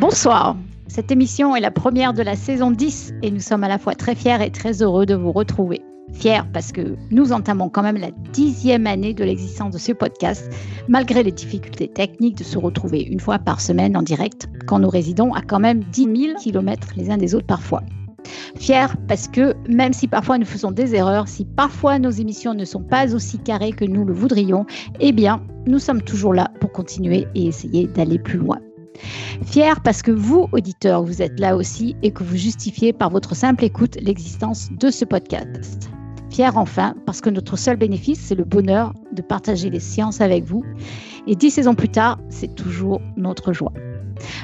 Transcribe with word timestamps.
Bonsoir. 0.00 0.56
Cette 0.86 1.10
émission 1.10 1.56
est 1.56 1.60
la 1.60 1.70
première 1.70 2.12
de 2.12 2.22
la 2.22 2.36
saison 2.36 2.70
10 2.70 3.14
et 3.22 3.30
nous 3.30 3.40
sommes 3.40 3.64
à 3.64 3.68
la 3.68 3.78
fois 3.78 3.94
très 3.94 4.14
fiers 4.14 4.44
et 4.44 4.50
très 4.50 4.82
heureux 4.82 5.06
de 5.06 5.14
vous 5.14 5.32
retrouver. 5.32 5.82
Fiers 6.12 6.42
parce 6.52 6.72
que 6.72 6.96
nous 7.10 7.32
entamons 7.32 7.68
quand 7.68 7.82
même 7.82 7.96
la 7.96 8.10
dixième 8.32 8.86
année 8.86 9.12
de 9.12 9.24
l'existence 9.24 9.72
de 9.72 9.78
ce 9.78 9.92
podcast, 9.92 10.52
malgré 10.88 11.22
les 11.22 11.32
difficultés 11.32 11.88
techniques 11.88 12.38
de 12.38 12.44
se 12.44 12.58
retrouver 12.58 13.02
une 13.02 13.20
fois 13.20 13.38
par 13.38 13.60
semaine 13.60 13.96
en 13.96 14.02
direct, 14.02 14.48
quand 14.66 14.78
nous 14.78 14.88
résidons 14.90 15.32
à 15.34 15.42
quand 15.42 15.60
même 15.60 15.82
10 15.92 16.02
000 16.02 16.38
kilomètres 16.38 16.88
les 16.96 17.10
uns 17.10 17.16
des 17.16 17.34
autres 17.34 17.46
parfois. 17.46 17.82
Fiers 18.56 18.94
parce 19.08 19.28
que 19.28 19.54
même 19.68 19.92
si 19.92 20.08
parfois 20.08 20.38
nous 20.38 20.46
faisons 20.46 20.70
des 20.70 20.94
erreurs, 20.94 21.28
si 21.28 21.44
parfois 21.44 21.98
nos 21.98 22.10
émissions 22.10 22.54
ne 22.54 22.64
sont 22.64 22.82
pas 22.82 23.14
aussi 23.14 23.38
carrées 23.38 23.72
que 23.72 23.84
nous 23.84 24.04
le 24.04 24.12
voudrions, 24.12 24.66
eh 25.00 25.12
bien, 25.12 25.42
nous 25.66 25.78
sommes 25.78 26.02
toujours 26.02 26.34
là 26.34 26.50
pour 26.60 26.72
continuer 26.72 27.26
et 27.34 27.46
essayer 27.46 27.86
d'aller 27.86 28.18
plus 28.18 28.38
loin. 28.38 28.58
Fier 29.44 29.80
parce 29.82 30.02
que 30.02 30.12
vous, 30.12 30.48
auditeurs, 30.52 31.02
vous 31.02 31.20
êtes 31.20 31.38
là 31.40 31.56
aussi 31.56 31.96
et 32.02 32.12
que 32.12 32.22
vous 32.22 32.36
justifiez 32.36 32.92
par 32.92 33.10
votre 33.10 33.34
simple 33.34 33.64
écoute 33.64 33.96
l'existence 34.00 34.68
de 34.78 34.90
ce 34.90 35.04
podcast. 35.04 35.90
Fier 36.30 36.56
enfin 36.56 36.94
parce 37.06 37.20
que 37.20 37.30
notre 37.30 37.56
seul 37.56 37.76
bénéfice, 37.76 38.20
c'est 38.20 38.34
le 38.34 38.44
bonheur 38.44 38.92
de 39.12 39.22
partager 39.22 39.70
les 39.70 39.80
sciences 39.80 40.20
avec 40.20 40.44
vous. 40.44 40.64
Et 41.26 41.34
dix 41.34 41.50
saisons 41.50 41.74
plus 41.74 41.88
tard, 41.88 42.18
c'est 42.28 42.54
toujours 42.54 43.00
notre 43.16 43.52
joie. 43.52 43.72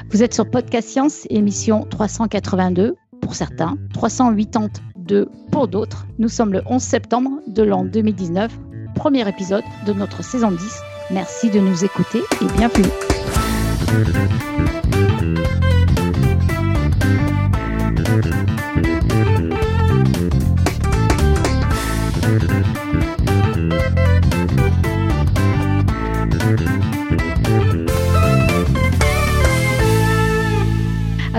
Vous 0.09 0.23
êtes 0.23 0.33
sur 0.33 0.49
Podcast 0.49 0.89
Science, 0.89 1.25
émission 1.29 1.85
382 1.89 2.95
pour 3.21 3.35
certains, 3.35 3.77
382 3.93 5.29
pour 5.51 5.67
d'autres. 5.67 6.05
Nous 6.19 6.29
sommes 6.29 6.53
le 6.53 6.61
11 6.65 6.81
septembre 6.81 7.29
de 7.47 7.63
l'an 7.63 7.85
2019, 7.85 8.51
premier 8.95 9.27
épisode 9.27 9.63
de 9.85 9.93
notre 9.93 10.23
saison 10.23 10.51
10. 10.51 10.59
Merci 11.11 11.49
de 11.49 11.59
nous 11.59 11.85
écouter 11.85 12.21
et 12.41 12.45
bienvenue. 12.57 12.89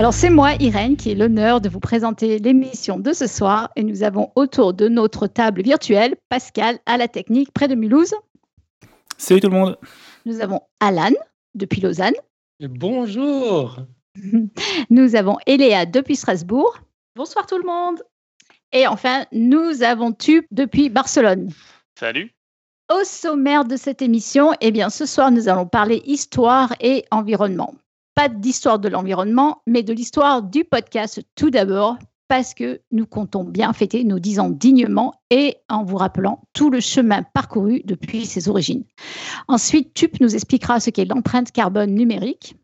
Alors 0.03 0.13
c'est 0.13 0.29
moi, 0.29 0.55
Irène, 0.59 0.97
qui 0.97 1.11
ai 1.11 1.15
l'honneur 1.15 1.61
de 1.61 1.69
vous 1.69 1.79
présenter 1.79 2.37
l'émission 2.37 2.99
de 2.99 3.13
ce 3.13 3.25
soir 3.25 3.71
et 3.77 3.83
nous 3.83 4.03
avons 4.03 4.33
autour 4.35 4.73
de 4.73 4.89
notre 4.89 5.27
table 5.27 5.61
virtuelle 5.61 6.17
Pascal 6.27 6.77
à 6.85 6.97
la 6.97 7.07
technique 7.07 7.53
près 7.53 7.69
de 7.69 7.75
Mulhouse. 7.75 8.13
Salut 9.17 9.39
tout 9.39 9.47
le 9.47 9.53
monde. 9.53 9.77
Nous 10.25 10.41
avons 10.41 10.59
Alan 10.81 11.13
depuis 11.55 11.79
Lausanne. 11.79 12.15
Bonjour. 12.59 13.77
Nous 14.89 15.15
avons 15.15 15.37
Eléa 15.47 15.85
depuis 15.85 16.17
Strasbourg. 16.17 16.79
Bonsoir 17.15 17.47
tout 17.47 17.57
le 17.57 17.63
monde. 17.63 18.03
Et 18.73 18.87
enfin, 18.87 19.23
nous 19.31 19.83
avons 19.83 20.11
Tube 20.11 20.43
depuis 20.51 20.89
Barcelone. 20.89 21.49
Salut. 21.97 22.29
Au 22.91 23.05
sommaire 23.05 23.63
de 23.63 23.77
cette 23.77 24.01
émission, 24.01 24.51
eh 24.59 24.71
bien, 24.71 24.89
ce 24.89 25.05
soir, 25.05 25.31
nous 25.31 25.47
allons 25.47 25.65
parler 25.65 26.03
histoire 26.05 26.73
et 26.81 27.05
environnement. 27.09 27.73
Pas 28.15 28.29
d'histoire 28.29 28.79
de 28.79 28.89
l'environnement, 28.89 29.61
mais 29.65 29.83
de 29.83 29.93
l'histoire 29.93 30.43
du 30.43 30.63
podcast 30.63 31.21
tout 31.35 31.49
d'abord, 31.49 31.97
parce 32.27 32.53
que 32.53 32.81
nous 32.91 33.05
comptons 33.05 33.43
bien 33.43 33.73
fêter 33.73 34.03
nos 34.03 34.19
10 34.19 34.39
ans 34.39 34.49
dignement 34.49 35.21
et 35.29 35.57
en 35.69 35.83
vous 35.83 35.97
rappelant 35.97 36.41
tout 36.53 36.69
le 36.69 36.79
chemin 36.79 37.23
parcouru 37.23 37.81
depuis 37.85 38.25
ses 38.25 38.49
origines. 38.49 38.85
Ensuite, 39.47 39.93
TUP 39.93 40.19
nous 40.19 40.33
expliquera 40.33 40.79
ce 40.79 40.89
qu'est 40.89 41.05
l'empreinte 41.05 41.51
carbone 41.51 41.93
numérique, 41.93 42.55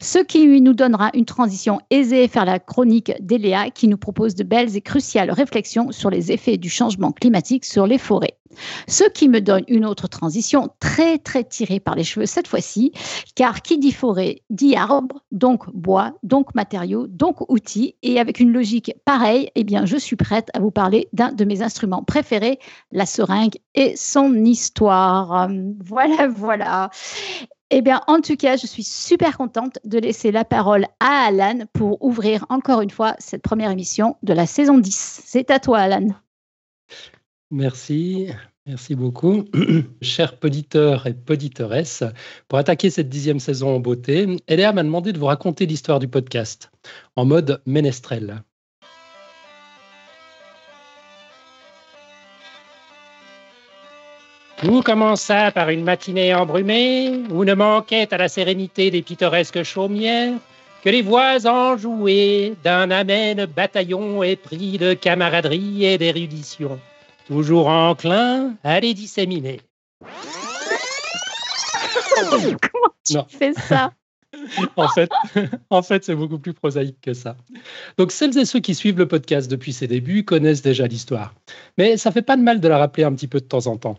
ce 0.00 0.18
qui 0.18 0.60
nous 0.60 0.74
donnera 0.74 1.10
une 1.14 1.24
transition 1.24 1.80
aisée 1.90 2.26
vers 2.26 2.44
la 2.44 2.58
chronique 2.58 3.12
d'Eléa 3.20 3.70
qui 3.70 3.88
nous 3.88 3.98
propose 3.98 4.34
de 4.34 4.44
belles 4.44 4.76
et 4.76 4.80
cruciales 4.80 5.30
réflexions 5.30 5.92
sur 5.92 6.10
les 6.10 6.32
effets 6.32 6.56
du 6.56 6.70
changement 6.70 7.12
climatique 7.12 7.64
sur 7.64 7.86
les 7.86 7.98
forêts. 7.98 8.36
Ce 8.86 9.04
qui 9.08 9.28
me 9.28 9.40
donne 9.40 9.64
une 9.68 9.84
autre 9.84 10.08
transition 10.08 10.70
très 10.80 11.18
très 11.18 11.44
tirée 11.44 11.80
par 11.80 11.94
les 11.94 12.04
cheveux 12.04 12.26
cette 12.26 12.48
fois-ci, 12.48 12.92
car 13.34 13.62
qui 13.62 13.78
dit 13.78 13.92
forêt 13.92 14.42
dit 14.50 14.76
arbre, 14.76 15.22
donc 15.32 15.68
bois, 15.74 16.12
donc 16.22 16.54
matériaux, 16.54 17.06
donc 17.06 17.50
outils, 17.50 17.96
et 18.02 18.18
avec 18.18 18.40
une 18.40 18.52
logique 18.52 18.92
pareille, 19.04 19.50
eh 19.54 19.64
bien 19.64 19.84
je 19.84 19.96
suis 19.96 20.16
prête 20.16 20.48
à 20.54 20.60
vous 20.60 20.70
parler 20.70 21.08
d'un 21.12 21.32
de 21.32 21.44
mes 21.44 21.62
instruments 21.62 22.02
préférés, 22.02 22.58
la 22.92 23.06
seringue 23.06 23.56
et 23.74 23.94
son 23.96 24.44
histoire. 24.44 25.48
Voilà, 25.84 26.28
voilà. 26.28 26.90
Eh 27.70 27.82
bien, 27.82 28.00
en 28.06 28.20
tout 28.20 28.36
cas, 28.36 28.56
je 28.56 28.66
suis 28.66 28.84
super 28.84 29.36
contente 29.36 29.78
de 29.84 29.98
laisser 29.98 30.30
la 30.30 30.44
parole 30.44 30.86
à 31.00 31.26
Alan 31.26 31.66
pour 31.72 32.00
ouvrir 32.00 32.46
encore 32.48 32.80
une 32.80 32.90
fois 32.90 33.16
cette 33.18 33.42
première 33.42 33.72
émission 33.72 34.16
de 34.22 34.32
la 34.32 34.46
saison 34.46 34.78
10. 34.78 35.22
C'est 35.24 35.50
à 35.50 35.58
toi, 35.58 35.78
Alan. 35.78 36.08
Merci, 37.50 38.28
merci 38.66 38.94
beaucoup. 38.94 39.44
Chers 40.00 40.38
poditeurs 40.38 41.08
et 41.08 41.14
poditeuresses, 41.14 42.04
pour 42.46 42.58
attaquer 42.58 42.88
cette 42.88 43.08
dixième 43.08 43.40
saison 43.40 43.74
en 43.74 43.80
beauté, 43.80 44.36
Eléa 44.46 44.72
m'a 44.72 44.84
demandé 44.84 45.12
de 45.12 45.18
vous 45.18 45.26
raconter 45.26 45.66
l'histoire 45.66 45.98
du 45.98 46.06
podcast 46.06 46.70
en 47.16 47.24
mode 47.24 47.62
ménestrel. 47.66 48.44
Tout 54.58 54.82
commença 54.82 55.52
par 55.52 55.68
une 55.68 55.84
matinée 55.84 56.34
embrumée 56.34 57.22
où 57.30 57.44
ne 57.44 57.52
manquait 57.52 58.12
à 58.12 58.16
la 58.16 58.28
sérénité 58.28 58.90
des 58.90 59.02
pittoresques 59.02 59.62
chaumières 59.62 60.32
que 60.82 60.88
les 60.88 61.02
voix 61.02 61.46
enjouées 61.46 62.54
d'un 62.64 62.90
amène 62.90 63.44
bataillon 63.44 64.22
épris 64.22 64.78
de 64.78 64.94
camaraderie 64.94 65.84
et 65.84 65.98
d'érudition, 65.98 66.80
toujours 67.26 67.68
enclin 67.68 68.54
à 68.64 68.80
les 68.80 68.94
disséminer. 68.94 69.60
Comment 72.14 72.94
tu 73.04 73.18
fais 73.28 73.52
ça? 73.52 73.92
En 74.76 74.88
fait, 74.88 75.10
en 75.70 75.82
fait 75.82 76.04
c'est 76.04 76.14
beaucoup 76.14 76.38
plus 76.38 76.52
prosaïque 76.52 77.00
que 77.00 77.14
ça. 77.14 77.36
Donc, 77.98 78.12
celles 78.12 78.36
et 78.38 78.44
ceux 78.44 78.60
qui 78.60 78.74
suivent 78.74 78.98
le 78.98 79.08
podcast 79.08 79.50
depuis 79.50 79.72
ses 79.72 79.88
débuts 79.88 80.24
connaissent 80.24 80.62
déjà 80.62 80.86
l'histoire. 80.86 81.34
Mais 81.78 81.96
ça 81.96 82.12
fait 82.12 82.22
pas 82.22 82.36
de 82.36 82.42
mal 82.42 82.60
de 82.60 82.68
la 82.68 82.78
rappeler 82.78 83.04
un 83.04 83.12
petit 83.14 83.28
peu 83.28 83.40
de 83.40 83.46
temps 83.46 83.66
en 83.66 83.76
temps. 83.76 83.98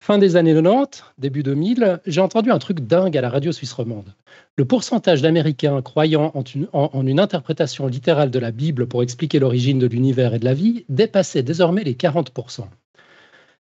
Fin 0.00 0.18
des 0.18 0.36
années 0.36 0.54
90, 0.54 1.04
début 1.18 1.42
2000, 1.42 2.00
j'ai 2.06 2.20
entendu 2.20 2.50
un 2.50 2.58
truc 2.58 2.80
dingue 2.80 3.16
à 3.16 3.20
la 3.20 3.30
radio 3.30 3.50
suisse 3.50 3.72
romande. 3.72 4.14
Le 4.56 4.64
pourcentage 4.64 5.22
d'Américains 5.22 5.82
croyant 5.82 6.32
en 6.72 7.06
une, 7.06 7.20
interprétation 7.20 7.86
littérale 7.88 8.30
de 8.30 8.38
la 8.38 8.52
Bible 8.52 8.86
pour 8.86 9.02
expliquer 9.02 9.38
l'origine 9.38 9.78
de 9.78 9.86
l'univers 9.86 10.34
et 10.34 10.38
de 10.38 10.44
la 10.44 10.54
vie 10.54 10.84
dépassait 10.88 11.42
désormais 11.42 11.82
les 11.82 11.94
40%. 11.94 12.66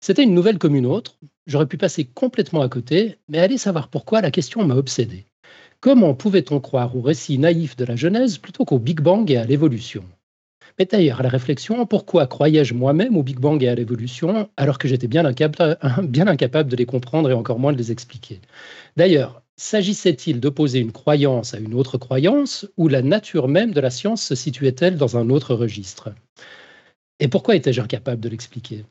C'était 0.01 0.25
une 0.25 0.35
nouvelle 0.35 0.59
comme 0.59 0.75
une 0.75 0.87
autre, 0.87 1.17
j'aurais 1.47 1.67
pu 1.67 1.79
passer 1.79 2.05
complètement 2.05 2.61
à 2.61 2.69
côté, 2.69 3.17
mais 3.29 3.39
allez 3.39 3.57
savoir 3.57 3.89
pourquoi 3.89 4.21
la 4.21 4.31
question 4.31 4.67
m'a 4.67 4.77
obsédé. 4.77 5.25
Comment 5.81 6.15
pouvait-on 6.15 6.61
croire 6.61 6.95
au 6.95 7.01
récit 7.01 7.39
naïf 7.39 7.75
de 7.77 7.87
la 7.87 7.97
Genèse 7.97 8.37
plutôt 8.37 8.67
qu'au 8.67 8.79
Big 8.79 9.01
Bang 9.01 9.31
et 9.31 9.39
à 9.39 9.45
l'évolution? 9.45 10.05
Mais 10.79 10.87
d'ailleurs, 10.87 11.21
à 11.21 11.23
la 11.23 11.29
réflexion, 11.29 11.87
pourquoi 11.87 12.27
croyais-je 12.27 12.75
moi-même 12.75 13.17
au 13.17 13.23
Big 13.23 13.39
Bang 13.39 13.63
et 13.63 13.69
à 13.69 13.75
l'évolution 13.75 14.49
alors 14.57 14.79
que 14.79 14.89
j'étais 14.89 15.07
bien, 15.07 15.25
incapable, 15.25 15.79
bien 16.09 16.27
incapable 16.27 16.71
de 16.71 16.77
les 16.77 16.87
comprendre 16.87 17.31
et 17.31 17.35
encore 17.35 17.59
moins 17.59 17.73
de 17.73 17.79
les 17.79 17.93
expliquer? 17.93 18.41
D'ailleurs, 18.97 19.43
s'agissait-il 19.57 20.41
d'opposer 20.41 20.81
une 20.81 20.93
croyance 20.93 21.55
à 21.55 21.59
une 21.59 21.75
autre 21.75 21.99
croyance 21.99 22.67
ou 22.77 22.89
la 22.89 23.03
nature 23.03 23.49
même 23.49 23.73
de 23.73 23.81
la 23.81 23.91
science 23.91 24.23
se 24.25 24.35
situait-elle 24.35 24.97
dans 24.97 25.17
un 25.17 25.31
autre 25.31 25.55
registre? 25.55 26.11
Et 27.21 27.29
pourquoi 27.29 27.55
étais-je 27.57 27.81
incapable 27.81 28.21
de 28.21 28.29
l'expliquer? 28.29 28.85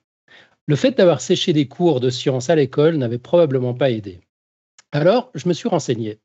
Le 0.67 0.77
fait 0.77 0.91
d'avoir 0.97 1.19
séché 1.19 1.51
des 1.51 1.67
cours 1.67 1.99
de 1.99 2.09
science 2.09 2.49
à 2.49 2.55
l'école 2.55 2.95
n'avait 2.95 3.17
probablement 3.17 3.73
pas 3.73 3.91
aidé. 3.91 4.21
Alors, 4.95 5.31
je 5.33 5.47
me 5.47 5.53
suis 5.53 5.67
renseigné. 5.67 6.19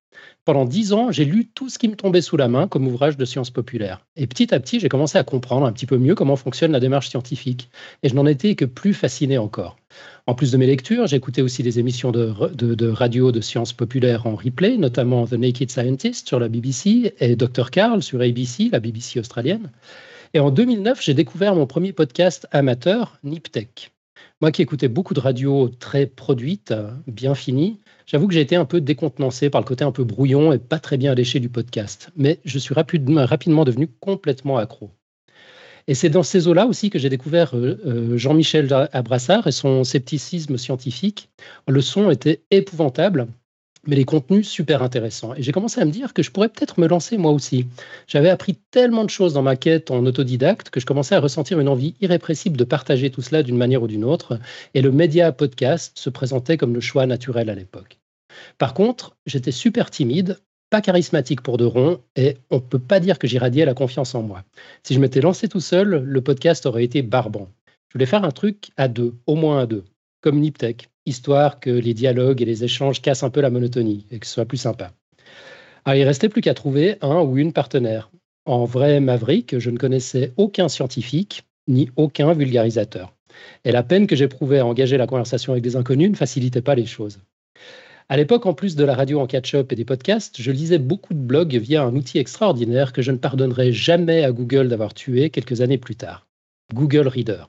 Pendant 0.44 0.66
dix 0.66 0.92
ans, 0.92 1.10
j'ai 1.10 1.24
lu 1.24 1.46
tout 1.46 1.70
ce 1.70 1.78
qui 1.78 1.88
me 1.88 1.96
tombait 1.96 2.20
sous 2.20 2.36
la 2.36 2.48
main 2.48 2.68
comme 2.68 2.86
ouvrage 2.86 3.16
de 3.16 3.24
sciences 3.24 3.48
populaires. 3.48 4.04
Et 4.14 4.26
petit 4.26 4.54
à 4.54 4.60
petit, 4.60 4.78
j'ai 4.78 4.90
commencé 4.90 5.16
à 5.16 5.24
comprendre 5.24 5.64
un 5.64 5.72
petit 5.72 5.86
peu 5.86 5.96
mieux 5.96 6.14
comment 6.14 6.36
fonctionne 6.36 6.72
la 6.72 6.78
démarche 6.78 7.08
scientifique. 7.08 7.70
Et 8.02 8.10
je 8.10 8.14
n'en 8.14 8.26
étais 8.26 8.56
que 8.56 8.66
plus 8.66 8.92
fasciné 8.92 9.38
encore. 9.38 9.78
En 10.26 10.34
plus 10.34 10.52
de 10.52 10.58
mes 10.58 10.66
lectures, 10.66 11.06
j'écoutais 11.06 11.40
aussi 11.40 11.62
des 11.62 11.78
émissions 11.78 12.12
de, 12.12 12.88
radio 12.90 13.32
de 13.32 13.40
sciences 13.40 13.72
populaires 13.72 14.26
en 14.26 14.36
replay, 14.36 14.76
notamment 14.76 15.26
The 15.26 15.32
Naked 15.32 15.70
Scientist 15.70 16.28
sur 16.28 16.38
la 16.38 16.48
BBC 16.48 17.14
et 17.20 17.36
Dr. 17.36 17.70
Carl 17.70 18.02
sur 18.02 18.20
ABC, 18.20 18.68
la 18.70 18.80
BBC 18.80 19.18
australienne. 19.18 19.70
Et 20.34 20.40
en 20.40 20.50
2009, 20.50 21.02
j'ai 21.02 21.14
découvert 21.14 21.54
mon 21.54 21.66
premier 21.66 21.94
podcast 21.94 22.46
amateur, 22.52 23.16
NipTech. 23.24 23.92
Moi 24.40 24.52
qui 24.52 24.62
écoutais 24.62 24.86
beaucoup 24.86 25.14
de 25.14 25.20
radios 25.20 25.68
très 25.68 26.06
produites, 26.06 26.72
bien 27.08 27.34
finies, 27.34 27.80
j'avoue 28.06 28.28
que 28.28 28.34
j'ai 28.34 28.40
été 28.40 28.54
un 28.54 28.64
peu 28.64 28.80
décontenancé 28.80 29.50
par 29.50 29.60
le 29.60 29.66
côté 29.66 29.82
un 29.82 29.90
peu 29.90 30.04
brouillon 30.04 30.52
et 30.52 30.58
pas 30.58 30.78
très 30.78 30.96
bien 30.96 31.10
alléché 31.10 31.40
du 31.40 31.48
podcast. 31.48 32.10
Mais 32.14 32.38
je 32.44 32.60
suis 32.60 32.72
rapidement 32.72 33.64
devenu 33.64 33.88
complètement 33.88 34.56
accro. 34.58 34.92
Et 35.88 35.94
c'est 35.94 36.08
dans 36.08 36.22
ces 36.22 36.46
eaux-là 36.46 36.66
aussi 36.66 36.88
que 36.88 37.00
j'ai 37.00 37.08
découvert 37.08 37.52
Jean-Michel 38.14 38.72
Abrassard 38.92 39.48
et 39.48 39.52
son 39.52 39.82
scepticisme 39.82 40.56
scientifique. 40.56 41.30
Le 41.66 41.80
son 41.80 42.08
était 42.10 42.42
épouvantable 42.52 43.26
mais 43.86 43.96
les 43.96 44.04
contenus 44.04 44.48
super 44.48 44.82
intéressants. 44.82 45.34
Et 45.34 45.42
j'ai 45.42 45.52
commencé 45.52 45.80
à 45.80 45.84
me 45.84 45.90
dire 45.90 46.14
que 46.14 46.22
je 46.22 46.30
pourrais 46.30 46.48
peut-être 46.48 46.80
me 46.80 46.86
lancer 46.86 47.16
moi 47.16 47.32
aussi. 47.32 47.66
J'avais 48.06 48.30
appris 48.30 48.56
tellement 48.70 49.04
de 49.04 49.10
choses 49.10 49.34
dans 49.34 49.42
ma 49.42 49.56
quête 49.56 49.90
en 49.90 50.04
autodidacte 50.04 50.70
que 50.70 50.80
je 50.80 50.86
commençais 50.86 51.14
à 51.14 51.20
ressentir 51.20 51.60
une 51.60 51.68
envie 51.68 51.94
irrépressible 52.00 52.56
de 52.56 52.64
partager 52.64 53.10
tout 53.10 53.22
cela 53.22 53.42
d'une 53.42 53.56
manière 53.56 53.82
ou 53.82 53.86
d'une 53.86 54.04
autre, 54.04 54.38
et 54.74 54.82
le 54.82 54.90
média 54.90 55.32
podcast 55.32 55.92
se 55.98 56.10
présentait 56.10 56.56
comme 56.56 56.74
le 56.74 56.80
choix 56.80 57.06
naturel 57.06 57.50
à 57.50 57.54
l'époque. 57.54 57.98
Par 58.58 58.74
contre, 58.74 59.16
j'étais 59.26 59.52
super 59.52 59.90
timide, 59.90 60.38
pas 60.70 60.80
charismatique 60.80 61.40
pour 61.40 61.56
de 61.56 61.64
rond, 61.64 62.00
et 62.16 62.36
on 62.50 62.56
ne 62.56 62.60
peut 62.60 62.78
pas 62.78 63.00
dire 63.00 63.18
que 63.18 63.26
j'irradiais 63.26 63.64
la 63.64 63.74
confiance 63.74 64.14
en 64.14 64.22
moi. 64.22 64.44
Si 64.82 64.94
je 64.94 65.00
m'étais 65.00 65.20
lancé 65.20 65.48
tout 65.48 65.60
seul, 65.60 66.02
le 66.04 66.20
podcast 66.20 66.66
aurait 66.66 66.84
été 66.84 67.02
barbant. 67.02 67.48
Je 67.88 67.94
voulais 67.94 68.06
faire 68.06 68.24
un 68.24 68.30
truc 68.30 68.70
à 68.76 68.88
deux, 68.88 69.14
au 69.26 69.34
moins 69.34 69.60
à 69.60 69.66
deux, 69.66 69.84
comme 70.20 70.40
Niptech 70.40 70.88
histoire 71.08 71.60
que 71.60 71.70
les 71.70 71.94
dialogues 71.94 72.42
et 72.42 72.44
les 72.44 72.64
échanges 72.64 73.02
cassent 73.02 73.22
un 73.22 73.30
peu 73.30 73.40
la 73.40 73.50
monotonie 73.50 74.06
et 74.10 74.18
que 74.18 74.26
ce 74.26 74.34
soit 74.34 74.44
plus 74.44 74.58
sympa. 74.58 74.92
Alors, 75.84 75.98
il 75.98 76.04
restait 76.04 76.28
plus 76.28 76.42
qu'à 76.42 76.54
trouver 76.54 76.98
un 77.00 77.20
ou 77.22 77.38
une 77.38 77.52
partenaire. 77.52 78.10
En 78.44 78.64
vrai 78.64 79.00
maverick, 79.00 79.58
je 79.58 79.70
ne 79.70 79.78
connaissais 79.78 80.32
aucun 80.36 80.68
scientifique 80.68 81.44
ni 81.66 81.90
aucun 81.96 82.32
vulgarisateur. 82.32 83.12
Et 83.64 83.72
la 83.72 83.82
peine 83.82 84.06
que 84.06 84.16
j'éprouvais 84.16 84.58
à 84.58 84.66
engager 84.66 84.96
la 84.96 85.06
conversation 85.06 85.52
avec 85.52 85.62
des 85.62 85.76
inconnus 85.76 86.10
ne 86.10 86.16
facilitait 86.16 86.62
pas 86.62 86.74
les 86.74 86.86
choses. 86.86 87.20
À 88.08 88.16
l'époque, 88.16 88.46
en 88.46 88.54
plus 88.54 88.74
de 88.74 88.84
la 88.84 88.94
radio 88.94 89.20
en 89.20 89.26
catch-up 89.26 89.70
et 89.70 89.76
des 89.76 89.84
podcasts, 89.84 90.40
je 90.40 90.50
lisais 90.50 90.78
beaucoup 90.78 91.12
de 91.12 91.18
blogs 91.18 91.56
via 91.56 91.82
un 91.82 91.94
outil 91.94 92.18
extraordinaire 92.18 92.94
que 92.94 93.02
je 93.02 93.12
ne 93.12 93.18
pardonnerai 93.18 93.72
jamais 93.72 94.24
à 94.24 94.32
Google 94.32 94.68
d'avoir 94.68 94.94
tué 94.94 95.28
quelques 95.28 95.60
années 95.60 95.76
plus 95.76 95.96
tard. 95.96 96.26
Google 96.72 97.06
Reader. 97.06 97.44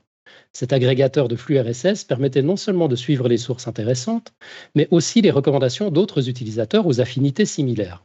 Cet 0.54 0.74
agrégateur 0.74 1.28
de 1.28 1.36
flux 1.36 1.60
RSS 1.60 2.04
permettait 2.04 2.42
non 2.42 2.58
seulement 2.58 2.88
de 2.88 2.96
suivre 2.96 3.28
les 3.28 3.38
sources 3.38 3.68
intéressantes, 3.68 4.34
mais 4.76 4.88
aussi 4.92 5.22
les 5.22 5.32
recommandations 5.32 5.92
d'autres 5.92 6.30
utilisateurs 6.30 6.88
aux 6.88 7.02
affinités 7.02 7.46
similaires. 7.46 8.04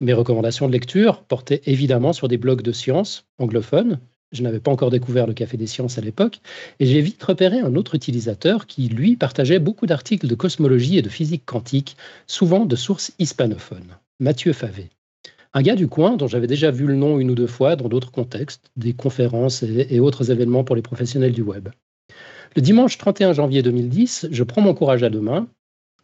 Mes 0.00 0.12
recommandations 0.12 0.66
de 0.66 0.72
lecture 0.72 1.22
portaient 1.22 1.62
évidemment 1.66 2.12
sur 2.12 2.28
des 2.28 2.38
blogs 2.38 2.62
de 2.62 2.72
sciences 2.72 3.26
anglophones. 3.38 3.98
Je 4.32 4.42
n'avais 4.42 4.60
pas 4.60 4.70
encore 4.70 4.90
découvert 4.90 5.26
le 5.26 5.34
Café 5.34 5.56
des 5.56 5.66
Sciences 5.66 5.98
à 5.98 6.00
l'époque, 6.00 6.40
et 6.80 6.86
j'ai 6.86 7.00
vite 7.00 7.22
repéré 7.22 7.60
un 7.60 7.76
autre 7.76 7.94
utilisateur 7.94 8.66
qui, 8.66 8.88
lui, 8.88 9.16
partageait 9.16 9.60
beaucoup 9.60 9.86
d'articles 9.86 10.26
de 10.26 10.34
cosmologie 10.34 10.98
et 10.98 11.02
de 11.02 11.08
physique 11.08 11.44
quantique, 11.46 11.96
souvent 12.26 12.66
de 12.66 12.76
sources 12.76 13.12
hispanophones, 13.18 13.96
Mathieu 14.18 14.52
Favé. 14.52 14.90
Un 15.56 15.62
gars 15.62 15.74
du 15.74 15.88
coin 15.88 16.18
dont 16.18 16.26
j'avais 16.26 16.46
déjà 16.46 16.70
vu 16.70 16.86
le 16.86 16.96
nom 16.96 17.18
une 17.18 17.30
ou 17.30 17.34
deux 17.34 17.46
fois 17.46 17.76
dans 17.76 17.88
d'autres 17.88 18.12
contextes, 18.12 18.70
des 18.76 18.92
conférences 18.92 19.62
et, 19.62 20.00
autres 20.00 20.30
événements 20.30 20.64
pour 20.64 20.76
les 20.76 20.82
professionnels 20.82 21.32
du 21.32 21.40
web. 21.40 21.70
Le 22.54 22.60
dimanche 22.60 22.98
31 22.98 23.32
janvier 23.32 23.62
2010, 23.62 24.28
je 24.30 24.42
prends 24.42 24.60
mon 24.60 24.74
courage 24.74 25.02
à 25.02 25.08
deux 25.08 25.22
mains, 25.22 25.48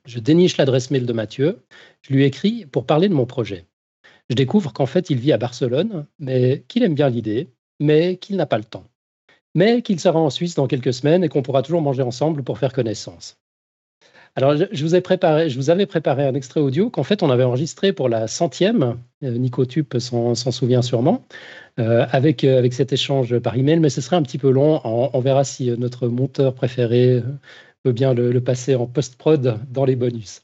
je 0.06 0.20
déniche 0.20 0.56
l'adresse 0.56 0.90
mail 0.90 1.04
de 1.04 1.12
Mathieu, 1.12 1.58
je 2.00 2.14
lui 2.14 2.24
écris 2.24 2.64
pour 2.64 2.86
parler 2.86 3.10
de 3.10 3.14
mon 3.14 3.26
projet. 3.26 3.66
Je 4.30 4.36
découvre 4.36 4.72
qu'en 4.72 4.86
fait 4.86 5.10
il 5.10 5.18
vit 5.18 5.32
à 5.32 5.36
Barcelone, 5.36 6.06
mais 6.18 6.64
qu'il 6.68 6.82
aime 6.82 6.94
bien 6.94 7.10
l'idée, 7.10 7.50
mais 7.78 8.16
qu'il 8.16 8.36
n'a 8.36 8.46
pas 8.46 8.56
le 8.56 8.64
temps. 8.64 8.86
Mais 9.54 9.82
qu'il 9.82 10.00
sera 10.00 10.18
en 10.18 10.30
Suisse 10.30 10.54
dans 10.54 10.66
quelques 10.66 10.94
semaines 10.94 11.24
et 11.24 11.28
qu'on 11.28 11.42
pourra 11.42 11.60
toujours 11.60 11.82
manger 11.82 12.00
ensemble 12.00 12.42
pour 12.42 12.56
faire 12.56 12.72
connaissance. 12.72 13.36
Alors, 14.34 14.56
je 14.56 14.82
vous, 14.82 14.94
avais 15.70 15.84
préparé 15.86 16.26
un 16.26 16.34
extrait 16.34 16.60
audio 16.60 16.88
qu'en 16.88 17.02
fait 17.02 17.22
on 17.22 17.28
avait 17.28 17.44
enregistré 17.44 17.92
pour 17.92 18.08
la 18.08 18.26
centième. 18.28 18.98
Euh, 19.22 19.36
Nico 19.36 19.66
Tup 19.66 19.98
s'en 19.98 20.34
souvient 20.34 20.80
sûrement, 20.80 21.22
euh, 21.78 22.06
avec, 22.10 22.42
euh, 22.42 22.58
avec 22.58 22.72
cet 22.72 22.94
échange 22.94 23.38
par 23.40 23.56
email, 23.56 23.78
mais 23.78 23.90
ce 23.90 24.00
serait 24.00 24.16
un 24.16 24.22
petit 24.22 24.38
peu 24.38 24.50
long. 24.50 24.80
On, 24.84 25.20
verra 25.20 25.44
si 25.44 25.70
notre 25.76 26.08
monteur 26.08 26.54
préféré 26.54 27.22
veut 27.84 27.92
bien 27.92 28.14
le, 28.14 28.40
passer 28.40 28.74
en 28.74 28.86
post-prod 28.86 29.58
dans 29.70 29.84
les 29.84 29.96
bonus. 29.96 30.40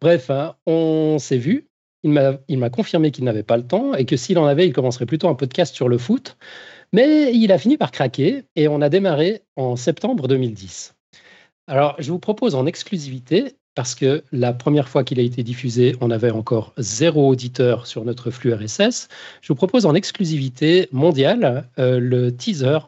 Bref, 0.00 0.30
hein, 0.30 0.54
on 0.66 1.18
s'est 1.18 1.38
vu. 1.38 1.66
Il 2.04 2.12
m'a 2.12 2.70
confirmé 2.70 3.10
qu'il 3.10 3.24
n'avait 3.24 3.42
pas 3.42 3.56
le 3.56 3.66
temps 3.66 3.94
et 3.94 4.04
que 4.04 4.16
s'il 4.16 4.38
en 4.38 4.46
avait, 4.46 4.66
il 4.66 4.72
commencerait 4.72 5.06
plutôt 5.06 5.28
un 5.28 5.34
podcast 5.34 5.74
sur 5.74 5.88
le 5.88 5.98
foot. 5.98 6.36
Mais 6.92 7.34
il 7.34 7.50
a 7.50 7.58
fini 7.58 7.78
par 7.78 7.90
craquer 7.90 8.44
et 8.54 8.68
on 8.68 8.80
a 8.80 8.88
démarré 8.88 9.42
en 9.56 9.74
septembre 9.74 10.28
2010. 10.28 10.93
Alors, 11.66 11.96
je 11.98 12.12
vous 12.12 12.18
propose 12.18 12.54
en 12.54 12.66
exclusivité, 12.66 13.56
parce 13.74 13.94
que 13.94 14.22
la 14.32 14.52
première 14.52 14.86
fois 14.86 15.02
qu'il 15.02 15.18
a 15.18 15.22
été 15.22 15.42
diffusé, 15.42 15.96
on 16.02 16.10
avait 16.10 16.30
encore 16.30 16.74
zéro 16.76 17.26
auditeur 17.26 17.86
sur 17.86 18.04
notre 18.04 18.30
flux 18.30 18.52
RSS. 18.52 19.08
Je 19.40 19.48
vous 19.48 19.54
propose 19.54 19.86
en 19.86 19.94
exclusivité 19.94 20.88
mondiale 20.92 21.68
euh, 21.78 21.98
le 21.98 22.36
teaser, 22.36 22.78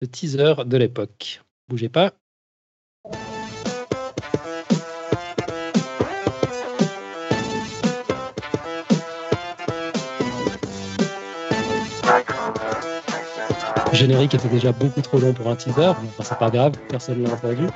le 0.00 0.08
teaser 0.08 0.54
de 0.66 0.76
l'époque. 0.76 1.40
Bougez 1.68 1.88
pas. 1.88 2.14
Le 13.92 13.96
générique 13.96 14.34
était 14.34 14.48
déjà 14.48 14.72
beaucoup 14.72 15.00
trop 15.00 15.18
long 15.18 15.32
pour 15.32 15.48
un 15.48 15.54
teaser, 15.54 15.92
mais 16.02 16.24
c'est 16.24 16.38
pas 16.38 16.50
grave, 16.50 16.72
personne 16.88 17.22
ne 17.22 17.28
l'a 17.28 17.32
entendu. 17.32 17.68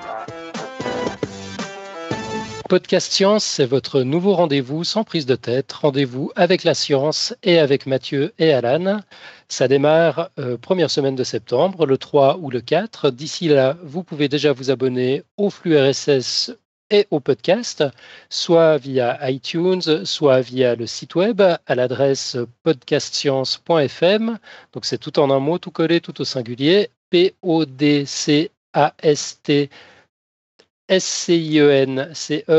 Podcast 2.70 3.12
Science, 3.12 3.44
c'est 3.44 3.66
votre 3.66 4.02
nouveau 4.02 4.32
rendez-vous 4.32 4.84
sans 4.84 5.02
prise 5.02 5.26
de 5.26 5.34
tête, 5.34 5.72
rendez-vous 5.72 6.30
avec 6.36 6.62
la 6.62 6.74
science 6.74 7.34
et 7.42 7.58
avec 7.58 7.84
Mathieu 7.84 8.32
et 8.38 8.52
Alan. 8.52 9.00
Ça 9.48 9.66
démarre 9.66 10.30
euh, 10.38 10.56
première 10.56 10.88
semaine 10.88 11.16
de 11.16 11.24
septembre, 11.24 11.84
le 11.84 11.98
3 11.98 12.38
ou 12.40 12.48
le 12.48 12.60
4. 12.60 13.10
D'ici 13.10 13.48
là, 13.48 13.76
vous 13.82 14.04
pouvez 14.04 14.28
déjà 14.28 14.52
vous 14.52 14.70
abonner 14.70 15.24
au 15.36 15.50
flux 15.50 15.76
RSS 15.76 16.52
et 16.90 17.08
au 17.10 17.18
podcast, 17.18 17.82
soit 18.28 18.76
via 18.76 19.18
iTunes, 19.28 20.04
soit 20.04 20.40
via 20.40 20.76
le 20.76 20.86
site 20.86 21.16
web 21.16 21.42
à 21.42 21.74
l'adresse 21.74 22.36
podcastscience.fm. 22.62 24.38
Donc 24.74 24.84
c'est 24.84 24.98
tout 24.98 25.18
en 25.18 25.32
un 25.32 25.40
mot, 25.40 25.58
tout 25.58 25.72
collé, 25.72 26.00
tout 26.00 26.20
au 26.20 26.24
singulier. 26.24 26.90
P-O-D-C-A-S-T 27.10 28.10
science.fm. 30.98 32.50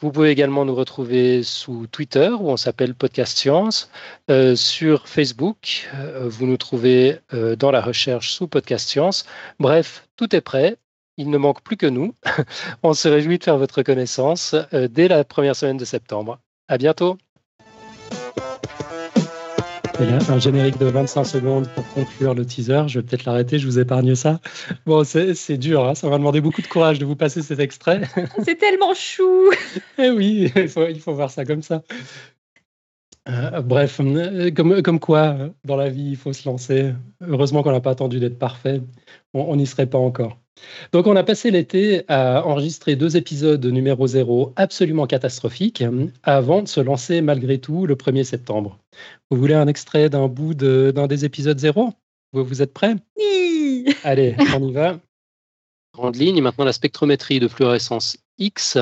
Vous 0.00 0.12
pouvez 0.12 0.30
également 0.30 0.64
nous 0.64 0.74
retrouver 0.74 1.42
sous 1.42 1.86
Twitter 1.86 2.28
où 2.28 2.50
on 2.50 2.56
s'appelle 2.58 2.94
Podcast 2.94 3.38
Science. 3.38 3.90
Euh, 4.30 4.54
sur 4.54 5.08
Facebook, 5.08 5.88
euh, 5.94 6.28
vous 6.28 6.46
nous 6.46 6.58
trouvez 6.58 7.18
euh, 7.32 7.56
dans 7.56 7.70
la 7.70 7.80
recherche 7.80 8.32
sous 8.32 8.48
Podcast 8.48 8.88
Science. 8.88 9.24
Bref, 9.58 10.06
tout 10.16 10.36
est 10.36 10.42
prêt. 10.42 10.76
Il 11.16 11.30
ne 11.30 11.38
manque 11.38 11.62
plus 11.62 11.76
que 11.76 11.86
nous. 11.86 12.14
on 12.82 12.92
se 12.92 13.08
réjouit 13.08 13.38
de 13.38 13.44
faire 13.44 13.56
votre 13.56 13.82
connaissance 13.82 14.54
dès 14.72 15.08
la 15.08 15.24
première 15.24 15.56
semaine 15.56 15.76
de 15.76 15.84
septembre. 15.84 16.40
À 16.68 16.76
bientôt. 16.76 17.16
Et 20.00 20.06
là, 20.06 20.18
un 20.28 20.38
générique 20.40 20.78
de 20.78 20.86
25 20.86 21.24
secondes 21.24 21.68
pour 21.68 21.86
conclure 21.90 22.34
le 22.34 22.44
teaser. 22.44 22.82
Je 22.88 22.98
vais 22.98 23.06
peut-être 23.06 23.24
l'arrêter, 23.24 23.60
je 23.60 23.66
vous 23.66 23.78
épargne 23.78 24.16
ça. 24.16 24.40
Bon, 24.86 25.04
c'est 25.04 25.56
dur, 25.56 25.84
hein. 25.86 25.94
ça 25.94 26.08
va 26.08 26.18
demander 26.18 26.40
beaucoup 26.40 26.62
de 26.62 26.66
courage 26.66 26.98
de 26.98 27.04
vous 27.04 27.14
passer 27.14 27.42
cet 27.42 27.60
extrait. 27.60 28.02
C'est 28.44 28.56
tellement 28.56 28.92
chou 28.94 29.50
Eh 29.98 30.10
oui, 30.10 30.52
il 30.56 30.68
faut, 30.68 30.88
il 30.88 31.00
faut 31.00 31.14
voir 31.14 31.30
ça 31.30 31.44
comme 31.44 31.62
ça. 31.62 31.82
Euh, 33.28 33.62
bref, 33.62 34.00
euh, 34.00 34.50
comme, 34.50 34.82
comme 34.82 35.00
quoi, 35.00 35.36
dans 35.64 35.76
la 35.76 35.88
vie, 35.90 36.10
il 36.10 36.16
faut 36.16 36.32
se 36.32 36.48
lancer. 36.48 36.92
Heureusement 37.20 37.62
qu'on 37.62 37.72
n'a 37.72 37.80
pas 37.80 37.92
attendu 37.92 38.18
d'être 38.18 38.38
parfait. 38.38 38.82
On 39.32 39.54
n'y 39.56 39.66
serait 39.66 39.86
pas 39.86 39.98
encore. 39.98 40.38
Donc, 40.92 41.06
on 41.06 41.16
a 41.16 41.24
passé 41.24 41.50
l'été 41.50 42.04
à 42.08 42.46
enregistrer 42.46 42.96
deux 42.96 43.16
épisodes 43.16 43.64
numéro 43.64 44.06
zéro 44.06 44.52
absolument 44.56 45.06
catastrophiques 45.06 45.84
avant 46.22 46.62
de 46.62 46.68
se 46.68 46.80
lancer 46.80 47.20
malgré 47.20 47.58
tout 47.58 47.86
le 47.86 47.96
1er 47.96 48.24
septembre. 48.24 48.78
Vous 49.30 49.36
voulez 49.36 49.54
un 49.54 49.66
extrait 49.66 50.08
d'un 50.08 50.28
bout 50.28 50.54
d'un 50.54 51.06
des 51.06 51.24
épisodes 51.24 51.58
zéro? 51.58 51.92
Vous, 52.32 52.44
vous 52.44 52.62
êtes 52.62 52.72
prêts? 52.72 52.96
Oui 53.16 53.86
Allez, 54.02 54.36
on 54.54 54.68
y 54.68 54.72
va. 54.72 54.98
Grande 55.94 56.16
ligne, 56.16 56.40
maintenant 56.42 56.64
la 56.64 56.72
spectrométrie 56.72 57.40
de 57.40 57.48
fluorescence 57.48 58.16
X. 58.38 58.78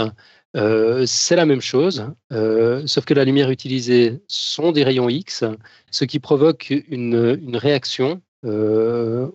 Euh, 0.55 1.05
c'est 1.07 1.37
la 1.37 1.47
même 1.47 1.63
chose, 1.63 2.07
euh, 2.33 2.87
sauf 2.87 3.07
que 3.07 3.15
la 3.15 3.25
lumière 3.25 3.51
utilisée 3.51 4.21
sont 4.29 4.71
des 4.73 4.85
rayons 4.85 5.09
X, 5.09 5.45
ce 5.91 6.05
qui 6.05 6.19
provoque 6.19 6.71
une, 6.89 7.41
une 7.43 7.57
réaction 7.57 8.21
euh, 8.45 9.29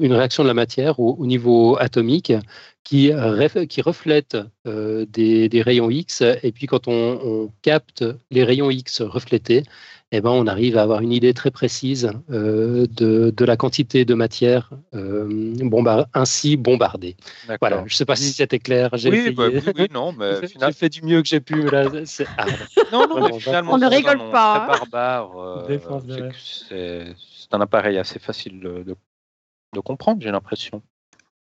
une 0.00 0.12
réaction 0.12 0.42
de 0.42 0.48
la 0.48 0.54
matière 0.54 0.98
au, 0.98 1.24
niveau 1.26 1.76
atomique 1.78 2.32
qui, 2.82 3.12
qui 3.68 3.82
reflète 3.82 4.36
euh, 4.66 5.06
des, 5.08 5.62
rayons 5.62 5.90
X. 5.90 6.22
Et 6.42 6.52
puis 6.52 6.66
quand 6.66 6.88
on, 6.88 7.50
capte 7.62 8.04
les 8.30 8.44
rayons 8.44 8.70
X 8.70 9.02
reflétés, 9.02 9.62
eh 10.12 10.20
ben, 10.20 10.30
on 10.30 10.46
arrive 10.46 10.76
à 10.76 10.82
avoir 10.82 11.00
une 11.00 11.12
idée 11.12 11.34
très 11.34 11.50
précise 11.50 12.10
euh, 12.30 12.86
de, 12.90 13.44
la 13.44 13.56
quantité 13.56 14.04
de 14.04 14.14
matière 14.14 14.70
ainsi 16.14 16.56
bombardée. 16.56 17.16
Voilà, 17.60 17.78
je 17.86 17.94
ne 17.94 17.96
sais 17.96 18.04
pas 18.04 18.16
si 18.16 18.32
c'était 18.32 18.58
clair. 18.58 18.90
Oui, 18.92 19.30
bah, 19.30 19.48
oui, 19.50 19.86
non, 19.92 20.12
mais 20.12 20.46
finalement... 20.46 20.66
j'ai 20.68 20.72
fait 20.72 20.88
du 20.88 21.02
mieux 21.02 21.22
que 21.22 21.28
j'ai 21.28 21.40
pu. 21.40 21.68
Là, 21.70 21.84
non, 22.92 23.06
non, 23.08 23.28
mais 23.28 23.38
finalement, 23.38 23.74
on 23.74 23.78
ne 23.78 23.86
rigole 23.86 24.30
pas. 24.32 24.66
Très 24.68 24.78
barbare. 24.78 25.66
c'est 26.68 27.14
c'est 27.48 27.54
un 27.54 27.60
appareil 27.60 27.98
assez 27.98 28.18
facile 28.18 28.60
de, 28.60 28.96
de 29.72 29.80
comprendre, 29.80 30.22
j'ai 30.22 30.30
l'impression. 30.30 30.82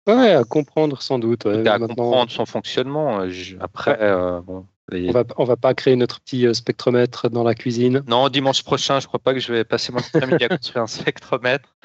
Ouais, 0.06 0.32
à 0.32 0.44
comprendre 0.44 1.00
sans 1.00 1.18
doute. 1.18 1.44
Ouais. 1.44 1.66
à 1.68 1.78
comprendre 1.78 2.30
son 2.30 2.46
fonctionnement. 2.46 3.20
Euh, 3.20 3.30
après, 3.61 3.99
euh, 4.00 4.40
bon, 4.40 4.66
on 4.90 5.12
va, 5.12 5.25
va 5.44 5.56
pas 5.56 5.75
créer 5.75 5.94
notre 5.94 6.20
petit 6.20 6.46
euh, 6.46 6.54
spectromètre 6.54 7.30
dans 7.30 7.44
la 7.44 7.54
cuisine. 7.54 8.02
Non, 8.08 8.28
dimanche 8.28 8.64
prochain, 8.64 8.99
je 8.99 9.06
crois 9.06 9.20
pas 9.20 9.32
que 9.32 9.40
je 9.40 9.52
vais 9.52 9.64
passer 9.64 9.92
mon 9.92 10.00
après-midi 10.00 10.44
à 10.44 10.49
construire 10.49 10.82
un 10.82 10.87
spectromètre. 10.88 11.76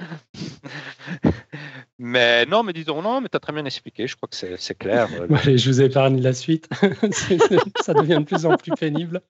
Mais 2.00 2.46
non, 2.46 2.64
mais 2.64 2.74
disons 2.74 3.02
non, 3.02 3.22
mais 3.22 3.30
tu 3.30 3.38
as 3.38 3.40
très 3.40 3.54
bien 3.54 3.66
expliqué, 3.66 4.08
je 4.08 4.16
crois 4.16 4.30
que 4.30 4.36
c'est 4.36 4.78
clair. 4.78 5.10
allez, 5.44 5.58
je 5.58 5.70
vous 5.70 5.82
épargne 5.82 6.22
la 6.22 6.34
suite. 6.34 6.70
ça 7.82 7.94
devient 7.94 8.20
de 8.20 8.24
plus 8.24 8.46
en 8.46 8.56
plus 8.56 8.72
pénible. 8.72 9.22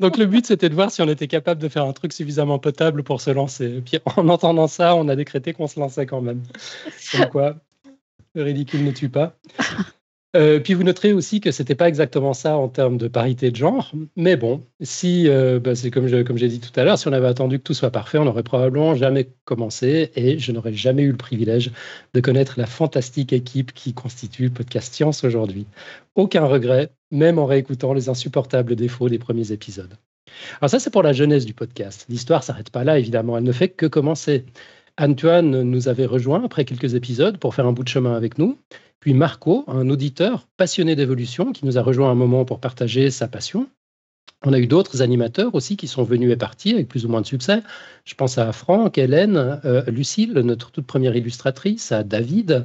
Donc 0.00 0.16
le 0.16 0.26
but, 0.26 0.46
c'était 0.46 0.68
de 0.68 0.74
voir 0.74 0.90
si 0.90 1.02
on 1.02 1.08
était 1.08 1.28
capable 1.28 1.60
de 1.60 1.68
faire 1.68 1.84
un 1.84 1.92
truc 1.92 2.12
suffisamment 2.12 2.58
potable 2.58 3.04
pour 3.04 3.20
se 3.20 3.30
lancer. 3.30 3.76
Et 3.76 3.80
puis 3.80 3.98
en 4.16 4.28
entendant 4.28 4.66
ça, 4.66 4.96
on 4.96 5.08
a 5.08 5.14
décrété 5.14 5.52
qu'on 5.52 5.68
se 5.68 5.78
lançait 5.78 6.06
quand 6.06 6.20
même. 6.20 6.42
Comme 7.12 7.26
quoi, 7.26 7.56
le 8.34 8.42
ridicule 8.42 8.84
ne 8.84 8.90
tue 8.90 9.08
pas. 9.08 9.36
Euh, 10.34 10.60
puis 10.60 10.72
vous 10.72 10.82
noterez 10.82 11.12
aussi 11.12 11.40
que 11.40 11.50
c'était 11.50 11.74
pas 11.74 11.88
exactement 11.88 12.32
ça 12.32 12.56
en 12.56 12.68
termes 12.68 12.96
de 12.96 13.06
parité 13.06 13.50
de 13.50 13.56
genre, 13.56 13.92
mais 14.16 14.36
bon, 14.36 14.64
si 14.80 15.28
euh, 15.28 15.60
bah, 15.60 15.74
c'est 15.74 15.90
comme 15.90 16.06
j'ai 16.08 16.48
dit 16.48 16.60
tout 16.60 16.80
à 16.80 16.84
l'heure, 16.84 16.98
si 16.98 17.06
on 17.06 17.12
avait 17.12 17.26
attendu 17.26 17.58
que 17.58 17.64
tout 17.64 17.74
soit 17.74 17.90
parfait, 17.90 18.16
on 18.16 18.24
n'aurait 18.24 18.42
probablement 18.42 18.94
jamais 18.94 19.28
commencé 19.44 20.10
et 20.16 20.38
je 20.38 20.52
n'aurais 20.52 20.72
jamais 20.72 21.02
eu 21.02 21.10
le 21.10 21.18
privilège 21.18 21.70
de 22.14 22.20
connaître 22.20 22.54
la 22.58 22.66
fantastique 22.66 23.34
équipe 23.34 23.72
qui 23.72 23.92
constitue 23.92 24.48
podcast 24.48 24.94
Science 24.94 25.22
aujourd'hui. 25.22 25.66
Aucun 26.14 26.46
regret, 26.46 26.90
même 27.10 27.38
en 27.38 27.44
réécoutant 27.44 27.92
les 27.92 28.08
insupportables 28.08 28.74
défauts 28.74 29.10
des 29.10 29.18
premiers 29.18 29.52
épisodes. 29.52 29.98
Alors 30.60 30.70
ça, 30.70 30.78
c'est 30.78 30.90
pour 30.90 31.02
la 31.02 31.12
jeunesse 31.12 31.44
du 31.44 31.52
podcast. 31.52 32.06
L'histoire 32.08 32.42
s'arrête 32.42 32.70
pas 32.70 32.84
là, 32.84 32.98
évidemment, 32.98 33.36
elle 33.36 33.44
ne 33.44 33.52
fait 33.52 33.68
que 33.68 33.86
commencer. 33.86 34.46
Antoine 34.98 35.62
nous 35.62 35.88
avait 35.88 36.06
rejoint 36.06 36.44
après 36.44 36.64
quelques 36.64 36.94
épisodes 36.94 37.38
pour 37.38 37.54
faire 37.54 37.66
un 37.66 37.72
bout 37.72 37.84
de 37.84 37.88
chemin 37.88 38.14
avec 38.14 38.38
nous. 38.38 38.58
Puis 39.02 39.14
Marco, 39.14 39.64
un 39.66 39.90
auditeur 39.90 40.46
passionné 40.56 40.94
d'évolution 40.94 41.50
qui 41.50 41.66
nous 41.66 41.76
a 41.76 41.82
rejoint 41.82 42.12
un 42.12 42.14
moment 42.14 42.44
pour 42.44 42.60
partager 42.60 43.10
sa 43.10 43.26
passion. 43.26 43.68
On 44.44 44.52
a 44.52 44.60
eu 44.60 44.68
d'autres 44.68 45.02
animateurs 45.02 45.56
aussi 45.56 45.76
qui 45.76 45.88
sont 45.88 46.04
venus 46.04 46.30
et 46.30 46.36
partis 46.36 46.72
avec 46.72 46.86
plus 46.86 47.04
ou 47.04 47.08
moins 47.08 47.20
de 47.20 47.26
succès. 47.26 47.64
Je 48.04 48.14
pense 48.14 48.38
à 48.38 48.52
Franck, 48.52 48.98
Hélène, 48.98 49.60
euh, 49.64 49.82
Lucille, 49.90 50.34
notre 50.34 50.70
toute 50.70 50.86
première 50.86 51.16
illustratrice, 51.16 51.90
à 51.90 52.04
David, 52.04 52.64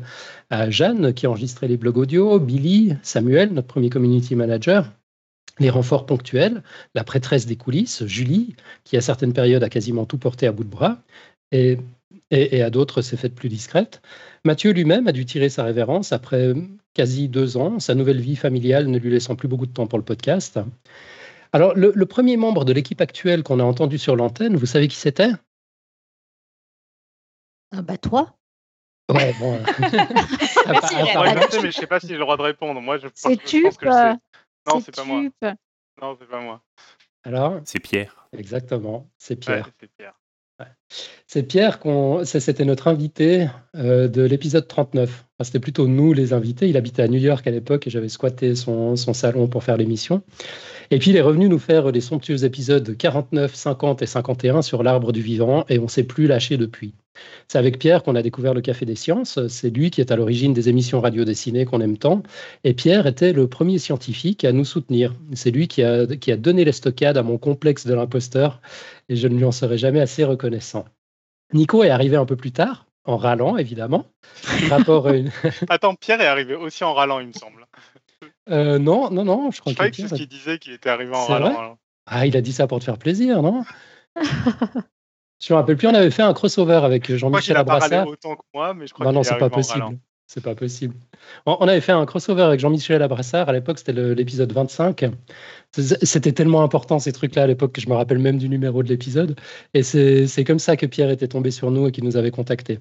à 0.51 0.69
Jeanne 0.69 1.11
qui 1.11 1.25
enregistrait 1.25 1.67
les 1.67 1.77
blogs 1.77 1.97
audio, 1.97 2.39
Billy, 2.39 2.93
Samuel, 3.01 3.51
notre 3.51 3.67
premier 3.67 3.89
community 3.89 4.35
manager, 4.35 4.91
les 5.57 5.71
renforts 5.71 6.05
ponctuels, 6.05 6.61
la 6.93 7.03
prêtresse 7.03 7.47
des 7.47 7.55
coulisses, 7.55 8.05
Julie, 8.05 8.55
qui 8.83 8.95
à 8.95 9.01
certaines 9.01 9.33
périodes 9.33 9.63
a 9.63 9.69
quasiment 9.69 10.05
tout 10.05 10.19
porté 10.19 10.45
à 10.45 10.51
bout 10.51 10.65
de 10.65 10.69
bras, 10.69 10.99
et, 11.51 11.79
à 12.61 12.69
d'autres 12.69 13.01
s'est 13.01 13.17
faite 13.17 13.33
plus 13.33 13.49
discrète. 13.49 14.01
Mathieu 14.47 14.71
lui-même 14.71 15.07
a 15.07 15.11
dû 15.11 15.25
tirer 15.25 15.49
sa 15.49 15.65
révérence 15.65 16.13
après 16.13 16.53
quasi 16.93 17.27
deux 17.27 17.57
ans, 17.57 17.79
sa 17.79 17.95
nouvelle 17.95 18.21
vie 18.21 18.37
familiale 18.37 18.87
ne 18.87 18.97
lui 18.97 19.11
laissant 19.11 19.35
plus 19.35 19.49
beaucoup 19.49 19.65
de 19.65 19.73
temps 19.73 19.87
pour 19.87 19.99
le 19.99 20.05
podcast. 20.05 20.57
Alors, 21.51 21.75
le, 21.75 22.05
premier 22.05 22.37
membre 22.37 22.63
de 22.63 22.71
l'équipe 22.71 23.01
actuelle 23.01 23.43
qu'on 23.43 23.59
a 23.59 23.63
entendu 23.63 23.97
sur 23.97 24.15
l'antenne, 24.15 24.55
vous 24.55 24.65
savez 24.65 24.87
qui 24.87 24.95
c'était? 24.95 25.31
Ah 27.71 27.81
bah 27.81 27.97
toi. 27.97 28.37
Ouais, 29.13 29.33
bon. 29.37 29.51
Moi, 29.51 29.65
je 30.81 31.51
sais, 31.51 31.61
mais 31.61 31.71
je 31.71 31.77
sais 31.77 31.87
pas 31.87 31.99
si 31.99 32.07
j'ai 32.07 32.13
le 32.13 32.21
droit 32.21 32.37
de 32.37 32.41
répondre. 32.41 32.79
Moi, 32.81 32.97
je, 32.99 33.07
c'est 33.13 33.35
tu 33.43 33.63
pense 33.63 33.77
que 33.77 33.85
je 33.85 33.91
sais. 33.91 34.13
Non, 34.65 34.79
c'est 34.79 34.95
pas 34.95 35.03
moi. 35.03 35.21
Non, 36.01 36.17
c'est 36.19 36.27
pas 36.27 36.39
moi. 36.39 36.61
Alors? 37.25 37.59
C'est 37.65 37.79
Pierre. 37.79 38.29
Exactement, 38.31 39.09
c'est 39.17 39.35
Pierre. 39.35 39.65
Ouais, 39.65 39.73
c'est 39.79 39.89
Pierre. 39.97 40.17
C'est 41.27 41.43
Pierre, 41.43 41.79
c'était 42.23 42.63
notre 42.63 42.87
invité 42.87 43.47
euh, 43.75 44.07
de 44.07 44.21
l'épisode 44.21 44.67
39. 44.67 45.25
c'était 45.41 45.59
plutôt 45.59 45.87
nous 45.87 46.13
les 46.13 46.31
invités. 46.31 46.69
Il 46.69 46.77
habitait 46.77 47.03
à 47.03 47.07
New 47.07 47.19
York 47.19 47.45
à 47.45 47.51
l'époque 47.51 47.85
et 47.85 47.89
j'avais 47.89 48.09
squatté 48.09 48.55
son, 48.55 48.95
salon 48.95 49.47
pour 49.47 49.63
faire 49.63 49.77
l'émission. 49.77 50.23
Et 50.89 50.99
puis 50.99 51.11
il 51.11 51.17
est 51.17 51.21
revenu 51.21 51.49
nous 51.49 51.59
faire 51.59 51.91
les 51.91 51.99
somptueux 51.99 52.45
épisodes 52.45 52.95
49, 52.95 53.53
50 53.53 54.01
et 54.01 54.05
51 54.05 54.61
sur 54.61 54.83
l'arbre 54.83 55.11
du 55.11 55.21
vivant 55.21 55.65
et 55.67 55.79
on 55.79 55.89
s'est 55.89 56.05
plus 56.05 56.27
lâché 56.27 56.55
depuis. 56.55 56.95
C'est 57.47 57.57
avec 57.57 57.79
Pierre 57.79 58.03
qu'on 58.03 58.15
a 58.15 58.21
découvert 58.21 58.53
le 58.53 58.61
Café 58.61 58.85
des 58.85 58.95
Sciences. 58.95 59.39
C'est 59.47 59.69
lui 59.69 59.91
qui 59.91 60.01
est 60.01 60.11
à 60.11 60.15
l'origine 60.15 60.53
des 60.53 60.69
émissions 60.69 61.01
radio 61.01 61.23
dessinées 61.25 61.65
qu'on 61.65 61.81
aime 61.81 61.97
tant. 61.97 62.23
Et 62.63 62.73
Pierre 62.73 63.07
était 63.07 63.33
le 63.33 63.47
premier 63.47 63.77
scientifique 63.77 64.43
à 64.45 64.51
nous 64.51 64.65
soutenir. 64.65 65.15
C'est 65.33 65.51
lui 65.51 65.67
qui 65.67 65.83
a, 65.83 66.05
qui 66.05 66.31
a 66.31 66.37
donné 66.37 66.65
l'estocade 66.65 67.17
à 67.17 67.23
mon 67.23 67.37
complexe 67.37 67.85
de 67.85 67.93
l'imposteur 67.93 68.61
et 69.09 69.15
je 69.15 69.27
ne 69.27 69.37
lui 69.37 69.45
en 69.45 69.51
serai 69.51 69.77
jamais 69.77 70.01
assez 70.01 70.23
reconnaissant. 70.23 70.85
Nico 71.53 71.83
est 71.83 71.89
arrivé 71.89 72.17
un 72.17 72.25
peu 72.25 72.35
plus 72.35 72.51
tard, 72.51 72.85
en 73.05 73.17
râlant 73.17 73.57
évidemment. 73.57 74.05
Rapport 74.69 75.09
Attends, 75.69 75.95
Pierre 75.95 76.21
est 76.21 76.27
arrivé 76.27 76.55
aussi 76.55 76.83
en 76.83 76.93
râlant, 76.93 77.19
il 77.19 77.27
me 77.27 77.33
semble. 77.33 77.65
Euh, 78.49 78.79
non, 78.79 79.09
non, 79.11 79.25
non, 79.25 79.51
je 79.51 79.59
crois 79.59 79.73
que, 79.73 79.95
c'est 79.95 80.07
ce 80.07 80.15
qu'il 80.15 80.27
disait 80.27 80.57
qu'il 80.57 80.73
était 80.73 80.89
arrivé 80.89 81.13
en 81.13 81.25
râlant. 81.25 81.77
Ah, 82.05 82.25
il 82.25 82.37
a 82.37 82.41
dit 82.41 82.53
ça 82.53 82.67
pour 82.67 82.79
te 82.79 82.85
faire 82.85 82.97
plaisir, 82.97 83.41
non? 83.41 83.63
Je 85.39 85.53
me 85.53 85.57
rappelle 85.57 85.77
plus, 85.77 85.87
on 85.87 85.93
avait 85.93 86.11
fait 86.11 86.23
un 86.23 86.33
crossover 86.33 86.79
avec 86.83 87.13
Jean-Michel 87.13 87.57
Abrassard. 87.57 88.07
autant 88.07 88.35
que 88.35 88.41
moi, 88.53 88.73
mais 88.73 88.87
je 88.87 88.93
crois 88.93 89.11
non, 89.11 89.23
c'est 89.23 89.37
pas 89.37 89.49
possible. 89.49 89.97
C'est 90.29 90.43
pas 90.43 90.55
possible. 90.55 90.93
On 91.45 91.67
avait 91.69 91.79
fait 91.79 91.93
un 91.93 92.05
crossover 92.05 92.41
avec 92.41 92.59
Jean-Michel 92.59 93.01
Abrassard. 93.01 93.47
À 93.47 93.53
l'époque, 93.53 93.77
c'était 93.79 93.93
l'épisode 93.93 94.51
25. 94.51 95.05
C'était 95.71 96.33
tellement 96.33 96.63
important 96.63 96.99
ces 96.99 97.13
trucs-là 97.13 97.43
à 97.43 97.47
l'époque 97.47 97.71
que 97.71 97.79
je 97.79 97.87
me 97.87 97.93
rappelle 97.93 98.19
même 98.19 98.37
du 98.37 98.49
numéro 98.49 98.83
de 98.83 98.89
l'épisode. 98.89 99.39
Et 99.73 99.83
c'est 99.83 100.43
comme 100.43 100.59
ça 100.59 100.75
que 100.75 100.85
Pierre 100.85 101.11
était 101.11 101.29
tombé 101.29 101.49
sur 101.49 101.71
nous 101.71 101.87
et 101.87 101.91
qu'il 101.93 102.03
nous 102.03 102.17
avait 102.17 102.31
contactés. 102.31 102.79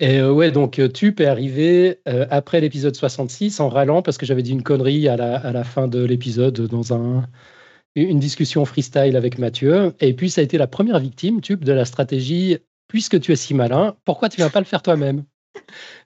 Et 0.00 0.18
euh, 0.18 0.32
ouais, 0.32 0.50
donc 0.50 0.78
euh, 0.78 0.88
Tup 0.88 1.20
est 1.20 1.26
arrivé 1.26 1.98
euh, 2.06 2.24
après 2.30 2.60
l'épisode 2.60 2.94
66 2.94 3.58
en 3.58 3.68
râlant 3.68 4.00
parce 4.00 4.16
que 4.16 4.26
j'avais 4.26 4.42
dit 4.42 4.52
une 4.52 4.62
connerie 4.62 5.08
à 5.08 5.16
la, 5.16 5.36
à 5.36 5.50
la 5.50 5.64
fin 5.64 5.88
de 5.88 6.04
l'épisode 6.04 6.60
dans 6.68 6.94
un, 6.94 7.24
une 8.02 8.18
discussion 8.18 8.64
freestyle 8.64 9.16
avec 9.16 9.38
Mathieu. 9.38 9.94
Et 10.00 10.14
puis, 10.14 10.30
ça 10.30 10.40
a 10.40 10.44
été 10.44 10.58
la 10.58 10.66
première 10.66 10.98
victime, 10.98 11.40
Tup, 11.40 11.64
de 11.64 11.72
la 11.72 11.84
stratégie 11.84 12.58
puisque 12.88 13.20
tu 13.20 13.32
es 13.32 13.36
si 13.36 13.54
malin, 13.54 13.96
pourquoi 14.04 14.28
tu 14.28 14.40
ne 14.40 14.46
vas 14.46 14.50
pas 14.50 14.60
le 14.60 14.64
faire 14.64 14.82
toi-même? 14.82 15.24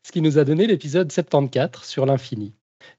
Ce 0.02 0.12
qui 0.12 0.20
nous 0.20 0.38
a 0.38 0.44
donné 0.44 0.66
l'épisode 0.66 1.10
74 1.10 1.84
sur 1.84 2.04
l'infini. 2.04 2.54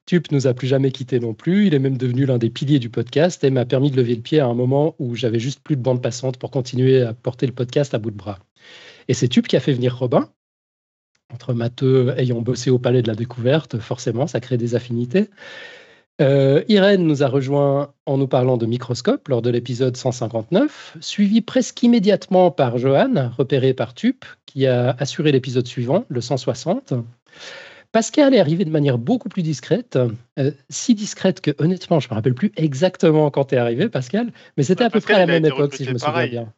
Tup 0.06 0.32
nous 0.32 0.48
a 0.48 0.54
plus 0.54 0.68
jamais 0.68 0.92
quitté 0.92 1.20
non 1.20 1.34
plus. 1.34 1.68
Il 1.68 1.74
est 1.74 1.80
même 1.80 1.98
devenu 1.98 2.26
l'un 2.26 2.38
des 2.38 2.50
piliers 2.50 2.80
du 2.80 2.90
podcast 2.90 3.44
et 3.44 3.50
m'a 3.50 3.66
permis 3.66 3.92
de 3.92 3.98
lever 3.98 4.16
le 4.16 4.22
pied 4.22 4.40
à 4.40 4.48
un 4.48 4.54
moment 4.54 4.96
où 5.00 5.16
j'avais 5.16 5.40
juste 5.40 5.60
plus 5.60 5.76
de 5.76 5.82
bande 5.82 6.02
passante 6.02 6.38
pour 6.38 6.52
continuer 6.52 7.02
à 7.02 7.14
porter 7.14 7.46
le 7.46 7.54
podcast 7.54 7.94
à 7.94 8.00
bout 8.00 8.12
de 8.12 8.16
bras. 8.16 8.40
Et 9.10 9.14
c'est 9.14 9.28
Tup 9.28 9.48
qui 9.48 9.58
a 9.58 9.60
fait 9.60 9.74
venir 9.74 9.98
Robin. 9.98 10.30
Entre 11.34 11.54
Matheux 11.54 12.14
ayant 12.18 12.42
bossé 12.42 12.70
au 12.70 12.80
Palais 12.80 13.02
de 13.02 13.08
la 13.08 13.16
Découverte, 13.16 13.80
forcément, 13.80 14.28
ça 14.28 14.40
crée 14.40 14.58
des 14.58 14.76
affinités. 14.76 15.30
Euh, 16.24 16.64
Irène 16.70 17.06
nous 17.06 17.22
a 17.22 17.28
rejoint 17.28 17.94
en 18.06 18.18
nous 18.18 18.28
parlant 18.28 18.56
de 18.56 18.66
microscope 18.66 19.28
lors 19.28 19.42
de 19.42 19.50
l'épisode 19.50 19.98
159, 19.98 20.98
suivi 21.02 21.42
presque 21.42 21.84
immédiatement 21.84 22.50
par 22.50 22.78
Johan, 22.78 23.32
repéré 23.38 23.74
par 23.74 23.94
Tup, 23.94 24.24
qui 24.46 24.66
a 24.66 24.96
assuré 25.00 25.34
l'épisode 25.34 25.68
suivant, 25.68 26.06
le 26.08 26.22
160. 26.22 26.94
Pascal 27.92 28.34
est 28.34 28.40
arrivé 28.40 28.64
de 28.64 28.70
manière 28.70 28.98
beaucoup 28.98 29.28
plus 29.28 29.44
discrète, 29.44 30.00
euh, 30.40 30.52
si 30.70 30.96
discrète 30.96 31.42
que 31.42 31.52
honnêtement, 31.58 32.00
je 32.00 32.08
ne 32.08 32.12
me 32.12 32.16
rappelle 32.16 32.36
plus 32.36 32.54
exactement 32.56 33.30
quand 33.30 33.46
tu 33.46 33.56
es 33.56 33.58
arrivé, 33.58 33.90
Pascal, 33.90 34.32
mais 34.56 34.64
c'était 34.64 34.86
à 34.86 34.90
peu 34.90 35.02
près 35.02 35.16
à 35.16 35.20
la 35.20 35.28
même 35.28 35.46
époque, 35.46 35.76
si 35.76 35.84
je 35.84 35.92
me 35.92 35.98
souviens 35.98 36.28
bien. 36.28 36.54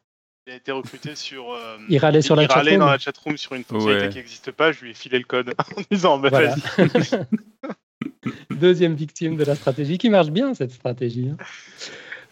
Il 0.46 0.52
a 0.52 0.56
été 0.56 0.70
recruté 0.70 1.16
sur. 1.16 1.52
Euh, 1.52 1.76
il 1.88 1.98
râlait 1.98 2.22
sur 2.22 2.36
la 2.36 2.46
chatroom. 2.46 2.78
dans 2.78 2.86
la 2.86 2.98
chatroom 2.98 3.36
sur 3.36 3.54
une 3.54 3.64
fonctionnalité 3.64 4.10
qui 4.10 4.16
n'existe 4.18 4.52
pas. 4.52 4.70
Je 4.70 4.84
lui 4.84 4.92
ai 4.92 4.94
filé 4.94 5.18
le 5.18 5.24
code 5.24 5.52
en 5.58 5.82
disant 5.90 6.18
bah, 6.18 6.30
vas-y. 6.30 6.54
Deuxième 8.50 8.94
victime 8.94 9.36
de 9.36 9.44
la 9.44 9.54
stratégie 9.54 9.98
qui 9.98 10.10
marche 10.10 10.30
bien 10.30 10.54
cette 10.54 10.72
stratégie. 10.72 11.28
Hein. 11.30 11.36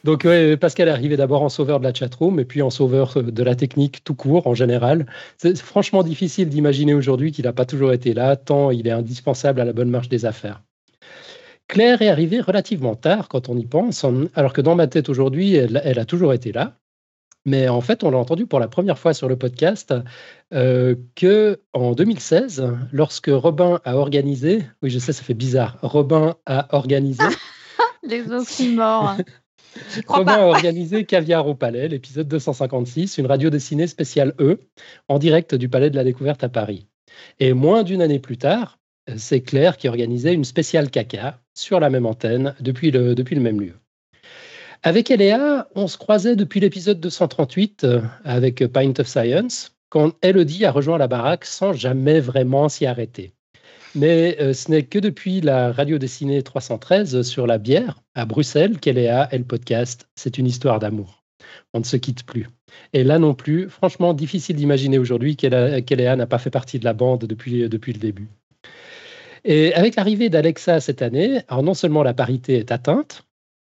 Donc 0.04 0.26
Pascal 0.60 0.88
est 0.88 0.90
arrivé 0.90 1.16
d'abord 1.16 1.42
en 1.42 1.48
sauveur 1.48 1.80
de 1.80 1.84
la 1.84 1.94
chatroom 1.94 2.38
et 2.38 2.44
puis 2.44 2.60
en 2.60 2.68
sauveur 2.68 3.22
de 3.22 3.42
la 3.42 3.54
technique 3.54 4.04
tout 4.04 4.14
court 4.14 4.46
en 4.46 4.54
général. 4.54 5.06
C'est 5.38 5.56
franchement 5.56 6.02
difficile 6.02 6.50
d'imaginer 6.50 6.92
aujourd'hui 6.92 7.32
qu'il 7.32 7.46
n'a 7.46 7.54
pas 7.54 7.64
toujours 7.64 7.92
été 7.92 8.12
là, 8.12 8.36
tant 8.36 8.70
il 8.70 8.86
est 8.86 8.90
indispensable 8.90 9.62
à 9.62 9.64
la 9.64 9.72
bonne 9.72 9.88
marche 9.88 10.10
des 10.10 10.26
affaires. 10.26 10.62
Claire 11.68 12.02
est 12.02 12.08
arrivée 12.08 12.40
relativement 12.40 12.94
tard 12.94 13.28
quand 13.28 13.48
on 13.48 13.56
y 13.56 13.64
pense, 13.64 14.04
alors 14.34 14.52
que 14.52 14.60
dans 14.60 14.74
ma 14.74 14.86
tête 14.86 15.08
aujourd'hui, 15.08 15.54
elle, 15.54 15.98
a 15.98 16.04
toujours 16.04 16.34
été 16.34 16.52
là. 16.52 16.76
Mais 17.46 17.68
en 17.68 17.80
fait, 17.80 18.04
on 18.04 18.10
l'a 18.10 18.18
entendu 18.18 18.46
pour 18.46 18.58
la 18.58 18.68
première 18.68 18.98
fois 18.98 19.12
sur 19.12 19.28
le 19.28 19.36
podcast 19.36 19.92
euh, 20.54 20.94
que 21.14 21.60
en 21.74 21.92
2016, 21.92 22.64
lorsque 22.92 23.30
Robin 23.30 23.80
a 23.84 23.96
organisé, 23.96 24.62
oui, 24.82 24.90
je 24.90 24.98
sais, 24.98 25.12
ça 25.12 25.22
fait 25.22 25.34
bizarre, 25.34 25.78
Robin 25.82 26.36
a 26.46 26.74
organisé. 26.74 27.24
Les 28.02 28.30
oxymores. 28.32 29.16
Robin 30.06 30.34
a 30.34 30.46
organisé 30.46 31.04
Caviar 31.04 31.46
au 31.46 31.54
Palais, 31.54 31.88
l'épisode 31.88 32.28
256, 32.28 33.18
une 33.18 33.26
radio 33.26 33.50
dessinée 33.50 33.86
spéciale 33.86 34.34
E, 34.40 34.60
en 35.08 35.18
direct 35.18 35.54
du 35.54 35.68
Palais 35.68 35.90
de 35.90 35.96
la 35.96 36.04
Découverte 36.04 36.44
à 36.44 36.48
Paris. 36.48 36.86
Et 37.40 37.52
moins 37.52 37.82
d'une 37.82 38.02
année 38.02 38.20
plus 38.20 38.38
tard, 38.38 38.78
c'est 39.16 39.42
Claire 39.42 39.76
qui 39.76 39.88
organisait 39.88 40.32
une 40.32 40.44
spéciale 40.44 40.90
caca 40.90 41.40
sur 41.54 41.80
la 41.80 41.90
même 41.90 42.06
antenne 42.06 42.54
depuis 42.60 42.90
le, 42.90 43.14
depuis 43.14 43.34
le 43.34 43.42
même 43.42 43.60
lieu. 43.60 43.74
Avec 44.87 45.11
Eléa, 45.11 45.67
on 45.75 45.88
se 45.88 45.97
croisait 45.97 46.37
depuis 46.37 46.61
l'épisode 46.61 47.00
238 47.00 47.85
euh, 47.85 48.03
avec 48.23 48.67
Pint 48.67 48.93
of 48.99 49.07
Science, 49.07 49.75
quand 49.88 50.12
Elodie 50.21 50.67
a 50.67 50.71
rejoint 50.71 50.99
la 50.99 51.07
baraque 51.09 51.47
sans 51.47 51.73
jamais 51.73 52.21
vraiment 52.21 52.69
s'y 52.69 52.85
arrêter. 52.85 53.33
Mais 53.95 54.37
euh, 54.43 54.53
ce 54.53 54.71
n'est 54.71 54.83
que 54.83 54.99
depuis 54.99 55.41
la 55.41 55.73
radio 55.73 55.97
dessinée 55.97 56.43
313 56.43 57.23
sur 57.23 57.47
la 57.47 57.57
bière 57.57 58.03
à 58.14 58.26
Bruxelles 58.26 58.79
qu'Eléa 58.79 59.26
est 59.33 59.38
le 59.38 59.45
podcast 59.45 60.07
C'est 60.17 60.37
une 60.37 60.47
histoire 60.47 60.81
d'amour. 60.81 61.25
On 61.73 61.79
ne 61.79 61.85
se 61.85 61.97
quitte 61.97 62.26
plus. 62.26 62.47
Et 62.93 63.05
là 63.05 63.19
non 63.19 63.33
plus, 63.33 63.71
franchement, 63.71 64.12
difficile 64.12 64.57
d'imaginer 64.57 64.99
aujourd'hui 64.99 65.37
qu'Eléa 65.37 66.14
n'a 66.14 66.26
pas 66.26 66.38
fait 66.38 66.50
partie 66.50 66.79
de 66.79 66.85
la 66.85 66.93
bande 66.93 67.25
depuis, 67.25 67.71
depuis 67.71 67.95
le 67.95 68.00
début. 68.00 68.29
Et 69.45 69.73
avec 69.73 69.97
l'arrivée 69.97 70.29
d'Alexa 70.29 70.81
cette 70.81 71.00
année, 71.00 71.41
alors 71.49 71.62
non 71.62 71.73
seulement 71.73 72.03
la 72.03 72.12
parité 72.12 72.59
est 72.59 72.71
atteinte, 72.71 73.25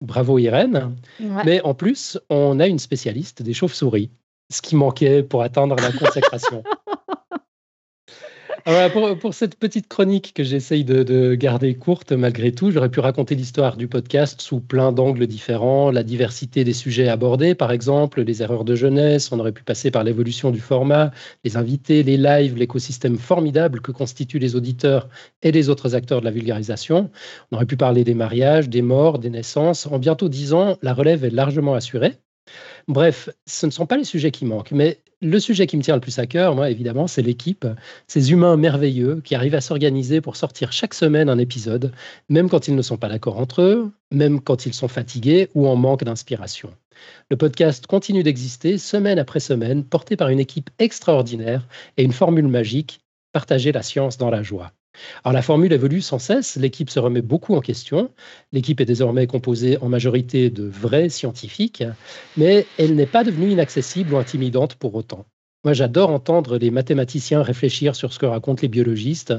Bravo 0.04 0.38
Irène. 0.38 0.96
Mais 1.46 1.62
en 1.62 1.74
plus, 1.74 2.20
on 2.30 2.60
a 2.60 2.68
une 2.68 2.80
spécialiste 2.80 3.42
des 3.42 3.54
chauves-souris, 3.54 4.12
ce 4.52 4.62
qui 4.62 4.76
manquait 4.76 5.24
pour 5.24 5.42
atteindre 5.42 5.76
la 5.76 5.92
consécration. 6.00 6.64
Ah 8.66 8.90
pour, 8.90 9.34
cette 9.34 9.56
petite 9.56 9.90
chronique 9.90 10.34
que 10.34 10.42
j'essaye 10.42 10.86
de, 10.86 11.36
garder 11.36 11.76
courte 11.76 12.14
malgré 12.14 12.54
tout, 12.54 12.72
j'aurais 12.72 12.90
pu 12.90 13.02
raconter 13.02 13.36
l'histoire 13.36 13.76
du 13.76 13.90
podcast 13.90 14.40
sous 14.40 14.62
plein 14.62 14.94
d'angles 14.94 15.28
différents, 15.28 15.92
la 15.92 16.04
diversité 16.04 16.64
des 16.64 16.72
sujets 16.72 17.10
abordés 17.10 17.56
par 17.56 17.74
exemple, 17.74 18.22
les 18.22 18.42
erreurs 18.42 18.64
de 18.64 18.76
jeunesse, 18.76 19.34
on 19.34 19.40
aurait 19.42 19.52
pu 19.52 19.64
passer 19.64 19.92
par 19.92 20.06
l'évolution 20.06 20.50
du 20.50 20.62
format, 20.62 21.12
les 21.44 21.58
invités, 21.58 22.04
les 22.04 22.16
lives, 22.16 22.56
l'écosystème 22.56 23.18
formidable 23.18 23.82
que 23.82 23.92
constituent 23.92 24.40
les 24.40 24.56
auditeurs 24.56 25.10
et 25.42 25.52
les 25.52 25.68
autres 25.68 25.94
acteurs 25.94 26.22
de 26.22 26.26
la 26.26 26.32
vulgarisation. 26.32 27.12
On 27.52 27.58
aurait 27.58 27.66
pu 27.66 27.76
parler 27.76 28.06
des 28.06 28.14
mariages, 28.14 28.70
des 28.70 28.82
morts, 28.82 29.20
des 29.20 29.30
naissances. 29.30 29.88
En 29.88 30.00
bientôt 30.00 30.30
dix 30.30 30.54
ans, 30.54 30.78
la 30.82 30.94
relève 30.94 31.26
est 31.26 31.32
largement 31.32 31.74
assurée. 31.74 32.14
Bref, 32.88 33.30
ce 33.46 33.66
ne 33.66 33.72
sont 33.72 33.86
pas 33.86 33.98
les 33.98 34.04
sujets 34.04 34.32
qui 34.32 34.46
manquent, 34.46 34.72
mais 34.72 35.00
le 35.22 35.40
sujet 35.40 35.68
qui 35.68 35.78
me 35.78 35.82
tient 35.82 35.96
le 35.96 36.02
plus 36.02 36.20
à 36.20 36.26
cœur, 36.26 36.54
moi, 36.54 36.70
évidemment, 36.70 37.08
c'est 37.08 37.22
l'équipe, 37.22 37.66
ces 38.08 38.32
humains 38.32 38.58
merveilleux 38.58 39.22
qui 39.24 39.36
arrivent 39.36 39.56
à 39.56 39.62
s'organiser 39.62 40.20
pour 40.20 40.36
sortir 40.36 40.74
chaque 40.74 40.94
semaine 40.94 41.30
un 41.30 41.38
épisode, 41.38 41.94
même 42.28 42.50
quand 42.50 42.68
ils 42.68 42.76
ne 42.76 42.82
sont 42.82 42.98
pas 42.98 43.08
d'accord 43.08 43.40
entre 43.40 43.62
eux, 43.62 43.92
même 44.12 44.42
quand 44.42 44.66
ils 44.66 44.74
sont 44.74 44.90
fatigués 44.90 45.50
ou 45.54 45.68
en 45.68 45.78
manque 45.78 46.04
d'inspiration. 46.04 46.74
Le 47.30 47.38
podcast 47.38 47.88
continue 47.88 48.24
d'exister 48.24 48.78
semaine 48.78 49.20
après 49.20 49.40
semaine, 49.40 49.86
porté 49.86 50.18
par 50.18 50.28
une 50.28 50.42
équipe 50.42 50.70
extraordinaire 50.78 51.66
et 51.96 52.04
une 52.04 52.12
formule 52.12 52.48
magique, 52.48 53.00
partager 53.32 53.72
la 53.72 53.82
science 53.82 54.18
dans 54.18 54.30
la 54.30 54.44
joie. 54.44 54.74
Alors 55.24 55.34
la 55.34 55.42
formule 55.42 55.74
évolue 55.74 56.02
sans 56.02 56.20
cesse, 56.20 56.56
l'équipe 56.56 56.90
se 56.90 57.00
remet 57.00 57.22
beaucoup 57.22 57.56
en 57.56 57.62
question. 57.62 58.12
L'équipe 58.52 58.80
est 58.82 58.86
désormais 58.86 59.28
composée 59.28 59.78
en 59.80 59.90
majorité 59.90 60.50
de 60.50 60.64
vrais 60.64 61.10
scientifiques, 61.10 61.84
mais 62.38 62.66
elle 62.78 62.96
n'est 62.96 63.06
pas 63.06 63.24
devenue 63.24 63.50
inaccessible 63.50 64.14
ou 64.14 64.18
intimidante 64.18 64.76
pour 64.76 64.96
autant. 64.96 65.26
Moi, 65.64 65.74
j'adore 65.74 66.10
entendre 66.10 66.58
les 66.58 66.72
mathématiciens 66.72 67.42
réfléchir 67.42 67.96
sur 67.96 68.12
ce 68.12 68.20
que 68.20 68.26
racontent 68.26 68.62
les 68.62 68.68
biologistes, 68.68 69.34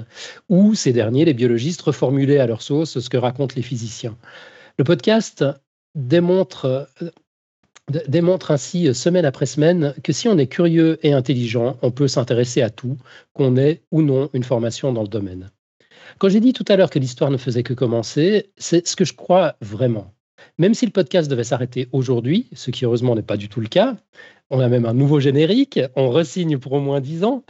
ou 0.49 0.75
ces 0.75 0.93
derniers, 0.95 1.27
les 1.27 1.35
biologistes, 1.35 1.83
reformuler 1.83 2.39
à 2.39 2.47
leur 2.47 2.63
sauce 2.63 2.99
ce 2.99 3.11
que 3.11 3.19
racontent 3.19 3.55
les 3.57 3.63
physiciens. 3.63 4.17
Le 4.79 4.85
podcast 4.85 5.45
démontre 5.95 6.89
démontre 8.09 8.51
ainsi 8.51 8.89
euh, 8.89 8.95
semaine 8.95 9.25
après 9.25 9.47
semaine 9.47 9.95
que 10.03 10.13
si 10.13 10.29
on 10.29 10.39
est 10.39 10.47
curieux 10.47 10.99
et 11.03 11.13
intelligent, 11.13 11.77
on 11.83 11.91
peut 11.91 12.09
s'intéresser 12.09 12.63
à 12.63 12.71
tout, 12.71 12.97
qu'on 13.33 13.57
ait 13.57 13.83
ou 13.91 14.03
non 14.03 14.31
une 14.33 14.45
formation 14.45 14.93
dans 14.93 15.03
le 15.03 15.09
domaine. 15.09 15.51
Quand 16.19 16.29
j'ai 16.29 16.41
dit 16.41 16.53
tout 16.53 16.65
à 16.69 16.77
l'heure 16.77 16.91
que 16.91 16.99
l'histoire 16.99 17.31
ne 17.31 17.37
faisait 17.37 17.63
que 17.63 17.75
commencer, 17.75 18.51
c'est 18.57 18.87
ce 18.87 18.97
que 18.97 19.05
je 19.05 19.15
crois 19.15 19.57
vraiment. 19.61 20.13
Même 20.59 20.75
si 20.75 20.87
le 20.87 20.93
podcast 20.93 21.31
devait 21.31 21.45
s'arrêter 21.45 21.89
aujourd'hui, 21.93 22.47
ce 22.53 22.71
qui 22.71 22.85
heureusement 22.85 23.15
n'est 23.15 23.23
pas 23.23 23.37
du 23.37 23.49
tout 23.49 23.61
le 23.61 23.67
cas, 23.67 23.97
on 24.51 24.61
a 24.61 24.69
même 24.69 24.87
un 24.87 24.95
nouveau 24.95 25.21
générique, 25.21 25.81
on 25.97 26.11
resigne 26.11 26.59
pour 26.59 26.73
au 26.73 26.81
moins 26.81 27.01
dix 27.01 27.25
ans, 27.25 27.43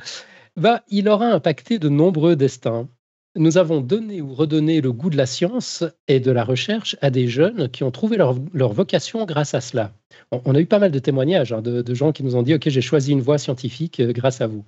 bah, 0.56 0.82
il 0.88 1.08
aura 1.08 1.26
impacté 1.26 1.78
de 1.78 1.88
nombreux 1.88 2.36
destins 2.36 2.88
nous 3.36 3.58
avons 3.58 3.80
donné 3.80 4.20
ou 4.20 4.34
redonné 4.34 4.80
le 4.80 4.92
goût 4.92 5.10
de 5.10 5.16
la 5.16 5.26
science 5.26 5.84
et 6.08 6.20
de 6.20 6.30
la 6.30 6.44
recherche 6.44 6.96
à 7.00 7.10
des 7.10 7.28
jeunes 7.28 7.68
qui 7.68 7.82
ont 7.82 7.90
trouvé 7.90 8.16
leur, 8.16 8.34
vocation 8.72 9.24
grâce 9.24 9.54
à 9.54 9.60
cela. 9.60 9.92
On, 10.30 10.54
a 10.54 10.60
eu 10.60 10.66
pas 10.66 10.78
mal 10.78 10.92
de 10.92 10.98
témoignages 10.98 11.52
hein, 11.52 11.60
de, 11.60 11.94
gens 11.94 12.12
qui 12.12 12.22
nous 12.22 12.36
ont 12.36 12.42
dit, 12.42 12.54
OK, 12.54 12.68
j'ai 12.68 12.80
choisi 12.80 13.12
une 13.12 13.20
voie 13.20 13.38
scientifique 13.38 14.00
euh, 14.00 14.12
grâce 14.12 14.40
à 14.40 14.46
vous. 14.46 14.64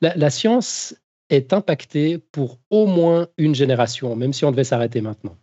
la 0.00 0.30
science 0.30 0.94
est 1.30 1.52
impactée 1.52 2.18
pour 2.18 2.58
au 2.70 2.86
moins 2.86 3.28
une 3.38 3.54
génération, 3.54 4.14
même 4.16 4.32
si 4.32 4.44
on 4.44 4.50
devait 4.50 4.64
s'arrêter 4.64 5.00
maintenant. 5.00 5.36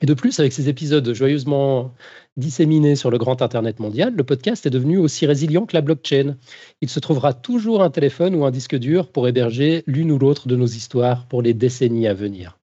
Et 0.00 0.06
de 0.06 0.14
plus, 0.14 0.38
avec 0.38 0.52
ces 0.52 0.68
épisodes 0.68 1.12
joyeusement 1.12 1.92
disséminés 2.36 2.94
sur 2.94 3.10
le 3.10 3.18
grand 3.18 3.42
Internet 3.42 3.80
mondial, 3.80 4.14
le 4.14 4.24
podcast 4.24 4.64
est 4.66 4.70
devenu 4.70 4.96
aussi 4.98 5.26
résilient 5.26 5.66
que 5.66 5.74
la 5.74 5.80
blockchain. 5.80 6.36
Il 6.80 6.88
se 6.88 7.00
trouvera 7.00 7.34
toujours 7.34 7.82
un 7.82 7.90
téléphone 7.90 8.34
ou 8.34 8.44
un 8.44 8.50
disque 8.50 8.76
dur 8.76 9.10
pour 9.10 9.26
héberger 9.26 9.82
l'une 9.86 10.12
ou 10.12 10.18
l'autre 10.18 10.46
de 10.46 10.56
nos 10.56 10.66
histoires 10.66 11.26
pour 11.26 11.42
les 11.42 11.54
décennies 11.54 12.06
à 12.06 12.14
venir. 12.14 12.57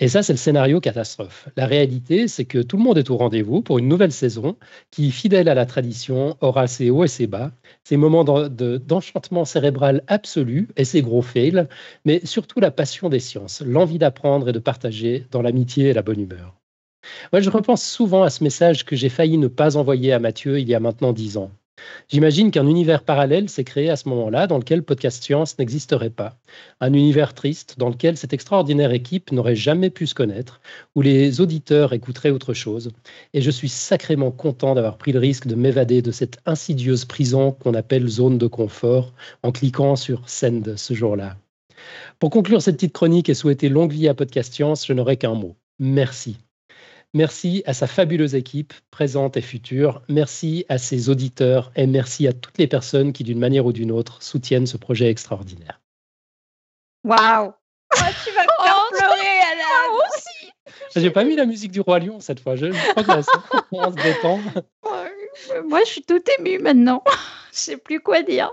Et 0.00 0.08
ça, 0.08 0.22
c'est 0.22 0.32
le 0.32 0.38
scénario 0.38 0.80
catastrophe. 0.80 1.48
La 1.56 1.66
réalité, 1.66 2.26
c'est 2.26 2.44
que 2.44 2.58
tout 2.58 2.76
le 2.76 2.82
monde 2.82 2.98
est 2.98 3.10
au 3.10 3.16
rendez-vous 3.16 3.62
pour 3.62 3.78
une 3.78 3.88
nouvelle 3.88 4.10
saison 4.10 4.56
qui, 4.90 5.12
fidèle 5.12 5.48
à 5.48 5.54
la 5.54 5.66
tradition, 5.66 6.36
aura 6.40 6.66
ses 6.66 6.90
hauts 6.90 7.04
et 7.04 7.08
ses 7.08 7.28
bas, 7.28 7.52
ses 7.84 7.96
moments 7.96 8.24
d'enchantement 8.24 9.44
cérébral 9.44 10.02
absolu 10.08 10.68
et 10.76 10.84
ses 10.84 11.02
gros 11.02 11.22
fails, 11.22 11.68
mais 12.04 12.20
surtout 12.24 12.58
la 12.58 12.72
passion 12.72 13.08
des 13.08 13.20
sciences, 13.20 13.60
l'envie 13.60 13.98
d'apprendre 13.98 14.48
et 14.48 14.52
de 14.52 14.58
partager 14.58 15.26
dans 15.30 15.42
l'amitié 15.42 15.90
et 15.90 15.92
la 15.92 16.02
bonne 16.02 16.20
humeur. 16.20 16.56
Moi, 17.32 17.40
je 17.40 17.50
repense 17.50 17.84
souvent 17.84 18.22
à 18.22 18.30
ce 18.30 18.42
message 18.42 18.84
que 18.84 18.96
j'ai 18.96 19.08
failli 19.08 19.38
ne 19.38 19.48
pas 19.48 19.76
envoyer 19.76 20.12
à 20.12 20.18
Mathieu 20.18 20.58
il 20.58 20.68
y 20.68 20.74
a 20.74 20.80
maintenant 20.80 21.12
dix 21.12 21.36
ans. 21.36 21.50
J'imagine 22.08 22.50
qu'un 22.50 22.66
univers 22.66 23.02
parallèle 23.02 23.48
s'est 23.48 23.64
créé 23.64 23.90
à 23.90 23.96
ce 23.96 24.08
moment-là 24.08 24.46
dans 24.46 24.58
lequel 24.58 24.82
Podcast 24.82 25.22
Science 25.22 25.58
n'existerait 25.58 26.10
pas. 26.10 26.36
Un 26.80 26.92
univers 26.92 27.34
triste 27.34 27.76
dans 27.78 27.88
lequel 27.88 28.16
cette 28.16 28.32
extraordinaire 28.32 28.92
équipe 28.92 29.32
n'aurait 29.32 29.56
jamais 29.56 29.90
pu 29.90 30.06
se 30.06 30.14
connaître, 30.14 30.60
où 30.94 31.02
les 31.02 31.40
auditeurs 31.40 31.92
écouteraient 31.92 32.30
autre 32.30 32.54
chose. 32.54 32.90
Et 33.32 33.40
je 33.40 33.50
suis 33.50 33.68
sacrément 33.68 34.30
content 34.30 34.74
d'avoir 34.74 34.98
pris 34.98 35.12
le 35.12 35.18
risque 35.18 35.46
de 35.46 35.54
m'évader 35.54 36.02
de 36.02 36.12
cette 36.12 36.38
insidieuse 36.46 37.04
prison 37.04 37.52
qu'on 37.52 37.74
appelle 37.74 38.06
zone 38.06 38.38
de 38.38 38.46
confort 38.46 39.12
en 39.42 39.50
cliquant 39.50 39.96
sur 39.96 40.28
Send 40.28 40.76
ce 40.76 40.94
jour-là. 40.94 41.36
Pour 42.18 42.30
conclure 42.30 42.62
cette 42.62 42.76
petite 42.76 42.92
chronique 42.92 43.28
et 43.28 43.34
souhaiter 43.34 43.68
longue 43.68 43.92
vie 43.92 44.08
à 44.08 44.14
Podcast 44.14 44.52
Science, 44.52 44.86
je 44.86 44.92
n'aurai 44.92 45.16
qu'un 45.16 45.34
mot. 45.34 45.56
Merci. 45.78 46.36
Merci 47.14 47.62
à 47.64 47.74
sa 47.74 47.86
fabuleuse 47.86 48.34
équipe, 48.34 48.74
présente 48.90 49.36
et 49.36 49.40
future. 49.40 50.02
Merci 50.08 50.66
à 50.68 50.78
ses 50.78 51.08
auditeurs 51.08 51.70
et 51.76 51.86
merci 51.86 52.26
à 52.26 52.32
toutes 52.32 52.58
les 52.58 52.66
personnes 52.66 53.12
qui, 53.12 53.22
d'une 53.22 53.38
manière 53.38 53.66
ou 53.66 53.72
d'une 53.72 53.92
autre, 53.92 54.20
soutiennent 54.20 54.66
ce 54.66 54.76
projet 54.76 55.08
extraordinaire. 55.08 55.80
Waouh 57.04 57.52
oh, 57.52 57.98
Tu 58.24 58.30
vas 58.32 58.42
me 58.42 58.64
faire 58.64 58.76
oh, 58.76 58.96
pleurer, 58.96 59.38
Alain 59.52 59.92
Moi 59.92 60.02
aussi 60.16 60.50
J'ai 60.96 61.10
pas 61.10 61.22
mis 61.22 61.36
la 61.36 61.46
musique 61.46 61.70
du 61.70 61.80
Roi 61.80 62.00
Lion 62.00 62.18
cette 62.18 62.40
fois. 62.40 62.56
Je, 62.56 62.66
crois 62.66 63.04
que 63.04 63.64
on 63.70 63.92
se 63.92 64.02
détend. 64.02 64.40
Moi, 65.68 65.80
je 65.84 65.90
suis 65.90 66.02
toute 66.02 66.28
émue 66.40 66.58
maintenant. 66.58 67.04
Je 67.52 67.58
sais 67.58 67.76
plus 67.76 68.00
quoi 68.00 68.22
dire. 68.22 68.50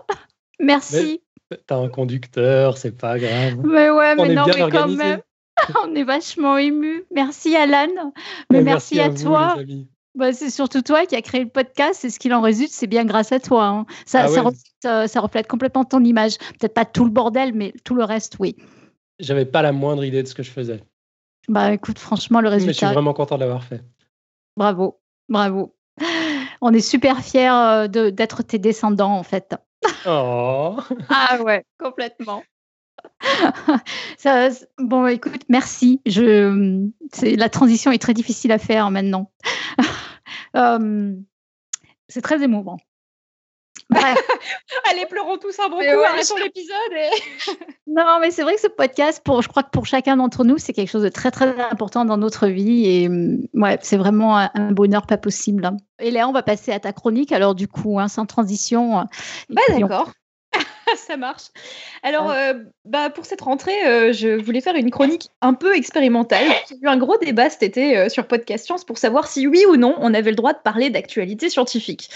Merci. 0.59 1.23
T'as 1.65 1.77
un 1.77 1.89
conducteur, 1.89 2.77
c'est 2.77 2.95
pas 2.95 3.17
grave. 3.17 3.57
Mais 3.63 3.89
ouais, 3.89 4.15
mais 4.15 4.35
non, 4.35 4.45
mais 4.45 4.69
quand 4.69 4.87
même. 4.87 5.21
On 5.83 5.93
est 5.95 6.03
vachement 6.03 6.57
ému. 6.57 7.05
Merci 7.11 7.55
Alan. 7.55 8.13
Mais 8.51 8.61
merci, 8.61 8.99
à, 8.99 9.09
toi. 9.09 9.57
Bah, 10.15 10.33
c'est 10.33 10.49
surtout 10.49 10.81
toi 10.81 11.05
qui 11.05 11.15
as 11.15 11.21
créé 11.21 11.43
le 11.43 11.49
podcast. 11.49 12.03
Et 12.05 12.09
ce 12.09 12.19
qu'il 12.19 12.33
en 12.33 12.41
résulte, 12.41 12.71
c'est 12.71 12.87
bien 12.87 13.05
grâce 13.05 13.31
à 13.31 13.39
toi. 13.39 13.65
Hein. 13.65 13.85
Ça, 14.05 14.25
ah 14.25 14.49
euh, 14.85 15.07
ça, 15.07 15.21
reflète, 15.21 15.47
complètement 15.47 15.85
ton 15.85 16.03
image. 16.03 16.37
Peut-être 16.59 16.73
pas 16.73 16.85
tout 16.85 17.05
le 17.05 17.11
bordel, 17.11 17.53
mais 17.53 17.73
tout 17.83 17.95
le 17.95 18.03
reste, 18.03 18.37
oui. 18.39 18.55
J'avais 19.19 19.45
pas 19.45 19.61
la 19.61 19.71
moindre 19.71 20.03
idée 20.03 20.23
de 20.23 20.27
ce 20.27 20.35
que 20.35 20.43
je 20.43 20.51
faisais. 20.51 20.83
Bah 21.47 21.73
écoute, 21.73 21.99
franchement, 21.99 22.41
le 22.41 22.49
résultat. 22.49 22.67
Mais 22.67 22.73
je 22.73 22.77
suis 22.77 22.93
vraiment 22.93 23.13
content 23.13 23.35
de 23.35 23.41
l'avoir 23.41 23.63
fait. 23.63 23.81
Bravo, 24.57 24.99
bravo. 25.29 25.75
On 26.61 26.71
est 26.73 26.81
super 26.81 27.21
fiers 27.23 27.49
euh, 27.49 27.87
d'être 27.87 28.43
tes 28.43 28.59
descendants, 28.59 29.15
en 29.15 29.23
fait. 29.23 29.55
Oh. 30.05 30.77
ah 31.09 31.39
ouais, 31.41 31.65
complètement. 31.79 32.43
Ça, 34.17 34.49
bon, 34.77 35.07
écoute, 35.07 35.43
merci. 35.49 36.01
Je, 36.05 36.87
la 37.35 37.49
transition 37.49 37.91
est 37.91 38.01
très 38.01 38.13
difficile 38.13 38.51
à 38.51 38.57
faire 38.57 38.91
maintenant. 38.91 39.31
Euh, 40.55 41.13
c'est 42.09 42.21
très 42.21 42.43
émouvant. 42.43 42.77
Allez, 44.89 45.05
pleurons 45.09 45.37
tous 45.37 45.57
un 45.59 45.69
bon 45.69 45.77
coup, 45.77 46.03
arrêtons 46.05 46.35
l'épisode. 46.37 46.75
non, 47.87 48.19
mais 48.19 48.31
c'est 48.31 48.43
vrai 48.43 48.55
que 48.55 48.61
ce 48.61 48.67
podcast, 48.67 49.21
pour, 49.23 49.41
je 49.41 49.47
crois 49.47 49.63
que 49.63 49.69
pour 49.69 49.85
chacun 49.85 50.17
d'entre 50.17 50.43
nous, 50.43 50.57
c'est 50.57 50.73
quelque 50.73 50.89
chose 50.89 51.03
de 51.03 51.09
très 51.09 51.31
très 51.31 51.57
important 51.71 52.03
dans 52.03 52.17
notre 52.17 52.47
vie. 52.47 52.85
Et 52.85 53.09
mm, 53.09 53.47
ouais, 53.53 53.79
c'est 53.81 53.97
vraiment 53.97 54.37
un, 54.37 54.71
bonheur 54.71 55.05
pas 55.05 55.17
possible. 55.17 55.69
Et 55.99 56.11
là, 56.11 56.27
on 56.27 56.33
va 56.33 56.43
passer 56.43 56.71
à 56.71 56.81
ta 56.81 56.91
chronique. 56.91 57.31
Alors, 57.31 57.55
du 57.55 57.67
coup, 57.67 57.99
hein, 57.99 58.09
sans 58.09 58.25
transition. 58.25 59.07
Bah, 59.49 59.61
d'accord. 59.69 60.11
ça 60.95 61.17
marche. 61.17 61.45
Alors, 62.03 62.31
euh, 62.31 62.53
bah, 62.85 63.09
pour 63.09 63.25
cette 63.25 63.41
rentrée, 63.41 63.85
euh, 63.85 64.13
je 64.13 64.29
voulais 64.29 64.61
faire 64.61 64.75
une 64.75 64.91
chronique 64.91 65.29
un 65.41 65.53
peu 65.53 65.75
expérimentale. 65.75 66.45
J'ai 66.69 66.75
eu 66.81 66.87
un 66.87 66.97
gros 66.97 67.17
débat 67.17 67.49
cet 67.49 67.63
été 67.63 67.97
euh, 67.97 68.09
sur 68.09 68.25
Podcast 68.27 68.65
Science 68.65 68.85
pour 68.85 68.97
savoir 68.97 69.27
si 69.27 69.47
oui 69.47 69.63
ou 69.67 69.77
non 69.77 69.95
on 69.99 70.13
avait 70.13 70.31
le 70.31 70.35
droit 70.35 70.53
de 70.53 70.59
parler 70.63 70.89
d'actualité 70.89 71.49
scientifique. 71.49 72.09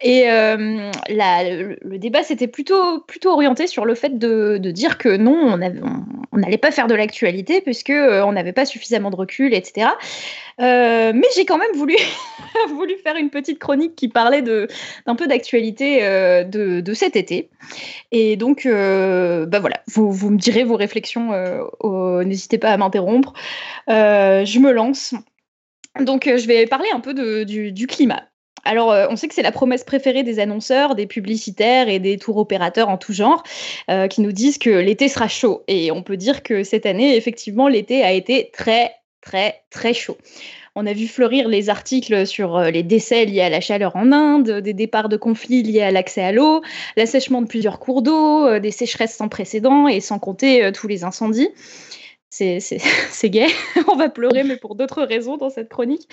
Et 0.00 0.24
le, 0.26 1.96
débat 1.98 2.22
s'était 2.22 2.46
plutôt, 2.46 3.00
plutôt 3.00 3.30
orienté 3.30 3.66
sur 3.66 3.84
le 3.84 3.94
fait 3.94 4.18
de, 4.18 4.58
dire 4.58 4.98
que 4.98 5.16
non, 5.16 5.58
on 6.32 6.38
n'allait 6.38 6.58
pas 6.58 6.70
faire 6.70 6.86
de 6.86 6.94
l'actualité 6.94 7.60
puisque 7.60 7.90
on 7.90 8.32
n'avait 8.32 8.52
pas 8.52 8.66
suffisamment 8.66 9.10
de 9.10 9.16
recul, 9.16 9.54
etc. 9.54 9.88
mais 10.58 11.28
j'ai 11.34 11.44
quand 11.44 11.58
même 11.58 11.72
voulu, 11.74 11.96
voulu 12.68 12.96
faire 13.02 13.16
une 13.16 13.30
petite 13.30 13.58
chronique 13.58 13.96
qui 13.96 14.08
parlait 14.08 14.42
d'un 14.42 15.14
peu 15.16 15.26
d'actualité 15.26 16.00
de, 16.00 16.80
de, 16.80 16.94
cet 16.94 17.16
été. 17.16 17.48
Et 18.12 18.36
donc, 18.36 18.66
euh, 18.66 19.46
bah 19.46 19.60
voilà, 19.60 19.80
vous, 19.88 20.12
vous, 20.12 20.30
me 20.30 20.38
direz 20.38 20.64
vos 20.64 20.76
réflexions, 20.76 21.32
euh, 21.32 22.24
n'hésitez 22.24 22.58
pas 22.58 22.70
à 22.70 22.76
m'interrompre. 22.76 23.32
Euh, 23.88 24.44
je 24.44 24.58
me 24.58 24.72
lance. 24.72 25.14
Donc, 26.00 26.24
je 26.26 26.46
vais 26.46 26.66
parler 26.66 26.88
un 26.92 27.00
peu 27.00 27.14
du, 27.44 27.86
climat. 27.86 28.24
Alors, 28.64 28.94
on 29.10 29.16
sait 29.16 29.28
que 29.28 29.34
c'est 29.34 29.42
la 29.42 29.52
promesse 29.52 29.84
préférée 29.84 30.24
des 30.24 30.40
annonceurs, 30.40 30.94
des 30.94 31.06
publicitaires 31.06 31.88
et 31.88 31.98
des 32.00 32.18
tours 32.18 32.36
opérateurs 32.36 32.88
en 32.88 32.98
tout 32.98 33.12
genre, 33.12 33.44
qui 34.10 34.20
nous 34.20 34.32
disent 34.32 34.58
que 34.58 34.70
l'été 34.70 35.08
sera 35.08 35.28
chaud. 35.28 35.62
Et 35.68 35.90
on 35.92 36.02
peut 36.02 36.16
dire 36.16 36.42
que 36.42 36.64
cette 36.64 36.84
année, 36.84 37.16
effectivement, 37.16 37.68
l'été 37.68 38.02
a 38.02 38.12
été 38.12 38.50
très, 38.52 38.92
très, 39.22 39.62
très 39.70 39.94
chaud. 39.94 40.18
On 40.78 40.84
a 40.84 40.92
vu 40.92 41.08
fleurir 41.08 41.48
les 41.48 41.70
articles 41.70 42.26
sur 42.26 42.58
euh, 42.58 42.70
les 42.70 42.82
décès 42.82 43.24
liés 43.24 43.40
à 43.40 43.48
la 43.48 43.62
chaleur 43.62 43.96
en 43.96 44.12
Inde, 44.12 44.60
des 44.60 44.74
départs 44.74 45.08
de 45.08 45.16
conflits 45.16 45.62
liés 45.62 45.80
à 45.80 45.90
l'accès 45.90 46.22
à 46.22 46.32
l'eau, 46.32 46.60
l'assèchement 46.98 47.40
de 47.40 47.46
plusieurs 47.46 47.78
cours 47.78 48.02
d'eau, 48.02 48.46
euh, 48.46 48.60
des 48.60 48.70
sécheresses 48.70 49.16
sans 49.16 49.28
précédent 49.28 49.88
et 49.88 50.00
sans 50.00 50.18
compter 50.18 50.62
euh, 50.62 50.72
tous 50.72 50.86
les 50.86 51.02
incendies. 51.02 51.48
C'est 52.28 52.60
gay, 53.24 53.46
on 53.88 53.96
va 53.96 54.10
pleurer, 54.10 54.44
mais 54.44 54.58
pour 54.58 54.74
d'autres 54.74 55.02
raisons 55.02 55.38
dans 55.38 55.48
cette 55.48 55.70
chronique. 55.70 56.10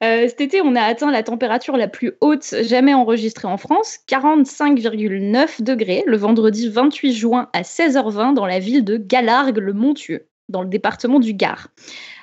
cet 0.00 0.40
été, 0.40 0.60
on 0.60 0.74
a 0.74 0.82
atteint 0.82 1.12
la 1.12 1.22
température 1.22 1.76
la 1.76 1.86
plus 1.86 2.14
haute 2.20 2.52
jamais 2.64 2.94
enregistrée 2.94 3.46
en 3.46 3.58
France, 3.58 4.00
45,9 4.08 5.62
degrés, 5.62 6.02
le 6.04 6.16
vendredi 6.16 6.68
28 6.68 7.12
juin 7.12 7.48
à 7.52 7.62
16h20 7.62 8.34
dans 8.34 8.46
la 8.46 8.58
ville 8.58 8.84
de 8.84 8.96
Galargues-le-Montieux, 8.96 10.26
dans 10.48 10.62
le 10.62 10.68
département 10.68 11.20
du 11.20 11.32
Gard. 11.32 11.68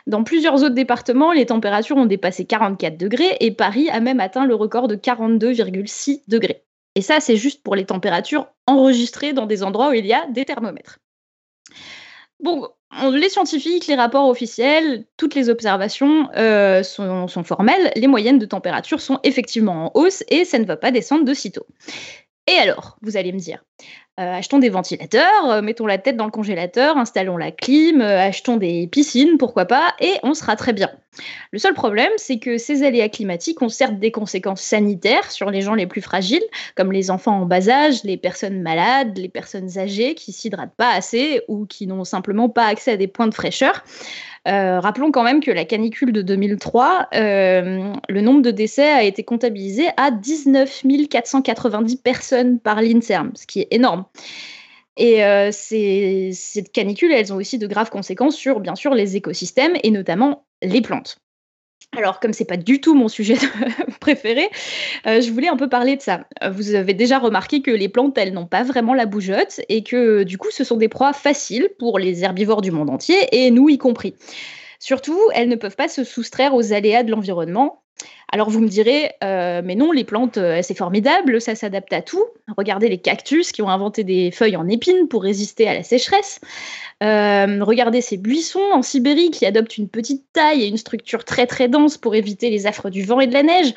Dans 0.08 0.24
plusieurs 0.24 0.56
autres 0.64 0.76
départements, 0.76 1.32
les 1.32 1.46
températures 1.46 1.98
ont 1.98 2.06
dépassé 2.06 2.46
44 2.46 2.98
degrés 2.98 3.38
et 3.40 3.52
Paris 3.52 3.90
a 3.90 4.00
même 4.00 4.20
atteint 4.20 4.46
le 4.46 4.56
record 4.56 4.88
de 4.88 4.96
42,6 4.96 6.22
degrés. 6.28 6.64
Et 6.96 7.02
ça, 7.02 7.20
c'est 7.20 7.38
juste 7.38 7.64
pour 7.64 7.76
les 7.76 7.86
températures 7.86 8.48
enregistrées 8.68 9.34
dans 9.34 9.46
des 9.46 9.64
endroits 9.64 9.90
où 9.90 9.94
il 9.94 10.06
y 10.06 10.14
a 10.14 10.26
des 10.28 10.46
thermomètres. 10.46 11.00
Bon, 12.42 12.68
les 13.12 13.30
scientifiques, 13.30 13.88
les 13.88 13.96
rapports 13.96 14.28
officiels, 14.28 15.06
toutes 15.16 15.36
les 15.36 15.50
observations 15.50 16.30
euh, 16.36 16.84
sont, 16.84 17.28
sont, 17.28 17.44
formelles. 17.44 17.92
Les 17.96 18.08
moyennes 18.08 18.40
de 18.40 18.46
température 18.46 19.00
sont 19.00 19.20
effectivement 19.24 19.86
en 19.86 19.92
hausse 20.00 20.24
et 20.30 20.44
ça 20.44 20.60
ne 20.60 20.66
va 20.66 20.76
pas 20.76 20.92
descendre 20.92 21.24
de 21.24 21.34
sitôt. 21.34 21.66
Et 22.48 22.56
alors, 22.56 22.98
vous 23.02 23.16
allez 23.16 23.32
me 23.32 23.40
dire, 23.40 23.64
achetons 24.18 24.60
des 24.60 24.70
ventilateurs, 24.70 25.50
euh, 25.50 25.62
mettons 25.62 25.86
la 25.86 25.98
tête 25.98 26.18
dans 26.18 26.26
le 26.26 26.32
congélateur, 26.32 26.98
installons 26.98 27.38
la 27.38 27.52
clim, 27.52 28.02
euh, 28.02 28.20
achetons 28.20 28.58
des 28.58 28.88
piscines, 28.88 29.38
pourquoi 29.38 29.66
pas, 29.66 29.94
et 30.00 30.14
on 30.24 30.34
sera 30.34 30.56
très 30.56 30.74
bien. 30.74 30.90
Le 31.52 31.60
seul 31.60 31.74
problème, 31.74 32.12
c'est 32.18 32.40
que 32.40 32.58
ces 32.58 32.84
aléas 32.84 33.10
climatiques 33.10 33.62
ont 33.62 33.70
certes 33.70 34.00
des 34.00 34.12
conséquences 34.12 34.62
sanitaires 34.62 35.30
sur 35.32 35.50
les 35.50 35.62
gens 35.62 35.76
les 35.76 35.88
plus 35.88 36.02
fragiles, 36.02 36.44
comme 36.76 36.92
les 36.92 37.12
enfants 37.12 37.42
en 37.42 37.46
bas 37.46 37.70
âge, 37.70 38.04
les 38.04 38.18
personnes 38.18 38.62
malades, 38.62 39.18
les 39.18 39.30
personnes 39.30 39.78
âgées 39.78 40.16
qui 40.16 40.32
s'hydratent 40.32 40.76
pas 40.76 40.92
assez 40.92 41.42
ou 41.48 41.66
qui 41.66 41.88
n'ont 41.88 42.06
simplement 42.06 42.50
pas 42.50 42.66
accès 42.66 42.92
à 42.92 42.98
des 42.98 43.08
points 43.08 43.28
de 43.28 43.34
fraîcheur. 43.34 43.84
Euh, 44.48 44.80
rappelons 44.80 45.12
quand 45.12 45.24
même 45.24 45.40
que 45.40 45.52
la 45.52 45.66
canicule 45.66 46.14
de 46.14 46.22
2003, 46.22 47.10
euh, 47.14 47.94
le 48.10 48.22
nombre 48.22 48.42
de 48.42 48.52
décès 48.52 48.90
a 48.90 49.04
été 49.04 49.24
comptabilisé 49.24 49.88
à 49.98 50.10
19 50.10 50.84
490 51.10 51.98
personnes 51.98 52.60
par 52.60 52.82
l'INSERM, 52.82 53.32
ce 53.36 53.46
qui 53.46 53.62
est 53.62 53.68
énorme. 53.72 54.01
Et 54.98 55.24
euh, 55.24 55.50
ces, 55.52 56.32
canicules, 56.74 57.12
elles 57.12 57.32
ont 57.32 57.38
aussi 57.38 57.58
de 57.58 57.68
graves 57.68 57.90
conséquences 57.90 58.36
sur, 58.36 58.60
bien 58.60 58.76
sûr, 58.76 58.94
les 58.94 59.16
écosystèmes 59.16 59.74
et 59.84 59.92
notamment 59.92 60.46
les 60.62 60.82
plantes. 60.82 61.18
Alors, 61.98 62.20
comme 62.20 62.32
c'est 62.32 62.46
pas 62.46 62.58
du 62.58 62.80
tout 62.80 62.94
mon 62.94 63.08
sujet 63.08 63.36
préféré, 64.00 64.50
euh, 65.08 65.20
je 65.20 65.32
voulais 65.32 65.50
un 65.50 65.58
peu 65.58 65.68
parler 65.68 65.98
de 65.98 66.02
ça. 66.02 66.26
Vous 66.52 66.74
avez 66.76 66.94
déjà 66.94 67.20
remarqué 67.20 67.62
que 67.62 67.72
les 67.72 67.90
plantes, 67.90 68.18
elles 68.18 68.34
n'ont 68.34 68.46
pas 68.46 68.64
vraiment 68.64 68.94
la 68.94 69.06
bougeotte 69.06 69.60
et 69.68 69.84
que 69.84 70.24
du 70.24 70.38
coup, 70.38 70.52
ce 70.52 70.64
sont 70.64 70.78
des 70.78 70.88
proies 70.88 71.14
faciles 71.14 71.70
pour 71.80 72.00
les 72.00 72.24
herbivores 72.24 72.62
du 72.62 72.72
monde 72.72 72.90
entier 72.90 73.18
et 73.32 73.52
nous 73.52 73.68
y 73.68 73.78
compris. 73.78 74.16
Surtout, 74.80 75.20
elles 75.34 75.50
ne 75.50 75.56
peuvent 75.56 75.76
pas 75.76 75.90
se 75.90 76.04
soustraire 76.04 76.56
aux 76.56 76.74
aléas 76.74 77.04
de 77.04 77.12
l'environnement 77.12 77.84
alors 78.34 78.50
vous 78.50 78.62
me 78.62 78.70
direz, 78.70 79.12
euh, 79.26 79.62
mais 79.64 79.76
non, 79.76 79.92
les 79.92 80.06
plantes, 80.06 80.38
euh, 80.38 80.62
c'est 80.64 80.74
formidable, 80.74 81.42
ça 81.42 81.54
s'adapte 81.54 81.92
à 81.92 82.02
tout. 82.02 82.24
Regardez 82.58 82.88
les 82.88 82.98
cactus 82.98 83.52
qui 83.52 83.62
ont 83.62 83.70
inventé 83.70 84.06
des 84.06 84.32
feuilles 84.32 84.56
en 84.56 84.70
épines 84.70 85.10
pour 85.10 85.24
résister 85.24 85.68
à 85.68 85.74
la 85.74 85.84
sécheresse. 85.84 86.40
Euh, 87.04 87.62
regardez 87.62 88.00
ces 88.00 88.16
buissons 88.16 88.64
en 88.72 88.82
Sibérie 88.84 89.32
qui 89.32 89.46
adoptent 89.46 89.78
une 89.78 89.90
petite 89.90 90.24
taille 90.32 90.64
et 90.64 90.68
une 90.68 90.78
structure 90.78 91.26
très 91.26 91.46
très 91.46 91.68
dense 91.68 91.98
pour 91.98 92.16
éviter 92.16 92.50
les 92.50 92.68
affres 92.68 92.90
du 92.90 93.04
vent 93.04 93.20
et 93.20 93.28
de 93.28 93.34
la 93.34 93.44
neige. 93.44 93.74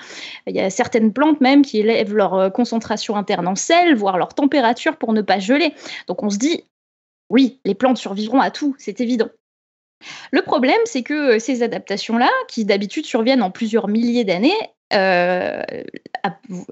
Il 0.46 0.54
y 0.54 0.60
a 0.60 0.70
certaines 0.70 1.12
plantes 1.12 1.40
même 1.40 1.62
qui 1.62 1.80
élèvent 1.80 2.14
leur 2.14 2.52
concentration 2.52 3.16
interne 3.16 3.48
en 3.48 3.56
sel, 3.56 3.96
voire 3.96 4.18
leur 4.18 4.34
température 4.34 4.98
pour 4.98 5.12
ne 5.14 5.22
pas 5.22 5.40
geler. 5.40 5.72
Donc 6.06 6.22
on 6.22 6.30
se 6.30 6.38
dit, 6.38 6.62
oui, 7.28 7.58
les 7.64 7.74
plantes 7.74 7.98
survivront 7.98 8.40
à 8.40 8.52
tout, 8.52 8.76
c'est 8.78 9.00
évident. 9.00 9.30
Le 10.30 10.42
problème, 10.42 10.80
c'est 10.84 11.02
que 11.02 11.36
euh, 11.36 11.38
ces 11.38 11.62
adaptations-là, 11.62 12.30
qui 12.48 12.64
d'habitude 12.64 13.06
surviennent 13.06 13.42
en 13.42 13.50
plusieurs 13.50 13.88
milliers 13.88 14.24
d'années, 14.24 14.52
euh, 14.92 15.62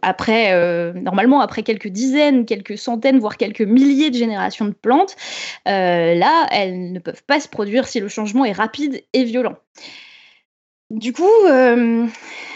après, 0.03 0.53
euh, 0.53 0.93
normalement, 0.93 1.41
après 1.41 1.63
quelques 1.63 1.89
dizaines, 1.89 2.45
quelques 2.45 2.79
centaines, 2.79 3.19
voire 3.19 3.37
quelques 3.37 3.63
milliers 3.63 4.11
de 4.11 4.17
générations 4.17 4.67
de 4.67 4.73
plantes, 4.75 5.17
là, 5.67 6.47
elles 6.51 6.93
ne 6.93 6.99
peuvent 6.99 7.25
pas 7.25 7.41
se 7.41 7.49
produire 7.49 7.89
si 7.89 8.01
le 8.01 8.09
changement 8.09 8.45
est 8.45 8.53
rapide 8.53 9.03
et 9.13 9.25
violent. 9.25 9.57
Du 10.91 11.13
coup, 11.13 11.29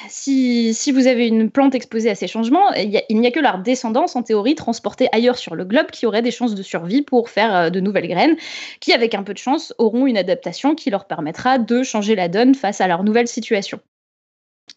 si, 0.08 0.92
vous 0.92 1.06
avez 1.06 1.28
une 1.28 1.50
plante 1.50 1.74
exposée 1.74 2.10
à 2.10 2.14
ces 2.14 2.26
changements, 2.26 2.72
il 2.72 2.90
n'y 2.90 3.26
a, 3.26 3.30
que 3.30 3.40
leur 3.40 3.58
descendance, 3.58 4.16
en 4.16 4.22
théorie, 4.22 4.54
transportée 4.54 5.08
ailleurs 5.12 5.38
sur 5.38 5.54
le 5.54 5.64
globe, 5.64 5.90
qui 5.90 6.06
aurait 6.06 6.22
des 6.22 6.30
chances 6.30 6.54
de 6.54 6.62
survie 6.62 7.02
pour 7.02 7.30
faire 7.30 7.54
euh, 7.54 7.70
de 7.70 7.80
nouvelles 7.80 8.08
graines, 8.08 8.36
qui, 8.80 8.92
avec 8.92 9.14
un 9.14 9.22
peu 9.22 9.32
de 9.32 9.38
chance, 9.38 9.74
auront 9.78 10.06
une 10.06 10.18
adaptation 10.18 10.74
qui 10.74 10.90
leur 10.90 11.06
permettra 11.06 11.58
de 11.58 11.82
changer 11.82 12.14
la 12.14 12.28
donne 12.28 12.54
face 12.54 12.80
à 12.80 12.88
leur 12.88 13.04
nouvelle 13.04 13.28
situation. 13.28 13.80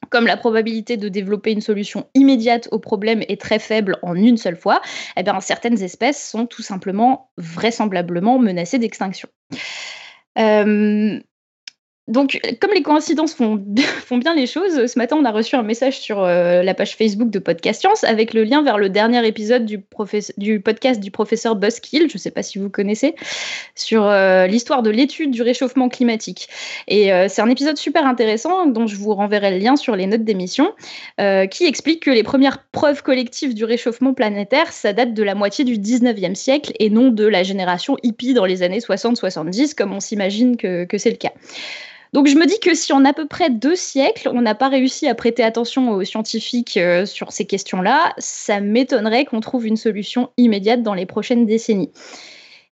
Comme 0.10 0.28
la 0.28 0.38
probabilité 0.38 0.98
de 0.98 1.10
développer 1.10 1.52
une 1.52 1.62
solution 1.62 2.08
immédiate 2.14 2.68
au 2.72 2.80
problème 2.80 3.24
est 3.28 3.42
très 3.42 3.60
faible 3.60 3.98
en 4.02 4.16
une 4.16 4.38
seule 4.38 4.56
fois, 4.56 4.82
eh 5.18 5.24
bien, 5.24 5.40
certaines 5.40 5.82
espèces 5.82 6.30
sont 6.30 6.46
tout 6.46 6.62
simplement 6.62 7.32
vraisemblablement 7.38 8.40
menacées 8.40 8.80
d'extinction. 8.80 9.30
Euh, 10.38 11.20
donc, 12.10 12.42
comme 12.60 12.72
les 12.74 12.82
coïncidences 12.82 13.34
font, 13.36 13.56
bien 14.18 14.36
les 14.36 14.48
choses, 14.48 14.88
ce 14.88 14.98
matin, 14.98 15.16
on 15.18 15.26
a 15.26 15.32
reçu 15.32 15.56
un 15.56 15.62
message 15.62 16.00
sur 16.00 16.24
euh, 16.24 16.64
la 16.64 16.74
page 16.74 16.96
Facebook 16.96 17.30
de 17.30 17.38
Podcast 17.38 17.82
Science 17.82 18.04
avec 18.04 18.34
le 18.34 18.44
lien 18.44 18.64
vers 18.64 18.80
le 18.80 18.90
dernier 18.90 19.26
épisode 19.28 19.66
du, 19.66 19.80
podcast 19.80 21.00
du 21.00 21.12
professeur 21.12 21.56
Buskill, 21.56 22.10
je 22.10 22.16
ne 22.16 22.20
sais 22.20 22.32
pas 22.32 22.42
si 22.42 22.58
vous 22.58 22.70
connaissez, 22.70 23.14
sur 23.76 24.04
euh, 24.04 24.48
l'histoire 24.48 24.82
de 24.82 24.90
l'étude 24.90 25.30
du 25.30 25.44
réchauffement 25.44 25.88
climatique. 25.88 26.50
Et 26.88 27.14
euh, 27.14 27.28
c'est 27.30 27.44
un 27.44 27.50
épisode 27.50 27.78
super 27.78 28.08
intéressant 28.08 28.66
dont 28.66 28.88
je 28.88 28.96
vous 28.96 29.14
renverrai 29.14 29.52
le 29.52 29.58
lien 29.60 29.76
sur 29.76 29.96
les 29.96 30.08
notes 30.08 30.24
d'émission, 30.24 30.74
qui 31.52 31.66
explique 31.66 32.04
que 32.04 32.12
les 32.12 32.24
premières 32.24 32.64
preuves 32.72 33.04
collectives 33.04 33.54
du 33.54 33.66
réchauffement 33.66 34.14
planétaire, 34.14 34.72
ça 34.72 34.94
date 34.94 35.14
de 35.14 35.24
la 35.24 35.36
moitié 35.36 35.64
du 35.64 35.78
19e 35.78 36.34
siècle 36.34 36.74
et 36.80 36.90
non 36.90 37.10
de 37.10 37.26
la 37.26 37.44
génération 37.44 37.98
hippie 38.02 38.34
dans 38.34 38.46
les 38.46 38.64
années 38.64 38.80
60-70, 38.80 39.76
comme 39.76 39.94
on 39.94 40.00
s'imagine 40.00 40.58
que 40.58 40.88
c'est 40.98 41.12
le 41.12 41.18
cas. 41.18 41.32
Donc 42.12 42.28
je 42.28 42.36
me 42.36 42.46
dis 42.48 42.60
que 42.60 42.74
si 42.74 42.92
en 42.92 43.06
à 43.06 43.14
peu 43.14 43.28
près 43.28 43.50
deux 43.50 43.76
siècles, 43.76 44.30
on 44.34 44.42
n'a 44.42 44.56
pas 44.56 44.68
réussi 44.68 45.08
à 45.08 45.14
prêter 45.14 45.44
attention 45.44 45.92
aux 45.92 46.04
scientifiques 46.04 46.78
euh, 46.78 47.06
sur 47.06 47.32
ces 47.32 47.46
questions-là, 47.46 48.14
ça 48.18 48.60
m'étonnerait 48.62 49.26
qu'on 49.26 49.42
trouve 49.42 49.68
une 49.68 49.78
solution 49.78 50.30
immédiate 50.38 50.82
dans 50.82 50.96
les 50.96 51.06
prochaines 51.06 51.46
décennies. 51.46 51.92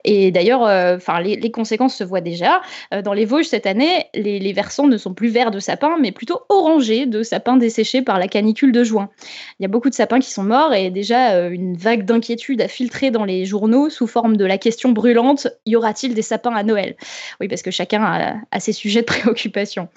Et 0.04 0.30
d'ailleurs, 0.30 0.64
euh, 0.66 0.98
les, 1.22 1.50
conséquences 1.50 1.96
se 1.96 2.04
voient 2.04 2.20
déjà. 2.20 2.60
Euh, 2.92 3.02
dans 3.02 3.14
les 3.14 3.24
Vosges 3.24 3.46
cette 3.46 3.66
année, 3.66 4.06
les, 4.14 4.52
versants 4.52 4.86
ne 4.86 4.96
sont 4.96 5.14
plus 5.14 5.28
verts 5.28 5.50
de 5.50 5.58
sapins, 5.58 5.96
mais 6.00 6.12
plutôt 6.12 6.40
orangés 6.50 7.06
de 7.06 7.22
sapins 7.22 7.56
desséchés 7.56 8.02
par 8.02 8.18
la 8.18 8.28
canicule 8.28 8.72
de 8.72 8.84
juin. 8.84 9.08
Il 9.58 9.62
y 9.62 9.66
a 9.66 9.68
beaucoup 9.68 9.88
de 9.88 9.94
sapins 9.94 10.20
qui 10.20 10.30
sont 10.30 10.44
morts 10.44 10.74
et 10.74 10.90
déjà 10.90 11.32
euh, 11.32 11.50
une 11.50 11.76
vague 11.76 12.04
d'inquiétude 12.04 12.60
a 12.60 12.68
filtré 12.68 13.10
dans 13.10 13.24
les 13.24 13.46
journaux 13.46 13.88
sous 13.88 14.06
forme 14.06 14.36
de 14.36 14.44
la 14.44 14.58
question 14.58 14.92
brûlante 14.92 15.48
y 15.66 15.76
aura-t-il 15.76 16.14
des 16.14 16.22
sapins 16.22 16.54
à 16.54 16.62
Noël? 16.62 16.96
Oui, 17.40 17.48
parce 17.48 17.62
que 17.62 17.70
chacun 17.70 18.42
a 18.50 18.60
ses 18.60 18.72
sujets 18.72 19.00
de 19.00 19.06
préoccupation. 19.06 19.88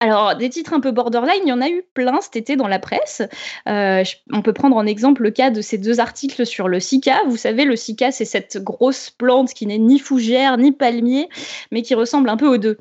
Alors, 0.00 0.36
des 0.36 0.50
titres 0.50 0.74
un 0.74 0.80
peu 0.80 0.90
borderline, 0.90 1.40
il 1.44 1.48
y 1.48 1.52
en 1.52 1.62
a 1.62 1.68
eu 1.68 1.82
plein 1.94 2.20
cet 2.20 2.36
été 2.36 2.56
dans 2.56 2.68
la 2.68 2.78
presse. 2.78 3.22
Euh, 3.68 4.02
on 4.32 4.42
peut 4.42 4.52
prendre 4.52 4.76
en 4.76 4.84
exemple 4.84 5.22
le 5.22 5.30
cas 5.30 5.50
de 5.50 5.62
ces 5.62 5.78
deux 5.78 5.98
articles 5.98 6.44
sur 6.44 6.68
le 6.68 6.78
Sika. 6.78 7.22
Vous 7.26 7.38
savez, 7.38 7.64
le 7.64 7.74
Sika, 7.74 8.10
c'est 8.10 8.24
cette 8.24 8.58
grosse 8.62 9.08
plante 9.08 9.54
qui 9.54 9.66
n'est 9.66 9.78
ni 9.78 9.98
fougère 9.98 10.58
ni 10.58 10.72
palmier, 10.72 11.28
mais 11.70 11.80
qui 11.82 11.94
ressemble 11.94 12.28
un 12.28 12.36
peu 12.36 12.46
aux 12.46 12.58
deux. 12.58 12.76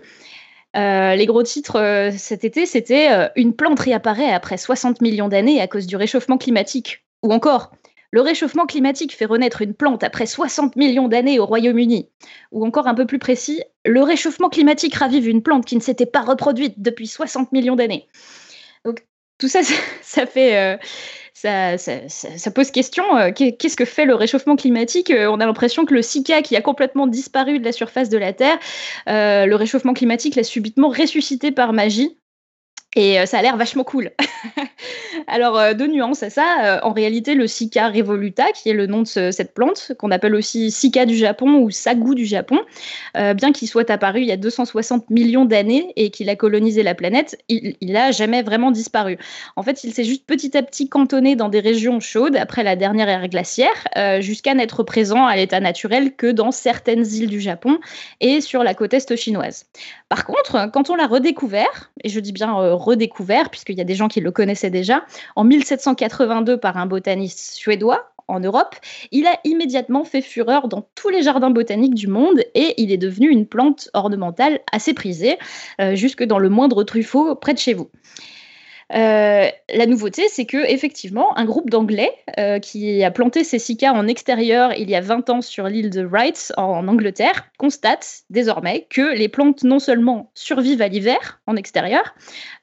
Euh, 0.76 1.16
les 1.16 1.26
gros 1.26 1.44
titres 1.44 1.80
euh, 1.80 2.12
cet 2.18 2.44
été, 2.44 2.66
c'était 2.66 3.30
Une 3.36 3.54
plante 3.54 3.80
réapparaît 3.80 4.34
après 4.34 4.58
60 4.58 5.00
millions 5.02 5.30
d'années 5.30 5.62
à 5.62 5.68
cause 5.68 5.88
du 5.88 5.96
réchauffement 5.96 6.38
climatique. 6.38 7.06
Ou 7.22 7.32
encore 7.32 7.72
le 8.14 8.22
réchauffement 8.22 8.68
climatique 8.68 9.16
fait 9.16 9.26
renaître 9.26 9.64
une 9.64 9.74
plante 9.74 10.04
après 10.04 10.28
60 10.28 10.76
millions 10.76 11.08
d'années 11.08 11.40
au 11.40 11.48
Royaume-Uni. 11.48 12.10
Ou 12.52 12.64
encore 12.64 12.86
un 12.86 12.94
peu 12.94 13.08
plus 13.08 13.18
précis, 13.18 13.64
le 13.86 14.04
réchauffement 14.04 14.50
climatique 14.50 14.94
ravive 14.94 15.28
une 15.28 15.42
plante 15.42 15.66
qui 15.66 15.76
ne 15.76 15.82
s'était 15.82 16.06
pas 16.06 16.22
reproduite 16.22 16.76
depuis 16.78 17.08
60 17.08 17.52
millions 17.52 17.76
d'années. 17.76 18.08
Donc 18.86 19.04
tout 19.40 19.48
ça, 19.48 19.62
ça, 20.04 20.28
fait... 20.28 20.78
Euh, 21.44 22.48
pose 22.54 22.70
question. 22.70 23.18
Euh, 23.18 23.32
qu'est-ce 23.32 23.76
que 23.76 23.84
fait 23.84 24.06
le 24.06 24.14
réchauffement 24.14 24.58
climatique 24.58 25.10
euh, 25.10 25.26
On 25.32 25.40
a 25.40 25.48
l'impression 25.48 25.84
que 25.84 25.96
le 25.96 26.04
Sika, 26.04 26.44
qui 26.44 26.56
a 26.56 26.62
complètement 26.62 27.08
disparu 27.08 27.58
de 27.58 27.66
la 27.66 27.72
surface 27.72 28.10
de 28.10 28.20
la 28.20 28.32
Terre, 28.32 28.60
le 29.08 29.56
réchauffement 29.56 29.96
climatique 29.96 30.36
l'a 30.36 30.44
subitement 30.44 30.90
ressuscité 30.90 31.52
par 31.52 31.74
magie. 31.74 32.20
Et 32.96 33.20
euh, 33.20 33.26
ça 33.26 33.40
a 33.40 33.42
l'air 33.42 33.58
vachement 33.58 33.84
cool. 33.84 34.12
Alors, 35.28 35.58
euh, 35.58 35.74
deux 35.74 35.88
nuances 35.88 36.22
à 36.22 36.30
ça. 36.30 36.44
Euh, 36.64 36.80
en 36.84 36.92
réalité, 36.92 37.34
le 37.34 37.48
Sika 37.48 37.90
revoluta, 37.90 38.52
qui 38.52 38.70
est 38.70 38.74
le 38.74 38.86
nom 38.86 39.02
de 39.02 39.32
cette 39.32 39.54
plante, 39.54 39.94
qu'on 39.98 40.12
appelle 40.12 40.36
aussi 40.36 40.70
Sika 40.70 41.06
du 41.06 41.16
Japon 41.16 41.56
ou 41.56 41.72
Sagu 41.72 42.16
du 42.16 42.26
Japon, 42.26 42.60
bien 43.16 43.52
qu'il 43.52 43.68
soit 43.68 43.90
apparu 43.90 44.22
il 44.22 44.28
y 44.28 44.32
a 44.32 44.38
260 44.38 45.10
millions 45.10 45.46
d'années 45.46 45.94
et 45.96 46.10
qu'il 46.10 46.30
a 46.30 46.36
colonisé 46.36 46.84
la 46.84 46.96
planète, 46.96 47.38
il 47.50 47.76
n'a 47.82 48.12
jamais 48.12 48.42
vraiment 48.42 48.72
disparu. 48.72 49.18
En 49.56 49.64
fait, 49.64 49.84
il 49.84 49.94
s'est 49.94 50.04
juste 50.04 50.26
petit 50.26 50.58
à 50.58 50.64
petit 50.64 50.90
cantonné 50.90 51.36
dans 51.36 51.50
des 51.50 51.60
régions 51.60 52.00
chaudes 52.00 52.36
après 52.36 52.64
la 52.64 52.76
dernière 52.76 53.10
ère 53.10 53.28
glaciaire, 53.28 53.88
jusqu'à 54.20 54.54
n'être 54.54 54.84
présent 54.84 55.26
à 55.26 55.36
l'état 55.36 55.60
naturel 55.60 56.16
que 56.16 56.28
dans 56.28 56.52
certaines 56.52 57.06
îles 57.06 57.30
du 57.30 57.40
Japon 57.40 57.80
et 58.20 58.42
sur 58.42 58.64
la 58.64 58.74
côte 58.74 58.94
est 58.94 59.16
chinoise. 59.16 59.66
Par 60.10 60.26
contre, 60.26 60.70
quand 60.72 60.90
on 60.90 60.96
l'a 60.96 61.08
redécouvert, 61.08 61.92
et 62.04 62.10
je 62.10 62.20
dis 62.20 62.34
bien 62.34 62.54
redécouvert, 62.84 63.50
puisqu'il 63.50 63.78
y 63.78 63.82
a 63.82 63.86
des 63.86 63.96
gens 63.96 64.08
qui 64.08 64.22
le 64.22 64.32
connaissaient 64.32 64.70
déjà, 64.70 65.06
en 65.36 65.44
1782 65.44 66.58
par 66.58 66.78
un 66.78 66.86
botaniste 66.86 67.40
suédois 67.40 68.10
en 68.28 68.40
Europe, 68.40 68.76
il 69.12 69.28
a 69.28 69.38
immédiatement 69.44 70.06
fait 70.06 70.22
fureur 70.22 70.68
dans 70.68 70.88
tous 70.96 71.10
les 71.10 71.24
jardins 71.24 71.50
botaniques 71.50 71.96
du 71.96 72.08
monde 72.08 72.42
et 72.56 72.74
il 72.82 72.92
est 72.92 72.98
devenu 72.98 73.30
une 73.30 73.46
plante 73.46 73.90
ornementale 73.94 74.60
assez 74.72 74.94
prisée, 74.94 75.38
euh, 75.82 75.96
jusque 75.96 76.24
dans 76.24 76.40
le 76.40 76.50
moindre 76.50 76.84
truffaut 76.84 77.36
près 77.36 77.54
de 77.54 77.60
chez 77.60 77.74
vous. 77.74 77.90
Euh, 78.94 79.50
la 79.74 79.86
nouveauté, 79.88 80.28
c'est 80.30 80.46
que 80.46 80.58
effectivement, 80.70 81.36
un 81.38 81.46
groupe 81.46 81.70
d'Anglais 81.70 82.12
euh, 82.38 82.60
qui 82.60 83.04
a 83.04 83.10
planté 83.10 83.44
ses 83.44 83.58
cicadas 83.58 83.98
en 83.98 84.08
extérieur 84.08 84.74
il 84.74 84.90
y 84.90 84.96
a 84.96 85.02
20 85.02 85.30
ans 85.32 85.42
sur 85.42 85.68
l'île 85.68 85.90
de 85.90 86.06
Wright 86.06 86.54
en, 86.58 86.88
Angleterre 86.88 87.50
constate 87.58 88.24
désormais 88.30 88.86
que 88.90 89.16
les 89.16 89.30
plantes 89.30 89.64
non 89.64 89.80
seulement 89.80 90.32
survivent 90.36 90.82
à 90.82 90.88
l'hiver 90.90 91.42
en 91.48 91.56
extérieur, 91.56 92.14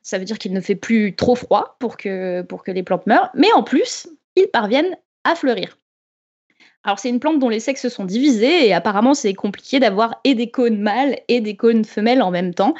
ça 0.03 0.19
veut 0.19 0.25
dire 0.25 0.39
qu'il 0.39 0.53
ne 0.53 0.61
fait 0.61 0.77
plus 0.77 1.17
trop 1.17 1.35
froid 1.35 1.77
pour 1.81 1.97
que, 1.97 2.43
pour 2.43 2.63
que 2.63 2.71
les 2.71 2.85
plantes 2.85 3.07
meurent, 3.07 3.31
mais 3.35 3.53
en 3.53 3.65
plus, 3.65 4.09
ils 4.37 4.49
parviennent 4.49 4.97
à 5.25 5.35
fleurir. 5.35 5.80
Alors 6.83 6.99
c'est 6.99 7.11
une 7.11 7.21
plante 7.21 7.39
dont 7.39 7.51
les 7.51 7.61
sexes 7.61 7.89
sont 7.89 8.07
divisés 8.07 8.67
et 8.67 8.73
apparemment 8.73 9.13
c'est 9.13 9.35
compliqué 9.35 9.81
d'avoir 9.81 10.19
et 10.25 10.35
des 10.35 10.51
cônes 10.51 10.81
mâles 10.81 11.19
et 11.29 11.43
des 11.43 11.55
cônes 11.55 11.85
femelles 11.85 12.23
en 12.23 12.31
même 12.31 12.55
temps. 12.55 12.75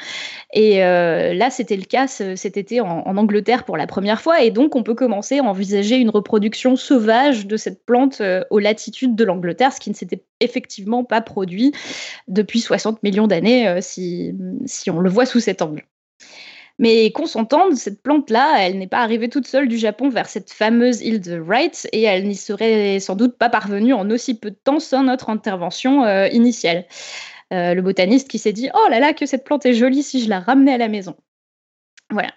Et 0.53 0.83
euh, 0.83 1.35
là 1.35 1.51
c'était 1.51 1.77
le 1.77 1.83
cas 1.83 2.07
cet 2.07 2.57
été 2.57 2.81
en, 2.81 3.15
Angleterre 3.15 3.63
pour 3.63 3.77
la 3.77 3.85
première 3.85 4.19
fois 4.19 4.41
et 4.41 4.49
donc 4.49 4.75
on 4.75 4.81
peut 4.81 4.95
commencer 4.95 5.37
à 5.37 5.43
envisager 5.43 5.97
une 5.97 6.09
reproduction 6.09 6.75
sauvage 6.75 7.45
de 7.45 7.57
cette 7.57 7.85
plante 7.85 8.21
euh, 8.21 8.43
aux 8.49 8.57
latitudes 8.57 9.15
de 9.15 9.23
l'Angleterre, 9.23 9.71
ce 9.71 9.79
qui 9.79 9.91
ne 9.91 9.95
s'était 9.95 10.23
effectivement 10.39 11.03
pas 11.03 11.21
produit 11.21 11.71
depuis 12.27 12.59
60 12.59 13.03
millions 13.03 13.27
d'années 13.27 13.67
euh, 13.67 13.81
si, 13.81 14.33
si 14.65 14.89
on 14.89 14.99
le 14.99 15.11
voit 15.11 15.27
sous 15.27 15.39
cet 15.39 15.61
angle. 15.61 15.83
Mais 16.81 17.11
qu'on 17.11 17.27
s'entende, 17.27 17.75
cette 17.75 18.01
plante-là, 18.01 18.55
elle 18.57 18.79
n'est 18.79 18.87
pas 18.87 19.01
arrivée 19.01 19.29
toute 19.29 19.45
seule 19.45 19.67
du 19.67 19.77
Japon 19.77 20.09
vers 20.09 20.27
cette 20.27 20.51
fameuse 20.51 21.01
île 21.01 21.21
de 21.21 21.37
Wright 21.37 21.87
et 21.93 22.01
elle 22.01 22.27
n'y 22.27 22.35
serait 22.35 22.99
sans 22.99 23.15
doute 23.15 23.37
pas 23.37 23.49
parvenue 23.49 23.93
en 23.93 24.09
aussi 24.09 24.33
peu 24.33 24.49
de 24.49 24.55
temps 24.55 24.79
sans 24.79 25.03
notre 25.03 25.29
intervention 25.29 26.03
euh, 26.05 26.27
initiale. 26.29 26.85
Euh, 27.53 27.75
le 27.75 27.83
botaniste 27.83 28.27
qui 28.27 28.39
s'est 28.39 28.51
dit 28.51 28.71
Oh 28.73 28.89
là 28.89 28.99
là, 28.99 29.13
que 29.13 29.27
cette 29.27 29.43
plante 29.43 29.63
est 29.67 29.75
jolie 29.75 30.01
si 30.01 30.23
je 30.23 30.29
la 30.29 30.39
ramenais 30.39 30.73
à 30.73 30.79
la 30.79 30.87
maison. 30.87 31.15
Voilà. 32.09 32.31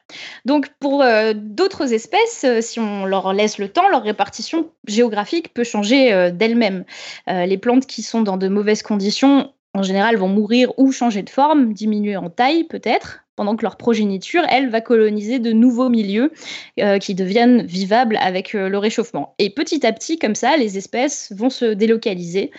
Donc 0.45 0.69
pour 0.79 1.01
euh, 1.01 1.33
d'autres 1.35 1.95
espèces, 1.95 2.45
si 2.61 2.79
on 2.79 3.07
leur 3.07 3.33
laisse 3.33 3.57
le 3.57 3.71
temps, 3.71 3.89
leur 3.89 4.03
répartition 4.03 4.71
géographique 4.87 5.55
peut 5.55 5.65
changer 5.65 6.31
d'elle-même. 6.33 6.85
les 7.27 7.57
plantes 7.57 7.87
qui 7.87 8.03
sont 8.03 8.21
dans 8.21 8.37
de 8.37 8.49
mauvaises 8.49 8.83
conditions, 8.83 9.55
en 9.73 9.83
général, 9.83 10.17
vont 10.17 10.29
mourir 10.29 10.71
ou 10.77 10.93
changer 10.93 11.23
de 11.23 11.31
forme, 11.31 11.73
diminuer 11.73 12.19
en 12.19 12.29
taille 12.29 12.65
peut-être, 12.65 13.24
pendant 13.37 13.57
que 13.57 13.63
leur 13.63 13.77
progéniture, 13.77 14.43
elle, 14.49 14.71
va 14.71 14.81
coloniser 14.81 15.39
de 15.39 15.53
nouveaux 15.53 15.89
milieux 15.89 16.33
euh, 16.81 16.99
qui 16.99 17.15
deviennent 17.15 17.63
vivables 17.63 18.19
avec 18.21 18.55
euh, 18.55 18.69
le 18.69 18.79
réchauffement. 18.79 19.35
Et 19.39 19.51
petit 19.51 19.87
à 19.87 19.93
petit, 19.93 20.19
comme 20.19 20.35
ça, 20.35 20.57
les 20.57 20.79
espèces 20.79 21.33
vont 21.37 21.51
se 21.51 21.67
délocaliser 21.67 22.51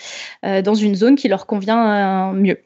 euh, 0.45 0.61
dans 0.61 0.75
une 0.75 0.95
zone 0.95 1.15
qui 1.15 1.27
leur 1.27 1.45
convient 1.45 2.33
mieux. 2.33 2.59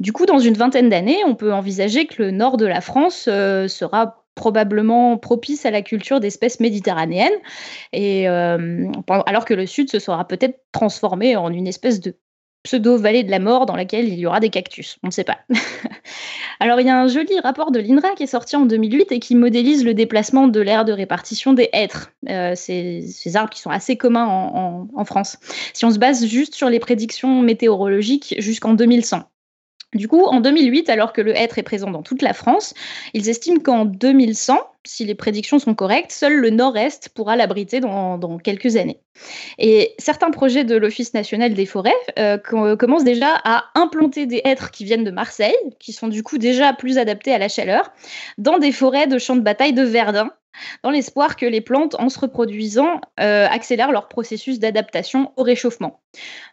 Du 0.00 0.12
coup, 0.12 0.26
dans 0.26 0.38
une 0.38 0.54
vingtaine 0.54 0.88
d'années, 0.88 1.18
on 1.26 1.34
peut 1.34 1.52
envisager 1.52 2.06
que 2.06 2.22
le 2.22 2.30
nord 2.30 2.56
de 2.56 2.66
la 2.66 2.80
France 2.80 3.24
sera 3.24 4.24
probablement 4.34 5.16
propice 5.16 5.64
à 5.64 5.70
la 5.70 5.82
culture 5.82 6.18
d'espèces 6.18 6.58
méditerranéennes, 6.58 7.38
et, 7.92 8.26
alors 8.26 9.44
que 9.44 9.54
le 9.54 9.66
sud 9.66 9.88
se 9.90 10.00
sera 10.00 10.26
peut-être 10.26 10.58
transformé 10.72 11.36
en 11.36 11.50
une 11.50 11.68
espèce 11.68 12.00
de 12.00 12.16
pseudo-vallée 12.64 13.22
de 13.22 13.30
la 13.30 13.38
mort 13.38 13.66
dans 13.66 13.76
laquelle 13.76 14.08
il 14.08 14.18
y 14.18 14.26
aura 14.26 14.40
des 14.40 14.50
cactus. 14.50 14.98
On 15.02 15.08
ne 15.08 15.12
sait 15.12 15.24
pas. 15.24 15.38
Alors, 16.60 16.80
il 16.80 16.86
y 16.86 16.90
a 16.90 16.98
un 16.98 17.08
joli 17.08 17.38
rapport 17.40 17.70
de 17.70 17.78
l'INRA 17.78 18.14
qui 18.16 18.22
est 18.22 18.28
sorti 18.28 18.56
en 18.56 18.64
2008 18.64 19.12
et 19.12 19.20
qui 19.20 19.34
modélise 19.34 19.84
le 19.84 19.92
déplacement 19.92 20.48
de 20.48 20.60
l'aire 20.60 20.84
de 20.84 20.92
répartition 20.92 21.52
des 21.52 21.68
hêtres, 21.72 22.12
euh, 22.28 22.54
ces, 22.54 23.36
arbres 23.36 23.50
qui 23.50 23.60
sont 23.60 23.70
assez 23.70 23.96
communs 23.96 24.26
en, 24.26 25.04
France. 25.04 25.36
Si 25.74 25.84
on 25.84 25.90
se 25.90 25.98
base 25.98 26.24
juste 26.26 26.54
sur 26.54 26.70
les 26.70 26.80
prédictions 26.80 27.42
météorologiques 27.42 28.34
jusqu'en 28.38 28.72
2100. 28.72 29.24
Du 29.94 30.08
coup, 30.08 30.24
en 30.24 30.40
2008, 30.40 30.90
alors 30.90 31.12
que 31.12 31.20
le 31.20 31.36
hêtre 31.36 31.58
est 31.58 31.62
présent 31.62 31.90
dans 31.90 32.02
toute 32.02 32.20
la 32.20 32.32
France, 32.32 32.74
ils 33.14 33.28
estiment 33.28 33.60
qu'en 33.60 33.84
2100, 33.84 34.58
si 34.84 35.04
les 35.04 35.14
prédictions 35.14 35.58
sont 35.58 35.74
correctes, 35.74 36.10
seul 36.10 36.34
le 36.34 36.50
nord-est 36.50 37.08
pourra 37.10 37.36
l'abriter 37.36 37.80
dans, 37.80 38.38
quelques 38.38 38.76
années. 38.76 38.98
Et 39.58 39.94
certains 39.98 40.30
projets 40.30 40.64
de 40.64 40.76
l'Office 40.76 41.14
national 41.14 41.54
des 41.54 41.66
forêts 41.66 41.92
euh, 42.18 42.38
commencent 42.76 43.04
déjà 43.04 43.40
à 43.44 43.66
implanter 43.76 44.26
des 44.26 44.42
hêtres 44.44 44.72
qui 44.72 44.84
viennent 44.84 45.04
de 45.04 45.10
Marseille, 45.10 45.54
qui 45.78 45.92
sont 45.92 46.08
du 46.08 46.22
coup 46.22 46.38
déjà 46.38 46.72
plus 46.72 46.98
adaptés 46.98 47.32
à 47.32 47.38
la 47.38 47.48
chaleur, 47.48 47.92
dans 48.36 48.58
des 48.58 48.72
forêts 48.72 49.06
de 49.06 49.18
champs 49.18 49.36
de 49.36 49.40
bataille 49.40 49.72
de 49.72 49.82
Verdun, 49.82 50.30
dans 50.82 50.90
l'espoir 50.90 51.36
que 51.36 51.46
les 51.46 51.60
plantes, 51.60 51.96
en 51.98 52.08
se 52.08 52.18
reproduisant, 52.18 53.00
euh, 53.20 53.46
accélèrent 53.48 53.92
leur 53.92 54.08
processus 54.08 54.58
d'adaptation 54.58 55.32
au 55.36 55.42
réchauffement. 55.42 56.00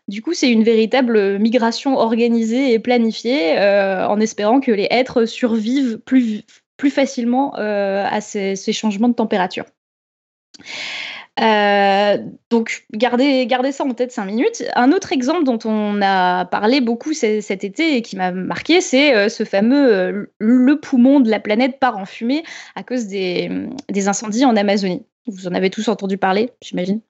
Du 0.08 0.22
coup, 0.22 0.34
c'est 0.34 0.50
une 0.50 0.64
véritable 0.64 1.40
migration 1.40 1.98
organisée 1.98 2.74
et 2.74 2.80
planifiée, 2.80 3.58
euh, 3.60 4.08
en 4.08 4.20
espérant 4.20 4.60
que 4.60 4.72
les 4.72 4.88
hêtres 4.90 5.26
survivent 5.26 6.00
plus, 6.00 6.44
plus 6.78 6.92
facilement 6.92 7.58
euh, 7.58 8.06
à 8.10 8.22
ces, 8.22 8.56
changements 8.74 9.10
de 9.10 9.14
température. 9.14 9.66
Euh, 11.40 12.18
donc, 12.50 12.86
gardez, 12.92 13.72
ça 13.72 13.84
en 13.86 13.94
tête 13.94 14.12
cinq 14.12 14.26
minutes. 14.26 14.64
Un 14.76 14.92
autre 14.92 15.14
exemple 15.14 15.44
dont 15.44 15.60
on 15.66 16.02
a 16.02 16.46
parlé 16.46 16.82
beaucoup 16.82 17.14
cet 17.14 17.64
été 17.64 17.96
et 17.96 18.02
qui 18.02 18.18
m'a 18.18 18.32
marqué, 18.32 18.82
c'est 18.82 19.16
euh, 19.16 19.30
ce 19.30 19.44
fameux 19.44 20.30
le 20.40 20.80
poumon 20.80 21.20
de 21.20 21.30
la 21.30 21.40
planète 21.40 21.80
part 21.80 21.98
en 21.98 22.06
fumée 22.06 22.44
à 22.76 22.84
cause 22.84 23.08
des 23.08 24.08
incendies 24.08 24.46
en 24.46 24.56
Amazonie. 24.56 25.06
Vous 25.28 25.48
en 25.48 25.54
avez 25.54 25.70
tous 25.70 25.88
entendu 25.88 26.18
parler, 26.18 26.50
j'imagine. 26.62 27.02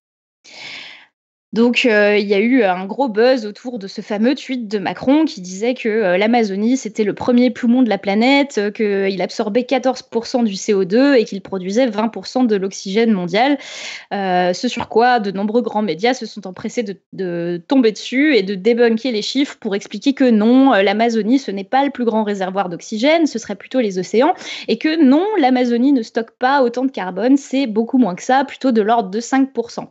Donc, 1.53 1.85
euh, 1.85 2.17
il 2.17 2.27
y 2.27 2.33
a 2.33 2.39
eu 2.39 2.63
un 2.63 2.85
gros 2.85 3.09
buzz 3.09 3.45
autour 3.45 3.77
de 3.77 3.87
ce 3.87 3.99
fameux 3.99 4.35
tweet 4.35 4.69
de 4.69 4.79
Macron 4.79 5.25
qui 5.25 5.41
disait 5.41 5.73
que 5.73 5.89
euh, 5.89 6.17
l'Amazonie, 6.17 6.77
c'était 6.77 7.03
le 7.03 7.13
premier 7.13 7.49
poumon 7.49 7.81
de 7.81 7.89
la 7.89 7.97
planète, 7.97 8.57
euh, 8.57 8.71
qu'il 8.71 9.21
absorbait 9.21 9.63
14% 9.63 10.45
du 10.45 10.53
CO2 10.53 11.15
et 11.15 11.25
qu'il 11.25 11.41
produisait 11.41 11.87
20% 11.87 12.47
de 12.47 12.55
l'oxygène 12.55 13.11
mondial. 13.11 13.57
ce 14.11 14.67
sur 14.69 14.87
quoi 14.87 15.19
de 15.19 15.31
nombreux 15.31 15.61
grands 15.61 15.81
médias 15.81 16.13
se 16.13 16.25
sont 16.25 16.47
empressés 16.47 16.83
de, 16.83 16.95
de, 17.11 17.61
tomber 17.67 17.91
dessus 17.91 18.33
et 18.35 18.43
de 18.43 18.55
débunker 18.55 19.11
les 19.11 19.21
chiffres 19.21 19.57
pour 19.59 19.75
expliquer 19.75 20.13
que 20.13 20.29
non, 20.29 20.71
l'Amazonie, 20.71 21.37
ce 21.37 21.51
n'est 21.51 21.65
pas 21.65 21.83
le 21.83 21.91
plus 21.91 22.05
grand 22.05 22.23
réservoir 22.23 22.69
d'oxygène, 22.69 23.25
ce 23.25 23.39
serait 23.39 23.55
plutôt 23.55 23.81
les 23.81 23.99
océans, 23.99 24.33
et 24.69 24.77
que 24.77 25.03
non, 25.03 25.25
l'Amazonie 25.37 25.91
ne 25.91 26.01
stocke 26.01 26.31
pas 26.31 26.63
autant 26.63 26.85
de 26.85 26.91
carbone, 26.91 27.35
c'est 27.35 27.67
beaucoup 27.67 27.97
moins 27.97 28.15
que 28.15 28.23
ça, 28.23 28.45
plutôt 28.45 28.71
de 28.71 28.81
l'ordre 28.81 29.09
de 29.09 29.19
5%. 29.19 29.87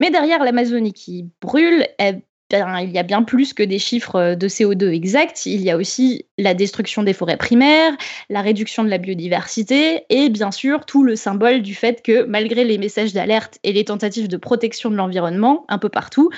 Mais 0.00 0.10
derrière 0.10 0.44
l'Amazonie 0.44 0.92
qui 0.92 1.28
brûle, 1.40 1.86
eh 1.98 2.22
il 2.50 2.90
y 2.90 2.98
a 2.98 3.02
bien 3.02 3.22
plus 3.22 3.52
que 3.52 3.62
des 3.62 3.78
chiffres 3.78 4.34
de 4.34 4.48
CO2 4.48 4.94
exacts. 4.94 5.44
Il 5.46 5.60
y 5.60 5.70
a 5.70 5.76
aussi 5.76 6.24
la 6.38 6.54
destruction 6.54 7.02
des 7.02 7.12
forêts 7.12 7.36
primaires, 7.36 7.94
la 8.30 8.40
réduction 8.40 8.84
de 8.84 8.88
la 8.88 8.98
biodiversité 8.98 10.04
et 10.08 10.30
bien 10.30 10.50
sûr 10.50 10.86
tout 10.86 11.04
le 11.04 11.14
symbole 11.14 11.60
du 11.60 11.74
fait 11.74 12.02
que 12.02 12.24
malgré 12.24 12.64
les 12.64 12.78
messages 12.78 13.12
d'alerte 13.12 13.58
et 13.64 13.72
les 13.72 13.84
tentatives 13.84 14.28
de 14.28 14.36
protection 14.36 14.90
de 14.90 14.96
l'environnement 14.96 15.66
un 15.68 15.78
peu 15.78 15.90
partout, 15.90 16.30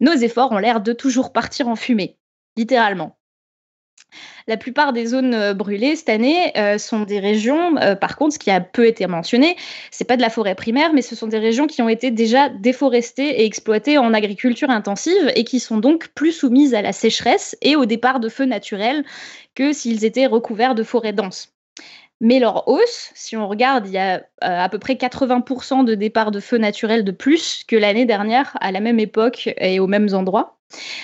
nos 0.00 0.12
efforts 0.12 0.52
ont 0.52 0.58
l'air 0.58 0.80
de 0.82 0.92
toujours 0.92 1.32
partir 1.32 1.68
en 1.68 1.76
fumée, 1.76 2.18
littéralement. 2.56 3.16
La 4.46 4.56
plupart 4.56 4.92
des 4.92 5.06
zones 5.06 5.34
euh, 5.34 5.54
brûlées 5.54 5.96
cette 5.96 6.10
année 6.10 6.52
euh, 6.56 6.76
sont 6.76 7.00
des 7.00 7.18
régions, 7.18 7.76
euh, 7.78 7.94
par 7.94 8.16
contre, 8.16 8.34
ce 8.34 8.38
qui 8.38 8.50
a 8.50 8.60
peu 8.60 8.86
été 8.86 9.06
mentionné, 9.06 9.56
c'est 9.90 10.04
pas 10.04 10.16
de 10.16 10.22
la 10.22 10.28
forêt 10.28 10.54
primaire, 10.54 10.92
mais 10.92 11.02
ce 11.02 11.16
sont 11.16 11.26
des 11.26 11.38
régions 11.38 11.66
qui 11.66 11.80
ont 11.80 11.88
été 11.88 12.10
déjà 12.10 12.50
déforestées 12.50 13.40
et 13.40 13.44
exploitées 13.44 13.96
en 13.96 14.12
agriculture 14.12 14.70
intensive 14.70 15.32
et 15.34 15.44
qui 15.44 15.60
sont 15.60 15.78
donc 15.78 16.08
plus 16.08 16.32
soumises 16.32 16.74
à 16.74 16.82
la 16.82 16.92
sécheresse 16.92 17.56
et 17.62 17.76
au 17.76 17.86
départ 17.86 18.20
de 18.20 18.28
feux 18.28 18.44
naturels 18.44 19.04
que 19.54 19.72
s'ils 19.72 20.04
étaient 20.04 20.26
recouverts 20.26 20.74
de 20.74 20.82
forêts 20.82 21.12
denses. 21.12 21.54
Mais 22.20 22.38
leur 22.38 22.68
hausse, 22.68 23.10
si 23.14 23.36
on 23.36 23.48
regarde, 23.48 23.86
il 23.86 23.92
y 23.92 23.98
a 23.98 24.22
à 24.40 24.68
peu 24.68 24.78
près 24.78 24.94
80% 24.94 25.84
de 25.84 25.94
départs 25.94 26.30
de 26.30 26.40
feux 26.40 26.58
naturels 26.58 27.04
de 27.04 27.10
plus 27.12 27.64
que 27.66 27.76
l'année 27.76 28.06
dernière 28.06 28.56
à 28.60 28.72
la 28.72 28.80
même 28.80 29.00
époque 29.00 29.50
et 29.58 29.80
aux 29.80 29.86
mêmes 29.86 30.08
endroits. 30.14 30.53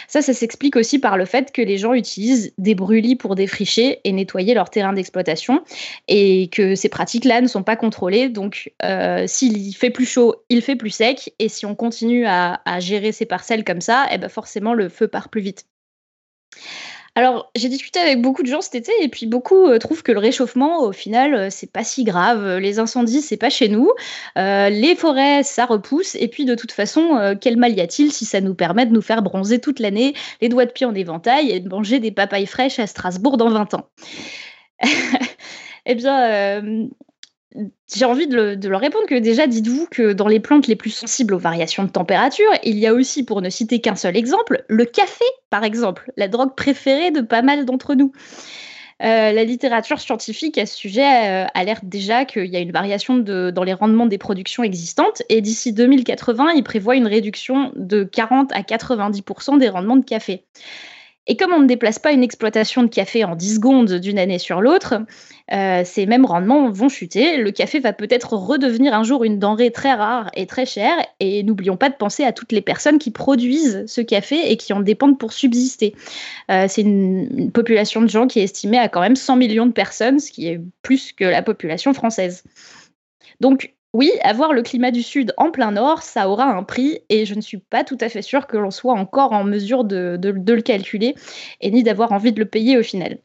Ça, 0.09 0.23
ça 0.23 0.35
s'explique 0.35 0.77
aussi 0.77 0.99
par 0.99 1.16
le 1.16 1.25
fait 1.25 1.53
que 1.53 1.62
les 1.62 1.79
gens 1.79 1.94
utilisent 1.94 2.53
des 2.59 2.75
brûlis 2.75 3.16
pour 3.16 3.35
défricher 3.35 4.01
et 4.05 4.12
nettoyer 4.12 4.55
leur 4.55 4.70
terrain 4.70 4.92
d'exploitation 4.92 5.62
et 6.09 6.49
que 6.49 6.75
ces 6.75 6.88
pratiques-là 6.88 7.40
ne 7.40 7.46
sont 7.46 7.62
pas 7.62 7.77
contrôlées. 7.77 8.29
Donc, 8.29 8.73
euh, 8.83 9.27
s'il 9.27 9.75
fait 9.75 9.90
plus 9.90 10.07
chaud, 10.07 10.35
il 10.49 10.62
fait 10.62 10.77
plus 10.77 10.90
sec. 10.90 11.33
Et 11.38 11.49
si 11.49 11.66
on 11.66 11.75
continue 11.75 12.27
à, 12.27 12.61
gérer 12.81 13.12
ces 13.12 13.27
parcelles 13.27 13.64
comme 13.64 13.81
ça, 13.81 14.07
eh 14.11 14.18
ben 14.18 14.29
forcément, 14.29 14.75
le 14.75 14.88
feu 14.88 15.07
part 15.07 15.29
plus 15.29 15.42
vite. 15.42 15.66
Alors, 17.16 17.51
j'ai 17.57 17.68
discuté 17.68 17.99
avec 17.99 18.23
beaucoup 18.23 18.42
de 18.42 18.46
gens 18.46 18.61
cet 18.61 18.77
été 18.77 18.92
et 19.01 19.09
puis 19.09 19.27
beaucoup 19.27 19.66
euh, 19.66 19.79
trouvent 19.79 20.03
que 20.03 20.12
le 20.12 20.20
réchauffement, 20.20 20.83
au 20.83 20.92
final, 20.92 21.35
euh, 21.35 21.49
c'est 21.51 21.70
pas 21.70 21.83
si 21.83 22.05
grave. 22.05 22.59
Les 22.59 22.79
incendies, 22.79 23.20
c'est 23.20 23.37
pas 23.37 23.51
chez 23.51 23.68
nous. 23.68 23.90
Euh, 24.38 24.68
les 24.68 24.94
forêts, 24.94 25.42
ça 25.42 25.66
repousse. 25.66 26.14
Et 26.14 26.29
puis, 26.29 26.44
de 26.44 26.55
toute 26.55 26.73
façon, 26.73 27.37
quel 27.40 27.57
mal 27.57 27.77
y 27.77 27.81
a-t-il 27.81 28.12
si 28.12 28.25
ça 28.25 28.40
nous 28.40 28.55
permet 28.55 28.87
de 28.87 28.92
nous 28.92 29.03
faire 29.03 29.23
bronzer 29.23 29.61
toute 29.61 29.81
l'année, 29.81 30.14
les 30.40 30.49
doigts 30.49 30.66
de 30.66 30.73
pied 30.73 30.87
en 30.87 30.94
éventail 30.94 31.51
et 31.51 31.61
de 31.61 31.68
manger 31.68 31.99
des 31.99 32.12
papayes 32.12 32.46
fraîches 32.46 32.79
à 32.79 32.87
Strasbourg 32.87 33.37
dans 33.37 33.51
20 33.51 33.75
ans? 33.75 33.88
Eh 35.87 35.94
bien, 35.94 36.61
j'ai 37.92 38.04
envie 38.04 38.28
de, 38.28 38.68
leur 38.68 38.80
répondre 38.80 39.06
que 39.06 39.16
déjà, 39.16 39.46
dites-vous 39.46 39.86
que 39.90 40.12
dans 40.12 40.28
les 40.28 40.40
plantes 40.40 40.66
les 40.66 40.76
plus 40.76 40.90
sensibles 40.90 41.34
aux 41.34 41.38
variations 41.38 41.82
de 41.82 41.90
température, 41.90 42.50
il 42.62 42.78
y 42.78 42.86
a 42.86 42.94
aussi, 42.94 43.24
pour 43.24 43.42
ne 43.42 43.50
citer 43.50 43.80
qu'un 43.80 43.96
seul 43.96 44.16
exemple, 44.16 44.64
le 44.68 44.84
café, 44.84 45.24
par 45.50 45.64
exemple, 45.64 46.12
la 46.16 46.28
drogue 46.28 46.54
préférée 46.54 47.10
de 47.10 47.20
pas 47.20 47.42
mal 47.42 47.64
d'entre 47.64 47.94
nous. 47.94 48.12
Euh, 49.02 49.32
la 49.32 49.44
littérature 49.44 49.98
scientifique 49.98 50.58
à 50.58 50.66
ce 50.66 50.76
sujet 50.76 51.44
euh, 51.44 51.46
alerte 51.54 51.86
déjà 51.86 52.26
qu'il 52.26 52.44
y 52.44 52.56
a 52.56 52.60
une 52.60 52.70
variation 52.70 53.16
dans 53.16 53.64
les 53.64 53.72
rendements 53.72 54.04
des 54.04 54.18
productions 54.18 54.62
existantes 54.62 55.22
et 55.30 55.40
d'ici 55.40 55.72
2080, 55.72 56.52
il 56.54 56.62
prévoit 56.62 56.96
une 56.96 57.06
réduction 57.06 57.72
de 57.76 58.04
40 58.04 58.52
à 58.52 58.60
90% 58.60 59.58
des 59.58 59.70
rendements 59.70 59.96
de 59.96 60.04
café. 60.04 60.44
Et 61.26 61.37
comme 61.37 61.52
on 61.52 61.61
ne 61.61 61.66
déplace 61.66 61.98
pas 61.98 62.12
une 62.12 62.22
exploitation 62.22 62.83
de 62.83 62.88
café 62.88 63.24
en 63.24 63.37
10 63.37 63.56
secondes 63.56 63.92
d'une 63.92 64.18
année 64.18 64.38
sur 64.38 64.61
l'autre, 64.61 64.94
euh, 65.52 65.83
ces 65.85 66.06
mêmes 66.06 66.24
rendements 66.24 66.70
vont 66.70 66.88
chuter. 66.88 67.37
Le 67.37 67.50
café 67.50 67.78
va 67.78 67.92
peut-être 67.92 68.33
redevenir 68.33 68.94
un 68.94 69.02
jour 69.02 69.22
une 69.22 69.38
denrée 69.38 69.70
très 69.70 69.92
rare 69.92 70.30
et 70.35 70.46
très 70.46 70.64
chère. 70.64 70.96
Et 71.20 71.42
n'oublions 71.42 71.76
pas 71.76 71.90
de 71.90 71.94
penser 71.94 72.24
à 72.24 72.33
toutes 72.33 72.52
les 72.52 72.62
personnes 72.62 72.98
qui 72.98 73.11
produisent 73.11 73.85
ce 73.87 74.00
café 74.00 74.50
et 74.50 74.56
qui 74.56 74.72
en 74.72 74.80
dépendent 74.80 75.18
pour 75.18 75.33
subsister. 75.33 75.94
Euh, 76.50 76.66
c'est 76.68 76.83
une, 76.83 77.28
une, 77.37 77.52
population 77.52 78.00
de 78.00 78.09
gens 78.09 78.26
qui 78.26 78.40
est 78.40 78.44
estimée 78.44 78.78
à 78.78 78.88
quand 78.88 79.00
même 79.00 79.16
100 79.16 79.37
millions 79.37 79.66
de 79.66 79.72
personnes, 79.72 80.18
ce 80.18 80.33
qui 80.33 80.48
est 80.48 80.61
plus 80.83 81.12
que 81.12 81.24
la 81.24 81.42
population 81.42 81.92
française. 81.92 82.44
Donc, 83.40 83.74
oui, 83.92 84.12
avoir 84.22 84.53
le 84.53 84.62
climat 84.62 84.92
du 84.92 85.03
Sud 85.03 85.35
en 85.37 85.50
plein 85.50 85.72
Nord, 85.72 86.03
ça 86.03 86.29
aura 86.29 86.44
un 86.44 86.62
prix 86.62 87.00
et 87.09 87.26
je 87.26 87.35
ne 87.35 87.40
suis 87.40 87.59
pas 87.59 87.83
tout 87.83 87.98
à 88.00 88.09
fait 88.09 88.22
sûre 88.22 88.46
que 88.46 88.57
l'on 88.57 88.70
soit 88.70 88.94
encore 88.94 89.33
en 89.33 89.42
mesure 89.42 89.85
de, 89.85 90.18
le 90.22 90.62
calculer 90.62 91.16
et 91.61 91.70
ni 91.70 91.83
d'avoir 91.83 92.12
envie 92.12 92.33
de 92.33 92.38
le 92.38 92.46
payer 92.46 92.79
au 92.79 92.85
final. 92.85 93.18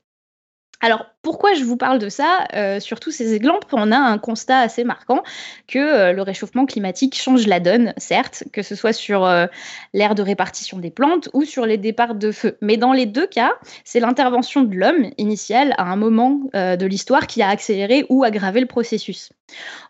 Alors, 0.81 1.05
pourquoi 1.21 1.53
je 1.53 1.63
vous 1.63 1.77
parle 1.77 1.99
de 1.99 2.09
ça 2.09 2.45
euh, 2.53 2.79
Sur 2.79 2.99
tous 2.99 3.11
ces 3.11 3.33
exemples, 3.33 3.67
on 3.71 3.91
a 3.91 3.97
un 3.97 4.17
constat 4.17 4.59
assez 4.59 4.83
marquant 4.83 5.23
que 5.67 5.79
euh, 5.79 6.11
le 6.11 6.21
réchauffement 6.21 6.65
climatique 6.65 7.15
change 7.15 7.47
la 7.47 7.59
donne, 7.59 7.93
certes, 7.97 8.43
que 8.51 8.61
ce 8.61 8.75
soit 8.75 8.93
sur 8.93 9.25
euh, 9.25 9.47
l'aire 9.93 10.15
de 10.15 10.21
répartition 10.21 10.77
des 10.77 10.91
plantes 10.91 11.29
ou 11.33 11.43
sur 11.43 11.65
les 11.65 11.77
départs 11.77 12.13
de 12.13 12.31
feu. 12.31 12.57
Mais 12.61 12.77
dans 12.77 12.91
les 12.91 13.05
deux 13.05 13.25
cas, 13.25 13.53
c'est 13.85 14.01
l'intervention 14.01 14.63
de 14.63 14.75
l'homme 14.75 15.11
initial 15.17 15.73
à 15.77 15.83
un 15.83 15.95
moment 15.95 16.41
de 16.53 16.85
l'histoire 16.85 17.27
qui 17.27 17.41
a 17.41 17.49
accéléré 17.49 18.05
ou 18.09 18.23
aggravé 18.23 18.59
le 18.59 18.65
processus. 18.65 19.31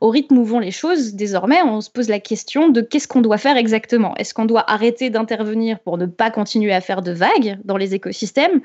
Au 0.01 0.09
rythme 0.09 0.37
où 0.37 0.45
vont 0.45 0.59
les 0.59 0.71
choses, 0.71 1.13
désormais, 1.13 1.61
on 1.63 1.81
se 1.81 1.89
pose 1.89 2.09
la 2.09 2.19
question 2.19 2.69
de 2.69 2.81
qu'est-ce 2.81 3.07
qu'on 3.07 3.21
doit 3.21 3.37
faire 3.37 3.57
exactement? 3.57 4.15
Est-ce 4.15 4.33
qu'on 4.33 4.45
doit 4.45 4.69
arrêter 4.69 5.09
d'intervenir 5.09 5.79
pour 5.79 5.97
ne 5.97 6.05
pas 6.05 6.31
continuer 6.31 6.73
à 6.73 6.81
faire 6.81 7.01
de 7.01 7.11
vagues 7.11 7.57
dans 7.63 7.77
les 7.77 7.93
écosystèmes? 7.93 8.61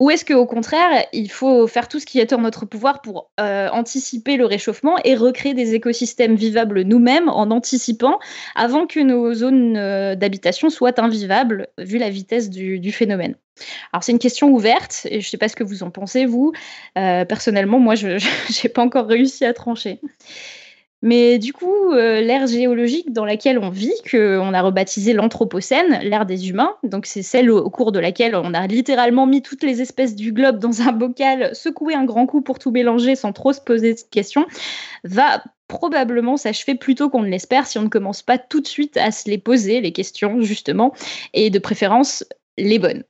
Ou 0.00 0.10
est-ce 0.10 0.24
qu'au 0.24 0.46
contraire, 0.46 1.04
il 1.12 1.30
faut 1.30 1.66
faire 1.66 1.86
tout 1.86 2.00
ce 2.00 2.06
qui 2.06 2.18
est 2.18 2.32
en 2.32 2.38
notre 2.38 2.64
pouvoir 2.64 3.02
pour 3.02 3.30
euh, 3.38 3.68
anticiper 3.68 4.38
le 4.38 4.46
réchauffement 4.46 4.96
et 5.04 5.14
recréer 5.14 5.52
des 5.52 5.74
écosystèmes 5.74 6.36
vivables 6.36 6.82
nous-mêmes 6.82 7.28
en 7.28 7.50
anticipant 7.50 8.18
avant 8.54 8.86
que 8.86 8.98
nos 9.00 9.32
zones 9.34 9.76
euh, 9.76 10.16
d'habitation 10.16 10.70
soient 10.70 10.98
invivables 11.00 11.68
vu 11.78 11.98
la 11.98 12.08
vitesse 12.08 12.48
du, 12.48 12.90
phénomène 12.90 13.36
alors 13.92 14.02
c'est 14.02 14.12
une 14.12 14.18
question 14.18 14.48
ouverte 14.48 15.06
et 15.10 15.20
je 15.20 15.26
ne 15.26 15.30
sais 15.30 15.36
pas 15.36 15.48
ce 15.48 15.54
que 15.54 15.62
vous 15.62 15.82
en 15.82 15.90
pensez 15.90 16.24
vous. 16.24 16.52
Euh, 16.96 17.26
personnellement, 17.26 17.78
moi, 17.78 17.94
je 17.94 18.08
n'ai 18.62 18.68
pas 18.70 18.82
encore 18.82 19.06
réussi 19.06 19.44
à 19.44 19.52
trancher. 19.52 20.00
Mais 21.02 21.38
du 21.38 21.54
coup, 21.54 21.92
euh, 21.92 22.20
l'ère 22.20 22.46
géologique 22.46 23.12
dans 23.12 23.24
laquelle 23.24 23.58
on 23.58 23.70
vit, 23.70 23.94
qu'on 24.10 24.52
a 24.52 24.60
rebaptisé 24.60 25.14
l'Anthropocène, 25.14 26.00
l'ère 26.02 26.26
des 26.26 26.50
humains, 26.50 26.76
donc 26.82 27.06
c'est 27.06 27.22
celle 27.22 27.50
au, 27.50 27.70
cours 27.70 27.90
de 27.90 27.98
laquelle 27.98 28.36
on 28.36 28.52
a 28.52 28.66
littéralement 28.66 29.26
mis 29.26 29.40
toutes 29.40 29.62
les 29.62 29.80
espèces 29.80 30.14
du 30.14 30.32
globe 30.32 30.58
dans 30.58 30.82
un 30.82 30.92
bocal, 30.92 31.54
secoué 31.54 31.94
un 31.94 32.04
grand 32.04 32.26
coup 32.26 32.42
pour 32.42 32.58
tout 32.58 32.70
mélanger 32.70 33.16
sans 33.16 33.32
trop 33.32 33.54
se 33.54 33.62
poser 33.62 33.94
de 33.94 34.00
questions, 34.10 34.46
va 35.04 35.42
probablement 35.68 36.36
s'achever 36.36 36.74
plus 36.74 36.96
tôt 36.96 37.08
qu'on 37.08 37.22
ne 37.22 37.28
l'espère 37.28 37.66
si 37.66 37.78
on 37.78 37.82
ne 37.82 37.88
commence 37.88 38.22
pas 38.22 38.36
tout 38.36 38.60
de 38.60 38.66
suite 38.66 38.98
à 38.98 39.10
se 39.10 39.30
les 39.30 39.38
poser, 39.38 39.80
les 39.80 39.92
questions, 39.92 40.42
justement, 40.42 40.92
et 41.32 41.48
de 41.48 41.58
préférence 41.58 42.24
les 42.58 42.78
bonnes. 42.78 43.04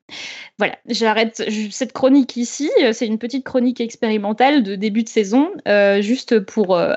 Voilà, 0.59 0.77
j'arrête 0.87 1.43
cette 1.71 1.93
chronique 1.93 2.37
ici. 2.37 2.71
C'est 2.93 3.07
une 3.07 3.19
petite 3.19 3.45
chronique 3.45 3.81
expérimentale 3.81 4.63
de 4.63 4.77
début 4.77 5.03
de 5.03 5.09
saison, 5.09 5.51
euh, 5.67 6.01
juste 6.03 6.39
pour 6.41 6.77
euh, 6.77 6.95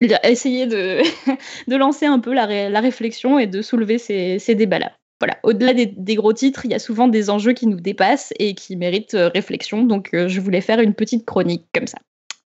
essayer 0.00 0.66
de, 0.66 1.00
de 1.70 1.76
lancer 1.76 2.06
un 2.06 2.18
peu 2.18 2.32
la, 2.32 2.68
la, 2.68 2.80
réflexion 2.80 3.38
et 3.38 3.46
de 3.46 3.62
soulever 3.62 3.98
ces, 3.98 4.38
ces 4.38 4.54
débats-là. 4.54 4.92
Voilà, 5.18 5.38
au-delà 5.42 5.72
des, 5.72 5.86
des, 5.86 6.14
gros 6.14 6.34
titres, 6.34 6.66
il 6.66 6.70
y 6.70 6.74
a 6.74 6.78
souvent 6.78 7.08
des 7.08 7.30
enjeux 7.30 7.54
qui 7.54 7.66
nous 7.66 7.80
dépassent 7.80 8.34
et 8.38 8.54
qui 8.54 8.76
méritent 8.76 9.14
euh, 9.14 9.30
réflexion. 9.32 9.82
Donc, 9.84 10.10
euh, 10.12 10.28
je 10.28 10.40
voulais 10.40 10.60
faire 10.60 10.80
une 10.80 10.92
petite 10.92 11.24
chronique 11.24 11.66
comme 11.74 11.86
ça. 11.86 11.98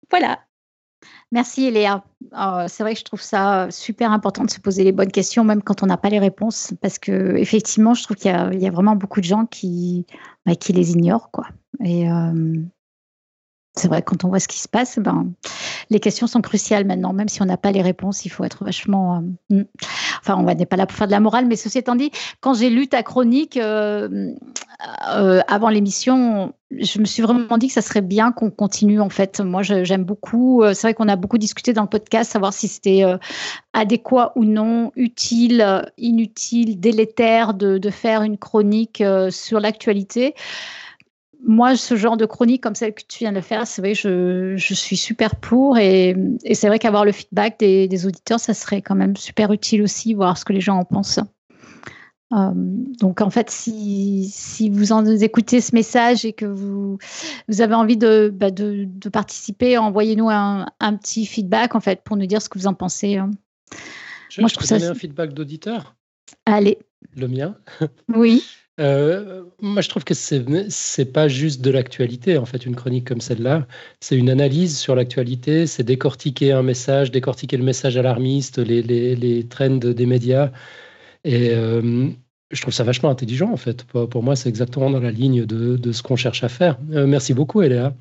Voilà. 0.08 0.40
Merci 1.32 1.70
Léa. 1.70 2.04
Oh, 2.32 2.64
c'est 2.68 2.82
vrai 2.82 2.94
que 2.94 3.00
je 3.00 3.04
trouve 3.04 3.22
ça 3.22 3.68
super 3.70 4.12
important 4.12 4.44
de 4.44 4.50
se 4.50 4.60
poser 4.60 4.84
les 4.84 4.92
bonnes 4.92 5.10
questions, 5.10 5.44
même 5.44 5.62
quand 5.62 5.82
on 5.82 5.86
n'a 5.86 5.96
pas 5.96 6.10
les 6.10 6.18
réponses, 6.18 6.74
parce 6.82 6.98
que 6.98 7.36
effectivement, 7.36 7.94
je 7.94 8.02
trouve 8.02 8.16
qu'il 8.16 8.30
y, 8.30 8.62
y, 8.62 8.66
a 8.66 8.70
vraiment 8.70 8.96
beaucoup 8.96 9.20
de 9.20 9.26
gens 9.26 9.46
qui, 9.46 10.06
bah, 10.44 10.54
qui 10.56 10.72
les 10.72 10.92
ignorent, 10.92 11.30
quoi. 11.30 11.46
Et, 11.84 12.10
euh, 12.10 12.54
c'est 13.76 13.86
vrai, 13.86 14.02
quand 14.02 14.24
on 14.24 14.28
voit 14.28 14.40
ce 14.40 14.48
qui 14.48 14.58
se 14.58 14.68
passe, 14.68 14.98
ben, 14.98 15.32
les 15.90 16.00
questions 16.00 16.26
sont 16.26 16.40
cruciales 16.40 16.84
maintenant. 16.84 17.12
Même 17.12 17.28
si 17.28 17.40
on 17.40 17.44
n'a 17.44 17.56
pas 17.56 17.70
les 17.70 17.82
réponses, 17.82 18.24
il 18.24 18.28
faut 18.28 18.42
être 18.42 18.64
vachement. 18.64 19.22
Euh, 19.50 19.54
hmm. 19.60 19.64
enfin, 20.20 20.36
on 20.36 20.42
n'est 20.42 20.66
pas 20.66 20.76
là 20.76 20.86
pour 20.86 20.96
faire 20.96 21.06
de 21.06 21.12
la 21.12 21.20
morale, 21.20 21.46
mais 21.46 21.54
ceci 21.54 21.78
étant 21.78 21.94
dit, 21.94 22.10
quand 22.40 22.54
j'ai 22.54 22.68
lu 22.68 22.88
ta 22.88 23.04
chronique 23.04 23.56
euh, 23.56 24.32
euh, 25.14 25.40
avant 25.46 25.68
l'émission, 25.68 26.52
je 26.72 26.98
me 26.98 27.04
suis 27.04 27.22
vraiment 27.22 27.58
dit 27.58 27.68
que 27.68 27.72
ça 27.72 27.82
serait 27.82 28.00
bien 28.00 28.32
qu'on 28.32 28.50
continue. 28.50 29.00
En 29.00 29.08
fait, 29.08 29.40
moi, 29.40 29.62
j'aime 29.62 30.04
beaucoup. 30.04 30.64
C'est 30.74 30.88
vrai 30.88 30.94
qu'on 30.94 31.08
a 31.08 31.16
beaucoup 31.16 31.38
discuté 31.38 31.72
dans 31.72 31.82
le 31.82 31.88
podcast, 31.88 32.32
savoir 32.32 32.52
si 32.52 32.66
c'était 32.66 33.04
adéquat 33.72 34.32
ou 34.34 34.44
non, 34.44 34.90
utile, 34.96 35.84
inutile, 35.96 36.80
délétère 36.80 37.54
de, 37.54 37.78
de 37.78 37.90
faire 37.90 38.22
une 38.22 38.36
chronique 38.36 39.02
sur 39.30 39.60
l'actualité 39.60 40.34
moi, 41.42 41.76
ce 41.76 41.96
genre 41.96 42.16
de 42.16 42.26
chronique 42.26 42.62
comme 42.62 42.74
celle 42.74 42.94
que 42.94 43.02
tu 43.06 43.20
viens 43.20 43.32
de 43.32 43.40
faire, 43.40 43.66
c'est 43.66 43.82
vrai, 43.82 43.94
je, 43.94 44.54
je 44.56 44.74
suis 44.74 44.96
super 44.96 45.36
pour 45.36 45.78
et, 45.78 46.16
et 46.44 46.54
c'est 46.54 46.68
vrai 46.68 46.78
qu'avoir 46.78 47.04
le 47.04 47.12
feedback 47.12 47.58
des, 47.58 47.88
des, 47.88 48.06
auditeurs, 48.06 48.40
ça 48.40 48.54
serait 48.54 48.82
quand 48.82 48.94
même 48.94 49.16
super 49.16 49.52
utile 49.52 49.82
aussi, 49.82 50.14
voir 50.14 50.36
ce 50.38 50.44
que 50.44 50.52
les 50.52 50.60
gens 50.60 50.76
en 50.76 50.84
pensent. 50.84 51.20
Euh, 52.32 52.52
donc 52.54 53.20
en 53.20 53.30
fait, 53.30 53.50
si, 53.50 54.30
si 54.32 54.70
vous 54.70 54.92
en 54.92 55.04
écoutez 55.04 55.60
ce 55.60 55.74
message 55.74 56.24
et 56.24 56.32
que 56.32 56.46
vous, 56.46 56.98
vous 57.48 57.60
avez 57.60 57.74
envie 57.74 57.96
de, 57.96 58.32
bah 58.32 58.52
de, 58.52 58.84
de 58.86 59.08
participer, 59.08 59.78
envoyez-nous 59.78 60.30
un, 60.30 60.66
un, 60.78 60.96
petit 60.96 61.26
feedback 61.26 61.74
en 61.74 61.80
fait 61.80 62.02
pour 62.04 62.16
nous 62.16 62.26
dire 62.26 62.40
ce 62.40 62.48
que 62.48 62.58
vous 62.58 62.68
en 62.68 62.74
pensez. 62.74 63.16
Hein. 63.16 63.32
Je, 64.28 64.40
Moi, 64.40 64.48
je, 64.48 64.54
trouve 64.54 64.66
ça... 64.66 64.76
un 64.76 64.94
feedback 64.94 65.32
d'auditeur 65.32 65.96
Allez. 66.46 66.78
Le 67.16 67.26
mien 67.26 67.56
Oui. 68.14 68.44
Euh, 68.80 69.44
moi, 69.60 69.82
je 69.82 69.88
trouve 69.88 70.04
que 70.04 70.14
c'est 70.14 70.48
n'est 70.48 71.04
pas 71.04 71.28
juste 71.28 71.60
de 71.60 71.70
l'actualité, 71.70 72.38
en 72.38 72.46
fait, 72.46 72.64
une 72.64 72.74
chronique 72.74 73.06
comme 73.06 73.20
celle-là. 73.20 73.66
C'est 74.00 74.16
une 74.16 74.30
analyse 74.30 74.78
sur 74.78 74.94
l'actualité, 74.94 75.66
c'est 75.66 75.82
décortiquer 75.82 76.52
un 76.52 76.62
message, 76.62 77.10
décortiquer 77.10 77.58
le 77.58 77.64
message 77.64 77.96
alarmiste, 77.96 78.58
les, 78.58 78.82
les, 78.82 79.14
les 79.16 79.46
trends 79.46 79.76
des 79.76 80.06
médias. 80.06 80.50
Et 81.24 81.50
euh, 81.50 82.08
je 82.50 82.60
trouve 82.62 82.72
ça 82.72 82.84
vachement 82.84 83.10
intelligent, 83.10 83.52
en 83.52 83.58
fait. 83.58 83.84
Pour, 83.84 84.22
moi, 84.22 84.34
c'est 84.34 84.48
exactement 84.48 84.88
dans 84.90 85.00
la 85.00 85.10
ligne 85.10 85.44
de, 85.44 85.76
de 85.76 85.92
ce 85.92 86.02
qu'on 86.02 86.16
cherche 86.16 86.42
à 86.42 86.48
faire. 86.48 86.78
Euh, 86.92 87.06
merci 87.06 87.34
beaucoup, 87.34 87.60
Eléa. 87.60 87.94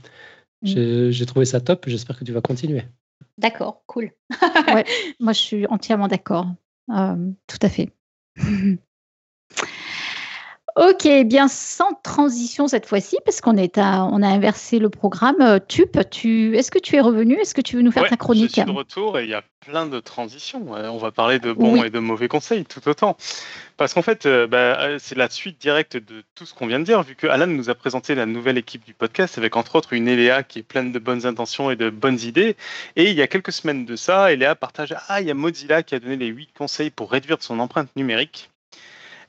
Mm. 0.61 1.09
J'ai 1.11 1.25
trouvé 1.25 1.45
ça 1.45 1.59
top. 1.59 1.85
J'espère 1.87 2.17
que 2.17 2.23
tu 2.23 2.31
vas 2.31 2.41
continuer. 2.41 2.83
D'accord, 3.37 3.83
cool. 3.85 4.11
ouais, 4.73 4.85
moi, 5.19 5.33
je 5.33 5.39
suis 5.39 5.67
entièrement 5.67 6.07
d'accord. 6.07 6.47
tout 6.87 7.59
à 7.61 7.69
fait. 7.69 7.89
Ok, 10.75 11.07
bien 11.25 11.47
sans 11.47 11.93
transition 12.03 12.67
cette 12.67 12.85
fois-ci, 12.85 13.17
parce 13.25 13.41
qu'on 13.41 13.57
est 13.57 13.77
à, 13.77 14.05
on 14.05 14.21
a 14.21 14.27
inversé 14.27 14.79
le 14.79 14.89
programme. 14.89 15.41
Euh, 15.41 15.59
Tup, 15.59 15.97
tu, 16.09 16.55
est-ce 16.57 16.71
que 16.71 16.79
tu 16.79 16.95
es 16.95 17.01
revenu? 17.01 17.35
Est-ce 17.35 17.53
que 17.53 17.61
tu 17.61 17.75
veux 17.75 17.81
nous 17.81 17.91
faire 17.91 18.07
ta 18.07 18.17
chronique? 18.17 18.49
Je 18.49 18.61
suis 18.61 18.63
de 18.63 18.71
retour 18.71 19.19
et 19.19 19.23
il 19.23 19.29
y 19.29 19.33
a 19.33 19.43
plein 19.59 19.85
de 19.85 19.99
transitions. 19.99 20.65
On 20.71 20.97
va 20.97 21.11
parler 21.11 21.39
de 21.39 21.51
bons 21.51 21.83
et 21.83 21.89
de 21.89 21.99
mauvais 21.99 22.27
conseils 22.27 22.65
tout 22.65 22.87
autant. 22.87 23.17
Parce 23.77 23.93
qu'en 23.93 24.01
fait, 24.01 24.25
euh, 24.25 24.47
bah, 24.47 24.79
euh, 24.81 24.97
c'est 24.99 25.15
la 25.15 25.29
suite 25.29 25.59
directe 25.59 25.97
de 25.97 26.23
tout 26.35 26.45
ce 26.45 26.53
qu'on 26.53 26.67
vient 26.67 26.79
de 26.79 26.85
dire, 26.85 27.01
vu 27.03 27.15
que 27.15 27.27
Alan 27.27 27.47
nous 27.47 27.69
a 27.69 27.75
présenté 27.75 28.15
la 28.15 28.25
nouvelle 28.25 28.57
équipe 28.57 28.85
du 28.85 28.93
podcast 28.93 29.37
avec 29.37 29.55
entre 29.55 29.75
autres 29.75 29.93
une 29.93 30.07
Eléa 30.07 30.43
qui 30.43 30.59
est 30.59 30.63
pleine 30.63 30.91
de 30.91 30.99
bonnes 30.99 31.25
intentions 31.25 31.71
et 31.71 31.75
de 31.75 31.89
bonnes 31.89 32.19
idées. 32.19 32.55
Et 32.95 33.09
il 33.09 33.15
y 33.15 33.21
a 33.21 33.27
quelques 33.27 33.51
semaines 33.51 33.85
de 33.85 33.95
ça, 33.95 34.31
Eléa 34.31 34.55
partage 34.55 34.95
Ah, 35.07 35.21
il 35.21 35.27
y 35.27 35.31
a 35.31 35.33
Mozilla 35.33 35.83
qui 35.83 35.95
a 35.95 35.99
donné 35.99 36.15
les 36.15 36.27
8 36.27 36.49
conseils 36.57 36.89
pour 36.89 37.11
réduire 37.11 37.37
son 37.41 37.59
empreinte 37.59 37.89
numérique. 37.95 38.49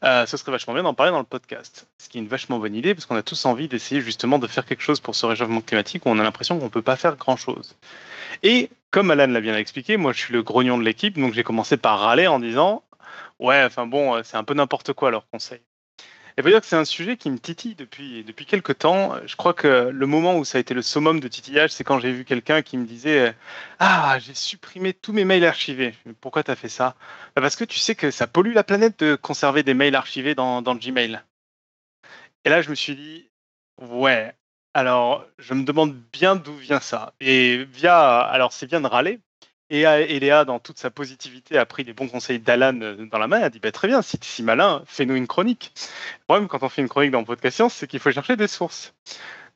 Euh, 0.02 0.24
ce 0.24 0.36
serait 0.36 0.52
vachement 0.52 0.72
bien 0.72 0.82
d'en 0.82 0.94
parler 0.94 1.12
dans 1.12 1.18
le 1.18 1.24
podcast. 1.24 1.86
Ce 1.98 2.08
qui 2.08 2.18
est 2.18 2.20
une 2.20 2.28
vachement 2.28 2.58
bonne 2.58 2.74
idée, 2.74 2.94
parce 2.94 3.06
qu'on 3.06 3.16
a 3.16 3.22
tous 3.22 3.44
envie 3.44 3.68
d'essayer 3.68 4.00
justement 4.00 4.38
de 4.38 4.46
faire 4.46 4.64
quelque 4.64 4.82
chose 4.82 5.00
pour 5.00 5.14
ce 5.14 5.26
réchauffement 5.26 5.60
climatique 5.60 6.06
où 6.06 6.08
on 6.08 6.18
a 6.18 6.22
l'impression 6.22 6.58
qu'on 6.58 6.66
ne 6.66 6.70
peut 6.70 6.82
pas 6.82 6.96
faire 6.96 7.16
grand-chose. 7.16 7.76
Et 8.42 8.70
comme 8.90 9.10
Alan 9.10 9.26
l'a 9.26 9.40
bien 9.40 9.56
expliqué, 9.56 9.96
moi 9.96 10.12
je 10.12 10.18
suis 10.20 10.32
le 10.32 10.42
grognon 10.42 10.78
de 10.78 10.84
l'équipe, 10.84 11.18
donc 11.18 11.34
j'ai 11.34 11.44
commencé 11.44 11.76
par 11.76 12.00
râler 12.00 12.26
en 12.26 12.40
disant 12.40 12.82
Ouais, 13.38 13.62
enfin 13.64 13.86
bon, 13.86 14.16
euh, 14.16 14.22
c'est 14.24 14.36
un 14.36 14.44
peu 14.44 14.54
n'importe 14.54 14.92
quoi 14.92 15.10
leur 15.10 15.28
conseil. 15.30 15.60
Et 16.36 16.42
que 16.42 16.66
c'est 16.66 16.76
un 16.76 16.84
sujet 16.84 17.16
qui 17.16 17.30
me 17.30 17.38
titille 17.38 17.74
depuis, 17.74 18.24
depuis 18.24 18.46
quelques 18.46 18.78
temps. 18.78 19.14
Je 19.26 19.36
crois 19.36 19.54
que 19.54 19.90
le 19.92 20.06
moment 20.06 20.36
où 20.36 20.44
ça 20.44 20.58
a 20.58 20.60
été 20.60 20.74
le 20.74 20.82
summum 20.82 21.20
de 21.20 21.28
titillage, 21.28 21.70
c'est 21.70 21.84
quand 21.84 21.98
j'ai 21.98 22.12
vu 22.12 22.24
quelqu'un 22.24 22.62
qui 22.62 22.76
me 22.76 22.86
disait 22.86 23.34
Ah, 23.78 24.18
j'ai 24.20 24.34
supprimé 24.34 24.92
tous 24.92 25.12
mes 25.12 25.24
mails 25.24 25.44
archivés. 25.44 25.94
Pourquoi 26.20 26.42
tu 26.42 26.50
as 26.50 26.56
fait 26.56 26.68
ça? 26.68 26.94
Bah, 27.34 27.42
Parce 27.42 27.56
que 27.56 27.64
tu 27.64 27.78
sais 27.78 27.94
que 27.94 28.10
ça 28.10 28.26
pollue 28.26 28.54
la 28.54 28.64
planète 28.64 29.00
de 29.00 29.16
conserver 29.16 29.62
des 29.62 29.74
mails 29.74 29.94
archivés 29.94 30.34
dans, 30.34 30.62
Gmail. 30.62 31.20
Et 32.44 32.48
là, 32.48 32.62
je 32.62 32.70
me 32.70 32.74
suis 32.74 32.96
dit 32.96 33.28
Ouais, 33.80 34.34
alors 34.74 35.26
je 35.38 35.54
me 35.54 35.64
demande 35.64 35.94
bien 36.12 36.36
d'où 36.36 36.54
vient 36.54 36.80
ça. 36.80 37.14
Et 37.20 37.64
via. 37.64 38.20
Alors, 38.20 38.52
c'est 38.52 38.66
bien 38.66 38.80
de 38.80 38.86
râler, 38.86 39.20
et 39.70 39.82
Eléa, 39.82 40.44
dans 40.44 40.58
toute 40.58 40.78
sa 40.78 40.90
positivité, 40.90 41.56
a 41.56 41.64
pris 41.64 41.84
les 41.84 41.92
bons 41.92 42.08
conseils 42.08 42.40
d'Alan 42.40 42.80
euh, 42.82 43.06
dans 43.06 43.18
la 43.18 43.28
main. 43.28 43.38
Elle 43.38 43.44
a 43.44 43.50
dit 43.50 43.60
bah, 43.60 43.72
Très 43.72 43.88
bien, 43.88 44.02
si 44.02 44.18
tu 44.18 44.26
es 44.26 44.30
si 44.30 44.42
malin, 44.42 44.82
fais-nous 44.86 45.14
une 45.14 45.26
chronique. 45.26 45.72
Le 46.20 46.24
problème, 46.24 46.48
quand 46.48 46.62
on 46.62 46.68
fait 46.68 46.82
une 46.82 46.88
chronique 46.88 47.12
dans 47.12 47.24
Podcast 47.24 47.56
Science, 47.56 47.74
c'est 47.74 47.86
qu'il 47.86 48.00
faut 48.00 48.10
chercher 48.10 48.36
des 48.36 48.48
sources. 48.48 48.94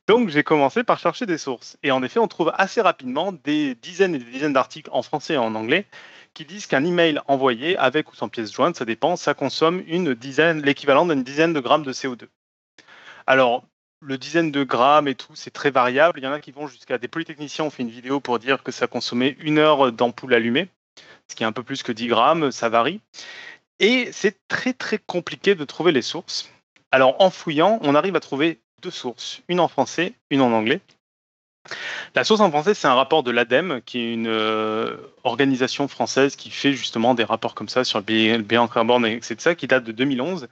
Donc, 0.07 0.29
j'ai 0.29 0.43
commencé 0.43 0.83
par 0.83 0.99
chercher 0.99 1.25
des 1.25 1.37
sources. 1.37 1.77
Et 1.83 1.91
en 1.91 2.01
effet, 2.03 2.19
on 2.19 2.27
trouve 2.27 2.51
assez 2.55 2.79
rapidement 2.79 3.33
des 3.43 3.75
dizaines 3.75 4.15
et 4.15 4.19
des 4.19 4.31
dizaines 4.31 4.53
d'articles 4.53 4.89
en 4.93 5.01
français 5.01 5.33
et 5.33 5.37
en 5.37 5.55
anglais 5.55 5.85
qui 6.33 6.45
disent 6.45 6.67
qu'un 6.67 6.85
email 6.85 7.19
envoyé 7.27 7.77
avec 7.77 8.11
ou 8.11 8.15
sans 8.15 8.29
pièce 8.29 8.53
jointe, 8.53 8.75
ça 8.75 8.85
dépend, 8.85 9.15
ça 9.15 9.33
consomme 9.33 9.81
une 9.87 10.13
dizaine, 10.13 10.61
l'équivalent 10.61 11.05
d'une 11.05 11.23
dizaine 11.23 11.53
de 11.53 11.59
grammes 11.61 11.83
de 11.83 11.93
CO2. 11.93 12.27
Alors, 13.25 13.63
le 14.01 14.17
dizaine 14.17 14.51
de 14.51 14.63
grammes 14.63 15.07
et 15.07 15.15
tout, 15.15 15.35
c'est 15.35 15.51
très 15.51 15.71
variable. 15.71 16.19
Il 16.19 16.23
y 16.23 16.27
en 16.27 16.33
a 16.33 16.39
qui 16.39 16.51
vont 16.51 16.67
jusqu'à 16.67 16.97
des 16.97 17.07
polytechniciens 17.07 17.65
ont 17.65 17.69
fait 17.69 17.83
une 17.83 17.89
vidéo 17.89 18.19
pour 18.19 18.39
dire 18.39 18.63
que 18.63 18.71
ça 18.71 18.87
consommait 18.87 19.35
une 19.39 19.57
heure 19.57 19.91
d'ampoule 19.91 20.33
allumée, 20.33 20.69
ce 21.27 21.35
qui 21.35 21.43
est 21.43 21.47
un 21.47 21.51
peu 21.51 21.63
plus 21.63 21.83
que 21.83 21.91
10 21.91 22.07
grammes, 22.07 22.51
ça 22.51 22.69
varie. 22.69 23.01
Et 23.79 24.09
c'est 24.11 24.37
très 24.47 24.73
très 24.73 24.97
compliqué 24.97 25.55
de 25.55 25.65
trouver 25.65 25.91
les 25.91 26.01
sources. 26.01 26.49
Alors 26.91 27.15
en 27.19 27.29
fouillant, 27.29 27.79
on 27.81 27.95
arrive 27.95 28.15
à 28.15 28.19
trouver 28.19 28.59
deux 28.81 28.91
sources, 28.91 29.41
une 29.47 29.59
en 29.59 29.67
français, 29.67 30.13
une 30.29 30.41
en 30.41 30.51
anglais. 30.51 30.81
La 32.13 32.23
source 32.23 32.41
en 32.41 32.51
français, 32.51 32.73
c'est 32.73 32.87
un 32.87 32.93
rapport 32.93 33.23
de 33.23 33.31
l'ADEME, 33.31 33.81
qui 33.81 33.99
est 33.99 34.13
une 34.13 34.27
euh, 34.27 34.97
organisation 35.23 35.87
française 35.87 36.35
qui 36.35 36.51
fait 36.51 36.73
justement 36.73 37.15
des 37.15 37.23
rapports 37.23 37.55
comme 37.55 37.69
ça 37.69 37.83
sur 37.83 37.99
le 37.99 38.37
bilan 38.37 38.67
carbone, 38.67 39.05
etc., 39.05 39.55
qui 39.55 39.67
date 39.67 39.83
de 39.83 39.91
2011. 39.91 40.47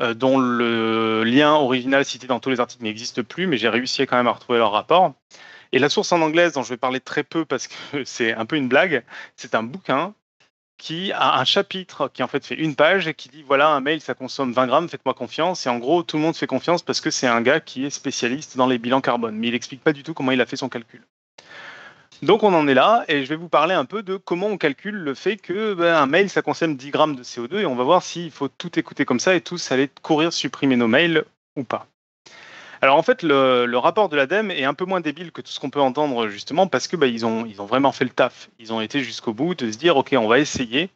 Euh, 0.00 0.12
dont 0.12 0.38
le 0.38 1.22
lien 1.22 1.52
original 1.54 2.04
cité 2.04 2.26
dans 2.26 2.40
tous 2.40 2.50
les 2.50 2.58
articles 2.58 2.82
n'existe 2.82 3.22
plus, 3.22 3.46
mais 3.46 3.56
j'ai 3.56 3.68
réussi 3.68 4.04
quand 4.06 4.16
même 4.16 4.26
à 4.26 4.32
retrouver 4.32 4.58
leur 4.58 4.72
rapport. 4.72 5.14
Et 5.72 5.78
la 5.78 5.88
source 5.88 6.10
en 6.12 6.20
anglaise, 6.20 6.52
dont 6.52 6.62
je 6.64 6.70
vais 6.70 6.76
parler 6.76 7.00
très 7.00 7.22
peu 7.22 7.44
parce 7.44 7.68
que 7.68 7.74
c'est 8.04 8.32
un 8.34 8.46
peu 8.46 8.56
une 8.56 8.68
blague, 8.68 9.04
c'est 9.36 9.54
un 9.54 9.62
bouquin 9.62 10.14
qui 10.78 11.12
a 11.12 11.38
un 11.38 11.44
chapitre 11.44 12.08
qui 12.08 12.22
en 12.22 12.28
fait 12.28 12.44
fait 12.44 12.56
une 12.56 12.74
page 12.74 13.06
et 13.06 13.14
qui 13.14 13.28
dit 13.28 13.44
voilà 13.46 13.68
un 13.68 13.80
mail 13.80 14.00
ça 14.00 14.14
consomme 14.14 14.52
20 14.52 14.66
grammes 14.66 14.88
faites-moi 14.88 15.14
confiance 15.14 15.66
et 15.66 15.68
en 15.68 15.78
gros 15.78 16.02
tout 16.02 16.16
le 16.16 16.22
monde 16.22 16.36
fait 16.36 16.48
confiance 16.48 16.82
parce 16.82 17.00
que 17.00 17.10
c'est 17.10 17.28
un 17.28 17.40
gars 17.42 17.60
qui 17.60 17.84
est 17.86 17.90
spécialiste 17.90 18.56
dans 18.56 18.66
les 18.66 18.78
bilans 18.78 19.00
carbone 19.00 19.36
mais 19.36 19.48
il 19.48 19.54
explique 19.54 19.82
pas 19.82 19.92
du 19.92 20.02
tout 20.02 20.14
comment 20.14 20.32
il 20.32 20.40
a 20.40 20.46
fait 20.46 20.56
son 20.56 20.68
calcul. 20.68 21.06
Donc 22.24 22.42
on 22.42 22.54
en 22.54 22.66
est 22.66 22.74
là 22.74 23.04
et 23.06 23.22
je 23.22 23.28
vais 23.28 23.36
vous 23.36 23.50
parler 23.50 23.74
un 23.74 23.84
peu 23.84 24.02
de 24.02 24.16
comment 24.16 24.46
on 24.46 24.56
calcule 24.56 24.94
le 24.94 25.12
fait 25.12 25.36
que 25.36 25.74
ben, 25.74 25.94
un 25.94 26.06
mail 26.06 26.30
ça 26.30 26.40
consomme 26.40 26.74
10 26.74 26.90
grammes 26.90 27.16
de 27.16 27.22
CO2 27.22 27.58
et 27.58 27.66
on 27.66 27.74
va 27.74 27.84
voir 27.84 28.02
s'il 28.02 28.30
faut 28.30 28.48
tout 28.48 28.78
écouter 28.78 29.04
comme 29.04 29.20
ça 29.20 29.34
et 29.34 29.42
tous 29.42 29.70
aller 29.70 29.90
courir 30.00 30.32
supprimer 30.32 30.76
nos 30.76 30.88
mails 30.88 31.24
ou 31.56 31.64
pas. 31.64 31.86
Alors 32.80 32.96
en 32.96 33.02
fait 33.02 33.22
le, 33.22 33.76
rapport 33.76 34.08
de 34.08 34.16
l'ADEME 34.16 34.50
est 34.52 34.64
un 34.64 34.72
peu 34.72 34.86
moins 34.86 35.02
débile 35.02 35.32
que 35.32 35.42
tout 35.42 35.50
ce 35.50 35.60
qu'on 35.60 35.68
peut 35.68 35.82
entendre 35.82 36.28
justement 36.28 36.66
parce 36.66 36.88
que 36.88 36.96
ben, 36.96 37.08
ils, 37.08 37.26
ont, 37.26 37.46
ont 37.58 37.66
vraiment 37.66 37.92
fait 37.92 38.04
le 38.04 38.10
taf. 38.10 38.48
Ils 38.58 38.72
ont 38.72 38.80
été 38.80 39.00
jusqu'au 39.00 39.34
bout 39.34 39.54
de 39.54 39.70
se 39.70 39.76
dire 39.76 39.98
ok 39.98 40.14
on 40.16 40.26
va 40.26 40.38
essayer, 40.38 40.88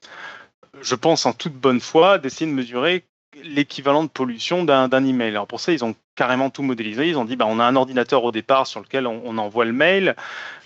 je 0.81 0.95
pense 0.95 1.27
en 1.27 1.35
toute 1.35 1.53
bonne 1.53 1.81
foi, 1.81 2.17
d'essayer 2.17 2.51
de 2.51 2.57
mesurer 2.57 3.05
l'équivalent 3.43 4.03
de 4.03 4.09
pollution 4.09 4.65
d'un 4.65 5.05
email. 5.05 5.31
Alors 5.31 5.47
pour 5.47 5.61
ça, 5.61 5.73
ils 5.73 5.85
ont 5.85 5.95
carrément 6.19 6.51
tout 6.51 6.65
modélisé. 6.65 7.09
Ils 7.09 7.17
ont 7.17 7.25
dit, 7.25 7.37
bah, 7.37 7.47
on 7.49 7.61
a 7.61 7.65
un 7.65 7.77
ordinateur 7.77 8.25
au 8.25 8.33
départ 8.33 8.67
sur 8.67 8.81
lequel 8.81 9.07
on, 9.07 9.39
envoie 9.39 9.65
le 9.65 9.73
mail, 9.73 10.17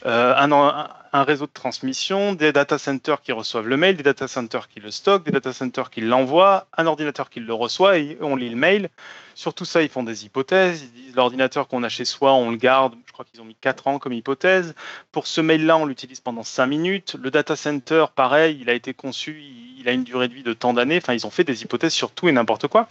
euh, 0.06 0.34
un, 0.34 1.22
réseau 1.24 1.44
de 1.44 1.52
transmission, 1.52 2.32
des 2.32 2.52
data 2.52 2.78
centers 2.78 3.20
qui 3.20 3.32
reçoivent 3.32 3.68
le 3.68 3.76
mail, 3.76 3.98
des 3.98 4.02
data 4.02 4.28
centers 4.28 4.66
qui 4.68 4.80
le 4.80 4.90
stockent, 4.90 5.26
des 5.26 5.30
data 5.30 5.52
centers 5.52 5.90
qui 5.90 6.00
l'envoient, 6.00 6.68
un 6.78 6.86
ordinateur 6.86 7.28
qui 7.28 7.40
le 7.40 7.52
reçoit 7.52 7.98
et 7.98 8.16
on 8.22 8.34
lit 8.34 8.48
le 8.48 8.56
mail. 8.56 8.88
Sur 9.34 9.52
tout 9.52 9.66
ça, 9.66 9.82
ils 9.82 9.90
font 9.90 10.02
des 10.02 10.24
hypothèses. 10.24 10.84
Ils 10.84 11.02
disent 11.02 11.16
l'ordinateur 11.16 11.68
qu'on 11.68 11.82
a 11.82 11.90
chez 11.90 12.06
soi, 12.06 12.32
on 12.32 12.50
le 12.50 12.56
garde. 12.56 12.94
Je 13.04 13.12
crois 13.12 13.26
qu'ils 13.30 13.42
ont 13.42 13.44
mis 13.44 13.56
4 13.60 13.88
ans 13.88 13.98
comme 13.98 14.14
hypothèse. 14.14 14.74
Pour 15.10 15.26
ce 15.26 15.42
mail-là, 15.42 15.76
on 15.76 15.84
l'utilise 15.84 16.20
pendant 16.20 16.44
5 16.44 16.64
minutes. 16.64 17.16
Le 17.20 17.30
data 17.30 17.56
center, 17.56 18.06
pareil, 18.14 18.56
il 18.58 18.70
a 18.70 18.72
été 18.72 18.94
conçu, 18.94 19.42
il 19.78 19.86
a 19.86 19.92
une 19.92 20.04
durée 20.04 20.28
de 20.28 20.34
vie 20.34 20.44
de 20.44 20.54
tant 20.54 20.72
d'années. 20.72 20.96
Enfin, 20.96 21.12
ils 21.12 21.26
ont 21.26 21.30
fait 21.30 21.44
des 21.44 21.62
hypothèses 21.62 21.92
sur 21.92 22.10
tout 22.10 22.30
et 22.30 22.32
n'importe 22.32 22.68
quoi. 22.68 22.88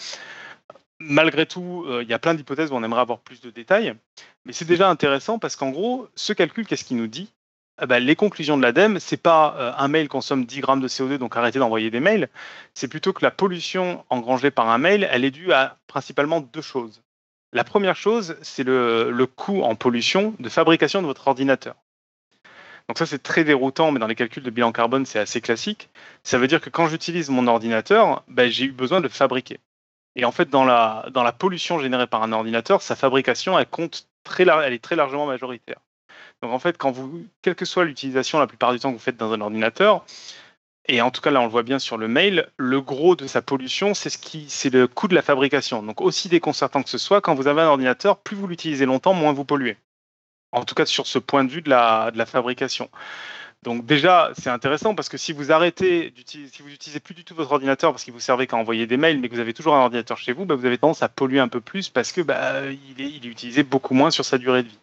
Malgré 1.04 1.48
tout, 1.48 1.86
euh, 1.88 2.04
il 2.04 2.10
y 2.10 2.14
a 2.14 2.20
plein 2.20 2.36
d'hypothèses 2.36 2.72
où 2.72 2.76
on 2.76 2.84
aimerait 2.84 3.02
avoir 3.02 3.20
plus 3.20 3.42
de 3.42 3.50
détails. 3.50 3.96
Mais 4.46 4.54
c'est 4.54 4.66
déjà 4.66 4.90
intéressant 4.90 5.40
parce 5.40 5.56
qu'en 5.56 5.72
gros, 5.72 6.08
ce 6.16 6.34
calcul, 6.34 6.66
qu'est-ce 6.66 6.84
qu'il 6.84 6.98
nous 6.98 7.08
dit? 7.08 7.32
Eh 7.82 7.88
ben, 7.88 8.00
les 8.00 8.16
conclusions 8.16 8.58
de 8.58 8.62
l'ADEME, 8.62 9.00
c'est 9.00 9.18
pas 9.18 9.56
euh, 9.58 9.72
un 9.76 9.88
mail 9.88 10.08
consomme 10.08 10.46
10 10.46 10.62
grammes 10.62 10.82
de 10.82 10.88
CO2, 10.88 11.18
donc 11.18 11.36
arrêtez 11.36 11.58
d'envoyer 11.58 11.90
des 11.90 12.00
mails. 12.00 12.30
C'est 12.76 12.88
plutôt 12.88 13.14
que 13.14 13.24
la 13.24 13.32
pollution 13.32 14.06
engrangée 14.10 14.52
par 14.52 14.70
un 14.70 14.78
mail, 14.78 15.08
elle 15.10 15.26
est 15.26 15.32
due 15.32 15.52
à 15.52 15.78
principalement 15.88 16.42
deux 16.42 16.62
choses. 16.62 17.02
La 17.54 17.64
première 17.64 17.96
chose, 17.96 18.38
c'est 18.44 18.64
le, 18.64 19.26
coût 19.26 19.64
en 19.64 19.76
pollution 19.76 20.36
de 20.40 20.50
fabrication 20.50 21.02
de 21.02 21.08
votre 21.08 21.28
ordinateur. 21.28 21.76
Donc 22.88 23.00
ça, 23.00 23.06
c'est 23.08 23.24
très 23.24 23.44
déroutant, 23.44 23.92
mais 23.92 24.00
dans 24.00 24.08
les 24.08 24.16
calculs 24.16 24.44
de 24.44 24.50
bilan 24.52 24.72
carbone, 24.72 25.06
c'est 25.06 25.20
assez 25.20 25.42
classique. 25.42 25.90
Ça 26.24 26.38
veut 26.38 26.48
dire 26.48 26.62
que 26.62 26.70
quand 26.70 26.88
j'utilise 26.88 27.30
mon 27.30 27.48
ordinateur, 27.48 28.24
ben, 28.28 28.50
j'ai 28.52 28.66
eu 28.66 28.72
besoin 28.72 29.00
de 29.00 29.04
le 29.04 29.10
fabriquer. 29.10 29.60
Et 30.16 30.26
en 30.26 30.32
fait, 30.32 30.50
dans 30.50 30.66
la, 30.66 31.06
dans 31.12 31.24
la 31.24 31.32
pollution 31.32 31.80
générée 31.80 32.08
par 32.08 32.24
un 32.24 32.32
ordinateur, 32.32 32.82
sa 32.82 32.96
fabrication, 32.96 33.58
elle, 33.58 33.68
compte 33.68 34.08
très, 34.24 34.44
elle 34.44 34.74
est 34.74 34.84
très 34.84 34.96
largement 34.96 35.26
majoritaire. 35.26 35.80
Donc 36.42 36.52
en 36.52 36.60
fait, 36.60 36.78
quand 36.78 36.94
quelle 37.42 37.56
que 37.56 37.66
soit 37.66 37.86
l'utilisation 37.86 38.40
la 38.40 38.48
plupart 38.48 38.74
du 38.74 38.80
temps 38.80 38.90
que 38.90 38.98
vous 38.98 39.04
faites 39.04 39.18
dans 39.18 39.32
un 39.32 39.42
ordinateur, 39.42 40.04
et 40.88 41.02
en 41.02 41.12
tout 41.12 41.22
cas 41.22 41.30
là 41.30 41.40
on 41.40 41.46
le 41.46 41.52
voit 41.52 41.64
bien 41.64 41.78
sur 41.78 41.98
le 41.98 42.08
mail, 42.08 42.50
le 42.58 42.82
gros 42.82 43.16
de 43.16 43.28
sa 43.28 43.42
pollution, 43.42 43.94
c'est 43.94 44.10
ce 44.10 44.18
qui, 44.18 44.50
c'est 44.50 44.72
le 44.72 44.88
coût 44.88 45.08
de 45.08 45.16
la 45.16 45.22
fabrication. 45.22 45.84
Donc 45.84 46.02
aussi 46.02 46.30
déconcertant 46.30 46.82
que 46.82 46.90
ce 46.90 46.98
soit, 46.98 47.22
quand 47.22 47.36
vous 47.36 47.48
avez 47.48 47.62
un 47.62 47.68
ordinateur, 47.68 48.18
plus 48.18 48.36
vous 48.36 48.48
l'utilisez 48.48 48.86
longtemps, 48.86 49.14
moins 49.14 49.34
vous 49.34 49.46
polluez. 49.46 49.78
En 50.52 50.66
tout 50.66 50.76
cas 50.76 50.86
sur 50.86 51.08
ce 51.08 51.20
point 51.20 51.44
de 51.44 51.52
vue 51.52 51.62
de 51.62 51.70
la, 51.70 52.12
de 52.12 52.18
la 52.18 52.26
fabrication. 52.26 52.90
Donc 53.64 53.86
déjà, 53.86 54.32
c'est 54.38 54.50
intéressant 54.50 54.96
parce 54.96 55.08
que 55.08 55.18
si 55.18 55.34
vous 55.34 55.52
arrêtez 55.52 56.10
d'utiliser, 56.10 56.52
si 56.52 56.64
vous 56.64 56.70
n'utilisez 56.70 57.00
plus 57.00 57.14
du 57.14 57.24
tout 57.24 57.36
votre 57.36 57.52
ordinateur 57.52 57.92
parce 57.92 58.04
qu'il 58.04 58.14
vous 58.14 58.20
servait 58.20 58.48
qu'à 58.48 58.58
envoyer 58.58 58.88
des 58.88 58.98
mails, 58.98 59.20
mais 59.20 59.30
que 59.30 59.36
vous 59.36 59.40
avez 59.40 59.54
toujours 59.54 59.76
un 59.76 59.82
ordinateur 59.82 60.18
chez 60.18 60.34
vous, 60.34 60.46
bah, 60.46 60.56
vous 60.56 60.66
avez 60.66 60.80
tendance 60.80 61.04
à 61.04 61.10
polluer 61.10 61.40
un 61.40 61.48
peu 61.48 61.62
plus 61.62 61.90
parce 61.90 62.12
que 62.12 62.22
bah, 62.22 62.62
il, 62.66 63.04
est, 63.04 63.10
il 63.10 63.26
est 63.26 63.30
utilisé 63.30 63.62
beaucoup 63.62 63.94
moins 63.94 64.10
sur 64.10 64.26
sa 64.26 64.40
durée 64.40 64.64
de 64.64 64.70
vie. 64.70 64.80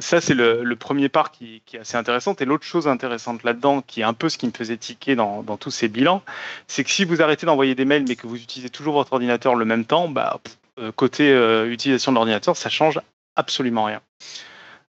Ça, 0.00 0.20
c'est 0.20 0.34
le, 0.34 0.74
premier 0.74 1.08
part 1.08 1.30
qui, 1.30 1.62
est 1.72 1.78
assez 1.78 1.96
intéressant. 1.96 2.34
Et 2.40 2.44
l'autre 2.44 2.64
chose 2.64 2.88
intéressante 2.88 3.44
là-dedans, 3.44 3.80
qui 3.80 4.00
est 4.00 4.04
un 4.04 4.12
peu 4.12 4.28
ce 4.28 4.38
qui 4.38 4.46
me 4.46 4.52
faisait 4.52 4.76
tiquer 4.76 5.14
dans, 5.14 5.44
tous 5.56 5.70
ces 5.70 5.88
bilans, 5.88 6.22
c'est 6.66 6.82
que 6.82 6.90
si 6.90 7.04
vous 7.04 7.22
arrêtez 7.22 7.46
d'envoyer 7.46 7.74
des 7.74 7.84
mails 7.84 8.04
mais 8.08 8.16
que 8.16 8.26
vous 8.26 8.36
utilisez 8.36 8.70
toujours 8.70 8.94
votre 8.94 9.12
ordinateur 9.12 9.54
le 9.54 9.64
même 9.64 9.84
temps, 9.84 10.08
bah, 10.08 10.40
euh, 10.80 10.90
côté 10.90 11.30
euh, 11.30 11.70
utilisation 11.70 12.10
de 12.10 12.16
l'ordinateur, 12.16 12.56
ça 12.56 12.70
change 12.70 13.00
absolument 13.36 13.84
rien. 13.84 14.00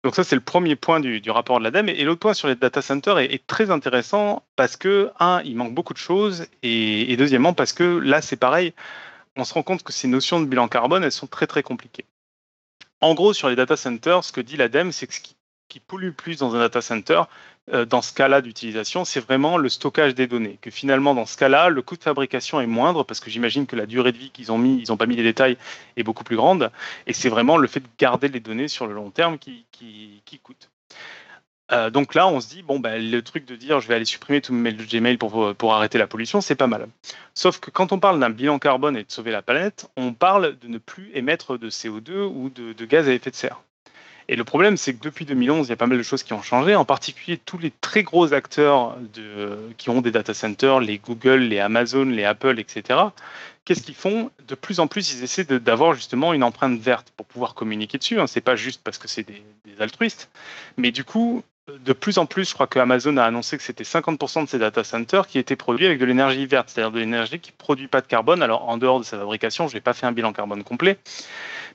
Donc 0.06 0.14
ça, 0.14 0.22
c'est 0.22 0.36
le 0.36 0.40
premier 0.40 0.76
point 0.76 1.00
du, 1.00 1.20
rapport 1.32 1.58
de 1.58 1.64
l'ADEME. 1.64 1.88
Et, 1.88 2.04
l'autre 2.04 2.20
point 2.20 2.32
sur 2.32 2.46
les 2.46 2.54
data 2.54 2.80
centers 2.80 3.18
est, 3.18 3.44
très 3.48 3.72
intéressant 3.72 4.44
parce 4.54 4.76
que, 4.76 5.10
un, 5.18 5.42
il 5.44 5.56
manque 5.56 5.74
beaucoup 5.74 5.94
de 5.94 5.98
choses. 5.98 6.46
Et, 6.62 7.16
deuxièmement, 7.16 7.54
parce 7.54 7.72
que 7.72 7.82
là, 7.82 8.22
c'est 8.22 8.36
pareil, 8.36 8.72
on 9.34 9.42
se 9.42 9.52
rend 9.52 9.64
compte 9.64 9.82
que 9.82 9.92
ces 9.92 10.06
notions 10.06 10.38
de 10.38 10.46
bilan 10.46 10.68
carbone, 10.68 11.02
elles 11.02 11.10
sont 11.10 11.26
très 11.26 11.48
très 11.48 11.64
compliquées. 11.64 12.04
En 13.00 13.14
gros, 13.14 13.32
sur 13.32 13.48
les 13.48 13.56
data 13.56 13.76
centers, 13.76 14.22
ce 14.22 14.30
que 14.30 14.40
dit 14.40 14.56
l'ADEME, 14.56 14.92
c'est 14.92 15.08
que 15.08 15.14
ce 15.14 15.18
qui, 15.18 15.34
pollue 15.88 16.12
plus 16.12 16.38
dans 16.38 16.54
un 16.54 16.60
data 16.60 16.80
center, 16.80 17.22
dans 17.88 18.02
ce 18.02 18.12
cas-là 18.12 18.40
d'utilisation, 18.42 19.04
c'est 19.04 19.20
vraiment 19.20 19.56
le 19.56 19.68
stockage 19.68 20.14
des 20.14 20.26
données. 20.26 20.58
Que 20.60 20.70
finalement, 20.70 21.14
dans 21.14 21.26
ce 21.26 21.36
cas-là, 21.36 21.68
le 21.68 21.82
coût 21.82 21.96
de 21.96 22.02
fabrication 22.02 22.60
est 22.60 22.66
moindre 22.66 23.04
parce 23.04 23.20
que 23.20 23.30
j'imagine 23.30 23.66
que 23.66 23.76
la 23.76 23.86
durée 23.86 24.12
de 24.12 24.18
vie 24.18 24.30
qu'ils 24.30 24.52
ont 24.52 24.58
mis, 24.58 24.80
ils 24.80 24.90
n'ont 24.90 24.96
pas 24.96 25.06
mis 25.06 25.16
les 25.16 25.22
détails, 25.22 25.56
est 25.96 26.02
beaucoup 26.02 26.24
plus 26.24 26.36
grande. 26.36 26.70
Et 27.06 27.12
c'est 27.12 27.28
vraiment 27.28 27.56
le 27.56 27.66
fait 27.66 27.80
de 27.80 27.88
garder 27.98 28.28
les 28.28 28.40
données 28.40 28.68
sur 28.68 28.86
le 28.86 28.94
long 28.94 29.10
terme 29.10 29.38
qui, 29.38 29.64
coûte. 30.42 30.70
Euh, 31.72 31.90
donc 31.90 32.14
là, 32.14 32.28
on 32.28 32.40
se 32.40 32.48
dit, 32.48 32.62
bon, 32.62 32.78
bah, 32.78 32.98
le 32.98 33.22
truc 33.22 33.44
de 33.44 33.56
dire 33.56 33.80
je 33.80 33.88
vais 33.88 33.94
aller 33.94 34.04
supprimer 34.04 34.40
tous 34.40 34.52
mes 34.52 34.70
mails 34.70 34.86
Gmail 34.86 35.16
pour, 35.16 35.54
pour 35.56 35.74
arrêter 35.74 35.98
la 35.98 36.06
pollution, 36.06 36.40
c'est 36.40 36.54
pas 36.54 36.68
mal. 36.68 36.86
Sauf 37.34 37.58
que 37.58 37.70
quand 37.70 37.92
on 37.92 37.98
parle 37.98 38.20
d'un 38.20 38.30
bilan 38.30 38.58
carbone 38.58 38.96
et 38.96 39.02
de 39.02 39.10
sauver 39.10 39.32
la 39.32 39.42
planète, 39.42 39.90
on 39.96 40.12
parle 40.12 40.56
de 40.58 40.68
ne 40.68 40.78
plus 40.78 41.10
émettre 41.14 41.58
de 41.58 41.68
CO2 41.68 42.22
ou 42.22 42.50
de, 42.50 42.84
gaz 42.84 43.08
à 43.08 43.12
effet 43.12 43.30
de 43.30 43.36
serre. 43.36 43.60
Et 44.28 44.36
le 44.36 44.44
problème, 44.44 44.76
c'est 44.76 44.94
que 44.94 45.02
depuis 45.02 45.24
2011, 45.24 45.66
il 45.66 45.70
y 45.70 45.72
a 45.72 45.76
pas 45.76 45.86
mal 45.86 45.98
de 45.98 46.02
choses 46.02 46.22
qui 46.22 46.32
ont 46.32 46.42
changé, 46.42 46.74
en 46.74 46.84
particulier 46.84 47.38
tous 47.38 47.58
les 47.58 47.70
très 47.70 48.02
gros 48.02 48.32
acteurs 48.32 48.96
qui 49.76 49.90
ont 49.90 50.00
des 50.00 50.10
data 50.10 50.34
centers, 50.34 50.80
les 50.80 50.98
Google, 50.98 51.40
les 51.40 51.60
Amazon, 51.60 52.04
les 52.04 52.24
Apple, 52.24 52.58
etc. 52.58 53.00
Qu'est-ce 53.64 53.82
qu'ils 53.82 53.94
font? 53.94 54.30
De 54.48 54.54
plus 54.54 54.80
en 54.80 54.88
plus, 54.88 55.12
ils 55.12 55.22
essaient 55.22 55.44
d'avoir 55.44 55.94
justement 55.94 56.32
une 56.32 56.42
empreinte 56.42 56.78
verte 56.80 57.12
pour 57.16 57.26
pouvoir 57.26 57.54
communiquer 57.54 57.98
dessus. 57.98 58.20
Hein. 58.20 58.26
C'est 58.26 58.40
pas 58.40 58.56
juste 58.56 58.80
parce 58.82 58.98
que 58.98 59.08
c'est 59.08 59.24
des, 59.24 59.42
des 59.64 59.80
altruistes, 59.80 60.28
mais 60.76 60.90
du 60.90 61.04
coup, 61.04 61.42
de 61.68 61.92
plus 61.92 62.18
en 62.18 62.26
plus, 62.26 62.48
je 62.48 62.54
crois 62.54 62.68
que 62.68 62.78
Amazon 62.78 63.16
a 63.16 63.24
annoncé 63.24 63.56
que 63.56 63.62
c'était 63.62 63.82
50% 63.82 64.44
de 64.44 64.48
ses 64.48 64.58
data 64.58 64.84
centers 64.84 65.26
qui 65.26 65.38
étaient 65.38 65.56
produits 65.56 65.86
avec 65.86 65.98
de 65.98 66.04
l'énergie 66.04 66.46
verte, 66.46 66.68
c'est-à-dire 66.68 66.92
de 66.92 67.00
l'énergie 67.00 67.40
qui 67.40 67.50
ne 67.50 67.56
produit 67.56 67.88
pas 67.88 68.00
de 68.00 68.06
carbone. 68.06 68.42
Alors, 68.42 68.68
en 68.68 68.76
dehors 68.76 69.00
de 69.00 69.04
sa 69.04 69.18
fabrication, 69.18 69.66
je 69.66 69.74
n'ai 69.74 69.80
pas 69.80 69.92
fait 69.92 70.06
un 70.06 70.12
bilan 70.12 70.32
carbone 70.32 70.62
complet. 70.62 70.98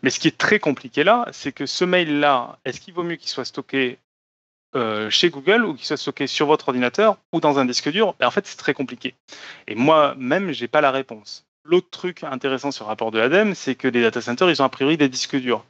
Mais 0.04 0.10
ce 0.10 0.20
qui 0.20 0.28
est 0.28 0.38
très 0.38 0.60
compliqué 0.60 1.04
là, 1.04 1.28
c'est 1.32 1.52
que 1.52 1.66
ce 1.66 1.86
mail-là, 1.86 2.58
est-ce 2.66 2.80
qu'il 2.82 2.94
vaut 2.94 3.04
mieux 3.04 3.16
qu'il 3.16 3.30
soit 3.30 3.46
stocké 3.46 3.98
euh, 4.76 5.10
chez 5.10 5.30
Google 5.30 5.66
ou 5.66 5.74
qu'il 5.76 5.86
soit 5.86 5.98
stocké 5.98 6.28
sur 6.28 6.48
votre 6.48 6.70
ordinateur 6.70 7.18
ou 7.34 7.40
dans 7.40 7.60
un 7.60 7.66
disque 7.66 7.90
dur? 7.90 8.16
Ben, 8.20 8.28
En 8.28 8.32
fait, 8.32 8.48
c'est 8.48 8.58
très 8.58 8.74
compliqué. 8.74 9.16
Et 9.68 9.76
moi-même, 9.76 10.52
je 10.52 10.62
n'ai 10.62 10.68
pas 10.68 10.82
la 10.82 10.92
réponse. 10.92 11.46
L'autre 11.64 11.90
truc 11.92 12.24
intéressant 12.24 12.72
sur 12.72 12.86
le 12.86 12.90
rapport 12.90 13.12
de 13.12 13.20
l'ADEME, 13.20 13.54
c'est 13.54 13.76
que 13.76 13.88
les 13.88 14.02
data 14.02 14.20
centers, 14.20 14.50
ils 14.50 14.62
ont 14.64 14.66
a 14.66 14.70
priori 14.70 14.98
des 14.98 15.10
disques 15.10 15.36
durs. 15.36 15.64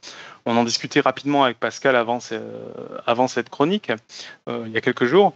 On 0.46 0.56
en 0.56 0.64
discutait 0.64 1.00
rapidement 1.00 1.44
avec 1.44 1.60
Pascal 1.60 1.96
avant, 1.96 2.18
avant 3.06 3.28
cette 3.28 3.50
chronique, 3.50 3.92
euh, 4.48 4.64
il 4.66 4.72
y 4.72 4.78
a 4.78 4.80
quelques 4.80 5.04
jours. 5.04 5.34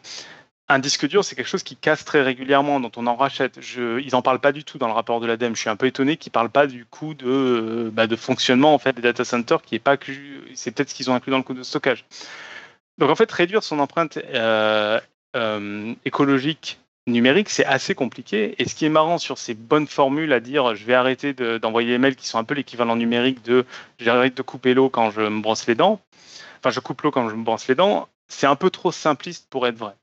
Un 0.68 0.80
disque 0.80 1.06
dur, 1.06 1.24
c'est 1.24 1.36
quelque 1.36 1.48
chose 1.48 1.62
qui 1.62 1.76
casse 1.76 2.04
très 2.04 2.22
régulièrement, 2.22 2.80
dont 2.80 2.90
on 2.96 3.06
en 3.06 3.14
rachète. 3.14 3.60
Ils 3.76 4.10
n'en 4.12 4.22
parlent 4.22 4.40
pas 4.40 4.50
du 4.50 4.64
tout 4.64 4.78
dans 4.78 4.88
le 4.88 4.92
rapport 4.92 5.20
de 5.20 5.26
l'ADEME. 5.26 5.54
Je 5.54 5.60
suis 5.60 5.70
un 5.70 5.76
peu 5.76 5.86
étonné 5.86 6.16
qu'ils 6.16 6.30
ne 6.30 6.34
parlent 6.34 6.50
pas 6.50 6.66
du 6.66 6.84
coût 6.84 7.14
de, 7.14 7.26
euh, 7.26 7.90
bah, 7.92 8.08
de 8.08 8.16
fonctionnement 8.16 8.74
en 8.74 8.78
fait, 8.78 8.92
des 8.94 9.02
data 9.02 9.24
centers, 9.24 9.62
qui 9.62 9.76
est 9.76 9.80
pas 9.80 9.96
c'est 10.54 10.72
peut-être 10.72 10.90
ce 10.90 10.94
qu'ils 10.94 11.08
ont 11.08 11.14
inclus 11.14 11.30
dans 11.30 11.36
le 11.36 11.44
coût 11.44 11.54
de 11.54 11.62
stockage. 11.62 12.04
Donc 12.98 13.10
en 13.10 13.14
fait, 13.14 13.30
réduire 13.30 13.62
son 13.62 13.78
empreinte 13.78 14.18
euh, 14.34 14.98
écologique 16.04 16.80
numérique, 17.06 17.48
c'est 17.50 17.64
assez 17.64 17.94
compliqué. 17.94 18.56
Et 18.58 18.68
ce 18.68 18.74
qui 18.74 18.86
est 18.86 18.90
marrant 18.90 19.18
sur 19.18 19.38
ces 19.38 19.54
bonnes 19.54 19.86
formules 19.86 20.32
à 20.32 20.40
dire 20.40 20.74
je 20.74 20.84
vais 20.84 20.94
arrêter 20.94 21.32
d'envoyer 21.32 21.90
des 21.90 21.98
mails 21.98 22.16
qui 22.16 22.26
sont 22.26 22.38
un 22.38 22.44
peu 22.44 22.54
l'équivalent 22.54 22.96
numérique 22.96 23.44
de 23.44 23.64
j'arrête 24.00 24.36
de 24.36 24.42
couper 24.42 24.74
l'eau 24.74 24.88
quand 24.88 25.12
je 25.12 25.20
me 25.20 25.40
brosse 25.40 25.66
les 25.68 25.76
dents, 25.76 26.00
enfin 26.58 26.70
je 26.70 26.80
coupe 26.80 27.02
l'eau 27.02 27.12
quand 27.12 27.28
je 27.28 27.36
me 27.36 27.44
brosse 27.44 27.68
les 27.68 27.76
dents, 27.76 28.08
c'est 28.28 28.48
un 28.48 28.56
peu 28.56 28.70
trop 28.70 28.90
simpliste 28.90 29.46
pour 29.48 29.66
être 29.68 29.76
vrai. 29.76 29.94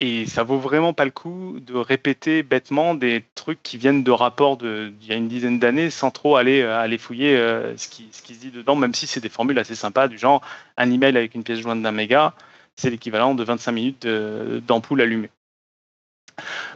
Et 0.00 0.26
ça 0.26 0.42
vaut 0.42 0.58
vraiment 0.58 0.92
pas 0.92 1.04
le 1.04 1.10
coup 1.10 1.58
de 1.60 1.74
répéter 1.74 2.42
bêtement 2.42 2.94
des 2.94 3.24
trucs 3.34 3.62
qui 3.62 3.78
viennent 3.78 4.02
de 4.02 4.10
rapports 4.10 4.56
d'il 4.56 5.06
y 5.06 5.12
a 5.12 5.16
une 5.16 5.28
dizaine 5.28 5.58
d'années 5.58 5.88
sans 5.90 6.10
trop 6.10 6.36
aller, 6.36 6.62
euh, 6.62 6.98
fouiller 6.98 7.36
euh, 7.36 7.76
ce, 7.76 7.88
qui, 7.88 8.08
ce 8.12 8.22
qui 8.22 8.34
se 8.34 8.40
dit 8.40 8.50
dedans, 8.50 8.76
même 8.76 8.92
si 8.94 9.06
c'est 9.06 9.20
des 9.20 9.28
formules 9.28 9.58
assez 9.58 9.74
sympas, 9.74 10.08
du 10.08 10.18
genre 10.18 10.42
un 10.76 10.90
email 10.90 11.16
avec 11.16 11.34
une 11.34 11.44
pièce 11.44 11.60
jointe 11.60 11.80
d'un 11.82 11.92
méga, 11.92 12.34
c'est 12.76 12.90
l'équivalent 12.90 13.34
de 13.34 13.44
25 13.44 13.72
minutes 13.72 14.06
d'ampoule 14.06 15.00
allumée. 15.00 15.30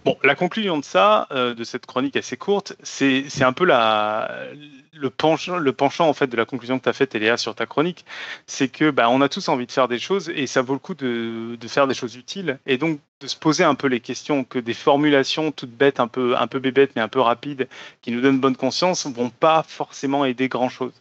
Bon, 0.05 0.17
la 0.23 0.35
conclusion 0.35 0.79
de 0.79 0.85
ça, 0.85 1.27
euh, 1.33 1.55
de 1.55 1.65
cette 1.65 1.87
chronique 1.87 2.17
assez 2.17 2.37
courte, 2.37 2.75
c'est 2.83 3.43
un 3.43 3.53
peu 3.53 3.65
la, 3.65 4.31
le, 4.93 5.11
penchant, 5.11 6.09
en 6.09 6.13
fait 6.13 6.27
de 6.27 6.37
la 6.37 6.45
conclusion 6.45 6.79
que 6.79 6.85
tu 6.85 6.89
as 6.89 6.93
faite, 6.93 7.15
Eléa, 7.15 7.37
sur 7.37 7.55
ta 7.55 7.67
chronique, 7.67 8.05
c'est 8.47 8.69
que 8.69 8.91
bah, 8.91 9.09
on 9.11 9.21
a 9.21 9.29
tous 9.29 9.49
envie 9.49 9.67
de 9.67 9.73
faire 9.73 9.89
des 9.89 9.99
choses 9.99 10.29
et 10.31 10.47
ça 10.47 10.63
vaut 10.63 10.75
le 10.75 10.79
coup 10.79 10.95
de, 10.95 11.57
de, 11.57 11.69
faire 11.69 11.87
des 11.87 11.95
choses 11.95 12.17
utiles 12.17 12.59
et 12.67 12.79
donc 12.79 13.01
de 13.21 13.27
se 13.27 13.37
poser 13.37 13.65
un 13.65 13.75
peu 13.75 13.89
les 13.89 14.01
questions 14.01 14.45
que 14.45 14.59
des 14.59 14.75
formulations 14.75 15.51
toutes 15.53 15.71
bêtes, 15.71 16.01
un 16.01 16.09
peu, 16.09 16.37
un 16.37 16.47
peu 16.47 16.59
bébêtes 16.61 16.93
mais 16.97 17.03
un 17.03 17.09
peu 17.09 17.21
rapides, 17.21 17.69
qui 18.03 18.13
nous 18.13 18.21
donnent 18.21 18.41
bonne 18.41 18.57
conscience, 18.57 19.07
vont 19.07 19.31
pas 19.31 19.65
forcément 19.67 20.25
aider 20.25 20.49
grand 20.49 20.69
chose. 20.69 20.93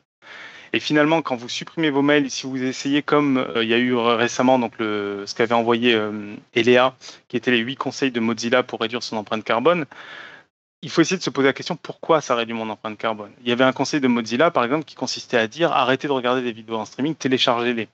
Et 0.73 0.79
finalement, 0.79 1.21
quand 1.21 1.35
vous 1.35 1.49
supprimez 1.49 1.89
vos 1.89 2.01
mails, 2.01 2.29
si 2.29 2.45
vous 2.45 2.61
essayez 2.61 3.01
comme 3.01 3.37
euh, 3.37 3.63
il 3.63 3.69
y 3.69 3.73
a 3.73 3.77
eu 3.77 3.95
récemment 3.95 4.59
donc 4.59 4.73
ce 4.79 5.33
qu'avait 5.35 5.53
envoyé 5.53 5.93
euh, 5.93 6.35
Eléa, 6.53 6.95
qui 7.27 7.37
étaient 7.37 7.51
les 7.51 7.59
huit 7.59 7.75
conseils 7.75 8.11
de 8.11 8.19
Mozilla 8.19 8.63
pour 8.63 8.79
réduire 8.79 9.03
son 9.03 9.17
empreinte 9.17 9.43
carbone, 9.43 9.85
il 10.81 10.89
faut 10.89 11.01
essayer 11.01 11.17
de 11.17 11.23
se 11.23 11.29
poser 11.29 11.47
la 11.47 11.53
question 11.53 11.75
pourquoi 11.75 12.21
ça 12.21 12.35
réduit 12.35 12.53
mon 12.53 12.69
empreinte 12.69 12.97
carbone? 12.97 13.31
Il 13.41 13.49
y 13.49 13.51
avait 13.51 13.63
un 13.63 13.73
conseil 13.73 13.99
de 13.99 14.07
Mozilla, 14.07 14.51
par 14.51 14.63
exemple, 14.63 14.85
qui 14.85 14.95
consistait 14.95 15.37
à 15.37 15.47
dire 15.47 15.71
arrêtez 15.71 16.07
de 16.07 16.13
regarder 16.13 16.41
des 16.41 16.51
vidéos 16.51 16.77
en 16.77 16.85
streaming, 16.85 17.15
téléchargez-les. 17.15 17.87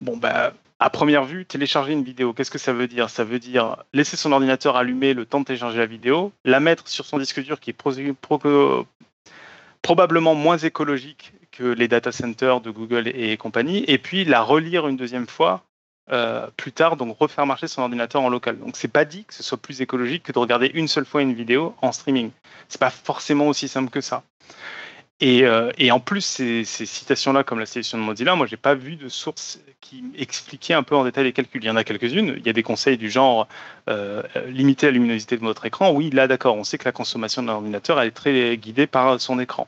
Bon, 0.00 0.16
bah, 0.16 0.52
à 0.80 0.90
première 0.90 1.24
vue, 1.24 1.44
télécharger 1.44 1.92
une 1.92 2.04
vidéo, 2.04 2.32
qu'est-ce 2.32 2.52
que 2.52 2.58
ça 2.58 2.72
veut 2.72 2.86
dire? 2.86 3.10
Ça 3.10 3.24
veut 3.24 3.40
dire 3.40 3.84
laisser 3.92 4.16
son 4.16 4.32
ordinateur 4.32 4.76
allumé 4.76 5.12
le 5.12 5.26
temps 5.26 5.40
de 5.40 5.44
télécharger 5.44 5.78
la 5.78 5.86
vidéo, 5.86 6.32
la 6.44 6.60
mettre 6.60 6.86
sur 6.88 7.04
son 7.04 7.18
disque 7.18 7.42
dur 7.42 7.58
qui 7.58 7.70
est 7.70 7.74
probablement 9.88 10.34
moins 10.34 10.58
écologique 10.58 11.32
que 11.50 11.64
les 11.64 11.88
data 11.88 12.12
centers 12.12 12.60
de 12.60 12.70
Google 12.70 13.08
et 13.08 13.38
compagnie, 13.38 13.84
et 13.88 13.96
puis 13.96 14.26
la 14.26 14.42
relire 14.42 14.86
une 14.86 14.98
deuxième 14.98 15.26
fois 15.26 15.64
euh, 16.12 16.46
plus 16.58 16.72
tard, 16.72 16.98
donc 16.98 17.16
refaire 17.18 17.46
marcher 17.46 17.68
son 17.68 17.80
ordinateur 17.80 18.20
en 18.20 18.28
local. 18.28 18.58
Donc 18.58 18.76
c'est 18.76 18.88
pas 18.88 19.06
dit 19.06 19.24
que 19.24 19.32
ce 19.32 19.42
soit 19.42 19.56
plus 19.56 19.80
écologique 19.80 20.24
que 20.24 20.32
de 20.32 20.38
regarder 20.38 20.70
une 20.74 20.88
seule 20.88 21.06
fois 21.06 21.22
une 21.22 21.32
vidéo 21.32 21.74
en 21.80 21.90
streaming. 21.92 22.32
C'est 22.68 22.78
pas 22.78 22.90
forcément 22.90 23.48
aussi 23.48 23.66
simple 23.66 23.88
que 23.88 24.02
ça. 24.02 24.24
Euh, 25.22 25.72
et, 25.78 25.90
en 25.90 25.98
plus, 25.98 26.20
ces, 26.20 26.64
citations-là, 26.64 27.42
comme 27.42 27.58
la 27.58 27.66
citation 27.66 27.98
de 27.98 28.02
Mozilla, 28.04 28.36
moi, 28.36 28.46
j'ai 28.46 28.56
pas 28.56 28.74
vu 28.74 28.96
de 28.96 29.08
source 29.08 29.58
qui 29.80 30.04
expliquait 30.16 30.74
un 30.74 30.84
peu 30.84 30.94
en 30.94 31.04
détail 31.04 31.24
les 31.24 31.32
calculs. 31.32 31.62
Il 31.62 31.66
y 31.66 31.70
en 31.70 31.76
a 31.76 31.84
quelques-unes. 31.84 32.34
Il 32.36 32.46
y 32.46 32.48
a 32.48 32.52
des 32.52 32.62
conseils 32.62 32.98
du 32.98 33.10
genre 33.10 33.48
euh, 33.88 34.22
limiter 34.46 34.86
la 34.86 34.92
luminosité 34.92 35.36
de 35.36 35.42
votre 35.42 35.66
écran. 35.66 35.90
Oui, 35.90 36.10
là, 36.10 36.28
d'accord, 36.28 36.56
on 36.56 36.64
sait 36.64 36.78
que 36.78 36.84
la 36.84 36.92
consommation 36.92 37.42
d'un 37.42 37.54
ordinateur 37.54 38.00
elle 38.00 38.08
est 38.08 38.12
très 38.12 38.56
guidée 38.56 38.86
par 38.86 39.20
son 39.20 39.40
écran. 39.40 39.66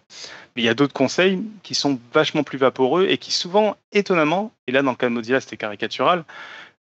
Mais 0.55 0.63
il 0.63 0.65
y 0.65 0.69
a 0.69 0.75
d'autres 0.75 0.93
conseils 0.93 1.43
qui 1.63 1.75
sont 1.75 1.99
vachement 2.13 2.43
plus 2.45 2.59
vaporeux 2.59 3.07
et 3.09 3.19
qui 3.19 3.33
souvent, 3.33 3.77
étonnamment, 3.93 4.53
et 4.67 4.73
là, 4.73 4.83
dans 4.83 4.91
le 4.91 4.97
cas 4.97 5.09
de 5.09 5.15
Mozilla, 5.15 5.41
c'était 5.41 5.57
caricatural, 5.57 6.25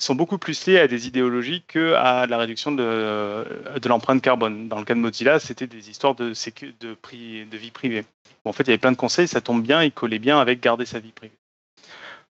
sont 0.03 0.15
beaucoup 0.15 0.39
plus 0.39 0.67
liés 0.67 0.79
à 0.79 0.89
des 0.89 1.07
idéologies 1.07 1.63
qu'à 1.67 2.27
la 2.27 2.39
réduction 2.39 2.73
de, 2.73 3.45
l'empreinte 3.87 4.23
carbone. 4.23 4.69
Dans 4.69 4.79
le 4.79 4.85
cas 4.85 4.95
de 4.95 5.01
Mozilla, 5.01 5.39
c'était 5.39 5.67
des 5.67 5.91
histoires 5.91 6.15
de, 6.15 6.33
de, 6.81 6.97
de 7.45 7.57
vie 7.57 7.71
privée. 7.71 8.05
en 8.45 8.53
fait, 8.53 8.65
il 8.65 8.69
y 8.69 8.71
avait 8.71 8.79
plein 8.79 8.93
de 8.93 8.97
conseils, 8.97 9.29
ça 9.29 9.41
tombe 9.41 9.63
bien, 9.63 9.83
il 9.83 9.93
collait 9.93 10.19
bien 10.19 10.41
avec 10.41 10.61
garder 10.61 10.87
sa 10.87 10.99
vie 10.99 11.13
privée. 11.13 11.35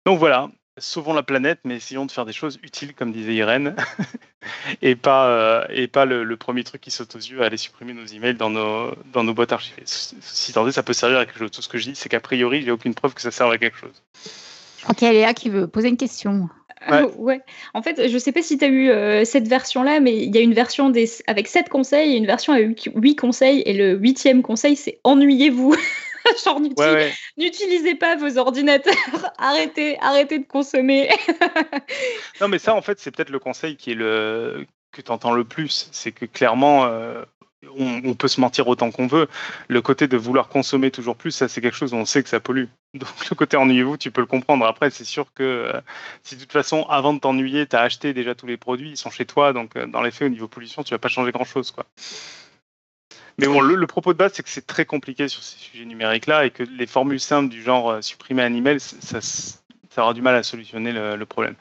Donc 0.06 0.20
voilà, 0.20 0.50
sauvons 0.78 1.14
la 1.14 1.24
planète, 1.24 1.60
mais 1.64 1.76
essayons 1.76 2.06
de 2.06 2.12
faire 2.12 2.26
des 2.26 2.34
choses 2.34 2.60
utiles, 2.64 2.94
comme 2.94 3.14
disait 3.14 3.36
Irène, 3.36 3.76
et 4.82 4.96
pas, 4.96 5.28
euh, 5.28 5.66
le, 6.06 6.36
premier 6.36 6.64
truc 6.64 6.82
qui 6.82 6.92
saute 6.92 7.16
aux 7.16 7.20
yeux, 7.20 7.42
aller 7.42 7.58
supprimer 7.58 7.94
nos 7.94 8.06
emails 8.06 8.36
dans 8.36 8.50
nos, 8.50 9.34
boîtes 9.34 9.54
archivées. 9.54 9.84
Si 9.86 10.54
tant 10.54 10.70
ça 10.72 10.84
peut 10.84 10.94
servir 10.94 11.20
à 11.20 11.26
quelque 11.26 11.40
chose. 11.40 11.52
Tout 11.52 11.62
ce 11.62 11.70
que 11.70 11.78
je 11.78 11.90
dis, 11.90 11.96
c'est 11.96 12.10
qu'a 12.10 12.20
priori, 12.20 12.64
j'ai 12.64 12.72
aucune 12.72 12.96
preuve 12.96 13.14
que 13.14 13.22
ça 13.22 13.32
serve 13.32 13.52
à 13.52 13.58
quelque 13.58 13.78
chose. 13.78 14.02
A 14.88 15.12
Léa 15.12 15.34
qui 15.34 15.50
veut 15.50 15.68
poser 15.68 15.90
une 15.90 15.98
question. 15.98 16.50
Ouais. 17.18 17.42
En 17.74 17.82
fait, 17.82 18.08
je 18.08 18.18
sais 18.18 18.32
pas 18.32 18.42
si 18.42 18.58
tu 18.58 18.66
as 18.66 18.68
eu 18.68 18.90
euh, 18.90 19.26
cette 19.26 19.48
version-là, 19.48 20.00
mais 20.00 20.16
il 20.16 20.36
y 20.36 20.38
a 20.38 20.42
une 20.42 20.54
version 20.54 20.90
des... 20.90 21.10
avec 21.28 21.48
7 21.48 21.70
conseils 21.70 22.14
et 22.14 22.18
une 22.18 22.26
version 22.26 22.54
avec 22.54 22.90
8 22.96 23.16
conseils. 23.16 23.62
Et 23.66 23.74
le 23.74 23.94
huitième 23.96 24.42
conseil, 24.42 24.76
c'est 24.76 25.00
ennuyez-vous. 25.04 25.76
Genre, 26.46 26.60
n'utilisez 27.38 27.96
pas 27.96 28.16
vos 28.16 28.38
ordinateurs. 28.38 28.94
arrêtez, 29.38 29.98
arrêtez 30.02 30.40
de 30.40 30.46
consommer. 30.46 31.10
non, 32.40 32.48
mais 32.48 32.60
ça, 32.60 32.76
en 32.76 32.82
fait, 32.82 33.00
c'est 33.00 33.12
peut-être 33.12 33.32
le 33.32 33.40
conseil 33.40 33.76
qui 33.76 33.92
est 33.92 33.96
le 33.96 34.66
que 34.92 35.02
tu 35.02 35.12
entends 35.12 35.32
le 35.32 35.46
plus. 35.46 35.90
C'est 35.92 36.12
que 36.12 36.26
clairement, 36.26 36.86
euh, 36.86 37.24
on, 37.78 38.14
peut 38.16 38.28
se 38.28 38.42
mentir 38.42 38.68
autant 38.68 38.92
qu'on 38.92 39.08
veut. 39.08 39.28
Le 39.68 39.82
côté 39.82 40.08
de 40.08 40.18
vouloir 40.18 40.50
consommer 40.50 40.92
toujours 40.92 41.16
plus, 41.16 41.32
ça 41.32 41.48
c'est 41.48 41.62
quelque 41.62 41.78
chose 41.78 41.94
où 41.94 41.98
on 41.98 42.06
sait 42.06 42.24
que 42.24 42.30
ça 42.30 42.40
pollue. 42.40 42.66
Donc 42.94 43.30
le 43.30 43.36
côté 43.36 43.58
ennuyez-vous, 43.58 43.98
tu 43.98 44.12
peux 44.12 44.22
le 44.22 44.28
comprendre. 44.28 44.66
Après, 44.66 44.90
c'est 44.90 45.06
sûr 45.06 45.34
que 45.34 45.44
euh, 45.44 45.82
si 46.24 46.36
de 46.36 46.42
toute 46.42 46.52
façon, 46.52 46.84
avant 46.90 47.14
de 47.14 47.20
t'ennuyer, 47.20 47.68
tu 47.68 47.76
as 47.76 47.82
acheté 47.82 48.14
déjà 48.14 48.36
tous 48.36 48.48
les 48.48 48.58
produits, 48.58 48.92
ils 48.92 48.98
sont 48.98 49.10
chez 49.10 49.26
toi, 49.26 49.54
donc 49.54 49.76
euh, 49.76 49.86
dans 49.88 50.02
les 50.02 50.12
faits, 50.12 50.28
au 50.28 50.30
niveau 50.30 50.48
pollution, 50.48 50.84
tu 50.84 50.94
vas 50.94 51.00
pas 51.00 51.10
changer 51.10 51.32
grand-chose. 51.32 51.72
quoi. 51.72 51.86
Mais 53.38 53.48
bon, 53.48 53.62
le, 53.62 53.88
propos 53.88 54.14
de 54.14 54.18
base, 54.18 54.34
c'est 54.34 54.44
que 54.44 54.50
c'est 54.50 54.68
très 54.68 54.86
compliqué 54.86 55.28
sur 55.28 55.42
ces 55.42 55.58
sujets 55.58 55.86
numériques-là 55.86 56.46
et 56.46 56.52
que 56.52 56.64
les 56.64 56.86
formules 56.86 57.20
simples 57.20 57.50
du 57.50 57.64
genre 57.64 58.04
supprimer 58.04 58.44
un 58.44 58.54
email, 58.54 58.80
ça, 58.80 59.22
ça 59.22 59.61
aura 60.00 60.14
du 60.14 60.22
mal 60.22 60.36
à 60.36 60.44
solutionner 60.44 60.92
le, 60.94 61.26
problème. 61.26 61.56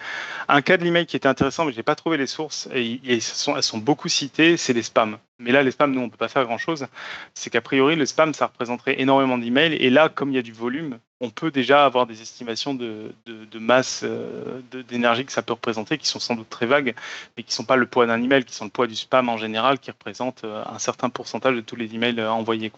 Un 0.48 0.62
cas 0.62 0.76
de 0.76 0.84
l'email 0.84 1.06
qui 1.06 1.16
était 1.16 1.28
intéressant, 1.28 1.64
mais 1.64 1.72
je 1.72 1.76
n'ai 1.76 1.82
pas 1.82 1.96
trouvé 1.96 2.16
les 2.16 2.26
sources, 2.26 2.68
et, 2.74 3.00
elles, 3.08 3.22
sont, 3.22 3.78
beaucoup 3.78 4.08
citées, 4.08 4.56
c'est 4.56 4.72
les 4.72 4.82
spams. 4.82 5.18
Mais 5.38 5.52
là, 5.52 5.62
les 5.62 5.70
spams, 5.70 5.92
nous, 5.92 6.00
on 6.00 6.04
ne 6.04 6.10
peut 6.10 6.16
pas 6.16 6.28
faire 6.28 6.44
grand-chose. 6.44 6.86
C'est 7.34 7.50
qu'a 7.50 7.60
priori, 7.60 7.96
le 7.96 8.06
spam, 8.06 8.34
ça 8.34 8.46
représenterait 8.46 9.00
énormément 9.00 9.38
d'emails, 9.38 9.74
et 9.74 9.90
là, 9.90 10.08
comme 10.08 10.30
il 10.30 10.36
y 10.36 10.38
a 10.38 10.42
du 10.42 10.52
volume, 10.52 10.98
on 11.20 11.30
peut 11.30 11.50
déjà 11.50 11.84
avoir 11.84 12.06
des 12.06 12.22
estimations 12.22 12.74
de, 12.74 13.12
masse 13.54 14.02
euh, 14.04 14.60
d'énergie 14.88 15.26
que 15.26 15.32
ça 15.32 15.42
peut 15.42 15.52
représenter, 15.52 15.98
qui 15.98 16.06
sont 16.06 16.20
sans 16.20 16.34
doute 16.34 16.48
très 16.48 16.66
vagues, 16.66 16.94
mais 17.36 17.42
qui 17.42 17.50
ne 17.50 17.54
sont 17.54 17.64
pas 17.64 17.76
le 17.76 17.86
poids 17.86 18.06
d'un 18.06 18.22
email, 18.22 18.44
qui 18.44 18.54
sont 18.54 18.64
le 18.64 18.70
poids 18.70 18.86
du 18.86 18.96
spam 18.96 19.28
en 19.28 19.36
général, 19.36 19.78
qui 19.78 19.90
représente 19.90 20.44
euh, 20.44 20.62
un 20.66 20.78
certain 20.78 21.10
pourcentage 21.10 21.56
de 21.56 21.60
tous 21.60 21.76
les 21.76 21.94
emails 21.94 22.18
euh, 22.18 22.30
envoyés. 22.30 22.72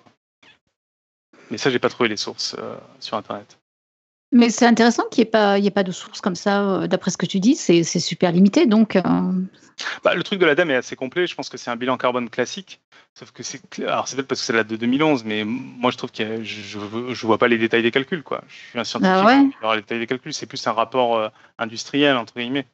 Mais 1.51 1.59
ça, 1.59 1.71
j'ai 1.71 1.79
pas 1.79 1.91
trouvé 1.91 2.09
les 2.09 2.17
sources 2.17 2.57
sur 2.99 3.17
Internet. 3.17 3.59
Mais 4.33 4.49
c'est 4.49 4.67
intéressant 4.67 5.05
qu'il 5.11 5.23
n'y 5.23 5.29
ait, 5.29 5.31
pas, 5.31 5.59
ait 5.59 5.71
pas 5.71 5.83
de 5.83 5.93
source 5.93 6.23
comme 6.23 6.35
ça, 6.35 6.63
euh, 6.63 6.87
d'après 6.87 7.11
ce 7.11 7.19
que 7.19 7.27
tu 7.27 7.39
dis, 7.39 7.55
c'est 7.55 7.83
super 7.85 8.33
limité. 8.33 8.65
Donc, 8.65 8.97
euh. 8.97 9.03
bah, 10.03 10.15
le 10.15 10.23
truc 10.23 10.41
de 10.41 10.47
la 10.47 10.55
dame 10.55 10.71
est 10.71 10.77
assez 10.77 10.97
complet. 10.97 11.27
Je 11.27 11.35
pense 11.35 11.51
que 11.51 11.59
c'est 11.59 11.71
un 11.71 11.77
bilan 11.77 11.99
carbone 11.99 12.31
classique. 12.31 12.81
Sauf 13.15 13.31
que 13.31 13.43
c'est. 13.43 13.61
Alors, 13.81 14.09
c'est 14.09 14.17
peut-être 14.17 14.29
parce 14.29 14.41
que 14.41 14.47
c'est 14.47 14.55
la 14.55 14.65
de 14.65 14.75
2011, 14.77 15.25
mais 15.25 15.45
moi, 15.45 15.91
je 15.91 15.99
trouve 15.99 16.11
que 16.11 16.43
je 16.43 16.79
ne 16.79 17.27
vois 17.27 17.37
pas 17.37 17.49
les 17.49 17.59
détails 17.59 17.83
des 17.83 17.91
calculs. 17.91 18.23
Quoi. 18.23 18.43
Je 18.49 18.55
suis 18.55 18.79
un 18.79 18.85
scientifique. 18.85 19.55
Ah 19.63 19.75
les 19.75 19.83
détails 19.83 19.99
des 19.99 20.07
calculs, 20.07 20.33
c'est 20.33 20.47
plus 20.47 20.67
un 20.67 20.73
rapport 20.73 21.17
euh, 21.17 21.29
industriel, 21.59 22.17
entre 22.17 22.35
guillemets. 22.39 22.67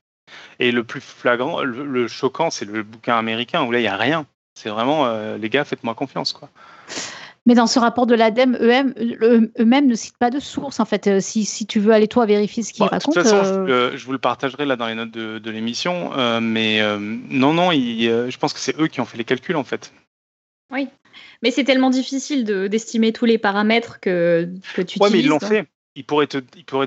Et 0.60 0.70
le 0.70 0.84
plus 0.84 1.00
flagrant, 1.00 1.62
le, 1.64 2.06
choquant, 2.06 2.50
c'est 2.50 2.66
le 2.66 2.84
bouquin 2.84 3.18
américain 3.18 3.64
où 3.64 3.72
là, 3.72 3.80
il 3.80 3.82
n'y 3.82 3.88
a 3.88 3.96
rien. 3.96 4.26
C'est 4.54 4.68
vraiment, 4.68 5.10
les 5.36 5.48
gars, 5.48 5.64
faites-moi 5.64 5.94
confiance. 5.94 6.32
quoi. 6.32 6.50
Mais 7.48 7.54
dans 7.54 7.66
ce 7.66 7.78
rapport 7.78 8.04
de 8.04 8.14
l'ADEME, 8.14 8.58
eux-mêmes 8.60 9.86
ne 9.86 9.94
citent 9.94 10.18
pas 10.18 10.28
de 10.28 10.38
source. 10.38 10.80
En 10.80 10.84
fait, 10.84 11.06
euh, 11.06 11.18
si, 11.18 11.46
si 11.46 11.64
tu 11.64 11.80
veux 11.80 11.94
aller 11.94 12.06
toi 12.06 12.26
vérifier 12.26 12.62
ce 12.62 12.74
qu'ils 12.74 12.84
racontent. 12.84 13.10
De 13.10 13.22
toute 13.22 13.30
façon, 13.32 13.66
euh, 13.66 13.96
je, 13.96 14.04
vous 14.04 14.12
le 14.12 14.18
partagerai 14.18 14.66
là 14.66 14.76
dans 14.76 14.86
les 14.86 14.94
notes 14.94 15.12
de, 15.12 15.50
l'émission. 15.50 16.10
Euh, 16.18 16.40
mais 16.40 16.82
non, 17.30 17.54
non, 17.54 17.72
je 17.72 18.36
pense 18.36 18.52
que 18.52 18.60
c'est 18.60 18.78
eux 18.78 18.86
qui 18.86 19.00
ont 19.00 19.06
fait 19.06 19.16
les 19.16 19.24
calculs 19.24 19.56
en 19.56 19.64
fait. 19.64 19.94
Oui, 20.70 20.88
mais 21.42 21.50
c'est 21.50 21.64
tellement 21.64 21.88
difficile 21.88 22.44
d'estimer 22.44 23.14
tous 23.14 23.24
les 23.24 23.38
paramètres 23.38 23.98
que, 23.98 24.46
que 24.74 24.82
tu 24.82 24.98
Oui, 25.00 25.08
mais 25.10 25.20
ils 25.20 25.28
l'ont 25.28 25.40
fait. 25.40 25.66
Ils 25.98 26.04
pourraient, 26.04 26.28
te, 26.28 26.38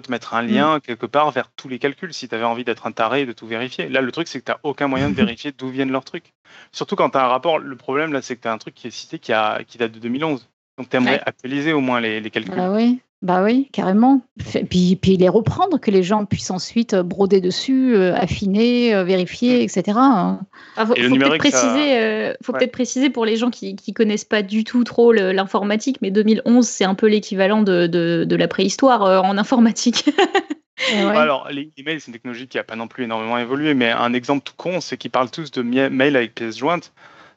mettre 0.09 0.36
un 0.36 0.41
lien 0.41 0.78
mm. 0.78 0.82
quelque 0.82 1.05
part 1.05 1.32
vers 1.32 1.51
tous 1.51 1.68
les 1.68 1.80
calculs 1.80 2.14
si 2.14 2.30
tu 2.30 2.36
avais 2.36 2.45
envie 2.45 2.64
d'être 2.64 2.88
un 2.88 2.93
taré 2.93 3.22
et 3.22 3.26
de 3.26 3.34
tout 3.34 3.45
vérifier. 3.45 3.89
Là, 3.89 3.99
le 3.99 4.09
truc, 4.09 4.30
c'est 4.30 4.39
que 4.39 4.45
tu 4.45 4.51
n'as 4.51 4.59
aucun 4.64 4.88
moyen 4.88 5.09
de 5.09 5.16
vérifier 5.22 5.51
d'où 5.51 5.68
viennent 5.68 5.91
leurs 5.91 6.05
trucs. 6.05 6.32
Surtout 6.72 6.95
quand 6.95 7.09
tu 7.09 7.18
as 7.18 7.26
un 7.26 7.28
rapport, 7.28 7.59
le 7.59 7.76
problème, 7.76 8.14
là, 8.14 8.22
c'est 8.22 8.38
que 8.38 8.41
tu 8.41 8.47
as 8.47 8.53
un 8.53 8.57
truc 8.57 8.74
qui 8.74 8.88
est 8.88 8.91
cité 8.91 9.20
qui, 9.20 9.34
a, 9.34 9.64
qui 9.66 9.78
date 9.78 9.91
de 9.91 9.99
2011. 9.99 10.47
Donc, 10.78 10.89
tu 10.89 10.95
aimerais 10.95 11.22
actualiser 11.26 11.74
au 11.74 11.82
moins 11.82 11.99
les, 11.99 12.22
calculs. 12.32 12.55
Bah 12.55 12.72
oui, 12.72 13.01
bah 13.22 13.43
oui, 13.43 13.69
carrément. 13.72 14.22
Puis, 14.69 14.95
puis 14.95 15.15
les 15.17 15.30
reprendre, 15.30 15.80
que 15.80 15.91
les 15.91 16.01
gens 16.01 16.26
puissent 16.26 16.49
ensuite 16.49 16.95
euh, 16.95 17.03
broder 17.03 17.39
dessus, 17.39 17.95
euh, 17.95 18.15
affiner, 18.15 18.95
euh, 18.95 19.03
vérifier, 19.03 19.59
mm. 19.59 19.61
etc. 19.61 19.84
Hein. 19.95 20.39
Ah, 20.76 20.88
faut, 20.88 20.95
peut-être 20.95 21.38
préciser, 21.38 22.34
faut 22.41 22.51
peut-être 22.51 22.72
préciser 22.72 23.11
pour 23.11 23.26
les 23.26 23.38
gens 23.38 23.51
qui 23.51 23.76
ne 23.76 23.93
connaissent 23.93 24.26
pas 24.26 24.41
du 24.41 24.63
tout 24.63 24.84
trop 24.84 25.11
l'informatique, 25.11 25.97
mais 26.01 26.09
2011, 26.09 26.67
c'est 26.67 26.84
un 26.84 26.95
peu 26.95 27.07
l'équivalent 27.07 27.61
de, 27.61 27.86
de, 27.86 28.36
la 28.36 28.47
préhistoire 28.47 29.24
en 29.24 29.38
informatique. 29.38 30.09
Alors, 30.95 31.47
l'email, 31.51 31.99
c'est 31.99 32.07
une 32.07 32.13
technologie 32.13 32.47
qui 32.47 32.57
n'a 32.57 32.63
pas 32.63 32.76
non 32.76 32.88
plus 32.88 33.03
énormément 33.03 33.38
évolué, 33.38 33.76
mais 33.76 33.91
un 33.91 34.13
exemple 34.13 34.43
tout 34.43 34.55
con, 34.57 34.82
c'est 34.82 34.97
qu'ils 34.97 35.11
parlent 35.11 35.30
tous 35.30 35.51
de 35.51 35.61
mail 35.61 36.15
avec 36.15 36.34
pièce 36.34 36.57
jointe. 36.57 36.91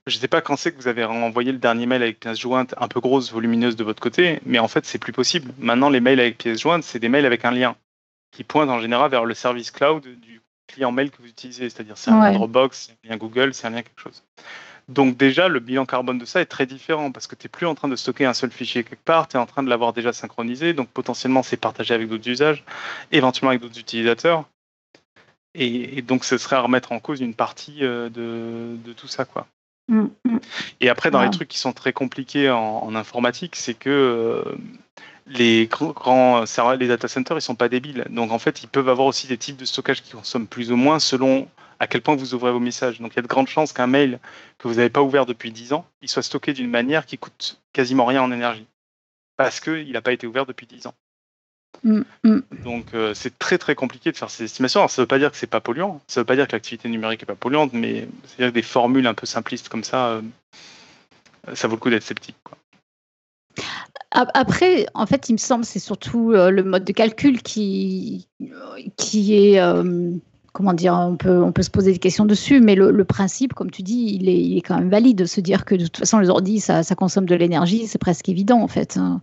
Je 0.06 0.16
ne 0.16 0.20
sais 0.20 0.28
pas 0.28 0.42
quand 0.42 0.56
c'est 0.56 0.72
que 0.72 0.76
vous 0.76 0.88
avez 0.88 1.02
envoyé 1.04 1.50
le 1.50 1.58
dernier 1.58 1.86
mail 1.86 2.02
avec 2.02 2.20
pièce 2.20 2.38
jointe 2.38 2.74
un 2.76 2.88
peu 2.88 3.00
grosse, 3.00 3.32
volumineuse 3.32 3.74
de 3.74 3.84
votre 3.84 4.02
côté, 4.02 4.40
mais 4.44 4.58
en 4.58 4.68
fait, 4.68 4.84
c'est 4.84 4.98
plus 4.98 5.14
possible. 5.14 5.52
Maintenant, 5.58 5.88
les 5.88 6.00
mails 6.00 6.20
avec 6.20 6.36
pièce 6.36 6.60
jointe, 6.60 6.84
c'est 6.84 6.98
des 6.98 7.08
mails 7.08 7.24
avec 7.24 7.44
un 7.46 7.50
lien 7.50 7.74
qui 8.30 8.44
pointe 8.44 8.68
en 8.68 8.80
général 8.80 9.10
vers 9.10 9.24
le 9.24 9.32
service 9.32 9.70
cloud 9.70 10.02
du 10.02 10.42
client 10.66 10.92
mail 10.92 11.10
que 11.10 11.22
vous 11.22 11.28
utilisez. 11.28 11.70
C'est-à-dire, 11.70 11.96
c'est 11.96 12.10
un 12.10 12.20
lien 12.20 12.32
Dropbox, 12.32 12.88
c'est 12.88 13.08
un 13.08 13.12
lien 13.12 13.16
Google, 13.16 13.54
c'est 13.54 13.66
un 13.66 13.70
lien 13.70 13.82
quelque 13.82 14.00
chose. 14.00 14.22
Donc 14.88 15.16
déjà, 15.16 15.48
le 15.48 15.60
bilan 15.60 15.86
carbone 15.86 16.18
de 16.18 16.26
ça 16.26 16.42
est 16.42 16.46
très 16.46 16.66
différent 16.66 17.10
parce 17.10 17.26
que 17.26 17.34
tu 17.34 17.46
n'es 17.46 17.48
plus 17.48 17.66
en 17.66 17.74
train 17.74 17.88
de 17.88 17.96
stocker 17.96 18.26
un 18.26 18.34
seul 18.34 18.50
fichier 18.50 18.84
quelque 18.84 19.04
part, 19.04 19.28
tu 19.28 19.36
es 19.36 19.40
en 19.40 19.46
train 19.46 19.62
de 19.62 19.70
l'avoir 19.70 19.94
déjà 19.94 20.12
synchronisé, 20.12 20.74
donc 20.74 20.88
potentiellement 20.88 21.42
c'est 21.42 21.56
partagé 21.56 21.94
avec 21.94 22.08
d'autres 22.08 22.28
usages, 22.28 22.64
éventuellement 23.10 23.50
avec 23.50 23.62
d'autres 23.62 23.78
utilisateurs. 23.78 24.44
Et, 25.54 26.02
donc 26.02 26.24
ce 26.24 26.36
serait 26.36 26.56
à 26.56 26.60
remettre 26.60 26.92
en 26.92 26.98
cause 26.98 27.20
une 27.20 27.34
partie 27.34 27.78
euh, 27.82 28.10
de, 28.10 28.76
de 28.84 28.92
tout 28.92 29.08
ça. 29.08 29.24
quoi. 29.24 29.46
Mm, 29.88 30.06
mm. 30.24 30.38
Et 30.80 30.88
après, 30.88 31.10
dans 31.10 31.22
les 31.22 31.30
trucs 31.30 31.48
qui 31.48 31.58
sont 31.58 31.72
très 31.72 31.92
compliqués 31.92 32.50
en, 32.50 32.94
informatique, 32.94 33.56
c'est 33.56 33.74
que 33.74 33.90
euh, 33.90 34.56
les 35.26 35.66
grands 35.66 36.44
les 36.78 36.88
data 36.88 37.08
centers, 37.08 37.36
ils 37.36 37.42
sont 37.42 37.54
pas 37.54 37.68
débiles. 37.68 38.04
Donc 38.10 38.32
en 38.32 38.38
fait, 38.38 38.62
ils 38.62 38.68
peuvent 38.68 38.88
avoir 38.88 39.06
aussi 39.06 39.26
des 39.26 39.38
types 39.38 39.56
de 39.56 39.64
stockage 39.64 40.02
qui 40.02 40.12
consomment 40.12 40.46
plus 40.46 40.72
ou 40.72 40.76
moins 40.76 40.98
selon 40.98 41.48
à 41.80 41.86
quel 41.86 42.02
point 42.02 42.14
vous 42.16 42.34
ouvrez 42.34 42.52
vos 42.52 42.60
messages. 42.60 43.00
Donc 43.00 43.12
il 43.12 43.16
y 43.16 43.18
a 43.18 43.22
de 43.22 43.26
grandes 43.26 43.48
chances 43.48 43.72
qu'un 43.72 43.86
mail 43.86 44.18
que 44.58 44.68
vous 44.68 44.74
n'avez 44.74 44.90
pas 44.90 45.02
ouvert 45.02 45.26
depuis 45.26 45.52
10 45.52 45.72
ans, 45.72 45.86
il 46.02 46.08
soit 46.08 46.22
stocké 46.22 46.52
d'une 46.52 46.70
manière 46.70 47.06
qui 47.06 47.18
coûte 47.18 47.60
quasiment 47.72 48.06
rien 48.06 48.22
en 48.22 48.32
énergie. 48.32 48.66
Parce 49.36 49.60
qu'il 49.60 49.92
n'a 49.92 50.00
pas 50.00 50.12
été 50.12 50.26
ouvert 50.26 50.46
depuis 50.46 50.66
10 50.66 50.86
ans. 50.86 50.94
Mm, 51.82 52.02
mm. 52.24 52.40
Donc 52.64 52.86
euh, 52.94 53.12
c'est 53.14 53.38
très 53.38 53.58
très 53.58 53.74
compliqué 53.74 54.12
de 54.12 54.16
faire 54.16 54.30
ces 54.30 54.44
estimations. 54.44 54.80
Alors, 54.80 54.90
ça 54.90 55.02
ne 55.02 55.04
veut 55.04 55.08
pas 55.08 55.18
dire 55.18 55.30
que 55.30 55.36
c'est 55.36 55.46
pas 55.46 55.60
polluant, 55.60 56.00
ça 56.06 56.20
ne 56.20 56.22
veut 56.22 56.26
pas 56.26 56.36
dire 56.36 56.46
que 56.46 56.52
l'activité 56.52 56.88
numérique 56.88 57.22
est 57.22 57.26
pas 57.26 57.34
polluante, 57.34 57.72
mais 57.72 58.08
c'est 58.26 58.38
dire 58.38 58.48
que 58.48 58.54
des 58.54 58.62
formules 58.62 59.06
un 59.06 59.14
peu 59.14 59.26
simplistes 59.26 59.68
comme 59.68 59.84
ça, 59.84 60.08
euh, 60.08 60.22
ça 61.54 61.68
vaut 61.68 61.74
le 61.74 61.80
coup 61.80 61.90
d'être 61.90 62.02
sceptique. 62.02 62.36
Après, 64.16 64.86
en 64.94 65.06
fait, 65.06 65.28
il 65.28 65.32
me 65.32 65.38
semble 65.38 65.64
c'est 65.64 65.80
surtout 65.80 66.32
euh, 66.32 66.50
le 66.50 66.62
mode 66.62 66.84
de 66.84 66.92
calcul 66.92 67.42
qui, 67.42 68.28
qui 68.96 69.34
est 69.34 69.60
comment 70.52 70.72
dire, 70.72 70.94
on 70.94 71.16
peut, 71.16 71.42
on 71.42 71.50
peut 71.50 71.64
se 71.64 71.70
poser 71.70 71.92
des 71.92 71.98
questions 71.98 72.24
dessus, 72.24 72.60
mais 72.60 72.76
le, 72.76 73.04
principe, 73.04 73.54
comme 73.54 73.72
tu 73.72 73.82
dis, 73.82 74.16
il 74.20 74.28
est, 74.28 74.40
il 74.40 74.56
est, 74.56 74.60
quand 74.60 74.78
même 74.78 74.88
valide 74.88 75.18
de 75.18 75.24
se 75.24 75.40
dire 75.40 75.64
que 75.64 75.74
de 75.74 75.82
toute 75.82 75.96
façon, 75.96 76.20
les 76.20 76.30
ordi, 76.30 76.60
ça, 76.60 76.84
ça 76.84 76.94
consomme 76.94 77.26
de 77.26 77.34
l'énergie, 77.34 77.88
c'est 77.88 77.98
presque 77.98 78.28
évident 78.28 78.62
en 78.62 78.68
fait. 78.68 78.96
Hein 78.96 79.20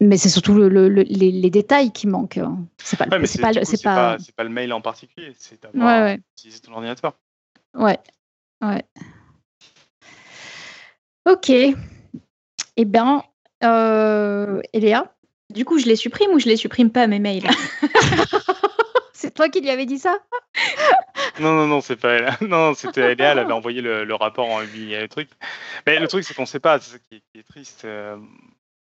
mais 0.00 0.16
c'est 0.16 0.28
surtout 0.28 0.54
le, 0.54 0.88
les, 0.88 1.50
détails 1.50 1.92
qui 1.92 2.06
manquent. 2.06 2.38
Hein. 2.38 2.66
C'est 2.78 2.96
pas, 2.96 3.06
ouais, 3.06 3.26
c'est 3.26 3.40
pas, 3.40 3.52
pas, 3.52 4.16
pas, 4.36 4.44
le 4.44 4.50
mail 4.50 4.72
en 4.72 4.80
particulier, 4.80 5.32
c'est 5.38 5.62
d'avoir 5.62 6.04
ouais, 6.04 6.20
utilisé 6.36 6.60
ton 6.60 6.72
ordinateur. 6.72 7.14
Ouais, 7.74 7.98
ouais. 8.62 8.84
Ok. 11.26 11.50
Eh 12.76 12.84
bien, 12.84 13.22
euh, 13.62 14.60
Eléa? 14.72 15.14
Du 15.50 15.64
coup, 15.64 15.78
je 15.78 15.86
les 15.86 15.96
supprime 15.96 16.30
ou 16.30 16.38
je 16.38 16.46
les 16.46 16.56
supprime 16.56 16.90
pas, 16.90 17.06
mes 17.06 17.18
mails? 17.18 17.48
C'est 19.12 19.32
toi 19.32 19.48
qui 19.48 19.60
lui 19.60 19.70
avais 19.70 19.86
dit 19.86 19.98
ça? 19.98 20.18
Non, 21.40 21.54
non, 21.54 21.66
non, 21.66 21.80
c'est 21.80 21.96
pas 21.96 22.10
elle. 22.10 22.36
Non, 22.48 22.74
c'était 22.74 23.12
Eléa, 23.12 23.32
elle 23.32 23.38
avait 23.38 23.52
envoyé 23.52 23.80
le, 23.80 24.14
rapport 24.14 24.50
en 24.50 24.60
8 24.60 25.08
truc. 25.08 25.30
Mais 25.86 25.98
le 25.98 26.08
truc, 26.08 26.24
c'est 26.24 26.34
qu'on 26.34 26.42
ne 26.42 26.46
sait 26.46 26.60
pas, 26.60 26.78
c'est 26.78 26.92
ça 26.92 26.98
qui 26.98 27.22
est, 27.34 27.42
triste. 27.42 27.84
Euh, 27.84 28.18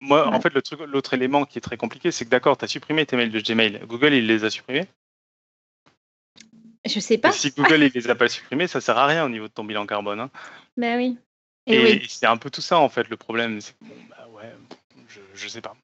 moi, 0.05 0.27
en 0.27 0.39
fait, 0.39 0.53
le 0.53 0.61
truc, 0.61 0.79
l'autre 0.81 1.13
élément 1.13 1.45
qui 1.45 1.57
est 1.57 1.61
très 1.61 1.77
compliqué, 1.77 2.11
c'est 2.11 2.25
que 2.25 2.29
d'accord, 2.29 2.57
tu 2.57 2.65
as 2.65 2.67
supprimé 2.67 3.05
tes 3.05 3.15
mails 3.15 3.31
de 3.31 3.39
Gmail. 3.39 3.81
Google, 3.85 4.13
il 4.13 4.27
les 4.27 4.43
a 4.43 4.49
supprimés 4.49 4.85
Je 6.85 6.99
sais 6.99 7.17
pas. 7.17 7.31
si 7.31 7.51
Google, 7.51 7.83
il 7.83 7.91
les 7.93 8.09
a 8.09 8.15
pas 8.15 8.27
supprimés, 8.27 8.67
ça 8.67 8.81
sert 8.81 8.97
à 8.97 9.07
rien 9.07 9.25
au 9.25 9.29
niveau 9.29 9.47
de 9.47 9.53
ton 9.53 9.63
bilan 9.63 9.85
carbone. 9.85 10.19
Hein. 10.19 10.29
Ben 10.77 10.97
oui. 10.97 11.17
Et, 11.67 12.03
c'est 12.07 12.27
un 12.27 12.37
peu 12.37 12.49
tout 12.49 12.61
ça, 12.61 12.77
en 12.77 12.89
fait, 12.89 13.09
le 13.09 13.17
problème. 13.17 13.59
C'est 13.59 13.75
bon, 13.81 13.95
bah 14.09 14.27
ouais, 14.35 14.53
je, 15.07 15.19
je 15.33 15.47
sais 15.47 15.61
pas. 15.61 15.75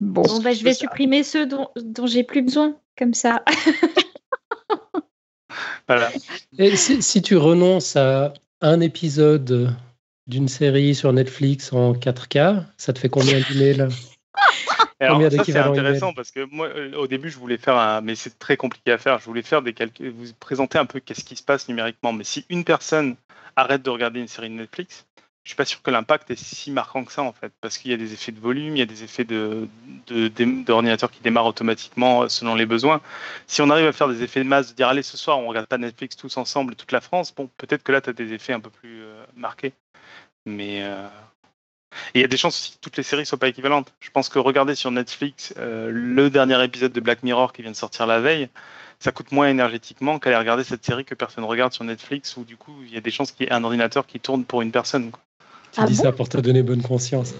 Bon, 0.00 0.40
bah, 0.40 0.52
je 0.52 0.64
vais 0.64 0.74
supprimer 0.74 1.22
ceux 1.22 1.46
dont, 1.46 1.68
dont 1.76 2.06
j'ai 2.06 2.24
plus 2.24 2.42
besoin, 2.42 2.76
comme 2.98 3.14
ça. 3.14 3.44
voilà. 5.86 6.10
Et 6.58 6.76
si 6.76 7.22
tu 7.22 7.36
renonces 7.36 7.94
à 7.94 8.34
un 8.60 8.80
épisode 8.80 9.72
d'une 10.26 10.48
série 10.48 10.94
sur 10.94 11.12
Netflix 11.12 11.72
en 11.72 11.92
4K, 11.92 12.64
ça 12.76 12.92
te 12.92 12.98
fait 12.98 13.08
combien 13.08 13.40
d'emails? 13.40 13.88
Alors, 15.00 15.20
ça, 15.32 15.44
c'est 15.44 15.56
intéressant 15.56 16.12
parce 16.12 16.30
que 16.30 16.46
moi, 16.50 16.68
euh, 16.68 16.94
au 16.94 17.08
début, 17.08 17.28
je 17.28 17.38
voulais 17.38 17.58
faire 17.58 17.76
un, 17.76 18.00
mais 18.00 18.14
c'est 18.14 18.38
très 18.38 18.56
compliqué 18.56 18.92
à 18.92 18.98
faire. 18.98 19.18
Je 19.18 19.24
voulais 19.24 19.42
faire 19.42 19.62
des 19.62 19.72
calculs, 19.72 20.10
vous 20.10 20.32
présenter 20.38 20.78
un 20.78 20.86
peu 20.86 21.00
qu'est-ce 21.00 21.24
qui 21.24 21.34
se 21.34 21.42
passe 21.42 21.68
numériquement. 21.68 22.12
Mais 22.12 22.24
si 22.24 22.44
une 22.48 22.64
personne 22.64 23.16
arrête 23.56 23.82
de 23.82 23.90
regarder 23.90 24.20
une 24.20 24.28
série 24.28 24.48
de 24.48 24.54
Netflix, 24.54 25.06
je 25.44 25.50
suis 25.50 25.56
pas 25.56 25.64
sûr 25.64 25.82
que 25.82 25.90
l'impact 25.90 26.30
est 26.30 26.38
si 26.38 26.70
marquant 26.70 27.04
que 27.04 27.12
ça 27.12 27.22
en 27.22 27.32
fait, 27.32 27.52
parce 27.60 27.76
qu'il 27.76 27.90
y 27.90 27.94
a 27.94 27.96
des 27.96 28.12
effets 28.12 28.30
de 28.30 28.38
volume, 28.38 28.76
il 28.76 28.78
y 28.78 28.82
a 28.82 28.86
des 28.86 29.02
effets 29.02 29.24
de, 29.24 29.66
d'ordinateurs 30.06 31.10
qui 31.10 31.20
démarrent 31.20 31.46
automatiquement 31.46 32.28
selon 32.28 32.54
les 32.54 32.64
besoins. 32.64 33.00
Si 33.48 33.60
on 33.60 33.68
arrive 33.68 33.86
à 33.86 33.92
faire 33.92 34.08
des 34.08 34.22
effets 34.22 34.44
de 34.44 34.48
masse, 34.48 34.70
de 34.70 34.76
dire 34.76 34.86
allez 34.86 35.02
ce 35.02 35.16
soir 35.16 35.40
on 35.40 35.48
regarde 35.48 35.66
pas 35.66 35.78
Netflix 35.78 36.14
tous 36.14 36.36
ensemble, 36.36 36.76
toute 36.76 36.92
la 36.92 37.00
France, 37.00 37.34
bon 37.34 37.50
peut-être 37.56 37.82
que 37.82 37.90
là 37.90 38.00
tu 38.00 38.10
as 38.10 38.12
des 38.12 38.32
effets 38.32 38.52
un 38.52 38.60
peu 38.60 38.70
plus 38.70 39.02
marqués. 39.34 39.72
Mais 40.46 40.84
il 42.14 42.20
y 42.20 42.24
a 42.24 42.28
des 42.28 42.36
chances 42.36 42.74
que 42.74 42.80
toutes 42.80 42.96
les 42.96 43.02
séries 43.02 43.26
soient 43.26 43.38
pas 43.38 43.48
équivalentes. 43.48 43.92
Je 44.00 44.10
pense 44.10 44.28
que 44.28 44.38
regarder 44.38 44.74
sur 44.74 44.90
Netflix 44.90 45.54
le 45.56 46.28
dernier 46.28 46.62
épisode 46.64 46.92
de 46.92 47.00
Black 47.00 47.22
Mirror 47.22 47.52
qui 47.52 47.62
vient 47.62 47.70
de 47.70 47.76
sortir 47.76 48.06
la 48.06 48.20
veille, 48.20 48.48
ça 49.02 49.10
coûte 49.10 49.32
moins 49.32 49.48
énergétiquement 49.48 50.20
qu'aller 50.20 50.36
regarder 50.36 50.62
cette 50.62 50.84
série 50.84 51.04
que 51.04 51.16
personne 51.16 51.42
regarde 51.42 51.72
sur 51.72 51.82
Netflix, 51.82 52.36
où 52.36 52.44
du 52.44 52.56
coup, 52.56 52.72
il 52.86 52.94
y 52.94 52.96
a 52.96 53.00
des 53.00 53.10
chances 53.10 53.32
qu'il 53.32 53.46
y 53.46 53.48
ait 53.48 53.52
un 53.52 53.64
ordinateur 53.64 54.06
qui 54.06 54.20
tourne 54.20 54.44
pour 54.44 54.62
une 54.62 54.70
personne. 54.70 55.10
Tu 55.72 55.80
ah 55.80 55.86
dis 55.86 55.96
ça 55.96 56.12
pour 56.12 56.28
te 56.28 56.38
donner 56.38 56.62
bonne 56.62 56.82
conscience. 56.82 57.34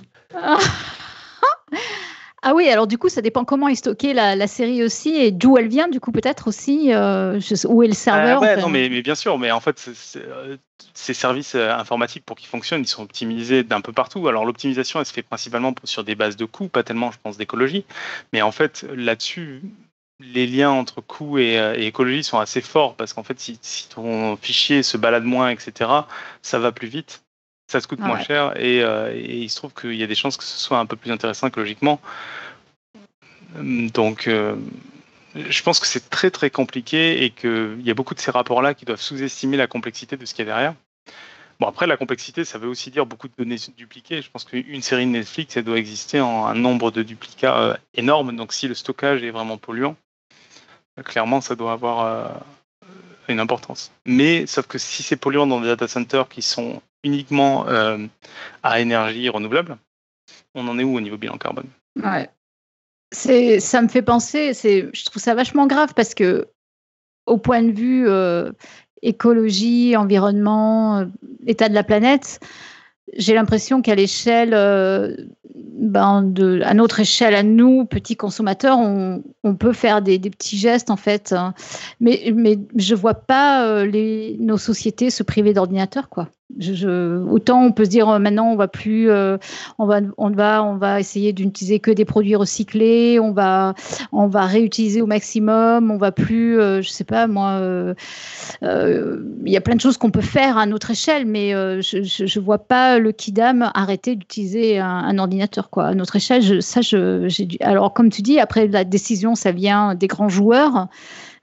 Ah. 2.42 2.54
oui, 2.54 2.68
alors 2.68 2.86
du 2.86 2.98
coup, 2.98 3.08
ça 3.08 3.22
dépend 3.22 3.44
comment 3.44 3.68
est 3.68 3.74
stockée 3.74 4.12
la, 4.12 4.46
série 4.46 4.82
aussi 4.82 5.16
et 5.16 5.30
d'où 5.30 5.56
elle 5.56 5.68
vient, 5.68 5.88
du 5.88 6.00
coup, 6.00 6.12
peut-être 6.12 6.48
aussi, 6.48 6.92
euh, 6.92 7.40
où 7.68 7.82
est 7.82 7.88
le 7.88 7.94
serveur. 7.94 8.42
Ah 8.42 8.56
non, 8.56 8.68
mais, 8.68 8.88
mais, 8.88 9.02
bien 9.02 9.14
sûr, 9.14 9.38
mais 9.38 9.50
en 9.50 9.60
fait, 9.60 9.90
euh, 10.16 10.56
ces 10.94 11.14
services 11.14 11.54
euh, 11.54 11.72
informatiques, 11.72 12.24
pour 12.24 12.36
qu'ils 12.36 12.48
fonctionnent, 12.48 12.82
ils 12.82 12.88
sont 12.88 13.02
optimisés 13.02 13.62
d'un 13.62 13.80
peu 13.80 13.92
partout. 13.92 14.26
Alors, 14.28 14.44
l'optimisation, 14.44 15.00
elle 15.00 15.06
se 15.06 15.12
fait 15.12 15.22
principalement 15.22 15.74
sur 15.84 16.04
des 16.04 16.14
bases 16.14 16.36
de 16.36 16.44
coûts, 16.44 16.68
pas 16.68 16.82
tellement, 16.82 17.10
je 17.10 17.18
pense, 17.22 17.36
d'écologie. 17.36 17.84
Mais 18.32 18.42
en 18.42 18.52
fait, 18.52 18.84
là-dessus, 18.94 19.62
les 20.22 20.46
liens 20.46 20.70
entre 20.70 21.00
coût 21.00 21.38
euh, 21.38 21.74
et, 21.76 21.86
écologie 21.86 22.24
sont 22.24 22.38
assez 22.38 22.60
forts 22.60 22.94
parce 22.94 23.12
qu'en 23.12 23.22
fait, 23.22 23.38
si, 23.40 23.58
ton 23.88 24.36
fichier 24.36 24.82
se 24.82 24.96
balade 24.96 25.24
moins, 25.24 25.50
etc., 25.50 25.90
ça 26.42 26.58
va 26.58 26.72
plus 26.72 26.88
vite, 26.88 27.22
ça 27.72 27.80
se 27.80 27.88
coûte 27.88 28.00
moins 28.00 28.20
cher 28.20 28.52
euh, 28.56 29.12
et, 29.14 29.38
il 29.38 29.48
se 29.48 29.56
trouve 29.56 29.72
qu'il 29.72 29.94
y 29.94 30.02
a 30.02 30.06
des 30.06 30.14
chances 30.14 30.36
que 30.36 30.44
ce 30.44 30.58
soit 30.58 30.78
un 30.78 30.86
peu 30.86 30.96
plus 30.96 31.10
intéressant 31.10 31.48
écologiquement. 31.48 32.00
Donc, 33.56 34.28
euh, 34.28 34.56
je 35.34 35.62
pense 35.62 35.80
que 35.80 35.86
c'est 35.86 36.10
très 36.10 36.30
très 36.30 36.50
compliqué 36.50 37.24
et 37.24 37.30
qu'il 37.30 37.80
y 37.82 37.90
a 37.90 37.94
beaucoup 37.94 38.14
de 38.14 38.20
ces 38.20 38.30
rapports-là 38.30 38.74
qui 38.74 38.84
doivent 38.84 39.00
sous-estimer 39.00 39.56
la 39.56 39.66
complexité 39.66 40.16
de 40.16 40.24
ce 40.26 40.34
qu'il 40.34 40.46
y 40.46 40.48
a 40.50 40.52
derrière. 40.52 40.74
Bon, 41.60 41.68
après, 41.68 41.86
la 41.86 41.96
complexité, 41.96 42.44
ça 42.44 42.58
veut 42.58 42.68
aussi 42.68 42.90
dire 42.90 43.06
beaucoup 43.06 43.28
de 43.28 43.34
données 43.38 43.56
dupliquées. 43.76 44.20
Je 44.20 44.30
pense 44.30 44.44
qu'une 44.44 44.82
série 44.82 45.06
de 45.06 45.10
Netflix, 45.10 45.56
elle 45.56 45.64
doit 45.64 45.78
exister 45.78 46.20
en 46.20 46.46
un 46.46 46.54
nombre 46.54 46.90
de 46.90 47.02
duplicats 47.02 47.78
énorme. 47.94 48.34
Donc, 48.36 48.52
si 48.52 48.68
le 48.68 48.74
stockage 48.74 49.22
est 49.22 49.30
vraiment 49.30 49.58
polluant, 49.58 49.96
clairement, 51.04 51.40
ça 51.40 51.54
doit 51.54 51.72
avoir 51.72 52.00
euh, 52.00 52.28
une 53.28 53.40
importance. 53.40 53.92
Mais 54.04 54.46
sauf 54.46 54.66
que 54.66 54.78
si 54.78 55.02
c'est 55.02 55.16
polluant 55.16 55.46
dans 55.46 55.60
des 55.60 55.68
data 55.68 55.88
centers 55.88 56.28
qui 56.28 56.42
sont 56.42 56.82
uniquement 57.04 57.68
euh, 57.68 57.98
à 58.62 58.80
énergie 58.80 59.28
renouvelable, 59.28 59.76
on 60.54 60.66
en 60.68 60.78
est 60.78 60.84
où 60.84 60.96
au 60.96 61.00
niveau 61.00 61.16
bilan 61.16 61.38
carbone? 61.38 61.68
Ouais. 62.02 62.28
C'est, 63.12 63.60
ça 63.60 63.82
me 63.82 63.88
fait 63.88 64.02
penser, 64.02 64.54
c'est, 64.54 64.88
je 64.92 65.04
trouve 65.04 65.20
ça 65.20 65.34
vachement 65.34 65.66
grave 65.66 65.92
parce 65.94 66.14
que, 66.14 66.48
au 67.26 67.36
point 67.36 67.62
de 67.62 67.72
vue 67.72 68.08
euh, 68.08 68.52
écologie, 69.02 69.96
environnement, 69.96 71.06
état 71.46 71.68
de 71.68 71.74
la 71.74 71.84
planète, 71.84 72.40
j'ai 73.14 73.34
l'impression 73.34 73.82
qu'à 73.82 73.94
l'échelle 73.94 74.54
ben 75.54 76.22
de, 76.22 76.62
à 76.64 76.74
notre 76.74 77.00
échelle, 77.00 77.34
à 77.34 77.42
nous, 77.42 77.84
petits 77.84 78.16
consommateurs, 78.16 78.78
on, 78.78 79.54
peut 79.56 79.72
faire 79.72 80.00
des, 80.00 80.18
petits 80.18 80.56
gestes 80.56 80.90
en 80.90 80.96
fait. 80.96 81.32
Hein. 81.32 81.54
Mais, 82.00 82.32
mais 82.34 82.58
je 82.76 82.94
vois 82.94 83.14
pas 83.14 83.66
euh, 83.66 84.36
nos 84.38 84.58
sociétés 84.58 85.10
se 85.10 85.22
priver 85.22 85.52
d'ordinateurs, 85.52 86.08
quoi. 86.08 86.28
Autant 87.30 87.64
on 87.64 87.72
peut 87.72 87.84
se 87.84 87.90
dire 87.90 88.08
euh, 88.08 88.18
maintenant 88.18 88.50
on 88.50 88.56
va 88.56 88.68
plus, 88.68 89.10
euh, 89.10 89.38
on 89.78 89.86
va, 89.86 90.00
on 90.18 90.30
va, 90.30 90.62
on 90.62 90.76
va 90.76 91.00
essayer 91.00 91.32
d'utiliser 91.32 91.78
que 91.78 91.90
des 91.90 92.04
produits 92.04 92.36
recyclés, 92.36 93.18
on 93.20 93.32
va, 93.32 93.74
on 94.12 94.26
va 94.26 94.46
réutiliser 94.46 95.00
au 95.00 95.06
maximum, 95.06 95.90
on 95.90 95.96
va 95.96 96.12
plus, 96.12 96.56
je 96.56 96.88
sais 96.88 97.04
pas 97.04 97.26
moi, 97.26 97.60
il 98.62 99.52
y 99.52 99.56
a 99.56 99.60
plein 99.60 99.74
de 99.74 99.80
choses 99.80 99.96
qu'on 99.96 100.10
peut 100.10 100.20
faire 100.20 100.58
à 100.58 100.66
notre 100.66 100.90
échelle, 100.90 101.26
mais 101.26 101.52
je, 101.82 102.02
je, 102.02 102.40
vois 102.40 102.58
pas 102.58 102.98
le 102.98 103.12
kidam 103.12 103.70
arrêter 103.74 104.16
d'utiliser 104.16 104.78
un, 104.78 105.18
ordinateur 105.18 105.70
quoi. 105.70 105.86
À 105.86 105.94
notre 105.94 106.16
échelle, 106.16 106.62
ça, 106.62 106.80
j'ai 106.82 107.48
Alors, 107.60 107.92
comme 107.92 108.10
tu 108.10 108.22
dis, 108.22 108.38
après 108.38 108.66
la 108.68 108.84
décision, 108.84 109.34
ça 109.34 109.52
vient 109.52 109.94
des 109.94 110.06
grands 110.06 110.28
joueurs. 110.28 110.88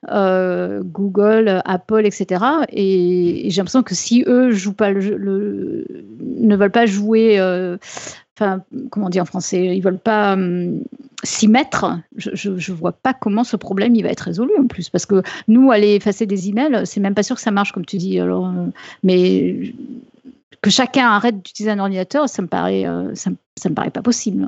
Euh, 0.08 0.82
Google, 0.82 1.62
Apple, 1.66 2.06
etc. 2.06 2.46
Et, 2.72 3.50
j'ai 3.50 3.58
l'impression 3.58 3.84
que 3.84 3.96
si 3.96 4.24
eux 4.28 4.48
ne 4.48 6.56
veulent 6.56 6.72
pas 6.72 6.86
jouer, 6.86 7.38
euh, 7.38 7.78
enfin, 8.38 8.64
comment 8.90 9.08
on 9.08 9.10
dit 9.10 9.20
en 9.20 9.26
français, 9.26 9.76
ils 9.76 9.82
veulent 9.82 10.00
pas 10.00 10.34
hum, 10.34 10.80
s'y 11.24 11.50
mettre, 11.50 12.00
je, 12.16 12.50
ne 12.50 12.76
vois 12.76 12.94
pas 12.94 13.14
comment 13.14 13.44
ce 13.44 13.58
problème 13.58 13.94
il 13.94 14.04
va 14.04 14.10
être 14.10 14.22
résolu 14.22 14.52
en 14.58 14.68
plus, 14.68 14.90
parce 14.90 15.06
que 15.06 15.22
nous 15.50 15.70
aller 15.70 15.96
effacer 15.96 16.26
des 16.26 16.48
emails, 16.48 16.84
c'est 16.86 17.02
même 17.02 17.16
pas 17.16 17.24
sûr 17.24 17.36
que 17.36 17.42
ça 17.42 17.52
marche 17.52 17.74
comme 17.74 17.86
tu 17.86 17.98
dis. 17.98 18.22
Euh, 18.22 18.68
mais 19.04 19.74
que 20.62 20.70
chacun 20.70 21.10
arrête 21.10 21.44
d'utiliser 21.44 21.72
un 21.72 21.80
ordinateur, 21.80 22.30
ça 22.30 22.42
me 22.42 22.48
paraît, 22.48 22.86
ça, 23.16 23.32
me 23.32 23.76
paraît 23.76 23.92
pas 23.92 24.02
possible. 24.02 24.48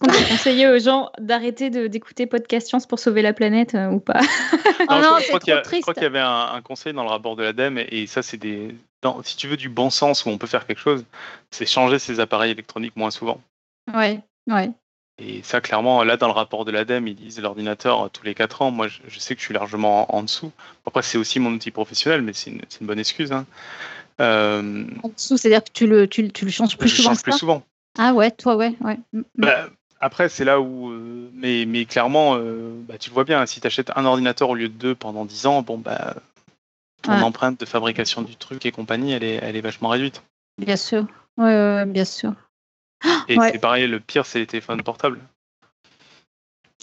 Qu'on 0.00 0.10
peut 0.10 0.24
conseiller 0.28 0.68
aux 0.68 0.78
gens 0.78 1.10
d'arrêter 1.18 1.70
d'écouter 1.88 2.26
Podcast 2.26 2.68
Science 2.68 2.86
pour 2.86 2.98
sauver 2.98 3.22
la 3.22 3.32
planète 3.32 3.74
euh, 3.74 3.90
ou 3.90 4.00
pas 4.00 4.20
non, 4.90 5.18
je, 5.20 5.28
crois 5.28 5.40
qu'il 5.40 6.02
y, 6.02 6.06
avait 6.06 6.18
un, 6.18 6.60
conseil 6.62 6.92
dans 6.92 7.02
le 7.02 7.10
rapport 7.10 7.36
de 7.36 7.42
l'ADEME, 7.42 7.78
et, 7.78 8.06
ça, 8.06 8.22
c'est 8.22 8.38
des. 8.38 8.74
si 9.24 9.36
tu 9.36 9.46
veux 9.46 9.56
du 9.56 9.68
bon 9.68 9.90
sens 9.90 10.24
où 10.24 10.30
on 10.30 10.38
peut 10.38 10.46
faire 10.46 10.66
quelque 10.66 10.80
chose, 10.80 11.04
c'est 11.50 11.66
changer 11.66 11.98
ses 11.98 12.18
appareils 12.18 12.52
électroniques 12.52 12.96
moins 12.96 13.10
souvent. 13.10 13.40
Ouais, 13.94 14.20
ouais. 14.48 14.70
Et 15.22 15.42
ça, 15.42 15.60
clairement, 15.60 16.02
là, 16.02 16.16
dans 16.16 16.28
le 16.28 16.32
rapport 16.32 16.64
de 16.64 16.70
l'ADEME, 16.70 17.08
ils 17.08 17.14
disent 17.14 17.40
l'ordinateur 17.40 18.04
euh, 18.04 18.08
tous 18.08 18.24
les 18.24 18.34
4 18.34 18.62
ans. 18.62 18.70
Moi, 18.70 18.88
je, 18.88 19.18
sais 19.18 19.34
que 19.34 19.40
je 19.40 19.44
suis 19.44 19.54
largement 19.54 20.14
en, 20.14 20.22
dessous. 20.22 20.50
Après, 20.86 21.02
c'est 21.02 21.18
aussi 21.18 21.40
mon 21.40 21.52
outil 21.52 21.70
professionnel, 21.70 22.22
mais 22.22 22.32
c'est 22.32 22.50
une, 22.50 22.86
bonne 22.86 22.98
excuse. 22.98 23.30
Hein. 23.30 23.44
Euh, 24.20 24.86
en 25.02 25.08
dessous, 25.08 25.36
c'est-à-dire 25.36 25.62
que 25.62 25.70
tu 25.72 25.86
le, 25.86 26.08
tu, 26.08 26.30
tu 26.30 26.46
le 26.46 26.50
changes 26.50 26.78
plus 26.78 26.88
souvent 26.88 27.10
change 27.10 27.22
plus 27.22 27.32
souvent. 27.32 27.62
Ah 27.98 28.14
ouais, 28.14 28.30
toi, 28.30 28.56
ouais. 28.56 28.74
ouais. 28.80 28.98
Bah, 29.36 29.68
après, 30.00 30.28
c'est 30.28 30.44
là 30.44 30.60
où. 30.60 30.90
Euh, 30.90 31.30
mais, 31.34 31.64
mais 31.66 31.84
clairement, 31.84 32.36
bah, 32.36 32.98
tu 32.98 33.10
le 33.10 33.14
vois 33.14 33.24
bien, 33.24 33.44
si 33.46 33.60
tu 33.60 33.66
achètes 33.66 33.92
un 33.94 34.04
ordinateur 34.04 34.50
au 34.50 34.54
lieu 34.54 34.68
de 34.68 34.74
deux 34.74 34.94
pendant 34.94 35.24
10 35.24 35.46
ans, 35.46 35.62
bon, 35.62 35.78
bah, 35.78 36.16
ton 37.02 37.12
empreinte 37.12 37.60
de 37.60 37.66
fabrication 37.66 38.22
du 38.22 38.36
truc 38.36 38.66
et 38.66 38.72
compagnie, 38.72 39.12
elle 39.12 39.24
est, 39.24 39.38
elle 39.42 39.56
est 39.56 39.60
vachement 39.60 39.88
réduite. 39.88 40.22
Bien 40.58 40.76
sûr. 40.76 41.06
Oui, 41.36 41.52
bien 41.86 42.04
sûr. 42.04 42.34
Et 43.28 43.36
c'est 43.38 43.58
pareil, 43.58 43.86
le 43.86 44.00
pire, 44.00 44.26
c'est 44.26 44.40
les 44.40 44.46
téléphones 44.46 44.82
portables. 44.82 45.20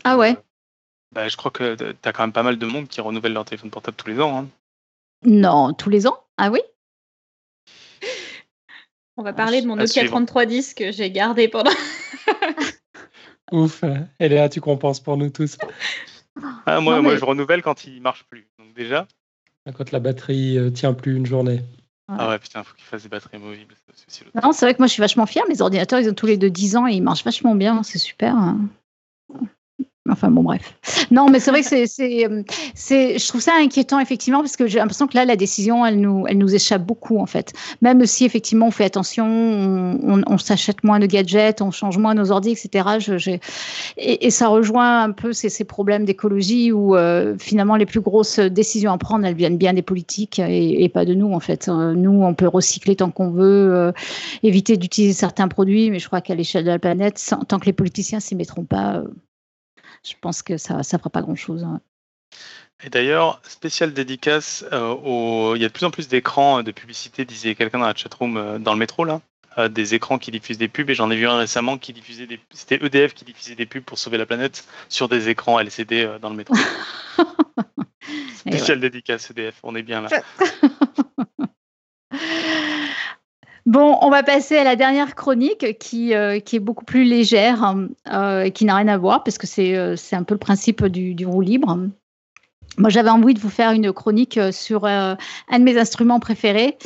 Ah 0.04 0.18
ouais 0.18 0.32
euh, 0.32 0.42
bah, 1.12 1.28
Je 1.28 1.38
crois 1.38 1.52
que 1.52 1.76
tu 1.76 1.96
as 2.04 2.14
quand 2.14 2.24
même 2.24 2.34
pas 2.34 2.44
mal 2.44 2.58
de 2.58 2.66
monde 2.66 2.88
qui 2.88 3.02
renouvelle 3.02 3.34
leur 3.34 3.46
téléphone 3.46 3.70
portable 3.70 3.98
tous 3.98 4.08
les 4.08 4.20
ans. 4.20 4.40
Hein. 4.40 4.48
Non, 5.24 5.74
tous 5.74 5.90
les 5.90 6.08
ans? 6.08 6.24
Ah 6.38 6.50
oui? 6.50 6.62
On 9.18 9.24
va 9.24 9.34
parler 9.34 9.62
de 9.62 9.68
mon 9.68 9.76
Nokia 9.76 10.06
3310 10.06 10.76
que 10.76 10.92
j'ai 10.92 11.10
gardé 11.10 11.48
pendant. 11.48 11.72
Ouf, 13.52 13.84
elle 13.84 14.34
est 14.34 14.36
là, 14.36 14.50
tu 14.50 14.62
compenses 14.62 15.00
pour 15.00 15.18
nous 15.18 15.30
tous. 15.30 15.58
Ah, 16.66 16.80
moi, 16.82 17.02
moi, 17.02 17.16
je 17.16 17.26
renouvelle 17.26 17.62
quand 17.62 17.86
il 17.86 18.02
marche 18.02 18.24
plus. 18.26 18.48
Donc 18.60 18.74
déjà. 18.74 19.08
Quand 19.76 19.92
la 19.92 20.00
batterie 20.00 20.58
euh, 20.58 20.70
tient 20.70 20.94
plus 20.94 21.16
une 21.16 21.26
journée. 21.26 21.62
Ah 22.08 22.30
ouais, 22.30 22.40
putain, 22.40 22.62
il 22.62 22.64
faut 22.66 22.76
qu'il 22.76 22.86
fasse 22.86 23.04
des 23.04 23.10
batteries 23.10 23.38
movibles. 23.38 23.76
Non, 24.42 24.54
c'est 24.54 24.66
vrai 24.66 24.74
que 24.74 24.80
moi 24.80 24.88
je 24.88 24.94
suis 24.94 25.02
vachement 25.02 25.26
fière. 25.26 25.44
Mes 25.50 25.62
ordinateurs, 25.62 26.00
ils 26.00 26.10
ont 26.10 26.14
tous 26.14 26.26
les 26.26 26.38
deux 26.38 26.50
10 26.50 26.78
ans 26.78 26.88
et 26.88 26.94
ils 26.94 27.02
marchent 27.02 27.26
vachement 27.26 27.54
bien. 27.54 27.84
C'est 27.84 27.98
super. 27.98 28.36
Hein. 28.36 28.70
Enfin 30.10 30.30
bon, 30.30 30.44
bref. 30.44 31.08
Non, 31.12 31.30
mais 31.30 31.40
c'est 31.40 31.52
vrai 31.52 31.62
que 31.62 31.68
c'est, 31.68 31.88
c'est, 31.88 33.20
je 33.20 33.28
trouve 33.28 33.42
ça 33.42 33.54
inquiétant 33.60 34.00
effectivement 34.00 34.42
parce 34.42 34.56
que 34.56 34.68
j'ai 34.68 34.80
l'impression 34.80 35.08
que 35.08 35.16
là, 35.16 35.26
la 35.26 35.36
décision, 35.36 35.86
elle 35.86 36.00
nous, 36.00 36.26
elle 36.28 36.38
nous 36.38 36.54
échappe 36.54 36.86
beaucoup 36.86 37.20
en 37.20 37.26
fait. 37.26 37.54
Même 37.82 38.06
si 38.06 38.26
effectivement 38.26 38.68
on 38.68 38.72
fait 38.72 38.86
attention, 38.86 39.26
on, 39.28 40.38
s'achète 40.38 40.84
moins 40.84 41.00
de 41.00 41.06
gadgets, 41.06 41.62
on 41.62 41.72
change 41.72 41.98
moins 41.98 42.14
nos 42.14 42.32
ordi, 42.32 42.52
etc. 42.52 43.00
Je, 43.00 43.38
et, 43.98 44.30
ça 44.30 44.48
rejoint 44.48 45.04
un 45.04 45.12
peu 45.12 45.34
ces, 45.34 45.50
ces 45.50 45.64
problèmes 45.64 46.06
d'écologie 46.06 46.72
où 46.72 46.96
euh, 46.96 47.36
finalement 47.40 47.76
les 47.76 47.86
plus 47.86 48.02
grosses 48.02 48.40
décisions 48.40 48.92
à 48.92 48.98
prendre, 48.98 49.26
elles 49.26 49.36
viennent 49.36 49.58
bien 49.58 49.74
des 49.74 49.82
politiques 49.82 50.40
et, 50.40 50.90
pas 50.90 51.06
de 51.06 51.14
nous 51.14 51.34
en 51.34 51.40
fait. 51.40 51.68
Euh, 51.68 51.94
nous, 51.94 52.24
on 52.24 52.34
peut 52.34 52.48
recycler 52.48 52.96
tant 52.96 53.12
qu'on 53.12 53.32
veut, 53.32 53.74
euh, 53.74 53.92
éviter 54.44 54.78
d'utiliser 54.78 55.14
certains 55.14 55.48
produits, 55.48 55.92
mais 55.92 56.00
je 56.00 56.08
crois 56.08 56.22
qu'à 56.22 56.36
l'échelle 56.36 56.64
de 56.64 56.70
la 56.70 56.80
planète, 56.80 57.22
tant 57.48 57.60
que 57.60 57.66
les 57.66 57.74
politiciens 57.74 58.20
s'y 58.20 58.36
mettront 58.36 58.64
pas 58.64 59.04
je 60.10 60.16
pense 60.20 60.42
que 60.42 60.58
ça 60.58 60.78
ne 60.78 60.84
fera 60.84 61.10
pas 61.10 61.22
grand-chose. 61.22 61.64
Hein. 61.64 61.82
Et 62.84 62.90
d'ailleurs, 62.90 63.42
spéciale 63.44 63.94
dédicace, 63.94 64.64
euh, 64.72 65.54
il 65.56 65.62
y 65.62 65.66
a 65.66 65.68
de 65.68 65.74
plus 65.74 65.86
en 65.86 65.92
plus 65.92 66.08
d'écrans 66.08 66.62
de 66.62 66.72
publicité, 66.72 67.26
disait 67.26 67.56
quelqu'un 67.56 67.80
dans 67.80 67.88
la 67.88 67.96
chatroom 67.96 68.38
euh, 68.38 68.60
dans 68.60 68.74
le 68.74 68.80
métro, 68.80 69.04
là, 69.04 69.22
euh, 69.58 69.68
des 69.68 69.96
écrans 69.96 70.20
qui 70.20 70.30
diffusent 70.30 70.60
des 70.60 70.68
pubs, 70.68 70.90
et 70.90 70.94
j'en 70.94 71.10
ai 71.10 71.16
vu 71.16 71.28
un 71.28 71.38
récemment 71.38 71.80
qui 71.80 71.92
diffusait 71.92 72.28
des... 72.28 72.40
C'était 72.54 72.76
EDF 72.76 73.16
qui 73.16 73.26
diffusait 73.26 73.56
des 73.56 73.66
pubs 73.66 73.84
pour 73.84 73.98
sauver 73.98 74.20
la 74.20 74.28
planète 74.28 74.68
sur 74.90 75.10
des 75.10 75.30
écrans 75.30 75.60
LCD 75.60 76.18
dans 76.22 76.30
le 76.30 76.36
métro. 76.36 76.56
spéciale 78.38 78.80
dédicace 78.80 79.32
EDF, 79.32 79.56
on 79.64 79.76
est 79.76 79.84
bien 79.84 80.02
là. 80.02 80.10
Bon, 83.68 83.98
on 84.00 84.10
va 84.10 84.24
passer 84.24 84.56
à 84.56 84.64
la 84.64 84.78
dernière 84.78 85.14
chronique 85.14 85.78
qui, 85.78 86.14
euh, 86.14 86.40
qui 86.40 86.56
est 86.56 86.60
beaucoup 86.60 86.86
plus 86.86 87.04
légère 87.04 87.76
euh, 88.10 88.44
et 88.44 88.52
qui 88.52 88.64
n'a 88.64 88.78
rien 88.78 88.88
à 88.88 88.98
voir 88.98 89.26
parce 89.26 89.38
que 89.38 89.46
c'est 89.46 89.76
euh, 89.76 89.98
c'est 89.98 90.16
un 90.16 90.24
peu 90.24 90.36
le 90.36 90.40
principe 90.40 90.86
du, 90.86 91.14
du 91.14 91.26
roue 91.26 91.42
libre. 91.42 91.78
Moi, 92.78 92.90
j'avais 92.90 93.10
envie 93.10 93.34
de 93.34 93.40
vous 93.42 93.50
faire 93.50 93.74
une 93.74 93.92
chronique 93.92 94.40
sur 94.52 94.86
un 94.86 95.18
de 95.52 95.64
mes 95.64 95.78
instruments 95.78 96.20
préférés 96.20 96.78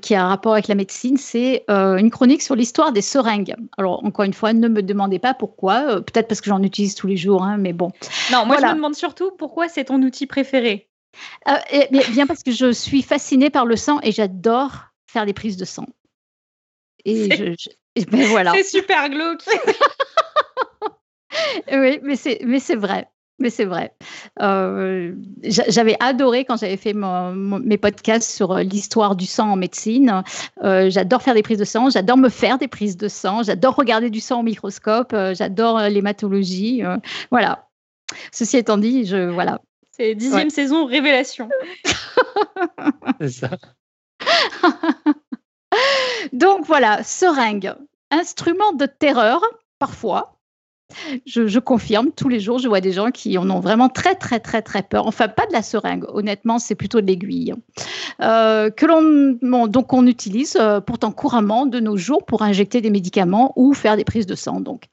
qui 0.00 0.14
a 0.14 0.24
un 0.24 0.28
rapport 0.28 0.54
avec 0.54 0.66
la 0.66 0.74
médecine. 0.74 1.18
C'est 1.18 1.66
une 1.68 2.10
chronique 2.10 2.40
sur 2.40 2.56
l'histoire 2.56 2.90
des 2.90 3.02
seringues. 3.02 3.54
Alors, 3.76 4.02
encore 4.02 4.24
une 4.24 4.32
fois, 4.32 4.54
ne 4.54 4.66
me 4.66 4.82
demandez 4.82 5.18
pas 5.18 5.34
pourquoi. 5.34 6.00
Peut-être 6.00 6.26
parce 6.26 6.40
que 6.40 6.48
j'en 6.48 6.62
utilise 6.62 6.94
tous 6.94 7.06
les 7.06 7.18
jours, 7.18 7.42
hein, 7.42 7.58
mais 7.58 7.74
bon. 7.74 7.92
Non, 8.32 8.46
moi, 8.46 8.56
je 8.58 8.64
me 8.64 8.76
demande 8.76 8.94
surtout 8.94 9.30
pourquoi 9.36 9.68
c'est 9.68 9.84
ton 9.84 10.00
outil 10.00 10.24
préféré. 10.26 10.88
Eh 11.70 11.86
bien, 11.90 12.26
parce 12.26 12.42
que 12.42 12.50
je 12.50 12.72
suis 12.72 13.02
fascinée 13.02 13.50
par 13.50 13.66
le 13.66 13.76
sang 13.76 13.98
et 14.02 14.12
j'adore 14.12 14.86
faire 15.06 15.26
des 15.26 15.34
prises 15.34 15.58
de 15.58 15.66
sang. 15.66 15.84
Et 17.06 18.04
ben 18.10 18.26
voilà. 18.26 18.52
C'est 18.52 18.64
super 18.64 19.08
glauque. 19.08 19.42
oui, 21.72 21.98
mais 22.02 22.16
c'est, 22.16 22.40
mais 22.44 22.60
c'est 22.60 22.76
vrai. 22.76 23.08
Mais 23.38 23.50
c'est 23.50 23.66
vrai. 23.66 23.94
Euh, 24.40 25.14
j'avais 25.42 25.96
adoré 26.00 26.46
quand 26.46 26.56
j'avais 26.56 26.78
fait 26.78 26.94
mes 26.94 27.76
podcasts 27.76 28.30
sur 28.30 28.52
euh, 28.52 28.62
l'histoire 28.62 29.14
du 29.14 29.26
sang 29.26 29.52
en 29.52 29.56
médecine. 29.56 30.22
Euh, 30.64 30.88
j'adore 30.88 31.20
faire 31.20 31.34
des 31.34 31.42
prises 31.42 31.58
de 31.58 31.64
sang, 31.64 31.90
j'adore 31.90 32.16
me 32.16 32.30
faire 32.30 32.56
des 32.56 32.68
prises 32.68 32.96
de 32.96 33.08
sang, 33.08 33.42
j'adore 33.42 33.74
regarder 33.74 34.08
du 34.08 34.20
sang 34.20 34.40
au 34.40 34.42
microscope, 34.42 35.14
j'adore 35.34 35.80
l'hématologie. 35.80 36.82
voilà. 37.30 37.68
Ceci 38.32 38.56
étant 38.56 38.78
dit, 38.78 39.04
je 39.04 39.28
voilà. 39.28 39.60
C'est 39.90 40.14
dixième 40.14 40.50
saison 40.50 40.86
révélation. 40.86 41.48
c'est 43.20 43.28
ça. 43.28 43.50
Donc 46.32 46.64
voilà, 46.66 47.02
seringue, 47.02 47.74
instrument 48.10 48.72
de 48.72 48.86
terreur, 48.86 49.40
parfois. 49.78 50.32
Je, 51.26 51.58
confirme, 51.58 52.12
tous 52.12 52.28
les 52.28 52.38
jours, 52.38 52.58
je 52.58 52.68
vois 52.68 52.80
des 52.80 52.92
gens 52.92 53.10
qui 53.10 53.36
en 53.38 53.50
ont 53.50 53.58
vraiment 53.58 53.88
très, 53.88 54.14
très, 54.14 54.38
très, 54.38 54.62
très 54.62 54.82
peur. 54.84 55.08
Enfin, 55.08 55.26
pas 55.26 55.44
de 55.46 55.52
la 55.52 55.62
seringue, 55.62 56.04
honnêtement, 56.08 56.60
c'est 56.60 56.76
plutôt 56.76 57.00
de 57.00 57.06
l'aiguille. 57.06 57.54
Euh, 58.22 58.70
que 58.70 58.86
l'on, 58.86 59.66
donc, 59.66 59.92
on 59.92 60.06
utilise 60.06 60.56
euh, 60.60 60.80
pourtant 60.80 61.10
couramment 61.10 61.66
de 61.66 61.80
nos 61.80 61.96
jours 61.96 62.24
pour 62.24 62.42
injecter 62.42 62.80
des 62.80 62.90
médicaments 62.90 63.52
ou 63.56 63.74
faire 63.74 63.96
des 63.96 64.04
prises 64.04 64.26
de 64.26 64.36
sang. 64.36 64.60
Donc, 64.60 64.84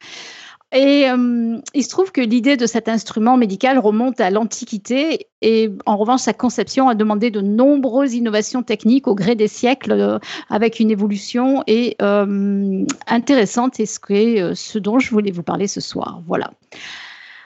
et 0.74 1.08
euh, 1.08 1.60
il 1.76 1.84
se 1.84 1.90
trouve 1.90 2.12
que 2.12 2.22
l'idée 2.22 2.58
de 2.58 2.66
cet 2.66 2.90
instrument 2.90 3.38
médical 3.38 3.78
remonte 3.78 4.20
à 4.20 4.32
l'Antiquité 4.32 5.28
et 5.42 5.70
en 5.86 5.98
revanche, 5.98 6.22
sa 6.22 6.34
conception 6.34 6.90
a 6.90 6.96
demandé 6.96 7.30
de 7.30 7.42
nombreuses 7.42 8.16
innovations 8.16 8.64
techniques 8.64 9.08
au 9.08 9.14
gré 9.14 9.36
des 9.36 9.48
siècles 9.48 9.92
euh, 9.92 10.18
avec 10.50 10.80
une 10.80 10.90
évolution 10.90 11.64
et, 11.68 11.96
euh, 12.02 12.84
intéressante 13.06 13.80
et 13.80 13.86
ce, 13.86 14.00
ce 14.56 14.80
dont 14.80 14.98
je 14.98 15.12
voulais 15.12 15.32
vous 15.32 15.44
parler 15.44 15.68
ce 15.68 15.80
soir. 15.80 16.22
Voilà. 16.28 16.50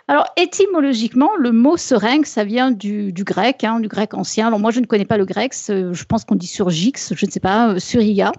Alors, 0.07 0.25
étymologiquement, 0.38 1.32
le 1.38 1.51
mot 1.51 1.75
seringue, 1.75 2.25
ça 2.25 2.45
vient 2.45 2.71
du, 2.71 3.11
grec, 3.11 3.65
hein, 3.65 3.82
du 3.82 3.89
grec 3.89 4.13
ancien. 4.13 4.47
Alors, 4.47 4.59
moi, 4.59 4.71
je 4.71 4.80
ne 4.80 4.86
connais 4.86 5.03
pas 5.03 5.17
le 5.17 5.25
grec, 5.25 5.53
je 5.67 6.03
pense 6.05 6.23
qu'on 6.23 6.36
dit 6.36 6.47
surgix, 6.47 7.13
je 7.13 7.25
ne 7.25 7.32
sais 7.32 7.41
pas, 7.41 7.78
suriga. 7.78 8.32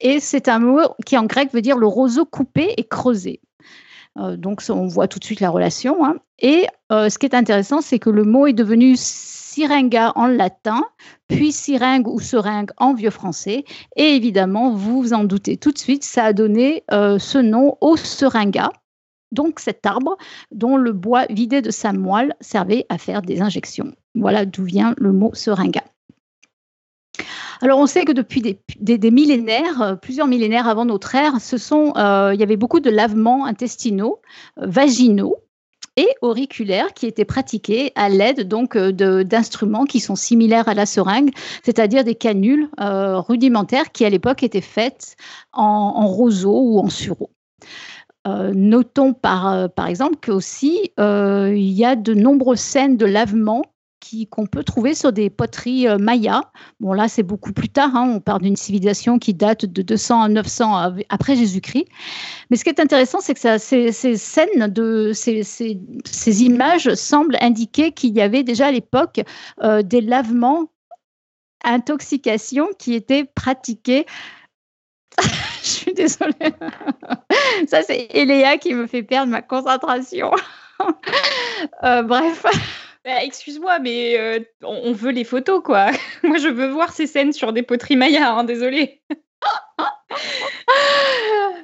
Et 0.00 0.20
c'est 0.20 0.46
un 0.46 0.60
mot 0.60 0.80
qui 1.04 1.18
en 1.18 1.24
grec 1.24 1.52
veut 1.52 1.60
dire 1.60 1.76
le 1.76 1.88
roseau 1.88 2.24
coupé 2.24 2.72
et 2.76 2.84
creusé. 2.84 3.40
Euh, 4.18 4.36
donc, 4.36 4.62
on 4.68 4.86
voit 4.86 5.08
tout 5.08 5.18
de 5.18 5.24
suite 5.24 5.40
la 5.40 5.50
relation. 5.50 6.04
Hein. 6.04 6.16
Et 6.38 6.66
euh, 6.92 7.08
ce 7.08 7.18
qui 7.18 7.26
est 7.26 7.34
intéressant, 7.34 7.80
c'est 7.80 7.98
que 7.98 8.10
le 8.10 8.24
mot 8.24 8.46
est 8.46 8.52
devenu 8.52 8.94
syringa 8.96 10.12
en 10.14 10.26
latin, 10.26 10.84
puis 11.26 11.52
syringue 11.52 12.06
ou 12.06 12.20
seringue 12.20 12.70
en 12.76 12.94
vieux 12.94 13.10
français. 13.10 13.64
Et 13.96 14.14
évidemment, 14.14 14.72
vous 14.72 15.02
vous 15.02 15.12
en 15.12 15.24
doutez 15.24 15.56
tout 15.56 15.72
de 15.72 15.78
suite, 15.78 16.04
ça 16.04 16.24
a 16.24 16.32
donné 16.32 16.84
euh, 16.92 17.18
ce 17.18 17.38
nom 17.38 17.76
au 17.80 17.96
seringa. 17.96 18.70
Donc 19.32 19.60
cet 19.60 19.84
arbre 19.84 20.16
dont 20.52 20.76
le 20.76 20.92
bois 20.92 21.26
vidé 21.28 21.60
de 21.60 21.70
sa 21.70 21.92
moelle 21.92 22.34
servait 22.40 22.86
à 22.88 22.96
faire 22.98 23.20
des 23.20 23.42
injections. 23.42 23.92
Voilà 24.14 24.46
d'où 24.46 24.64
vient 24.64 24.94
le 24.96 25.12
mot 25.12 25.34
seringa. 25.34 25.82
Alors, 27.60 27.80
on 27.80 27.86
sait 27.86 28.04
que 28.04 28.12
depuis 28.12 28.40
des, 28.40 29.10
millénaires, 29.10 29.82
euh, 29.82 29.94
plusieurs 29.96 30.26
millénaires 30.26 30.68
avant 30.68 30.84
notre 30.84 31.14
ère, 31.14 31.34
euh, 31.34 32.30
il 32.34 32.40
y 32.40 32.42
avait 32.42 32.56
beaucoup 32.56 32.80
de 32.80 32.90
lavements 32.90 33.46
intestinaux, 33.46 34.20
euh, 34.58 34.66
vaginaux 34.66 35.36
et 35.96 36.08
auriculaires 36.22 36.94
qui 36.94 37.06
étaient 37.06 37.24
pratiqués 37.24 37.90
à 37.96 38.08
l'aide 38.08 38.46
donc 38.46 38.78
d'instruments 38.78 39.84
qui 39.84 39.98
sont 39.98 40.14
similaires 40.14 40.68
à 40.68 40.74
la 40.74 40.86
seringue, 40.86 41.30
c'est-à-dire 41.64 42.04
des 42.04 42.14
canules 42.14 42.70
rudimentaires 42.78 43.90
qui 43.90 44.04
à 44.04 44.08
l'époque 44.08 44.44
étaient 44.44 44.60
faites 44.60 45.16
en, 45.52 46.06
roseau 46.06 46.56
ou 46.56 46.78
en 46.78 46.88
sureau. 46.88 47.30
notons 48.24 49.12
par, 49.12 49.68
par 49.70 49.88
exemple 49.88 50.18
qu'aussi, 50.22 50.92
il 50.98 51.72
y 51.72 51.84
a 51.84 51.96
de 51.96 52.14
nombreuses 52.14 52.60
scènes 52.60 52.96
de 52.96 53.06
lavement 53.06 53.64
qu'on 54.30 54.46
peut 54.46 54.64
trouver 54.64 54.94
sur 54.94 55.12
des 55.12 55.30
poteries 55.30 55.88
euh, 55.88 55.98
mayas. 55.98 56.42
Bon, 56.80 56.92
là, 56.92 57.08
c'est 57.08 57.22
beaucoup 57.22 57.52
plus 57.52 57.68
tard. 57.68 57.94
Hein. 57.94 58.10
on 58.14 58.20
parle 58.20 58.42
d'une 58.42 58.56
civilisation 58.56 59.18
qui 59.18 59.34
date 59.34 59.64
de 59.64 59.82
200 59.82 60.22
à 60.22 60.28
900 60.28 60.92
après 61.08 61.36
Jésus-Christ. 61.36 61.86
Mais 62.50 62.56
ce 62.56 62.64
qui 62.64 62.70
est 62.70 62.80
intéressant, 62.80 63.20
c'est 63.20 63.34
que 63.34 63.58
ces, 63.58 63.92
scènes, 63.92 65.14
ces, 65.14 66.44
images 66.44 66.94
semblent 66.94 67.36
indiquer 67.40 67.92
qu'il 67.92 68.14
y 68.16 68.20
avait 68.20 68.42
déjà 68.42 68.66
à 68.66 68.72
l'époque 68.72 69.20
euh, 69.62 69.82
des 69.82 70.00
lavements, 70.00 70.70
intoxications 71.64 72.68
qui 72.78 72.94
étaient 72.94 73.24
pratiqués. 73.24 74.06
Je 75.62 75.68
suis 75.68 75.94
désolée. 75.94 76.54
Ça, 77.66 77.82
c'est 77.82 78.08
Eléa 78.10 78.58
qui 78.58 78.74
me 78.74 78.86
fait 78.86 79.02
perdre 79.02 79.30
ma 79.30 79.42
concentration. 79.42 80.30
Euh, 81.82 82.02
bref. 82.02 82.46
Bah, 83.04 83.22
excuse-moi, 83.22 83.78
mais 83.78 84.18
euh, 84.18 84.40
on, 84.62 84.92
veut 84.92 85.12
les 85.12 85.24
photos, 85.24 85.62
quoi. 85.62 85.90
Moi, 86.22 86.38
je 86.38 86.48
veux 86.48 86.68
voir 86.68 86.92
ces 86.92 87.06
scènes 87.06 87.32
sur 87.32 87.52
des 87.52 87.62
poteries 87.62 87.96
Maya, 87.96 88.32
hein, 88.32 88.44
désolé. 88.44 89.00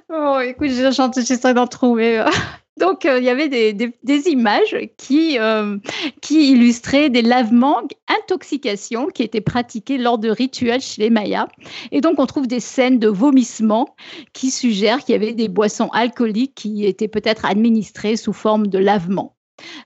bon, 0.08 0.40
écoute, 0.40 0.70
j'essaie 0.70 1.54
d'en 1.54 1.66
trouver. 1.66 2.24
Donc, 2.76 3.04
euh, 3.04 3.18
il 3.18 3.24
y 3.24 3.28
avait 3.28 3.48
des, 3.48 4.28
images 4.28 4.76
qui, 4.96 5.38
euh, 5.38 5.78
qui 6.20 6.50
illustraient 6.50 7.08
des 7.08 7.22
lavements, 7.22 7.82
intoxications 8.08 9.06
qui 9.06 9.22
étaient 9.22 9.40
pratiqués 9.40 9.96
lors 9.96 10.18
de 10.18 10.28
rituels 10.28 10.80
chez 10.80 11.02
les 11.02 11.10
Mayas. 11.10 11.46
Et 11.92 12.00
donc, 12.00 12.18
on 12.18 12.26
trouve 12.26 12.48
des 12.48 12.60
scènes 12.60 12.98
de 12.98 13.08
vomissements 13.08 13.94
qui 14.32 14.50
suggèrent 14.50 15.04
qu'il 15.04 15.12
y 15.12 15.16
avait 15.16 15.34
des 15.34 15.48
boissons 15.48 15.88
alcooliques 15.92 16.54
qui 16.56 16.84
étaient 16.84 17.08
peut-être 17.08 17.44
administrées 17.44 18.16
sous 18.16 18.32
forme 18.32 18.66
de 18.66 18.78
lavement. 18.78 19.33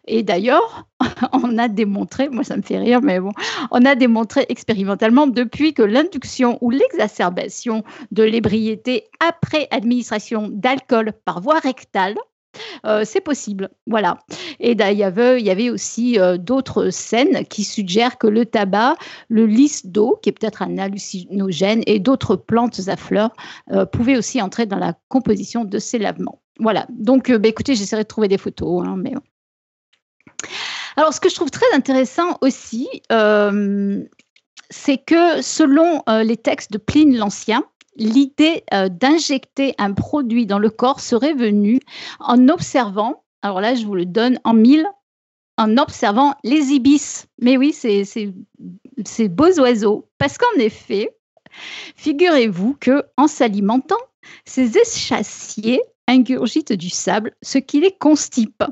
Et 0.06 0.22
d'ailleurs, 0.22 0.88
on 1.32 1.58
a 1.58 1.68
démontré, 1.68 2.28
moi 2.28 2.44
ça 2.44 2.56
me 2.56 2.62
fait 2.62 2.78
rire, 2.78 3.00
mais 3.02 3.20
bon, 3.20 3.32
on 3.70 3.84
a 3.84 3.94
démontré 3.94 4.46
expérimentalement 4.48 5.26
depuis 5.26 5.74
que 5.74 5.82
l'induction 5.82 6.58
ou 6.60 6.70
l'exacerbation 6.70 7.84
de 8.10 8.22
l'ébriété 8.22 9.04
après 9.20 9.68
administration 9.70 10.48
d'alcool 10.50 11.12
par 11.24 11.40
voie 11.40 11.58
rectale 11.58 12.14
euh, 12.86 13.02
c'est 13.04 13.20
possible, 13.20 13.70
voilà. 13.86 14.18
Et 14.60 14.72
il 14.72 14.98
y 14.98 15.02
avait, 15.02 15.40
il 15.40 15.46
y 15.46 15.50
avait 15.50 15.70
aussi 15.70 16.18
euh, 16.18 16.38
d'autres 16.38 16.90
scènes 16.90 17.44
qui 17.46 17.64
suggèrent 17.64 18.18
que 18.18 18.26
le 18.26 18.46
tabac, 18.46 18.96
le 19.28 19.46
lys 19.46 19.86
d'eau, 19.86 20.18
qui 20.22 20.30
est 20.30 20.32
peut-être 20.32 20.62
un 20.62 20.78
hallucinogène, 20.78 21.82
et 21.86 21.98
d'autres 21.98 22.36
plantes 22.36 22.80
à 22.88 22.96
fleurs 22.96 23.32
euh, 23.70 23.86
pouvaient 23.86 24.16
aussi 24.16 24.40
entrer 24.42 24.66
dans 24.66 24.78
la 24.78 24.94
composition 25.08 25.64
de 25.64 25.78
ces 25.78 25.98
lavements. 25.98 26.40
Voilà. 26.58 26.86
Donc, 26.90 27.30
bah, 27.30 27.48
écoutez, 27.48 27.74
j'essaierai 27.74 28.02
de 28.02 28.08
trouver 28.08 28.28
des 28.28 28.38
photos, 28.38 28.84
hein, 28.84 28.96
mais 28.96 29.12
alors, 30.98 31.14
ce 31.14 31.20
que 31.20 31.28
je 31.28 31.36
trouve 31.36 31.52
très 31.52 31.72
intéressant 31.74 32.38
aussi, 32.40 32.88
euh, 33.12 34.02
c'est 34.68 34.98
que 34.98 35.40
selon 35.42 36.02
euh, 36.08 36.24
les 36.24 36.36
textes 36.36 36.72
de 36.72 36.78
Pline 36.78 37.16
l'Ancien, 37.16 37.62
l'idée 37.94 38.64
euh, 38.74 38.88
d'injecter 38.88 39.76
un 39.78 39.92
produit 39.92 40.44
dans 40.44 40.58
le 40.58 40.70
corps 40.70 40.98
serait 40.98 41.34
venue 41.34 41.78
en 42.18 42.48
observant, 42.48 43.22
alors 43.42 43.60
là 43.60 43.76
je 43.76 43.86
vous 43.86 43.94
le 43.94 44.06
donne 44.06 44.40
en 44.42 44.54
mille, 44.54 44.88
en 45.56 45.76
observant 45.76 46.34
les 46.42 46.72
ibis. 46.72 47.26
Mais 47.40 47.56
oui, 47.56 47.72
c'est 47.72 48.02
ces 48.02 49.28
beaux 49.28 49.60
oiseaux. 49.60 50.08
Parce 50.18 50.36
qu'en 50.36 50.58
effet, 50.58 51.16
figurez-vous 51.94 52.76
que 52.80 53.04
en 53.16 53.28
s'alimentant, 53.28 54.02
ces 54.44 54.76
échassiers 54.76 55.80
ingurgitent 56.08 56.72
du 56.72 56.90
sable, 56.90 57.36
ce 57.40 57.58
qui 57.58 57.78
les 57.78 57.92
constipe. 57.92 58.64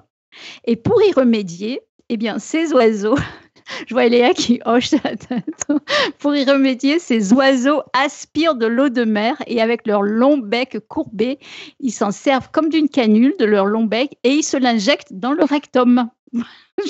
Et 0.65 0.75
pour 0.75 1.01
y 1.05 1.13
remédier, 1.13 1.83
eh 2.09 2.17
bien, 2.17 2.39
ces 2.39 2.73
oiseaux, 2.73 3.17
je 3.87 3.95
vois 3.95 4.07
Léa 4.09 4.33
qui 4.35 4.61
hoche 4.65 4.89
sa 4.89 4.99
tête. 4.99 5.67
Pour 6.19 6.35
y 6.35 6.45
remédier, 6.45 6.99
ces 6.99 7.33
oiseaux 7.33 7.83
aspirent 7.93 8.55
de 8.55 8.67
l'eau 8.67 8.89
de 8.89 9.05
mer 9.05 9.37
et 9.47 9.61
avec 9.61 9.87
leur 9.87 10.03
long 10.03 10.39
bec 10.39 10.79
courbé, 10.89 11.39
ils 11.81 11.93
s'en 11.93 12.11
servent 12.11 12.51
comme 12.51 12.69
d'une 12.69 12.89
canule 12.89 13.35
de 13.39 13.45
leur 13.45 13.67
long 13.67 13.85
bec 13.85 14.17
et 14.25 14.31
ils 14.31 14.45
se 14.45 14.57
l'injectent 14.57 15.13
dans 15.13 15.33
le 15.33 15.45
rectum. 15.45 16.09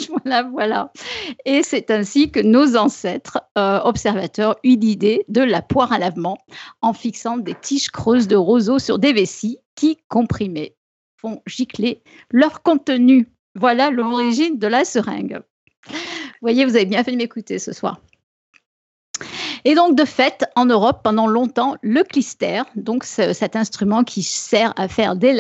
voilà, 0.08 0.42
voilà. 0.44 0.92
Et 1.44 1.62
c'est 1.62 1.90
ainsi 1.90 2.30
que 2.30 2.40
nos 2.40 2.76
ancêtres 2.76 3.38
euh, 3.56 3.80
observateurs 3.84 4.56
eurent 4.64 4.78
l'idée 4.78 5.24
de 5.28 5.42
la 5.42 5.62
poire 5.62 5.92
à 5.92 5.98
lavement 5.98 6.38
en 6.82 6.92
fixant 6.92 7.36
des 7.36 7.54
tiges 7.54 7.90
creuses 7.90 8.28
de 8.28 8.36
roseaux 8.36 8.78
sur 8.78 8.98
des 8.98 9.12
vessies 9.12 9.58
qui, 9.74 9.98
comprimées, 10.08 10.76
font 11.16 11.42
gicler 11.46 12.02
leur 12.30 12.62
contenu. 12.62 13.28
Voilà 13.58 13.90
l'origine 13.90 14.58
de 14.58 14.66
la 14.66 14.84
seringue. 14.84 15.40
Vous 15.88 16.42
voyez, 16.42 16.64
vous 16.64 16.76
avez 16.76 16.84
bien 16.84 17.02
fait 17.02 17.12
de 17.12 17.16
m'écouter 17.16 17.58
ce 17.58 17.72
soir. 17.72 18.00
Et 19.64 19.74
donc, 19.74 19.96
de 19.96 20.04
fait, 20.04 20.44
en 20.54 20.66
Europe, 20.66 21.00
pendant 21.02 21.26
longtemps, 21.26 21.74
le 21.82 22.04
clister, 22.04 22.62
donc 22.76 23.02
cet 23.02 23.56
instrument 23.56 24.04
qui 24.04 24.22
sert 24.22 24.72
à 24.76 24.86
faire 24.86 25.16
des, 25.16 25.36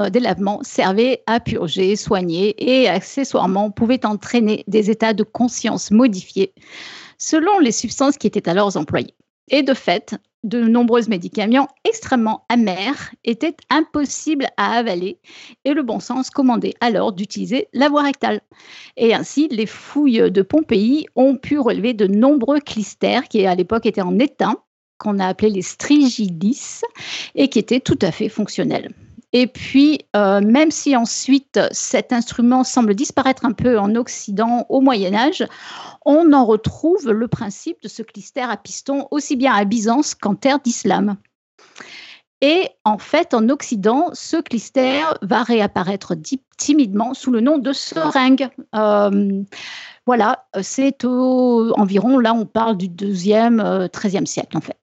euh, 0.00 0.10
des 0.10 0.20
lavements, 0.20 0.60
servait 0.62 1.22
à 1.26 1.40
purger, 1.40 1.96
soigner 1.96 2.54
et 2.58 2.88
accessoirement 2.88 3.70
pouvait 3.70 4.04
entraîner 4.04 4.64
des 4.66 4.90
états 4.90 5.14
de 5.14 5.22
conscience 5.22 5.90
modifiés 5.90 6.52
selon 7.16 7.58
les 7.60 7.72
substances 7.72 8.18
qui 8.18 8.26
étaient 8.26 8.48
alors 8.48 8.76
employées. 8.76 9.14
Et 9.48 9.62
de 9.62 9.72
fait, 9.72 10.16
de 10.44 10.62
nombreux 10.62 11.02
médicaments 11.08 11.68
extrêmement 11.84 12.44
amers 12.48 13.10
étaient 13.24 13.56
impossibles 13.70 14.46
à 14.56 14.76
avaler 14.76 15.18
et 15.64 15.74
le 15.74 15.82
bon 15.82 16.00
sens 16.00 16.30
commandait 16.30 16.74
alors 16.80 17.12
d'utiliser 17.12 17.68
la 17.72 17.88
voie 17.88 18.02
rectale. 18.02 18.40
Et 18.96 19.14
ainsi, 19.14 19.48
les 19.48 19.66
fouilles 19.66 20.30
de 20.30 20.42
Pompéi 20.42 21.06
ont 21.16 21.36
pu 21.36 21.58
relever 21.58 21.94
de 21.94 22.06
nombreux 22.06 22.60
clistères 22.60 23.28
qui 23.28 23.44
à 23.46 23.54
l'époque 23.54 23.86
étaient 23.86 24.02
en 24.02 24.18
étain, 24.18 24.56
qu'on 24.98 25.18
a 25.18 25.26
appelés 25.26 25.50
les 25.50 25.62
strigidis, 25.62 26.80
et 27.34 27.48
qui 27.48 27.58
étaient 27.58 27.80
tout 27.80 27.98
à 28.02 28.12
fait 28.12 28.28
fonctionnels. 28.28 28.90
Et 29.38 29.46
puis, 29.46 30.00
euh, 30.16 30.40
même 30.40 30.70
si 30.70 30.96
ensuite 30.96 31.60
cet 31.70 32.14
instrument 32.14 32.64
semble 32.64 32.94
disparaître 32.94 33.44
un 33.44 33.52
peu 33.52 33.78
en 33.78 33.94
Occident 33.94 34.64
au 34.70 34.80
Moyen 34.80 35.12
Âge, 35.12 35.46
on 36.06 36.32
en 36.32 36.46
retrouve 36.46 37.10
le 37.10 37.28
principe 37.28 37.76
de 37.82 37.88
ce 37.88 38.02
clister 38.02 38.40
à 38.40 38.56
piston 38.56 39.06
aussi 39.10 39.36
bien 39.36 39.52
à 39.52 39.66
Byzance 39.66 40.14
qu'en 40.14 40.36
terre 40.36 40.58
d'islam. 40.60 41.18
Et 42.40 42.70
en 42.84 42.96
fait, 42.96 43.34
en 43.34 43.50
Occident, 43.50 44.08
ce 44.14 44.38
clister 44.38 45.02
va 45.20 45.42
réapparaître 45.42 46.14
timidement 46.56 47.12
sous 47.12 47.30
le 47.30 47.42
nom 47.42 47.58
de 47.58 47.74
seringue. 47.74 48.48
Euh, 48.74 49.42
voilà, 50.06 50.46
c'est 50.62 51.04
environ, 51.04 52.18
là 52.18 52.32
on 52.32 52.46
parle 52.46 52.78
du 52.78 52.88
deuxième, 52.88 53.60
e 53.60 53.86
13e 53.88 54.24
siècle 54.24 54.56
en 54.56 54.62
fait. 54.62 54.78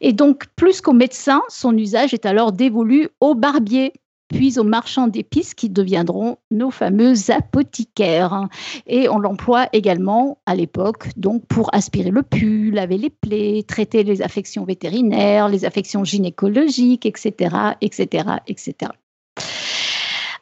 Et 0.00 0.12
donc, 0.12 0.46
plus 0.56 0.80
qu'aux 0.80 0.92
médecins, 0.92 1.42
son 1.48 1.76
usage 1.76 2.14
est 2.14 2.26
alors 2.26 2.52
dévolu 2.52 3.08
aux 3.20 3.34
barbiers, 3.34 3.92
puis 4.28 4.58
aux 4.58 4.64
marchands 4.64 5.06
d'épices 5.06 5.54
qui 5.54 5.68
deviendront 5.68 6.38
nos 6.50 6.70
fameux 6.70 7.14
apothicaires. 7.30 8.48
Et 8.86 9.08
on 9.08 9.18
l'emploie 9.18 9.68
également 9.72 10.38
à 10.46 10.54
l'époque 10.54 11.08
donc 11.16 11.46
pour 11.46 11.72
aspirer 11.74 12.10
le 12.10 12.22
pus, 12.22 12.70
laver 12.70 12.98
les 12.98 13.10
plaies, 13.10 13.64
traiter 13.66 14.02
les 14.02 14.22
affections 14.22 14.64
vétérinaires, 14.64 15.48
les 15.48 15.64
affections 15.64 16.04
gynécologiques, 16.04 17.06
etc., 17.06 17.56
etc., 17.80 18.24
etc. 18.46 18.90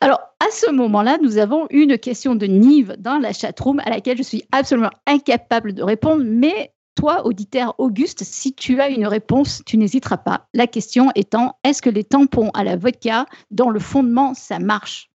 Alors, 0.00 0.20
à 0.40 0.50
ce 0.50 0.70
moment-là, 0.72 1.18
nous 1.22 1.38
avons 1.38 1.66
une 1.70 1.96
question 1.96 2.34
de 2.34 2.46
Nive 2.46 2.96
dans 2.98 3.18
la 3.18 3.32
chatroom 3.32 3.80
à 3.84 3.90
laquelle 3.90 4.16
je 4.16 4.24
suis 4.24 4.42
absolument 4.50 4.90
incapable 5.06 5.74
de 5.74 5.82
répondre, 5.82 6.24
mais 6.26 6.72
toi, 6.94 7.26
auditeur 7.26 7.74
Auguste, 7.78 8.24
si 8.24 8.54
tu 8.54 8.80
as 8.80 8.88
une 8.88 9.06
réponse, 9.06 9.62
tu 9.64 9.76
n'hésiteras 9.76 10.18
pas. 10.18 10.48
La 10.54 10.66
question 10.66 11.10
étant, 11.14 11.58
est-ce 11.64 11.82
que 11.82 11.90
les 11.90 12.04
tampons 12.04 12.50
à 12.50 12.64
la 12.64 12.76
vodka, 12.76 13.26
dans 13.50 13.70
le 13.70 13.80
fondement, 13.80 14.34
ça 14.34 14.58
marche? 14.58 15.10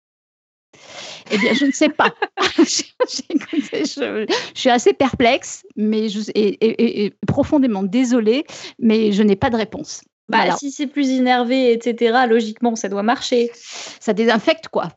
Eh 1.31 1.37
bien, 1.37 1.53
je 1.53 1.65
ne 1.65 1.71
sais 1.71 1.89
pas. 1.89 2.13
je, 2.57 4.25
suis 4.53 4.69
assez 4.69 4.93
perplexe 4.93 5.65
mais 5.75 6.09
je, 6.09 6.19
et, 6.35 7.13
profondément 7.27 7.83
désolée, 7.83 8.45
mais 8.79 9.11
je 9.11 9.23
n'ai 9.23 9.35
pas 9.35 9.49
de 9.49 9.57
réponse. 9.57 10.01
Bah, 10.27 10.55
Si 10.57 10.71
c'est 10.71 10.87
plus 10.87 11.11
énervé, 11.11 11.71
etc., 11.71 12.25
logiquement, 12.27 12.75
ça 12.75 12.89
doit 12.89 13.03
marcher. 13.03 13.51
Ça 13.53 14.13
désinfecte, 14.13 14.69
quoi. 14.69 14.89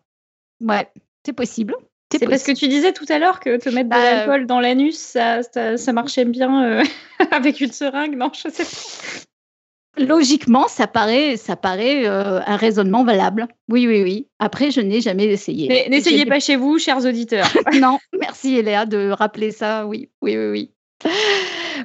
Ouais, 0.61 0.91
c'est 1.25 1.33
possible. 1.33 1.75
C'est 2.11 2.27
parce 2.27 2.43
que 2.43 2.53
tu 2.53 2.69
disais 2.69 2.93
tout 2.93 3.05
à 3.09 3.19
l'heure 3.19 3.39
que 3.41 3.59
te 3.59 3.69
mettre 3.69 3.91
de 3.91 3.95
bah, 3.95 4.03
l'alcool 4.03 4.47
dans 4.47 4.61
l'anus, 4.61 4.97
ça, 4.97 5.41
ça, 5.43 5.93
marchait 5.93 6.25
bien 6.25 6.65
euh, 6.65 6.85
avec 7.31 7.61
une 7.61 7.73
seringue. 7.73 8.17
Non, 8.17 8.31
je 8.33 8.49
sais 8.51 8.65
pas. 8.65 10.05
Logiquement, 10.05 10.69
ça 10.69 10.87
paraît, 10.87 11.37
ça 11.37 11.57
paraît 11.57 12.07
euh, 12.07 12.41
un 12.47 12.57
raisonnement 12.57 13.05
valable. 13.05 13.49
Oui, 13.69 13.87
oui, 13.87 14.03
oui. 14.03 14.29
Après, 14.39 14.71
je 14.71 14.81
n'ai 14.81 15.01
jamais 15.01 15.27
essayé. 15.27 15.69
Mais 15.69 15.89
n'essayez 15.91 16.25
pas 16.25 16.41
chez 16.41 16.57
vous, 16.57 16.79
chers 16.79 17.05
auditeurs. 17.05 17.49
non, 17.81 17.99
merci 18.19 18.57
Eléa 18.57 18.87
de 18.87 19.11
rappeler 19.11 19.51
ça. 19.51 19.87
Oui, 19.87 20.09
oui, 20.23 20.37
oui, 20.37 20.51
oui. 20.51 21.11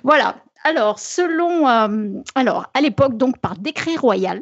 Voilà. 0.04 0.38
Alors, 0.64 1.00
selon, 1.00 1.68
euh, 1.68 2.22
alors 2.36 2.68
à 2.74 2.82
l'époque, 2.82 3.18
donc 3.18 3.40
par 3.40 3.58
décret 3.58 3.96
royal, 3.96 4.42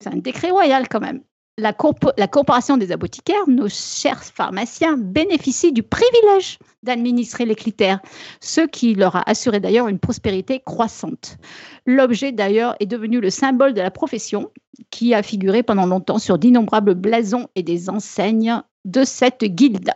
c'est 0.00 0.10
un 0.10 0.18
décret 0.18 0.50
royal 0.50 0.88
quand 0.88 1.00
même 1.00 1.22
la, 1.58 1.72
corporation 1.72 2.76
des 2.76 2.92
apothicaires, 2.92 3.48
nos 3.48 3.68
chers 3.68 4.22
pharmaciens, 4.22 4.96
bénéficient 4.98 5.72
du 5.72 5.82
privilège 5.82 6.58
d'administrer 6.82 7.46
les 7.46 7.54
critères, 7.54 8.00
ce 8.40 8.60
qui 8.60 8.94
leur 8.94 9.16
a 9.16 9.28
assuré 9.28 9.58
d'ailleurs 9.58 9.88
une 9.88 9.98
prospérité 9.98 10.60
croissante. 10.60 11.38
L'objet 11.86 12.32
d'ailleurs 12.32 12.76
est 12.80 12.86
devenu 12.86 13.20
le 13.20 13.30
symbole 13.30 13.72
de 13.72 13.80
la 13.80 13.90
profession 13.90 14.50
qui 14.90 15.14
a 15.14 15.22
figuré 15.22 15.62
pendant 15.62 15.86
longtemps 15.86 16.18
sur 16.18 16.38
d'innombrables 16.38 16.94
blasons 16.94 17.48
et 17.54 17.62
des 17.62 17.88
enseignes 17.88 18.62
de 18.84 19.04
cette 19.04 19.44
guilde. 19.44 19.92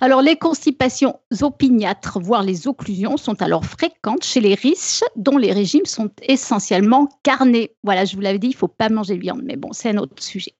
Alors, 0.00 0.22
les 0.22 0.36
constipations 0.36 1.20
opiniâtres, 1.42 2.18
voire 2.20 2.42
les 2.42 2.66
occlusions, 2.66 3.16
sont 3.16 3.42
alors 3.42 3.64
fréquentes 3.64 4.24
chez 4.24 4.40
les 4.40 4.54
riches 4.54 5.02
dont 5.16 5.36
les 5.36 5.52
régimes 5.52 5.86
sont 5.86 6.10
essentiellement 6.22 7.08
carnés. 7.22 7.74
Voilà, 7.82 8.04
je 8.04 8.14
vous 8.14 8.22
l'avais 8.22 8.38
dit, 8.38 8.48
il 8.48 8.54
ne 8.54 8.56
faut 8.56 8.68
pas 8.68 8.88
manger 8.88 9.16
de 9.16 9.20
viande, 9.20 9.42
mais 9.44 9.56
bon, 9.56 9.72
c'est 9.72 9.90
un 9.90 9.98
autre 9.98 10.22
sujet. 10.22 10.54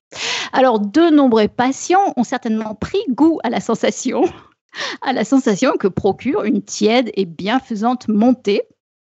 Alors, 0.53 0.79
de 0.79 1.09
nombreux 1.09 1.47
patients 1.47 2.13
ont 2.17 2.23
certainement 2.23 2.75
pris 2.75 2.99
goût 3.09 3.39
à 3.43 3.49
la 3.49 3.61
sensation, 3.61 4.23
à 5.01 5.13
la 5.13 5.25
sensation 5.25 5.73
que 5.79 5.87
procure 5.87 6.43
une 6.43 6.61
tiède 6.61 7.11
et 7.15 7.25
bienfaisante 7.25 8.07
montée 8.07 8.61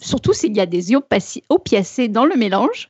surtout 0.03 0.33
s'il 0.33 0.57
y 0.57 0.61
a 0.61 0.67
des 0.67 0.95
opiacés 1.49 2.09
dans 2.09 2.25
le 2.25 2.37
mélange, 2.37 2.89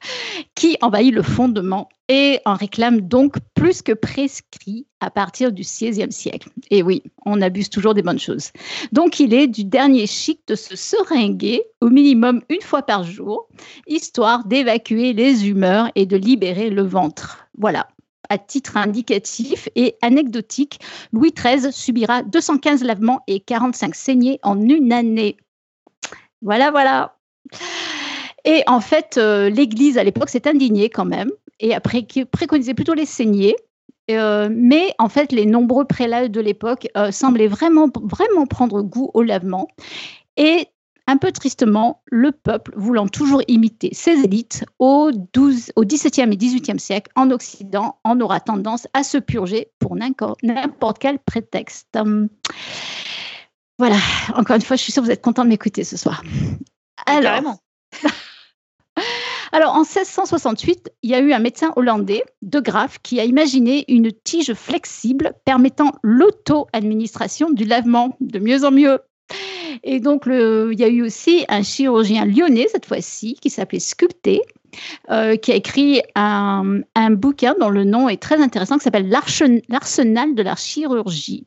qui 0.54 0.76
envahit 0.80 1.14
le 1.14 1.22
fondement 1.22 1.88
et 2.08 2.40
en 2.44 2.54
réclame 2.54 3.00
donc 3.00 3.36
plus 3.54 3.82
que 3.82 3.92
prescrit 3.92 4.86
à 5.00 5.10
partir 5.10 5.52
du 5.52 5.62
XVIe 5.62 6.12
siècle. 6.12 6.48
Et 6.70 6.82
oui, 6.82 7.02
on 7.24 7.40
abuse 7.40 7.70
toujours 7.70 7.94
des 7.94 8.02
bonnes 8.02 8.18
choses. 8.18 8.50
Donc 8.92 9.20
il 9.20 9.32
est 9.32 9.46
du 9.46 9.64
dernier 9.64 10.06
chic 10.06 10.40
de 10.46 10.54
se 10.54 10.76
seringuer 10.76 11.62
au 11.80 11.88
minimum 11.88 12.42
une 12.48 12.60
fois 12.60 12.82
par 12.82 13.04
jour, 13.04 13.48
histoire 13.86 14.44
d'évacuer 14.44 15.12
les 15.12 15.48
humeurs 15.48 15.90
et 15.94 16.06
de 16.06 16.16
libérer 16.16 16.70
le 16.70 16.82
ventre. 16.82 17.46
Voilà, 17.56 17.88
à 18.28 18.38
titre 18.38 18.76
indicatif 18.76 19.68
et 19.76 19.96
anecdotique, 20.00 20.80
Louis 21.12 21.32
XIII 21.32 21.72
subira 21.72 22.22
215 22.22 22.82
lavements 22.82 23.20
et 23.26 23.40
45 23.40 23.94
saignées 23.94 24.38
en 24.42 24.60
une 24.60 24.92
année. 24.92 25.36
Voilà, 26.42 26.70
voilà. 26.70 27.16
Et 28.44 28.62
en 28.66 28.80
fait, 28.80 29.16
euh, 29.18 29.48
l'Église 29.48 29.98
à 29.98 30.04
l'époque 30.04 30.28
s'est 30.28 30.48
indignée 30.48 30.90
quand 30.90 31.04
même 31.04 31.30
et 31.60 31.74
a 31.74 31.80
préconisé 31.80 32.74
plutôt 32.74 32.94
les 32.94 33.06
saignées. 33.06 33.56
Euh, 34.10 34.48
mais 34.50 34.94
en 34.98 35.08
fait, 35.08 35.30
les 35.30 35.46
nombreux 35.46 35.84
prélats 35.84 36.28
de 36.28 36.40
l'époque 36.40 36.88
euh, 36.96 37.12
semblaient 37.12 37.46
vraiment, 37.46 37.88
prendre 37.88 38.82
goût 38.82 39.10
au 39.14 39.22
lavement. 39.22 39.68
Et 40.36 40.66
un 41.06 41.16
peu 41.16 41.30
tristement, 41.30 42.02
le 42.06 42.32
peuple 42.32 42.72
voulant 42.76 43.06
toujours 43.06 43.42
imiter 43.46 43.90
ses 43.92 44.24
élites 44.24 44.64
au, 44.78 45.10
12, 45.32 45.72
au 45.76 45.84
XVIIe 45.84 46.32
et 46.32 46.36
XVIIIe 46.36 46.80
siècle 46.80 47.10
en 47.16 47.30
Occident 47.30 47.96
en 48.04 48.20
aura 48.20 48.40
tendance 48.40 48.88
à 48.92 49.04
se 49.04 49.18
purger 49.18 49.68
pour 49.78 49.96
n'importe 49.96 50.98
quel 50.98 51.18
prétexte. 51.18 51.98
Voilà, 53.82 53.98
encore 54.36 54.54
une 54.54 54.62
fois, 54.62 54.76
je 54.76 54.82
suis 54.82 54.92
sûre 54.92 55.02
que 55.02 55.08
vous 55.08 55.12
êtes 55.12 55.24
content 55.24 55.42
de 55.42 55.48
m'écouter 55.48 55.82
ce 55.82 55.96
soir. 55.96 56.22
Alors, 57.04 57.56
Alors, 59.52 59.74
en 59.74 59.80
1668, 59.80 60.92
il 61.02 61.10
y 61.10 61.14
a 61.16 61.18
eu 61.18 61.32
un 61.32 61.40
médecin 61.40 61.72
hollandais, 61.74 62.22
De 62.42 62.60
Graaf, 62.60 63.00
qui 63.02 63.18
a 63.18 63.24
imaginé 63.24 63.84
une 63.88 64.12
tige 64.12 64.54
flexible 64.54 65.32
permettant 65.44 65.90
l'auto-administration 66.04 67.50
du 67.50 67.64
lavement 67.64 68.16
de 68.20 68.38
mieux 68.38 68.64
en 68.64 68.70
mieux. 68.70 69.00
Et 69.82 69.98
donc, 69.98 70.26
il 70.26 70.78
y 70.78 70.84
a 70.84 70.88
eu 70.88 71.02
aussi 71.02 71.44
un 71.48 71.64
chirurgien 71.64 72.24
lyonnais, 72.24 72.68
cette 72.70 72.86
fois-ci, 72.86 73.34
qui 73.34 73.50
s'appelait 73.50 73.80
Sculpté, 73.80 74.42
euh, 75.10 75.34
qui 75.34 75.50
a 75.50 75.56
écrit 75.56 76.02
un, 76.14 76.82
un, 76.94 77.10
bouquin 77.10 77.56
dont 77.58 77.68
le 77.68 77.82
nom 77.82 78.08
est 78.08 78.22
très 78.22 78.40
intéressant, 78.40 78.78
qui 78.78 78.84
s'appelle 78.84 79.08
L'Arsenal 79.08 80.36
de 80.36 80.42
la 80.44 80.54
chirurgie 80.54 81.46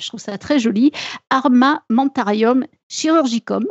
je 0.00 0.08
trouve 0.08 0.20
ça 0.20 0.36
très 0.38 0.58
joli, 0.58 0.92
Armamentarium 1.30 2.66
Chirurgicum, 2.88 3.64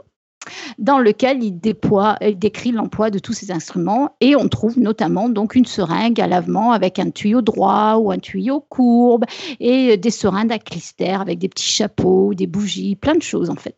dans 0.77 0.99
lequel 0.99 1.43
il, 1.43 1.59
décrit 1.59 2.71
l'emploi 2.71 3.09
de 3.11 3.19
tous 3.19 3.33
ces 3.33 3.51
instruments 3.51 4.15
et 4.21 4.35
on 4.35 4.47
trouve 4.47 4.79
notamment 4.79 5.29
donc 5.29 5.55
une 5.55 5.65
seringue 5.65 6.19
à 6.19 6.27
lavement 6.27 6.71
avec 6.71 6.99
un 6.99 7.11
tuyau 7.11 7.41
droit 7.41 7.95
ou 7.97 8.11
un 8.11 8.17
tuyau 8.17 8.61
courbe 8.61 9.25
et 9.59 9.97
des 9.97 10.11
seringues 10.11 10.51
à 10.51 10.59
clister 10.59 11.11
avec 11.11 11.39
des 11.39 11.49
petits 11.49 11.71
chapeaux, 11.71 12.33
des 12.33 12.47
bougies, 12.47 12.95
plein 12.95 13.15
de 13.15 13.21
choses 13.21 13.49
en 13.49 13.55
fait. 13.55 13.75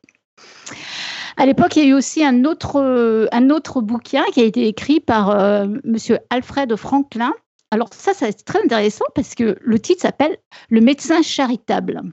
À 1.35 1.45
l'époque, 1.45 1.75
il 1.75 1.83
y 1.83 1.85
a 1.87 1.89
eu 1.89 1.93
aussi 1.93 2.23
un 2.23 2.45
autre, 2.45 3.27
un 3.31 3.81
bouquin 3.81 4.23
qui 4.33 4.41
a 4.41 4.43
été 4.43 4.67
écrit 4.67 4.99
par 4.99 5.31
euh, 5.31 5.67
Monsieur 5.83 6.19
Alfred 6.29 6.75
Franklin. 6.75 7.33
Alors 7.71 7.89
ça, 7.91 8.13
ça 8.13 8.27
c'est 8.27 8.45
très 8.45 8.63
intéressant 8.63 9.05
parce 9.15 9.33
que 9.33 9.57
le 9.59 9.79
titre 9.79 10.03
s'appelle 10.03 10.37
Le 10.69 10.79
médecin 10.79 11.23
charitable. 11.23 12.03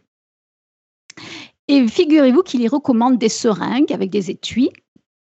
Et 1.68 1.86
figurez-vous 1.86 2.42
qu'il 2.42 2.62
y 2.62 2.68
recommande 2.68 3.18
des 3.18 3.28
seringues 3.28 3.92
avec 3.92 4.10
des 4.10 4.30
étuis. 4.30 4.70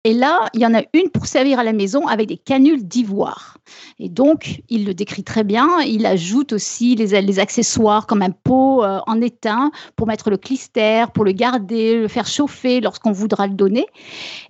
Et 0.05 0.13
là, 0.13 0.49
il 0.53 0.61
y 0.61 0.65
en 0.67 0.75
a 0.75 0.83
une 0.93 1.09
pour 1.09 1.25
servir 1.25 1.57
à 1.57 1.63
la 1.63 1.73
maison 1.73 2.05
avec 2.05 2.27
des 2.27 2.37
canules 2.37 2.87
d'ivoire. 2.87 3.57
Et 3.97 4.07
donc, 4.07 4.61
il 4.69 4.85
le 4.85 4.93
décrit 4.93 5.23
très 5.23 5.43
bien. 5.43 5.81
Il 5.81 6.05
ajoute 6.05 6.53
aussi 6.53 6.95
les, 6.95 7.39
accessoires 7.39 8.05
comme 8.05 8.21
un 8.21 8.29
pot 8.29 8.83
euh, 8.83 8.99
en 9.07 9.19
étain 9.19 9.71
pour 9.95 10.05
mettre 10.05 10.29
le 10.29 10.37
clister, 10.37 11.05
pour 11.11 11.25
le 11.25 11.31
garder, 11.31 11.97
le 11.97 12.07
faire 12.07 12.27
chauffer 12.27 12.81
lorsqu'on 12.81 13.13
voudra 13.13 13.47
le 13.47 13.55
donner. 13.55 13.87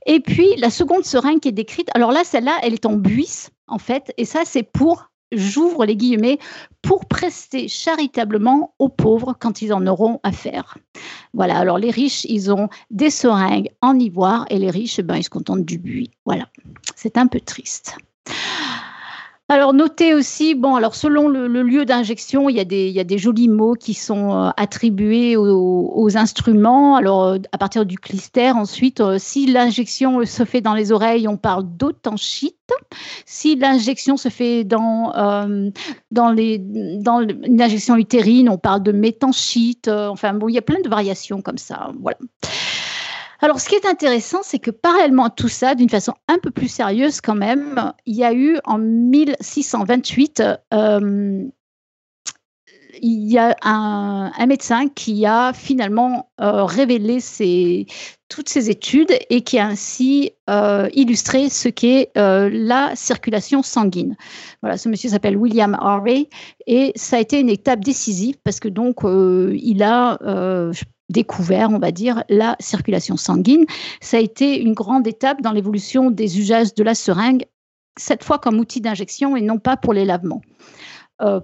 Et 0.06 0.20
puis, 0.20 0.58
la 0.58 0.70
seconde 0.70 1.06
seringue 1.06 1.40
qui 1.40 1.48
est 1.48 1.54
décrite, 1.54 1.90
alors 1.94 2.12
là, 2.12 2.26
celle-là, 2.26 2.58
elle 2.62 2.74
est 2.74 2.86
en 2.86 2.98
buisse, 2.98 3.50
en 3.68 3.78
fait. 3.78 4.12
Et 4.18 4.26
ça, 4.26 4.42
c'est 4.44 4.64
pour 4.64 5.10
j'ouvre 5.38 5.86
les 5.86 5.96
guillemets, 5.96 6.40
pour 6.82 7.06
prester 7.06 7.68
charitablement 7.68 8.74
aux 8.80 8.90
pauvres 8.90 9.36
quand 9.40 9.62
ils 9.62 9.74
en 9.74 9.86
auront 9.88 10.20
affaire. 10.24 10.78
Voilà, 11.34 11.58
alors 11.58 11.78
les 11.78 11.92
riches, 11.92 12.26
ils 12.26 12.52
ont 12.52 12.70
des 12.92 13.10
seringues 13.10 13.70
en 13.82 13.98
ivoire 14.00 14.46
et 14.50 14.60
les 14.60 14.70
riches, 14.70 15.02
ben, 15.02 15.18
ils 15.18 15.24
se 15.24 15.30
contentent 15.30 15.66
du 15.66 15.78
buis. 15.78 16.12
Voilà, 16.26 16.48
c'est 16.96 17.18
un 17.18 17.28
peu 17.28 17.40
triste. 17.40 17.98
Alors, 19.48 19.76
notez 19.76 20.16
aussi, 20.16 20.56
bon, 20.56 20.74
alors 20.74 20.96
selon 20.96 21.28
le, 21.28 21.48
lieu 21.62 21.86
d'injection, 21.86 22.50
il, 22.50 22.56
y 22.56 22.60
a 22.60 22.64
des, 23.04 23.18
jolis 23.20 23.48
mots 23.48 23.76
qui 23.76 23.94
sont 23.94 24.34
euh, 24.34 24.50
attribués 24.58 25.38
aux, 25.38 26.18
instruments. 26.18 26.96
Alors, 26.96 27.26
euh, 27.26 27.38
à 27.52 27.60
partir 27.60 27.86
du 27.86 28.00
clister, 28.00 28.50
ensuite, 28.50 29.02
euh, 29.02 29.18
si 29.20 29.46
l'injection 29.46 30.26
se 30.26 30.46
fait 30.46 30.62
dans 30.62 30.74
les 30.74 30.92
oreilles, 30.92 31.28
on 31.28 31.38
parle 31.38 31.64
d'authenchite. 31.78 32.56
Si 33.28 33.56
l'injection 33.56 34.18
se 34.18 34.30
fait 34.30 34.64
dans, 34.64 35.14
les, 36.34 36.58
dans 36.58 37.22
une 37.22 37.62
injection 37.62 37.98
utérine, 37.98 38.50
on 38.50 38.58
parle 38.58 38.82
de 38.82 38.92
métanchite. 38.92 39.88
enfin, 39.88 40.34
bon, 40.34 40.50
il 40.50 40.56
y 40.56 40.58
a 40.58 40.64
plein 40.64 40.82
de 40.84 40.90
variations 40.90 41.44
comme 41.44 41.60
ça. 41.60 41.92
Voilà. 42.02 42.18
Alors, 43.46 43.60
ce 43.60 43.70
qui 43.70 43.76
est 43.76 43.86
intéressant, 43.86 44.40
c'est 44.42 44.58
que 44.58 44.72
parallèlement 44.72 45.26
à 45.26 45.30
tout 45.30 45.50
ça, 45.50 45.76
d'une 45.76 45.88
façon 45.88 46.16
un 46.28 46.40
peu 46.40 46.50
plus 46.50 46.68
sérieuse 46.68 47.22
quand 47.22 47.36
même, 47.36 47.94
il 48.08 48.16
y 48.16 48.24
a 48.24 48.34
eu 48.34 48.58
en 48.64 48.80
1628, 48.80 50.42
euh, 50.74 51.44
il 53.04 53.32
y 53.32 53.38
a 53.38 53.56
un, 53.62 54.48
médecin 54.48 54.88
qui 54.88 55.28
a 55.28 55.54
finalement 55.54 56.32
euh, 56.42 56.66
révélé 56.66 57.20
toutes 58.30 58.50
ces 58.50 58.72
études 58.72 59.14
et 59.30 59.42
qui 59.42 59.60
a 59.60 59.68
ainsi 59.68 60.32
euh, 60.50 60.90
illustré 60.96 61.50
ce 61.50 61.70
qu'est 61.70 62.10
la 62.16 62.96
circulation 62.96 63.62
sanguine. 63.62 64.16
Voilà, 64.64 64.80
ce 64.80 64.90
monsieur 64.90 65.10
s'appelle 65.12 65.38
William 65.38 65.78
Harvey 65.80 66.30
et 66.66 66.94
ça 66.96 67.18
a 67.18 67.20
été 67.20 67.42
une 67.42 67.50
étape 67.50 67.82
décisive 67.82 68.38
parce 68.44 68.60
que 68.60 68.70
donc 68.70 69.02
il 69.04 69.84
a, 69.84 70.18
découvert, 71.10 71.70
on 71.70 71.80
va 71.80 71.92
dire, 71.92 72.24
la 72.30 72.56
circulation 72.60 73.18
sanguine. 73.18 73.66
Ça 74.02 74.18
a 74.18 74.20
été 74.20 74.60
une 74.60 74.74
grande 74.74 75.08
étape 75.08 75.42
dans 75.42 75.52
l'évolution 75.52 76.12
des 76.12 76.40
usages 76.40 76.74
de 76.74 76.84
la 76.84 76.96
seringue, 76.96 77.46
cette 77.98 78.24
fois 78.24 78.40
comme 78.40 78.60
outil 78.60 78.82
d'injection 78.82 79.36
et 79.36 79.42
non 79.42 79.60
pas 79.60 79.78
pour 79.78 79.94
les 79.94 80.06
lavements. 80.06 80.42
Euh, 81.22 81.40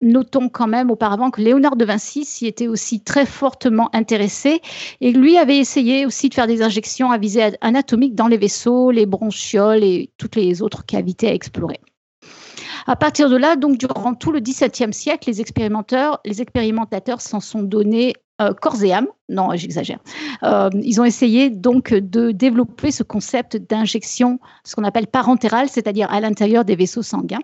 notons 0.00 0.48
quand 0.48 0.66
même 0.66 0.90
auparavant 0.90 1.30
que 1.30 1.40
Léonard 1.40 1.76
de 1.76 1.84
Vinci 1.84 2.24
s'y 2.24 2.46
était 2.46 2.68
aussi 2.68 3.00
très 3.00 3.26
fortement 3.26 3.90
intéressé 3.92 4.60
et 5.00 5.12
lui 5.12 5.38
avait 5.38 5.58
essayé 5.58 6.06
aussi 6.06 6.28
de 6.28 6.34
faire 6.34 6.46
des 6.46 6.62
injections 6.62 7.10
à 7.10 7.18
visée 7.18 7.56
anatomique 7.60 8.14
dans 8.14 8.28
les 8.28 8.36
vaisseaux, 8.36 8.90
les 8.90 9.06
bronchioles 9.06 9.82
et 9.82 10.10
toutes 10.18 10.36
les 10.36 10.62
autres 10.62 10.84
cavités 10.86 11.28
à 11.28 11.34
explorer. 11.34 11.80
À 12.88 12.96
partir 12.96 13.28
de 13.28 13.36
là, 13.36 13.54
donc 13.54 13.76
durant 13.76 14.14
tout 14.14 14.32
le 14.32 14.40
XVIIe 14.40 14.94
siècle, 14.94 15.28
les 15.28 15.42
expérimentateurs, 15.42 16.20
les 16.24 16.40
expérimentateurs 16.40 17.20
s'en 17.20 17.38
sont 17.38 17.62
donnés 17.62 18.14
euh, 18.40 18.54
corps 18.54 18.82
et 18.82 18.94
âme. 18.94 19.08
Non, 19.28 19.50
j'exagère. 19.54 19.98
Euh, 20.42 20.70
ils 20.72 20.98
ont 20.98 21.04
essayé 21.04 21.50
donc 21.50 21.92
de 21.92 22.30
développer 22.30 22.90
ce 22.90 23.02
concept 23.02 23.58
d'injection, 23.58 24.40
ce 24.64 24.74
qu'on 24.74 24.84
appelle 24.84 25.06
parentérale, 25.06 25.68
c'est-à-dire 25.68 26.10
à, 26.10 26.18
l'intérieur 26.20 26.64
des 26.64 26.76
vaisseaux 26.76 27.02
sanguins. 27.02 27.42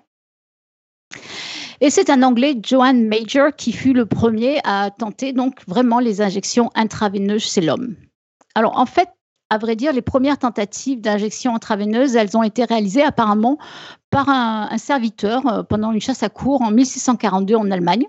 Et 1.82 1.90
c'est 1.90 2.08
un 2.08 2.22
Anglais, 2.22 2.56
Johan 2.62 2.94
Major, 2.94 3.54
qui 3.54 3.72
fut 3.72 3.92
le 3.92 4.06
premier 4.06 4.60
à 4.64 4.90
tenter 4.90 5.34
donc 5.34 5.60
vraiment 5.68 5.98
les 5.98 6.22
injections 6.22 6.70
intraveineuses 6.74 7.44
chez 7.44 7.60
l'homme. 7.60 7.96
Alors 8.54 8.78
en 8.78 8.86
fait, 8.86 9.10
à 9.50 9.58
vrai 9.58 9.76
dire, 9.76 9.92
les 9.92 10.02
premières 10.02 10.38
tentatives 10.38 11.00
d'injection 11.00 11.54
intraveineuse, 11.54 12.16
elles 12.16 12.36
ont 12.36 12.42
été 12.42 12.64
réalisées 12.64 13.02
apparemment 13.02 13.58
par 14.10 14.28
un, 14.28 14.78
serviteur 14.78 15.46
euh, 15.46 15.62
pendant 15.62 15.92
une 15.92 16.00
chasse 16.00 16.22
à 16.22 16.28
cour 16.28 16.62
en 16.62 16.70
1642 16.70 17.54
en 17.54 17.70
Allemagne. 17.70 18.06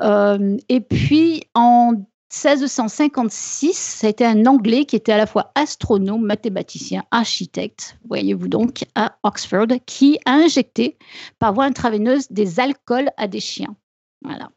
Euh, 0.00 0.56
et 0.68 0.80
puis 0.80 1.44
en 1.54 1.92
1656, 2.32 3.74
ça 3.74 4.06
a 4.06 4.10
été 4.10 4.24
un 4.24 4.46
Anglais 4.46 4.84
qui 4.84 4.96
était 4.96 5.12
à 5.12 5.16
la 5.16 5.26
fois 5.26 5.52
astronome, 5.54 6.22
mathématicien, 6.22 7.04
architecte, 7.10 7.96
voyez-vous 8.08 8.48
donc, 8.48 8.84
à 8.94 9.16
Oxford, 9.22 9.68
qui 9.86 10.18
a 10.24 10.32
injecté 10.32 10.98
par 11.38 11.52
voie 11.52 11.64
intraveineuse 11.64 12.26
des 12.30 12.58
alcools 12.58 13.10
à 13.16 13.28
des 13.28 13.40
chiens. 13.40 13.76
Voilà 14.22 14.50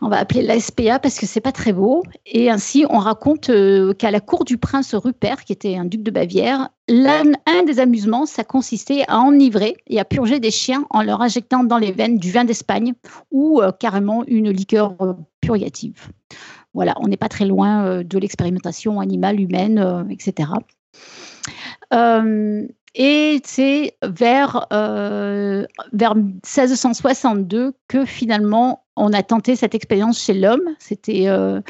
on 0.00 0.08
va 0.08 0.18
appeler 0.18 0.42
la 0.42 0.60
SPA 0.60 0.98
parce 0.98 1.18
que 1.18 1.26
c'est 1.26 1.40
pas 1.40 1.52
très 1.52 1.72
beau. 1.72 2.02
Et 2.26 2.50
ainsi, 2.50 2.84
on 2.90 2.98
raconte 2.98 3.50
euh, 3.50 3.92
qu'à 3.94 4.10
la 4.10 4.20
cour 4.20 4.44
du 4.44 4.58
prince 4.58 4.94
Rupert, 4.94 5.44
qui 5.44 5.52
était 5.52 5.76
un 5.76 5.84
duc 5.84 6.02
de 6.02 6.10
Bavière, 6.10 6.68
un 6.88 7.62
des 7.64 7.80
amusements, 7.80 8.26
ça 8.26 8.44
consistait 8.44 9.04
à 9.08 9.18
enivrer 9.18 9.76
et 9.86 9.98
à 9.98 10.04
purger 10.04 10.38
des 10.38 10.50
chiens 10.50 10.84
en 10.90 11.02
leur 11.02 11.20
injectant 11.22 11.64
dans 11.64 11.78
les 11.78 11.92
veines 11.92 12.18
du 12.18 12.30
vin 12.30 12.44
d'Espagne 12.44 12.92
ou 13.30 13.60
euh, 13.60 13.72
carrément 13.72 14.24
une 14.26 14.50
liqueur 14.50 14.94
euh, 15.00 15.14
purgative. 15.40 16.08
Voilà, 16.74 16.94
on 17.00 17.08
n'est 17.08 17.16
pas 17.16 17.28
très 17.28 17.46
loin 17.46 18.02
de 18.02 18.18
l'expérimentation 18.18 19.00
animale, 19.00 19.40
humaine, 19.40 20.06
etc. 20.10 20.50
Et 22.94 23.40
c'est 23.44 23.96
vers, 24.02 24.66
vers 24.70 26.14
1662 26.14 27.72
que 27.88 28.04
finalement 28.04 28.85
on 28.96 29.12
a 29.12 29.22
tenté 29.22 29.56
cette 29.56 29.74
expérience 29.74 30.20
chez 30.20 30.34
l'homme. 30.34 30.74
C'était 30.78 31.28
euh, 31.28 31.60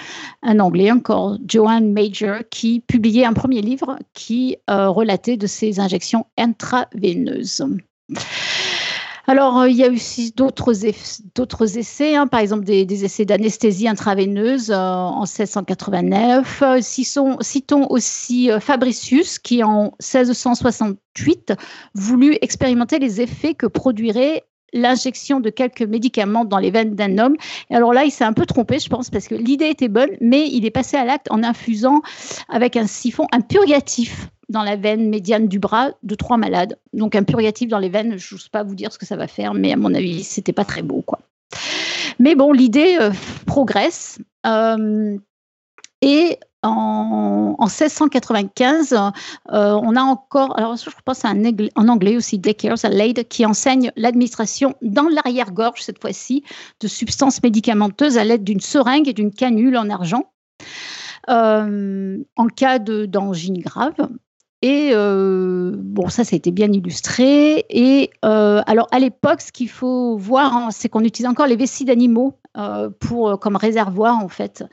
un 0.42 0.60
Anglais 0.60 0.90
encore, 0.90 1.38
Joan 1.46 1.92
Major, 1.92 2.40
qui 2.50 2.80
publiait 2.80 3.24
un 3.24 3.32
premier 3.32 3.62
livre 3.62 3.98
qui 4.14 4.56
euh, 4.70 4.88
relatait 4.88 5.36
de 5.36 5.46
ces 5.46 5.80
injections 5.80 6.26
intraveineuses. 6.38 7.64
Alors, 9.28 9.58
euh, 9.58 9.68
il 9.68 9.76
y 9.76 9.84
a 9.84 9.90
aussi 9.90 10.32
d'autres 10.32 11.76
essais, 11.76 12.14
hein, 12.14 12.28
par 12.28 12.40
exemple 12.40 12.64
des, 12.64 13.04
essais 13.04 13.24
d'anesthésie 13.24 13.88
intraveineuse 13.88 14.70
en 14.70 15.22
1689. 15.22 16.62
citons 16.80 17.86
aussi 17.90 18.50
euh, 18.50 18.60
Fabricius, 18.60 19.40
qui 19.40 19.64
en 19.64 19.94
1668 20.00 21.54
voulut 21.94 22.38
expérimenter 22.40 23.00
les 23.00 23.20
effets 23.20 23.54
que 23.54 23.66
produirait 23.66 24.44
l'injection 24.76 25.40
de 25.40 25.50
quelques 25.50 25.82
médicaments 25.82 26.44
dans 26.44 26.58
les 26.58 26.70
veines 26.70 26.94
d'un 26.94 27.18
homme. 27.18 27.36
Et 27.70 27.76
alors 27.76 27.92
là, 27.92 28.04
il 28.04 28.10
s'est 28.10 28.24
un 28.24 28.32
peu 28.32 28.46
trompé, 28.46 28.78
je 28.78 28.88
pense, 28.88 29.10
parce 29.10 29.28
que 29.28 29.34
l'idée 29.34 29.68
était 29.68 29.88
bonne, 29.88 30.10
mais 30.20 30.48
il 30.48 30.64
est 30.64 30.70
passé 30.70 30.96
à 30.96 31.04
l'acte 31.04 31.26
en 31.30 31.42
infusant 31.42 32.02
avec 32.48 32.76
un 32.76 32.86
siphon 32.86 33.26
un 33.32 33.40
purgatif 33.40 34.28
dans 34.48 34.62
la 34.62 34.76
veine 34.76 35.08
médiane 35.08 35.48
du 35.48 35.58
bras 35.58 35.90
de 36.02 36.14
trois 36.14 36.36
malades. 36.36 36.78
Donc 36.92 37.16
un 37.16 37.24
purgatif 37.24 37.68
dans 37.68 37.78
les 37.78 37.88
veines, 37.88 38.16
je 38.16 38.34
n'ose 38.34 38.48
pas 38.48 38.62
vous 38.62 38.74
dire 38.74 38.92
ce 38.92 38.98
que 38.98 39.06
ça 39.06 39.16
va 39.16 39.26
faire, 39.26 39.54
mais 39.54 39.72
à 39.72 39.76
mon 39.76 39.92
avis, 39.94 40.22
c'était 40.22 40.52
pas 40.52 40.64
très 40.64 40.82
beau, 40.82 41.02
quoi. 41.02 41.20
Mais 42.18 42.34
bon, 42.34 42.52
l'idée 42.52 42.96
euh, 43.00 43.10
progresse. 43.46 44.18
Euh, 44.46 45.18
et 46.02 46.38
en, 46.62 47.56
1695, 47.60 48.92
euh, 48.92 49.00
on 49.48 49.94
a 49.94 50.02
encore, 50.02 50.58
alors 50.58 50.76
je 50.76 50.90
pense 51.04 51.24
en 51.24 51.88
anglais 51.88 52.16
aussi, 52.16 52.38
Daycares, 52.38 52.84
à 52.84 52.88
Lade, 52.88 53.28
qui 53.28 53.46
enseigne 53.46 53.92
l'administration 53.96 54.74
dans 54.82 55.08
l'arrière-gorge, 55.08 55.82
cette 55.82 56.00
fois-ci, 56.00 56.42
de 56.80 56.88
substances 56.88 57.42
médicamenteuses 57.42 58.18
à 58.18 58.24
l'aide 58.24 58.42
d'une 58.42 58.60
seringue 58.60 59.08
et 59.08 59.12
d'une 59.12 59.32
canule 59.32 59.76
en 59.76 59.90
argent. 59.90 60.24
en 61.28 62.46
cas 62.56 62.78
d'angine 62.78 63.58
grave. 63.58 64.08
Et 64.62 64.90
euh, 64.92 65.74
bon, 65.76 66.08
ça, 66.08 66.24
ça 66.24 66.34
a 66.34 66.36
été 66.36 66.50
bien 66.50 66.72
illustré. 66.72 67.66
Et 67.68 68.10
euh, 68.24 68.62
alors, 68.66 68.88
à 68.90 68.98
l'époque, 68.98 69.40
ce 69.40 69.52
qu'il 69.52 69.68
faut 69.68 70.16
voir, 70.16 70.56
hein, 70.56 70.68
c'est 70.70 70.88
qu'on 70.88 71.04
utilise 71.04 71.28
encore 71.28 71.46
les 71.46 71.56
vessies 71.56 71.84
d'animaux 71.84 72.38
pour, 73.00 73.38
comme 73.38 73.56
réservoir 73.56 74.18
en 74.22 74.28
fait. 74.28 74.64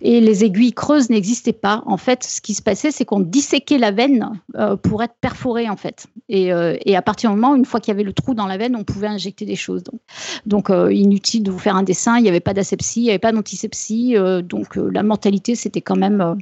et 0.00 0.20
les 0.20 0.44
aiguilles 0.44 0.72
creuses 0.72 1.10
n'existaient 1.10 1.52
pas. 1.52 1.82
En 1.86 1.96
fait, 1.96 2.24
ce 2.24 2.40
qui 2.40 2.54
se 2.54 2.62
passait, 2.62 2.90
c'est 2.90 3.04
qu'on 3.04 3.20
disséquait 3.20 3.78
la 3.78 3.90
veine 3.90 4.40
pour 4.82 5.02
être 5.02 5.14
perforée 5.20 5.68
en 5.68 5.76
fait. 5.76 6.06
Et, 6.28 6.50
et, 6.86 6.96
à 6.96 7.02
partir 7.02 7.30
du 7.30 7.36
moment, 7.36 7.54
une 7.54 7.64
fois 7.64 7.80
qu'il 7.80 7.92
y 7.92 7.94
avait 7.94 8.02
le 8.02 8.12
trou 8.12 8.34
dans 8.34 8.46
la 8.46 8.56
veine, 8.56 8.76
on 8.76 8.84
pouvait 8.84 9.08
injecter 9.08 9.44
des 9.44 9.56
choses. 9.56 9.82
Donc, 9.82 10.00
donc 10.46 10.70
inutile 10.90 11.42
de 11.42 11.50
vous 11.50 11.58
faire 11.58 11.76
un 11.76 11.82
dessin. 11.82 12.16
Il 12.18 12.22
n'y 12.22 12.28
avait 12.28 12.40
pas 12.40 12.54
d'asepsie, 12.54 13.00
il 13.00 13.04
n'y 13.04 13.10
avait 13.10 13.18
pas 13.18 13.32
d'antisepsie. 13.32 14.14
donc 14.42 14.76
la 14.76 15.02
mortalité, 15.02 15.54
c'était 15.54 15.80
quand 15.80 15.96
même 15.96 16.36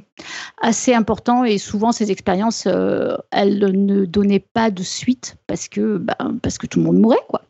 assez 0.61 0.93
important. 0.93 1.43
Et 1.43 1.57
souvent, 1.57 1.91
ces 1.91 2.11
expériences, 2.11 2.67
elles 3.31 3.59
ne 3.59 4.05
donnaient 4.05 4.39
pas 4.39 4.71
de 4.71 4.83
suite 4.83 5.37
parce 5.47 5.67
que, 5.67 5.97
bah, 5.97 6.17
parce 6.41 6.57
que 6.57 6.67
tout 6.67 6.79
le 6.79 6.85
monde 6.85 6.99
mourait, 6.99 7.17
quoi. 7.27 7.41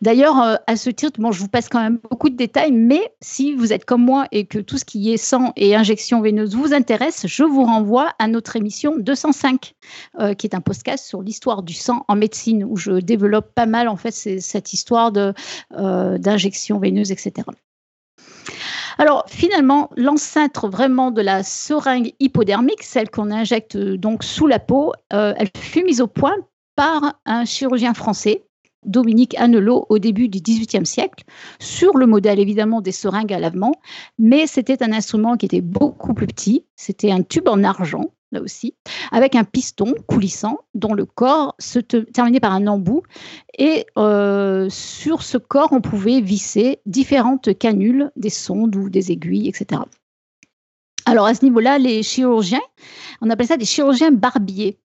D'ailleurs, 0.00 0.40
euh, 0.40 0.56
à 0.66 0.76
ce 0.76 0.90
titre, 0.90 1.20
je 1.32 1.40
vous 1.40 1.48
passe 1.48 1.68
quand 1.68 1.80
même 1.80 1.98
beaucoup 2.10 2.30
de 2.30 2.36
détails, 2.36 2.72
mais 2.72 3.12
si 3.20 3.54
vous 3.54 3.72
êtes 3.72 3.84
comme 3.84 4.04
moi 4.04 4.26
et 4.30 4.46
que 4.46 4.58
tout 4.58 4.78
ce 4.78 4.84
qui 4.84 5.12
est 5.12 5.16
sang 5.16 5.52
et 5.56 5.74
injection 5.74 6.20
veineuse 6.20 6.54
vous 6.54 6.72
intéresse, 6.72 7.26
je 7.26 7.42
vous 7.42 7.64
renvoie 7.64 8.12
à 8.18 8.28
notre 8.28 8.56
émission 8.56 8.96
205, 8.96 9.74
euh, 10.20 10.34
qui 10.34 10.46
est 10.46 10.54
un 10.54 10.60
podcast 10.60 11.04
sur 11.04 11.22
l'histoire 11.22 11.62
du 11.62 11.74
sang 11.74 12.04
en 12.08 12.16
médecine, 12.16 12.64
où 12.64 12.76
je 12.76 12.92
développe 12.92 13.54
pas 13.54 13.66
mal 13.66 13.88
en 13.88 13.96
fait 13.96 14.12
cette 14.12 14.72
histoire 14.72 15.12
euh, 15.16 16.18
d'injection 16.18 16.78
veineuse, 16.78 17.10
etc. 17.10 17.46
Alors 18.98 19.24
finalement, 19.28 19.90
l'ancêtre 19.96 20.68
vraiment 20.68 21.10
de 21.10 21.22
la 21.22 21.42
seringue 21.42 22.12
hypodermique, 22.18 22.82
celle 22.82 23.10
qu'on 23.10 23.30
injecte 23.30 23.76
donc 23.76 24.24
sous 24.24 24.48
la 24.48 24.58
peau, 24.58 24.92
elle 25.10 25.50
fut 25.56 25.84
mise 25.84 26.00
au 26.00 26.08
point 26.08 26.34
par 26.74 27.20
un 27.24 27.44
chirurgien 27.44 27.94
français 27.94 28.47
Dominique 28.84 29.34
Annelot 29.38 29.86
au 29.88 29.98
début 29.98 30.28
du 30.28 30.40
XVIIIe 30.40 30.86
siècle, 30.86 31.24
sur 31.58 31.96
le 31.96 32.06
modèle 32.06 32.38
évidemment 32.38 32.80
des 32.80 32.92
seringues 32.92 33.32
à 33.32 33.38
lavement, 33.38 33.74
mais 34.18 34.46
c'était 34.46 34.82
un 34.82 34.92
instrument 34.92 35.36
qui 35.36 35.46
était 35.46 35.60
beaucoup 35.60 36.14
plus 36.14 36.26
petit, 36.26 36.64
c'était 36.76 37.10
un 37.10 37.22
tube 37.22 37.48
en 37.48 37.64
argent, 37.64 38.12
là 38.32 38.40
aussi, 38.40 38.74
avec 39.10 39.34
un 39.34 39.44
piston 39.44 39.94
coulissant 40.06 40.58
dont 40.74 40.94
le 40.94 41.06
corps 41.06 41.54
se 41.58 41.78
terminait 41.78 42.40
par 42.40 42.52
un 42.52 42.66
embout, 42.66 43.02
et 43.56 43.86
euh, 43.96 44.68
sur 44.70 45.22
ce 45.22 45.38
corps, 45.38 45.72
on 45.72 45.80
pouvait 45.80 46.20
visser 46.20 46.80
différentes 46.86 47.56
canules, 47.58 48.10
des 48.16 48.30
sondes 48.30 48.76
ou 48.76 48.90
des 48.90 49.12
aiguilles, 49.12 49.48
etc. 49.48 49.82
Alors 51.08 51.24
à 51.24 51.34
ce 51.34 51.44
niveau-là, 51.44 51.78
les 51.78 52.02
chirurgiens, 52.02 52.60
on 53.22 53.30
appelle 53.30 53.46
ça 53.46 53.56
des 53.56 53.64
chirurgiens 53.64 54.10
barbiers. 54.10 54.78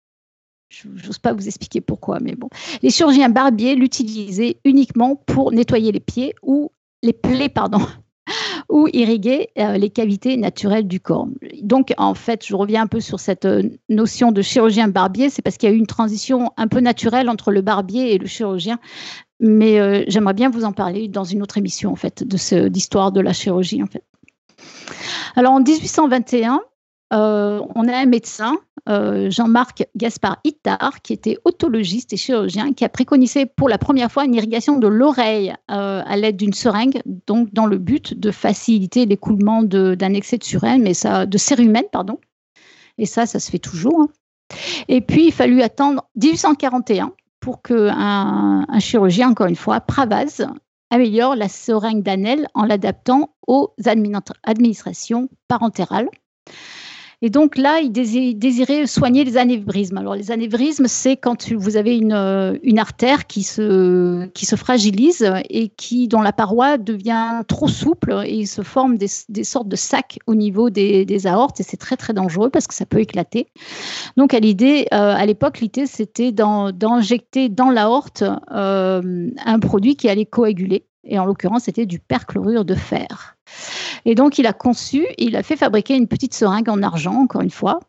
Je 0.72 0.88
n'ose 0.88 1.20
pas 1.20 1.34
vous 1.34 1.48
expliquer 1.48 1.82
pourquoi, 1.82 2.20
mais 2.22 2.34
bon. 2.34 2.48
Les 2.82 2.90
chirurgiens 2.90 3.28
barbiers 3.28 3.76
l'utilisaient 3.76 4.58
uniquement 4.64 5.18
pour 5.18 5.52
nettoyer 5.52 5.92
les 5.92 6.00
pieds 6.00 6.34
ou 6.42 6.72
les 7.04 7.12
plaies, 7.12 7.50
pardon, 7.50 7.82
ou 8.70 8.88
irriguer 8.94 9.50
euh, 9.58 9.78
les 9.78 9.90
cavités 9.90 10.38
naturelles 10.38 10.88
du 10.88 11.02
corps. 11.02 11.28
Donc, 11.62 11.94
en 11.98 12.14
fait, 12.14 12.46
je 12.46 12.56
reviens 12.56 12.84
un 12.84 12.88
peu 12.88 13.02
sur 13.02 13.20
cette 13.20 13.44
euh, 13.44 13.64
notion 13.90 14.32
de 14.32 14.42
chirurgien 14.42 14.88
barbier, 14.88 15.30
c'est 15.30 15.42
parce 15.42 15.58
qu'il 15.58 15.68
y 15.68 15.72
a 15.74 15.76
eu 15.76 15.80
une 15.80 15.88
transition 15.88 16.52
un 16.56 16.70
peu 16.70 16.80
naturelle 16.80 17.30
entre 17.30 17.52
le 17.52 17.60
barbier 17.60 18.14
et 18.14 18.18
le 18.18 18.28
chirurgien. 18.28 18.80
Mais 19.42 19.78
euh, 19.78 20.06
j'aimerais 20.08 20.36
bien 20.36 20.50
vous 20.50 20.64
en 20.64 20.72
parler 20.72 21.10
dans 21.10 21.26
une 21.26 21.42
autre 21.42 21.58
émission, 21.58 21.92
en 21.92 21.98
fait, 21.98 22.24
de 22.24 22.70
d'histoire 22.70 23.12
de 23.12 23.20
la 23.20 23.34
chirurgie, 23.34 23.84
en 23.84 23.88
fait. 23.88 24.06
Alors, 25.36 25.52
en 25.52 25.60
1821, 25.60 26.62
on 27.12 27.88
a 27.88 27.98
un 27.98 28.06
médecin 28.06 28.58
euh, 28.90 29.30
Jean-Marc 29.30 29.88
Gaspard 29.96 30.38
Ittard, 30.44 31.02
qui 31.04 31.14
était 31.14 31.38
otologiste 31.46 32.14
et 32.14 32.18
chirurgien, 32.18 32.74
qui 32.74 32.84
a 32.84 32.90
préconisé 32.90 33.46
pour 33.46 33.70
la 33.70 33.78
première 33.78 34.12
fois 34.12 34.26
une 34.26 34.34
irrigation 34.34 34.78
de 34.78 34.88
l'oreille 34.88 35.54
euh, 35.70 36.02
à 36.04 36.18
l'aide 36.18 36.38
d'une 36.38 36.54
seringue, 36.54 37.02
donc 37.28 37.54
dans 37.54 37.68
le 37.68 37.78
but 37.78 38.20
de 38.20 38.32
faciliter 38.32 39.06
l'écoulement 39.06 39.62
d'un 39.62 40.14
excès 40.14 40.38
de 40.38 40.44
surène, 40.44 40.82
mais 40.82 40.94
de 40.94 41.88
pardon. 41.90 42.20
Et 42.98 43.06
ça, 43.06 43.26
ça 43.26 43.40
se 43.40 43.52
fait 43.52 43.60
toujours. 43.60 44.02
Hein. 44.02 44.10
Et 44.88 45.02
puis, 45.02 45.28
il 45.28 45.32
fallut 45.32 45.62
attendre 45.62 46.04
1841 46.16 47.12
pour 47.40 47.62
qu'un 47.62 48.66
un 48.68 48.80
chirurgien, 48.80 49.30
encore 49.30 49.48
une 49.48 49.56
fois, 49.56 49.80
Pravaz, 49.80 50.48
améliore 50.90 51.36
la 51.36 51.48
seringue 51.48 52.04
d'Anel 52.04 52.48
en 52.54 52.66
l'adaptant 52.66 53.36
aux 53.48 53.74
administrations 54.44 55.30
parentérales. 55.48 56.10
Et 57.24 57.30
donc 57.30 57.56
là, 57.56 57.80
il 57.82 57.92
désirait 57.92 58.88
soigner 58.88 59.24
les 59.24 59.38
anévrismes. 59.38 59.98
Alors 59.98 60.16
les 60.16 60.32
anévrismes, 60.32 60.88
c'est 60.88 61.18
quand 61.18 61.52
vous 61.52 61.78
avez 61.78 61.96
une, 61.96 62.14
euh, 62.14 62.58
une 62.64 62.80
artère 62.80 63.28
qui 63.28 63.44
se, 63.44 64.26
qui 64.30 64.48
se 64.48 64.56
fragilise 64.56 65.32
et 65.50 65.70
qui, 65.70 66.08
dont 66.08 66.22
la 66.22 66.34
paroi 66.34 66.80
devient 66.80 67.44
trop 67.48 67.68
souple 67.68 68.24
et 68.26 68.34
il 68.34 68.48
se 68.48 68.64
forme 68.64 68.98
des, 68.98 69.08
sortes 69.44 69.68
de 69.68 69.76
sacs 69.76 70.18
au 70.26 70.34
niveau 70.34 70.72
des, 70.72 71.06
des 71.06 71.28
aortes 71.28 71.60
et 71.60 71.64
c'est 71.64 71.78
très 71.78 71.96
très 71.96 72.14
dangereux 72.14 72.50
parce 72.50 72.66
que 72.66 72.74
ça 72.74 72.88
peut 72.88 73.00
éclater. 73.00 73.48
Donc 74.18 74.34
à 74.34 74.40
l'idée, 74.40 74.88
euh, 74.92 75.14
à 75.16 75.26
l'époque, 75.28 75.60
l'idée 75.60 75.86
c'était 75.86 76.32
d'injecter 76.32 77.50
dans 77.50 77.70
l'aorte 77.70 78.24
euh, 78.52 79.30
un 79.46 79.60
produit 79.60 79.96
qui 79.96 80.10
allait 80.10 80.26
coaguler 80.26 80.86
et 81.04 81.20
en 81.20 81.26
l'occurrence 81.26 81.64
c'était 81.64 81.86
du 81.86 82.00
perchlorure 82.00 82.66
de 82.66 82.74
fer. 82.74 83.38
Et 84.06 84.16
donc, 84.16 84.38
il 84.38 84.48
a 84.48 84.54
conçu, 84.54 85.06
il 85.18 85.36
a 85.36 85.44
fait 85.44 85.56
fabriquer 85.56 85.96
une 85.96 86.08
petite 86.08 86.34
seringue 86.34 86.70
en 86.70 86.82
argent, 86.82 87.16
encore 87.16 87.42
une 87.42 87.52
fois, 87.52 87.80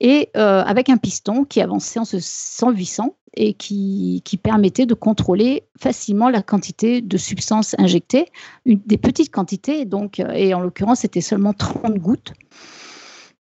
et 0.00 0.30
euh, 0.36 0.62
avec 0.62 0.88
un 0.88 0.96
piston 0.96 1.44
qui 1.44 1.60
avançait 1.60 1.98
en 1.98 2.04
se 2.04 2.18
s'envissant 2.20 3.16
et 3.36 3.54
qui, 3.54 4.22
permettait 4.42 4.86
de 4.86 4.94
contrôler 4.94 5.64
facilement 5.78 6.30
la 6.30 6.42
quantité 6.42 7.00
de 7.02 7.16
substances 7.16 7.74
injectées, 7.78 8.26
des 8.64 8.96
petites 8.96 9.30
quantités, 9.30 9.84
donc, 9.84 10.20
euh, 10.20 10.30
et 10.32 10.54
en 10.54 10.60
l'occurrence, 10.60 11.00
c'était 11.00 11.20
seulement 11.20 11.52
30 11.52 11.94
gouttes. 11.98 12.32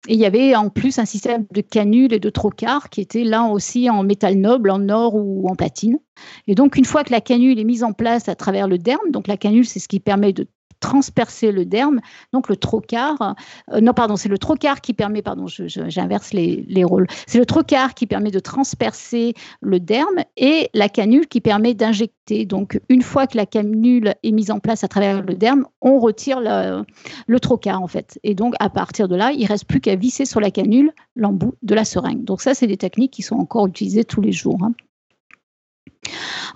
Et 0.09 0.15
il 0.15 0.21
y 0.21 0.27
avait 0.27 0.55
en 0.55 0.71
plus 0.71 0.99
un 0.99 1.05
système 1.05 1.47
de 1.53 1.61
canules 1.61 2.13
et 2.13 2.21
de 2.21 2.31
trocars 2.31 2.91
qui 2.91 3.01
était 3.01 3.25
là 3.25 3.45
aussi 3.45 3.91
en 3.91 4.03
métal 4.05 4.37
noble, 4.37 4.71
en 4.71 4.89
or 4.89 5.15
ou 5.15 5.49
en 5.49 5.57
platine. 5.57 5.99
Et 6.47 6.55
donc, 6.55 6.77
une 6.77 6.85
fois 6.85 7.03
que 7.03 7.11
la 7.11 7.21
canule 7.21 7.59
est 7.59 7.65
mise 7.65 7.83
en 7.83 7.93
place 7.93 8.29
à 8.29 8.37
travers 8.37 8.69
le 8.69 8.79
derme, 8.79 9.11
donc 9.11 9.27
la 9.27 9.37
canule, 9.37 9.67
c'est 9.67 9.81
ce 9.81 9.89
qui 9.89 10.01
permet 10.01 10.33
de 10.33 10.47
transpercer 10.81 11.53
le 11.53 11.65
derme. 11.65 12.01
Donc 12.33 12.49
le 12.49 12.57
trocar, 12.57 13.35
euh, 13.73 13.81
non 13.81 13.93
pardon, 13.93 14.17
c'est 14.17 14.29
le 14.29 14.39
trocar 14.39 14.81
qui 14.81 14.93
permet, 14.95 15.23
pardon, 15.23 15.47
j'inverse 15.47 16.33
les, 16.33 16.65
les, 16.69 16.85
rôles, 16.85 17.07
c'est 17.27 17.39
le 17.39 17.47
trocar 17.47 17.95
qui 17.95 18.07
permet 18.07 18.31
de 18.31 18.39
transpercer 18.39 19.35
le 19.61 19.81
derme 19.81 20.21
et 20.37 20.71
la 20.75 20.89
canule 20.89 21.27
qui 21.27 21.41
permet 21.41 21.75
d'injecter. 21.75 22.45
Donc 22.45 22.81
une 22.89 23.03
fois 23.03 23.27
que 23.27 23.37
la 23.37 23.47
canule 23.47 24.15
est 24.23 24.33
mise 24.33 24.51
en 24.51 24.59
place 24.59 24.85
à 24.85 24.89
travers 24.89 25.23
le 25.23 25.35
derme, 25.35 25.67
on 25.81 25.99
retire 25.99 26.41
le, 26.41 26.85
le 27.27 27.41
trocar 27.41 27.83
en 27.83 27.89
fait. 27.89 28.19
Et 28.23 28.35
donc 28.35 28.55
à 28.61 28.71
partir 28.71 29.09
de 29.09 29.17
là, 29.17 29.33
il 29.33 29.47
reste 29.47 29.67
plus 29.67 29.81
qu'à 29.81 29.97
visser 29.97 30.25
sur 30.25 30.41
la 30.41 30.51
canule 30.51 30.93
l'embout 31.15 31.55
de 31.63 31.75
la 31.75 31.85
seringue. 31.85 32.25
Donc 32.25 32.41
ça, 32.41 32.55
c'est 32.55 32.67
des 32.67 32.77
techniques 32.77 33.13
qui 33.13 33.23
sont 33.23 33.37
encore 33.37 33.67
utilisées 33.67 34.05
tous 34.05 34.21
les 34.21 34.33
jours. 34.33 34.59
Hein. 34.63 34.73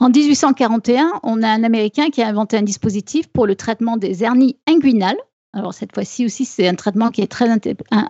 En 0.01 0.09
1841, 0.09 1.21
on 1.23 1.43
a 1.43 1.49
un 1.49 1.63
Américain 1.63 2.09
qui 2.09 2.23
a 2.23 2.29
inventé 2.29 2.57
un 2.57 2.63
dispositif 2.63 3.29
pour 3.29 3.47
le 3.47 3.55
traitement 3.55 3.99
des 3.99 4.25
hernies 4.25 4.57
inguinales. 4.67 5.19
Alors 5.53 5.75
cette 5.75 5.93
fois-ci 5.93 6.25
aussi, 6.25 6.45
c'est 6.47 6.67
un 6.69 6.75
traitement 6.75 7.11
qui 7.11 7.21
est 7.21 7.27
très 7.27 7.49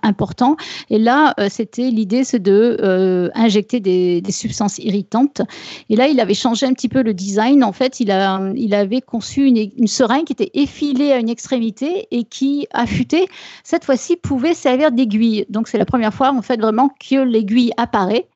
important. 0.03 0.57
Et 0.89 0.99
là, 0.99 1.35
euh, 1.41 1.49
c'était 1.51 1.91
l'idée, 1.91 2.23
c'est 2.23 2.39
de 2.39 2.77
euh, 2.81 3.31
injecter 3.35 3.81
des, 3.81 4.23
substances 4.31 4.79
irritantes. 4.79 5.41
Et 5.89 5.97
là, 5.97 6.07
il 6.07 6.21
avait 6.21 6.35
changé 6.35 6.67
un 6.67 6.75
petit 6.75 6.91
peu 6.91 7.03
le 7.03 7.15
design. 7.15 7.65
En 7.65 7.73
fait, 7.73 7.99
il, 7.99 8.13
avait 8.13 9.01
conçu 9.01 9.47
une, 9.47 9.57
une 9.57 9.87
seringue 9.87 10.25
qui 10.25 10.35
était 10.35 10.51
effilée 10.55 11.13
à 11.13 11.19
une 11.19 11.31
extrémité 11.31 12.07
et 12.11 12.25
qui, 12.25 12.69
affûtée, 12.73 13.27
cette 13.65 13.85
fois-ci, 13.85 14.17
pouvait 14.17 14.55
servir 14.55 14.93
d'aiguille. 14.93 15.47
Donc 15.49 15.67
c'est 15.67 15.79
la 15.79 15.87
première 15.87 16.13
fois, 16.13 16.33
en 16.33 16.43
fait, 16.43 16.61
vraiment 16.61 16.91
que 17.01 17.17
l'aiguille 17.17 17.73
apparaît. 17.79 18.29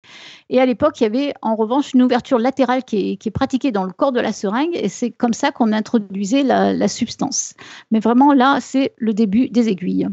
Et 0.54 0.60
à 0.60 0.66
l'époque, 0.66 1.00
il 1.00 1.02
y 1.02 1.06
avait 1.06 1.34
en 1.42 1.56
revanche 1.56 1.94
une 1.94 2.02
ouverture 2.04 2.38
latérale 2.38 2.84
qui 2.84 3.18
est, 3.20 3.30
pratiquée 3.32 3.72
dans 3.72 3.82
le 3.82 3.92
corps 3.92 4.12
de 4.12 4.20
la 4.20 4.32
seringue, 4.32 4.70
et 4.74 4.88
c'est 4.88 5.10
comme 5.10 5.32
ça 5.32 5.50
qu'on 5.50 5.72
introduisait 5.72 6.44
la, 6.44 6.86
substance. 6.86 7.54
Mais 7.90 7.98
vraiment, 7.98 8.32
là, 8.32 8.58
c'est 8.60 8.94
le 8.98 9.14
début 9.14 9.48
des 9.48 9.68
aiguilles. 9.68 10.06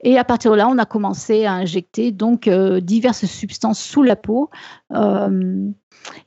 Et 0.00 0.16
à 0.16 0.22
partir 0.22 0.52
de 0.52 0.58
là, 0.58 0.68
on 0.68 0.78
a 0.78 0.84
commencé 0.84 1.44
à 1.44 1.54
injecter 1.54 2.12
donc 2.12 2.46
euh, 2.46 2.78
diverses 2.78 3.26
substances 3.26 3.80
sous 3.80 4.04
la 4.04 4.14
peau. 4.14 4.48
Euh, 4.92 5.68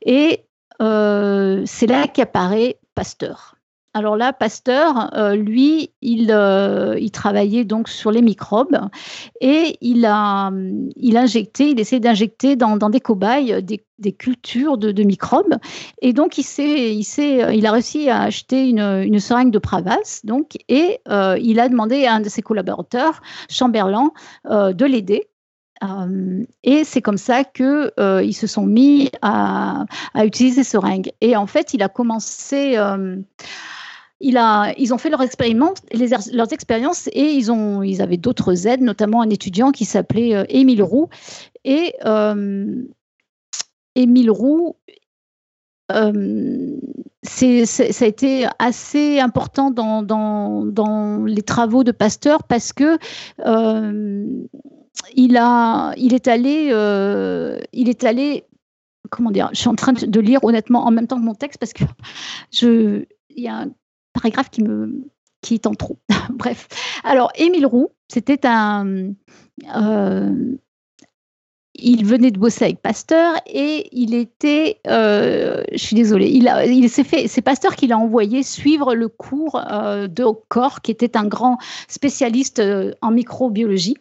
et 0.05 0.43
euh, 0.81 1.63
c'est 1.65 1.87
là 1.87 2.07
qu'apparaît 2.09 2.81
Pasteur. 2.95 3.56
Alors 3.97 4.15
là, 4.15 4.31
Pasteur, 4.31 5.09
euh, 5.17 5.35
lui, 5.35 5.89
euh, 6.29 6.95
il, 6.99 7.09
travaillait 7.09 7.65
donc 7.65 7.89
sur 7.89 8.11
les 8.11 8.21
microbes 8.21 8.79
et 9.41 9.75
il 9.81 10.05
a, 10.05 10.51
il 10.95 11.17
injecté, 11.17 11.71
il 11.71 11.79
essaie 11.79 11.99
d'injecter 11.99 12.55
dans, 12.55 12.77
des 12.91 12.99
cobayes 12.99 13.63
des, 13.63 14.11
cultures 14.11 14.77
de, 14.77 15.01
microbes. 15.01 15.55
Et 16.03 16.13
donc, 16.13 16.37
il, 16.37 16.45
il, 16.59 17.03
il 17.55 17.65
a 17.65 17.71
réussi 17.71 18.07
à 18.07 18.21
acheter 18.21 18.69
une, 18.69 19.19
seringue 19.19 19.49
de 19.49 19.57
Pravas, 19.57 20.21
donc, 20.23 20.59
et 20.69 20.99
euh, 21.09 21.35
il 21.41 21.59
a 21.59 21.67
demandé 21.67 22.05
à 22.05 22.13
un 22.13 22.19
de 22.19 22.29
ses 22.29 22.43
collaborateurs, 22.43 23.23
Chamberlain, 23.49 24.11
de 24.45 24.85
l'aider. 24.85 25.27
et 26.63 26.83
c'est 26.83 27.01
comme 27.01 27.17
ça 27.17 27.43
qu'ils 27.43 27.91
ils 27.97 28.35
se 28.35 28.45
sont 28.45 28.67
mis 28.67 29.09
à, 29.23 29.85
utiliser 30.23 30.63
ces 30.63 30.69
seringues. 30.69 31.11
Et 31.19 31.35
en 31.35 31.47
fait, 31.47 31.73
il 31.73 31.81
a 31.81 31.89
commencé 31.89 32.77
ils 34.19 34.93
ont 34.93 34.97
fait 34.97 35.09
leurs 35.09 35.21
expériences 35.21 37.07
et 37.13 37.31
ils, 37.33 38.01
avaient 38.01 38.17
d'autres 38.17 38.67
aides, 38.67 38.81
notamment 38.81 39.21
un 39.21 39.29
étudiant 39.29 39.71
qui 39.71 39.85
s'appelait 39.85 40.35
euh, 40.35 40.43
Émile 40.49 40.83
Roux. 40.83 41.09
Et 41.63 41.93
euh, 42.05 42.83
Émile 43.95 44.31
Roux, 44.31 44.75
euh, 45.91 46.77
ça 47.23 48.03
a 48.03 48.07
été 48.07 48.47
assez 48.59 49.19
important 49.19 49.71
dans, 49.71 51.23
les 51.25 51.43
travaux 51.43 51.83
de 51.83 51.91
Pasteur 51.91 52.43
parce 52.43 52.73
que 52.73 52.97
il, 55.15 55.35
est 55.35 56.27
allé, 58.03 58.45
comment 59.09 59.31
dire, 59.31 59.49
je 59.53 59.59
suis 59.59 59.69
en 59.69 59.75
train 59.75 59.93
de 59.93 60.19
lire 60.19 60.43
honnêtement 60.43 60.85
en 60.85 60.91
même 60.91 61.07
temps 61.07 61.19
que 61.19 61.25
mon 61.25 61.35
texte 61.35 61.59
parce 61.59 61.73
que 61.73 61.83
il 63.29 63.43
y 63.43 63.47
a 63.47 63.57
un 63.57 63.71
paragraphe 64.17 64.49
qui 64.49 64.63
me 64.63 65.09
qui 65.41 65.53
est 65.53 65.67
en 65.67 65.73
trop. 65.73 65.99
Bref. 66.31 66.67
Alors, 67.03 67.31
Émile 67.35 67.65
Roux, 67.65 67.89
c'était 68.07 68.45
un, 68.45 69.13
euh, 69.75 70.57
il 71.77 72.05
venait 72.05 72.31
de 72.31 72.39
bosser 72.39 72.65
avec 72.65 72.81
Pasteur 72.81 73.35
et 73.45 73.87
il 73.91 74.13
était, 74.13 74.79
euh, 74.87 75.63
je 75.71 75.77
suis 75.77 75.95
désolée, 75.95 76.29
il, 76.29 76.89
s'est 76.89 77.03
fait, 77.03 77.27
c'est 77.27 77.41
Pasteur 77.41 77.75
qui 77.75 77.87
l'a 77.87 77.97
envoyé 77.97 78.43
suivre 78.43 78.95
le 78.95 79.07
cours 79.07 79.61
euh, 79.71 80.07
de 80.07 80.25
Corps, 80.49 80.81
qui 80.81 80.91
était 80.91 81.17
un 81.17 81.25
grand 81.25 81.57
spécialiste 81.87 82.59
euh, 82.59 82.91
en 83.01 83.11
microbiologie. 83.11 83.95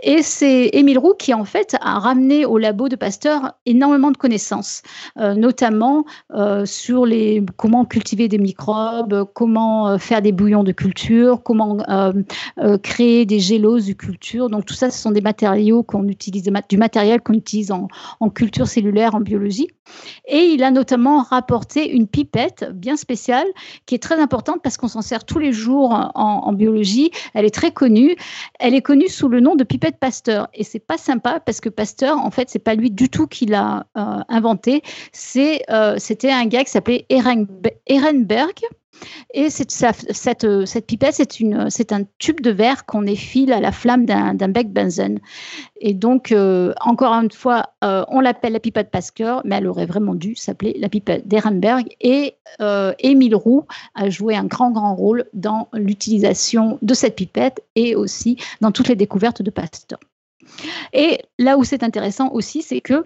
Et 0.00 0.22
c'est 0.22 0.70
Émile 0.74 0.98
Roux 0.98 1.14
qui 1.18 1.34
en 1.34 1.44
fait 1.44 1.76
a 1.80 1.98
ramené 1.98 2.46
au 2.46 2.56
labo 2.56 2.88
de 2.88 2.94
Pasteur 2.94 3.54
énormément 3.66 4.12
de 4.12 4.16
connaissances, 4.16 4.82
notamment 5.16 6.04
sur 6.64 7.04
les 7.04 7.44
comment 7.56 7.84
cultiver 7.84 8.28
des 8.28 8.38
microbes, 8.38 9.24
comment 9.34 9.98
faire 9.98 10.22
des 10.22 10.30
bouillons 10.30 10.62
de 10.62 10.70
culture, 10.70 11.42
comment 11.42 11.78
créer 12.84 13.26
des 13.26 13.40
géloses 13.40 13.88
de 13.88 13.94
culture. 13.94 14.50
Donc 14.50 14.66
tout 14.66 14.74
ça, 14.74 14.88
ce 14.88 15.00
sont 15.00 15.10
des 15.10 15.20
matériaux 15.20 15.82
qu'on 15.82 16.06
utilise, 16.06 16.48
du 16.68 16.76
matériel 16.76 17.15
qu'on 17.22 17.34
utilise 17.34 17.72
en, 17.72 17.88
culture 18.30 18.66
cellulaire, 18.66 19.14
en 19.14 19.20
biologie. 19.20 19.68
Et 20.26 20.46
il 20.46 20.62
a 20.62 20.70
notamment 20.70 21.22
rapporté 21.22 21.90
une 21.90 22.06
pipette 22.06 22.68
bien 22.74 22.96
spéciale 22.96 23.46
qui 23.86 23.94
est 23.94 24.02
très 24.02 24.18
importante 24.20 24.60
parce 24.62 24.76
qu'on 24.76 24.88
s'en 24.88 25.02
sert 25.02 25.24
tous 25.24 25.38
les 25.38 25.52
jours 25.52 26.10
en, 26.14 26.52
biologie. 26.52 27.10
Elle 27.34 27.44
est 27.44 27.54
très 27.54 27.70
connue. 27.70 28.16
Elle 28.58 28.74
est 28.74 28.82
connue 28.82 29.08
sous 29.08 29.28
le 29.28 29.40
nom 29.40 29.54
de 29.54 29.64
pipette 29.64 29.98
Pasteur. 29.98 30.48
Et 30.54 30.64
c'est 30.64 30.80
pas 30.80 30.98
sympa 30.98 31.40
parce 31.40 31.60
que 31.60 31.68
Pasteur, 31.68 32.18
en 32.18 32.30
fait, 32.30 32.50
c'est 32.50 32.58
pas 32.58 32.74
lui 32.74 32.90
du 32.90 33.08
tout 33.08 33.26
qui 33.26 33.46
l'a 33.46 33.86
euh, 33.96 34.20
inventé. 34.28 34.82
C'est, 35.12 35.62
euh, 35.70 35.96
c'était 35.98 36.32
un 36.32 36.46
gars 36.46 36.64
qui 36.64 36.70
s'appelait 36.70 37.06
Ehrenberg 37.08 38.60
et 39.34 39.50
cette, 39.50 39.70
cette, 39.70 40.86
pipette, 40.86 41.14
c'est 41.68 41.92
un 41.92 42.02
tube 42.18 42.40
de 42.40 42.50
verre 42.50 42.86
qu'on 42.86 43.06
effile 43.06 43.52
à 43.52 43.60
la 43.60 43.72
flamme 43.72 44.06
d'un 44.06 44.48
bec 44.48 44.72
benzène. 44.72 45.20
Et 45.80 45.94
donc, 45.94 46.32
euh, 46.32 46.72
encore 46.80 47.12
une 47.12 47.30
fois, 47.30 47.70
euh, 47.84 48.04
on 48.08 48.20
l'appelle 48.20 48.52
la 48.52 48.60
pipette 48.60 48.90
Pasteur, 48.90 49.42
mais 49.44 49.56
elle 49.56 49.66
aurait 49.66 49.86
vraiment 49.86 50.14
dû 50.14 50.34
s'appeler 50.36 50.74
la 50.78 50.88
pipette 50.88 51.28
d'Ehrenberg. 51.28 51.86
Et 52.00 52.34
euh, 52.60 52.94
Émile 53.00 53.36
Roux 53.36 53.66
a 53.94 54.08
joué 54.08 54.36
un 54.36 54.44
grand, 54.44 54.70
grand 54.70 54.94
rôle 54.94 55.26
dans 55.34 55.68
l'utilisation 55.72 56.78
de 56.82 56.94
cette 56.94 57.16
pipette 57.16 57.62
et 57.74 57.94
aussi 57.94 58.38
dans 58.60 58.72
toutes 58.72 58.88
les 58.88 58.96
découvertes 58.96 59.42
de 59.42 59.50
Pasteur. 59.50 59.98
Et 60.92 61.20
là 61.38 61.58
où 61.58 61.64
c'est 61.64 61.82
intéressant 61.82 62.30
aussi, 62.32 62.62
c'est 62.62 62.80
que 62.80 63.02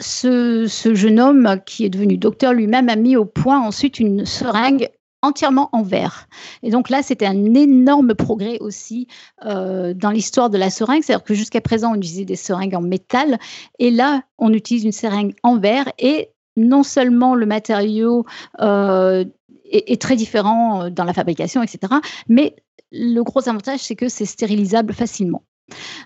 ce, 0.00 0.66
jeune 0.94 1.20
homme 1.20 1.56
qui 1.66 1.84
est 1.84 1.90
devenu 1.90 2.16
docteur 2.16 2.52
lui-même 2.52 2.88
a 2.88 2.96
mis 2.96 3.16
au 3.16 3.24
point 3.24 3.60
ensuite 3.60 3.98
une 3.98 4.24
seringue 4.24 4.88
entièrement 5.22 5.68
en 5.72 5.82
verre. 5.82 6.28
Et 6.62 6.70
donc 6.70 6.90
là, 6.90 7.02
c'était 7.02 7.26
un 7.26 7.54
énorme 7.54 8.14
progrès 8.14 8.58
aussi 8.60 9.08
euh, 9.44 9.92
dans 9.92 10.10
l'histoire 10.10 10.48
de 10.50 10.58
la 10.58 10.70
seringue. 10.70 11.02
C'est-à-dire 11.02 11.24
que 11.24 11.34
jusqu'à 11.34 11.60
présent, 11.60 11.92
on 11.92 11.96
utilisait 11.96 12.24
des 12.24 12.36
seringues 12.36 12.76
en 12.76 12.80
métal. 12.80 13.38
Et 13.80 13.90
là, 13.90 14.22
on 14.38 14.52
utilise 14.52 14.84
une 14.84 14.92
seringue 14.92 15.34
en 15.42 15.58
verre. 15.58 15.90
Et 15.98 16.30
non 16.56 16.84
seulement 16.84 17.34
le 17.34 17.46
matériau 17.46 18.26
euh, 18.60 19.24
est, 19.64 20.00
très 20.00 20.14
différent 20.14 20.88
dans 20.88 21.04
la 21.04 21.12
fabrication, 21.12 21.62
etc., 21.62 21.94
mais 22.28 22.54
le 22.90 23.20
gros 23.22 23.48
avantage, 23.48 23.80
c'est 23.80 23.96
que 23.96 24.08
c'est 24.08 24.24
stérilisable 24.24 24.92
facilement. 24.94 25.42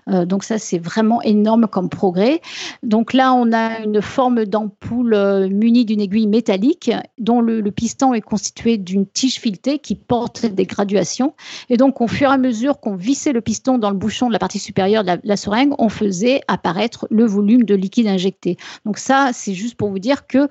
Euh, 0.09 0.25
donc 0.25 0.43
ça, 0.43 0.57
c'est 0.57 0.79
vraiment 0.79 1.21
énorme 1.21 1.67
comme 1.67 1.89
progrès. 1.89 2.41
Donc 2.81 3.13
là, 3.13 3.33
on 3.33 3.51
a 3.53 3.79
une 3.79 4.01
forme 4.01 4.45
d'ampoule 4.45 5.13
euh, 5.13 5.49
munie 5.49 5.85
d'une 5.85 6.01
aiguille 6.01 6.27
métallique 6.27 6.91
dont 7.17 7.41
le, 7.41 7.63
piston 7.71 8.13
est 8.13 8.21
constitué 8.21 8.77
d'une 8.77 9.07
tige 9.07 9.39
filetée 9.39 9.79
qui 9.79 9.95
porte 9.95 10.45
des 10.45 10.65
graduations. 10.65 11.33
Et 11.69 11.77
donc, 11.77 12.01
au 12.01 12.07
fur 12.07 12.29
et 12.29 12.33
à 12.33 12.37
mesure 12.37 12.79
qu'on 12.79 12.95
vissait 12.95 13.31
le 13.31 13.41
piston 13.41 13.77
dans 13.77 13.89
le 13.89 13.95
bouchon 13.95 14.27
de 14.27 14.33
la 14.33 14.39
partie 14.39 14.59
supérieure 14.59 15.03
de 15.03 15.19
la, 15.23 15.37
seringue, 15.37 15.73
on 15.79 15.89
faisait 15.89 16.41
apparaître 16.47 17.07
le 17.09 17.25
volume 17.25 17.63
de 17.63 17.73
liquide 17.73 18.07
injecté. 18.07 18.57
Donc 18.85 18.99
ça, 18.99 19.31
c'est 19.33 19.53
juste 19.53 19.75
pour 19.75 19.89
vous 19.89 19.99
dire 19.99 20.27
que 20.27 20.47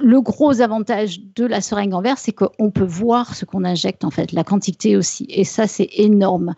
le 0.00 0.20
gros 0.20 0.60
avantage 0.60 1.20
de 1.34 1.44
la 1.44 1.60
seringue 1.60 1.94
en 1.94 2.02
verre, 2.02 2.18
c'est 2.18 2.32
qu'on 2.32 2.70
peut 2.70 2.84
voir 2.84 3.34
ce 3.34 3.44
qu'on 3.44 3.64
injecte 3.64 4.04
en 4.04 4.10
fait, 4.10 4.32
la 4.32 4.44
quantité 4.44 4.96
aussi. 4.96 5.26
Et 5.28 5.44
ça, 5.44 5.66
c'est 5.66 5.88
énorme. 5.94 6.54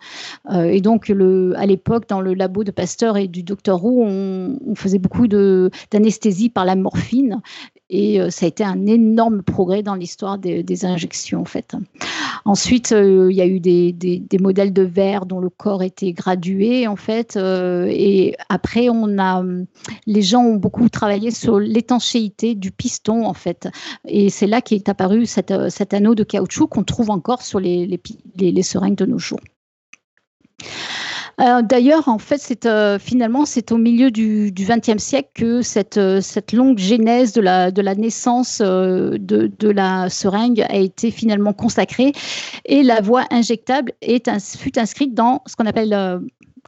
Euh, 0.51 0.65
et 0.65 0.81
donc, 0.81 1.09
à 1.09 1.65
l'époque, 1.65 1.92
dans 2.09 2.21
le 2.21 2.33
labo 2.33 2.63
de 2.63 2.71
Pasteur 2.71 3.17
et 3.17 3.27
du 3.27 3.43
docteur 3.43 3.77
Roux, 3.77 4.03
on, 4.03 4.75
faisait 4.75 4.99
beaucoup 4.99 5.27
d'anesthésie 5.27 6.49
par 6.49 6.65
la 6.65 6.75
morphine. 6.75 7.41
Et 7.89 8.19
euh, 8.19 8.29
ça 8.29 8.45
a 8.45 8.49
été 8.49 8.63
un 8.63 8.85
énorme 8.87 9.43
progrès 9.43 9.83
dans 9.83 9.95
l'histoire 9.95 10.37
des, 10.39 10.85
injections, 10.85 11.41
en 11.41 11.45
fait. 11.45 11.75
Ensuite, 12.43 12.91
euh, 12.91 13.27
il 13.29 13.37
y 13.37 13.41
a 13.41 13.45
eu 13.45 13.59
des, 13.59 13.93
modèles 14.39 14.73
de 14.73 14.81
verre 14.81 15.25
dont 15.25 15.39
le 15.39 15.49
corps 15.49 15.83
était 15.83 16.11
gradué, 16.11 16.87
en 16.87 16.95
fait. 16.95 17.37
Euh, 17.37 17.87
et 17.89 18.35
après, 18.49 18.89
on 18.89 19.19
a, 19.19 19.43
les 20.07 20.21
gens 20.21 20.43
ont 20.43 20.55
beaucoup 20.55 20.89
travaillé 20.89 21.29
sur 21.29 21.59
l'étanchéité 21.59 22.55
du 22.55 22.71
piston, 22.71 23.25
en 23.25 23.33
fait. 23.33 23.67
Et 24.07 24.29
c'est 24.29 24.47
là 24.47 24.61
qu'est 24.61 24.89
apparu 24.89 25.25
cet, 25.25 25.51
anneau 25.93 26.15
de 26.15 26.23
caoutchouc 26.23 26.67
qu'on 26.67 26.83
trouve 26.83 27.11
encore 27.11 27.43
sur 27.43 27.59
les 27.59 27.99
seringues 28.63 28.95
de 28.95 29.05
nos 29.05 29.19
jours. 29.19 29.39
Euh, 31.41 31.61
d'ailleurs, 31.61 32.07
en 32.07 32.19
fait, 32.19 32.65
euh, 32.65 32.99
finalement 32.99 33.45
c'est 33.45 33.71
au 33.71 33.77
milieu 33.77 34.11
du 34.11 34.51
XXe 34.53 35.01
siècle 35.01 35.29
que 35.33 35.61
cette, 35.61 35.97
euh, 35.97 36.21
cette 36.21 36.53
longue 36.53 36.77
genèse 36.77 37.33
de 37.33 37.41
la, 37.41 37.71
naissance 37.95 38.59
de, 38.61 39.69
la 39.69 40.09
seringue 40.09 40.61
a 40.61 40.77
été 40.77 41.11
finalement 41.11 41.53
consacrée. 41.53 42.11
Et 42.65 42.83
la 42.83 43.01
voie 43.01 43.25
injectable 43.31 43.93
fut 44.57 44.77
inscrite 44.77 45.13
dans 45.13 45.41
ce 45.47 45.55
qu'on 45.55 45.65
appelle 45.65 46.21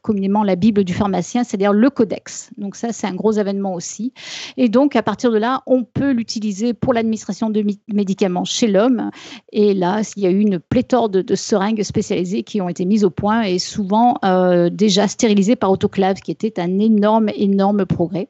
communément 0.06 0.44
la 0.44 0.56
Bible 0.56 0.84
du 0.84 0.94
pharmacien, 0.94 1.44
c'est-à-dire 1.44 1.74
le 1.74 1.90
codex. 1.90 2.52
Donc 2.58 2.76
ça, 2.76 2.94
c'est 2.94 3.08
un 3.08 3.16
gros 3.16 3.32
événement 3.32 3.74
aussi. 3.74 4.14
Et 4.56 4.70
donc, 4.70 4.96
à 4.96 5.02
partir 5.02 5.32
de 5.32 5.38
là, 5.38 5.64
on 5.66 5.84
peut 5.84 6.12
l'utiliser 6.12 6.74
pour 6.74 6.94
l'administration 6.94 7.50
de 7.50 7.66
médicaments 7.92 8.46
chez 8.46 8.68
l'homme. 8.68 9.10
Et 9.52 9.74
là, 9.74 10.02
il 10.16 10.24
y 10.24 10.28
a 10.28 10.30
eu 10.30 10.40
une 10.40 10.60
pléthore 10.60 11.10
de, 11.10 11.36
seringues 11.36 11.82
spécialisées 11.82 12.44
qui 12.44 12.62
ont 12.62 12.70
été 12.70 12.86
mises 12.86 13.04
au 13.04 13.10
point 13.10 13.42
et 13.42 13.58
souvent 13.58 14.18
euh, 14.24 14.70
déjà 14.70 15.08
stérilisées 15.08 15.56
par 15.56 15.72
autoclave, 15.72 16.18
qui 16.18 16.32
était 16.32 16.60
un 16.60 16.78
énorme, 16.78 17.30
énorme 17.36 17.86
progrès. 17.86 18.30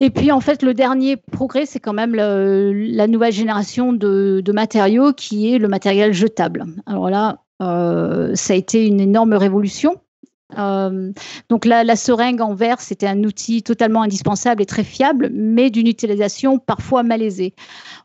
Et 0.00 0.08
puis, 0.08 0.32
en 0.32 0.40
fait, 0.40 0.62
le 0.62 0.72
dernier 0.72 1.18
progrès, 1.18 1.66
c'est 1.66 1.80
quand 1.80 1.92
même 1.92 2.14
la 2.14 3.06
nouvelle 3.06 3.32
génération 3.32 3.92
de, 3.92 4.52
matériaux 4.52 5.12
qui 5.12 5.52
est 5.52 5.58
le 5.58 5.68
matériel 5.68 6.14
jetable. 6.14 6.64
Alors 6.86 7.10
là, 7.10 7.40
euh, 7.60 8.34
ça 8.34 8.54
a 8.54 8.56
été 8.56 8.86
une 8.86 9.00
énorme 9.00 9.34
révolution 9.34 10.00
euh, 10.58 11.12
donc 11.48 11.64
la, 11.64 11.96
seringue 11.96 12.40
en 12.40 12.54
verre, 12.54 12.80
c'était 12.80 13.06
un 13.06 13.22
outil 13.24 13.62
totalement 13.62 14.02
indispensable 14.02 14.62
et 14.62 14.66
très 14.66 14.84
fiable, 14.84 15.30
mais 15.32 15.70
d'une 15.70 15.86
utilisation 15.86 16.58
parfois 16.58 17.02
malaisée. 17.02 17.54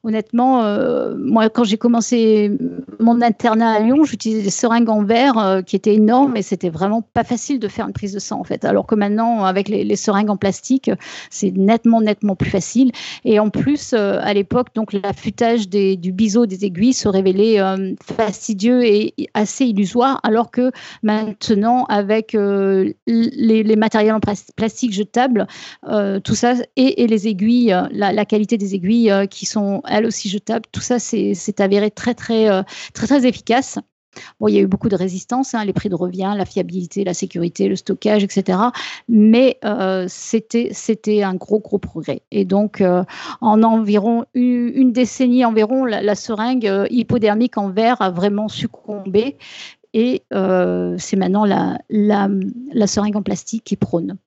Honnêtement, 0.03 0.63
euh, 0.63 1.15
moi, 1.17 1.49
quand 1.49 1.63
j'ai 1.63 1.77
commencé 1.77 2.51
mon 2.99 3.21
internat 3.21 3.73
à 3.73 3.79
Lyon, 3.79 4.03
j'utilisais 4.03 4.43
des 4.43 4.49
seringues 4.49 4.89
en 4.89 5.03
verre 5.03 5.37
euh, 5.37 5.61
qui 5.61 5.75
étaient 5.75 5.95
énormes 5.95 6.37
et 6.37 6.41
c'était 6.41 6.69
vraiment 6.69 7.01
pas 7.01 7.23
facile 7.23 7.59
de 7.59 7.67
faire 7.67 7.87
une 7.87 7.93
prise 7.93 8.13
de 8.13 8.19
sang 8.19 8.39
en 8.39 8.43
fait. 8.43 8.65
Alors 8.65 8.85
que 8.85 8.95
maintenant, 8.95 9.43
avec 9.43 9.67
les, 9.67 9.83
les 9.83 9.95
seringues 9.95 10.29
en 10.29 10.37
plastique, 10.37 10.91
c'est 11.29 11.51
nettement, 11.51 12.01
nettement 12.01 12.35
plus 12.35 12.49
facile. 12.49 12.91
Et 13.23 13.39
en 13.39 13.49
plus, 13.49 13.93
à 13.93 14.33
l'époque, 14.33 14.67
donc 14.75 14.93
l'affûtage 14.93 15.69
du 15.69 16.11
biseau 16.11 16.45
des 16.45 16.65
aiguilles 16.65 16.93
se 16.93 17.07
révélait 17.07 17.57
fastidieux 18.03 18.83
et 18.83 19.13
assez 19.33 19.65
illusoire, 19.65 20.19
alors 20.23 20.51
que 20.51 20.71
maintenant, 21.03 21.85
avec 21.85 22.34
les, 22.35 23.75
matériels 23.75 24.13
en 24.13 24.19
plastique 24.19 24.93
jetables, 24.93 25.47
euh, 25.87 26.19
tout 26.19 26.35
ça, 26.35 26.55
et, 26.75 27.07
les 27.07 27.27
aiguilles, 27.27 27.73
euh, 27.73 27.87
la, 27.91 28.25
qualité 28.25 28.57
des 28.57 28.75
aiguilles 28.75 29.11
euh, 29.11 29.25
qui 29.25 29.45
sont 29.45 29.81
elles 29.87 30.05
aussi 30.05 30.29
jetables, 30.29 30.65
tout 30.71 30.81
ça, 30.81 30.99
c'est 30.99 31.59
avéré 31.59 31.91
très, 31.91 32.13
très, 32.13 32.63
très, 32.93 33.07
très 33.07 33.25
efficace. 33.25 33.79
Bon, 34.39 34.47
il 34.47 34.55
y 34.55 34.57
a 34.57 34.61
eu 34.61 34.67
beaucoup 34.67 34.87
de 34.87 34.95
résistance, 34.95 35.53
hein, 35.53 35.65
les 35.65 35.73
prix 35.73 35.89
de 35.89 35.95
revient, 35.95 36.33
la 36.37 36.45
fiabilité, 36.45 37.03
la 37.03 37.13
sécurité, 37.13 37.67
le 37.67 37.75
stockage, 37.75 38.23
etc. 38.23 38.59
Mais 39.09 39.59
c'était 40.07 40.69
c'était 40.71 41.21
un 41.21 41.35
gros 41.35 41.59
gros 41.59 41.79
progrès. 41.79 42.21
Et 42.31 42.45
donc 42.45 42.81
en 43.41 43.63
environ 43.63 44.23
une, 44.33 44.93
décennie 44.93 45.43
environ, 45.43 45.83
la, 45.83 46.15
seringue 46.15 46.87
hypodermique 46.89 47.57
en 47.57 47.69
verre 47.69 48.01
a 48.01 48.09
vraiment 48.09 48.47
succombé. 48.47 49.35
Et 49.97 50.23
c'est 50.29 51.15
maintenant 51.15 51.45
la, 51.45 51.79
la, 51.89 52.29
la 52.73 52.87
seringue 52.87 53.15
en 53.15 53.23
plastique 53.23 53.63
qui 53.63 53.77
prône. 53.77 54.17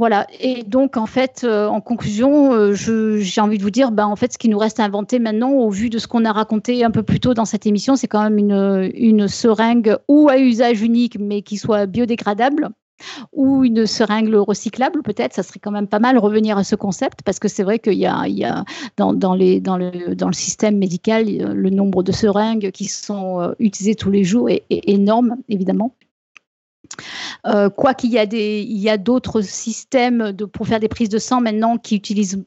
Voilà. 0.00 0.26
Et 0.40 0.62
donc, 0.62 0.96
en 0.96 1.04
fait, 1.04 1.42
euh, 1.44 1.66
en 1.66 1.82
conclusion, 1.82 2.54
euh, 2.54 2.72
j'ai 2.72 3.40
envie 3.42 3.58
de 3.58 3.62
vous 3.62 3.70
dire, 3.70 3.90
ben, 3.92 4.06
en 4.06 4.16
fait, 4.16 4.32
ce 4.32 4.38
qui 4.38 4.48
nous 4.48 4.56
reste 4.56 4.80
à 4.80 4.84
inventer 4.84 5.18
maintenant, 5.18 5.50
au 5.50 5.68
vu 5.68 5.90
de 5.90 5.98
ce 5.98 6.08
qu'on 6.08 6.24
a 6.24 6.32
raconté 6.32 6.82
un 6.84 6.90
peu 6.90 7.02
plus 7.02 7.20
tôt 7.20 7.34
dans 7.34 7.44
cette 7.44 7.66
émission, 7.66 7.96
c'est 7.96 8.08
quand 8.08 8.22
même 8.22 8.38
une, 8.38 8.90
une 8.94 9.28
seringue 9.28 9.98
ou 10.08 10.30
à 10.30 10.38
usage 10.38 10.80
unique, 10.80 11.18
mais 11.20 11.42
qui 11.42 11.58
soit 11.58 11.84
biodégradable 11.84 12.70
ou 13.32 13.64
une 13.64 13.86
seringue 13.86 14.34
recyclable, 14.34 15.02
peut-être, 15.02 15.34
ça 15.34 15.42
serait 15.42 15.60
quand 15.60 15.70
même 15.70 15.86
pas 15.86 15.98
mal 15.98 16.18
revenir 16.18 16.58
à 16.58 16.64
ce 16.64 16.76
concept, 16.76 17.20
parce 17.24 17.38
que 17.38 17.48
c'est 17.48 17.62
vrai 17.62 17.78
qu'il 17.78 17.94
y 17.94 18.06
a, 18.06 18.64
dans, 18.96 19.34
le, 19.34 20.32
système 20.32 20.78
médical, 20.78 21.26
le 21.26 21.70
nombre 21.70 22.02
de 22.02 22.12
seringues 22.12 22.70
qui 22.70 22.86
sont 22.86 23.40
euh, 23.40 23.52
utilisées 23.58 23.94
tous 23.94 24.10
les 24.10 24.24
jours 24.24 24.48
est 24.48 24.64
énorme, 24.70 25.36
évidemment. 25.48 25.94
Euh, 27.46 27.70
quoi 27.70 27.94
qu'il 27.94 28.10
y 28.12 28.88
a 28.88 28.96
d'autres 28.98 29.40
systèmes 29.42 30.36
pour 30.52 30.66
faire 30.66 30.80
des 30.80 30.88
prises 30.88 31.08
de 31.08 31.18
sang 31.18 31.40
maintenant 31.40 31.78
qui 31.78 31.94
utilisent 31.96 32.44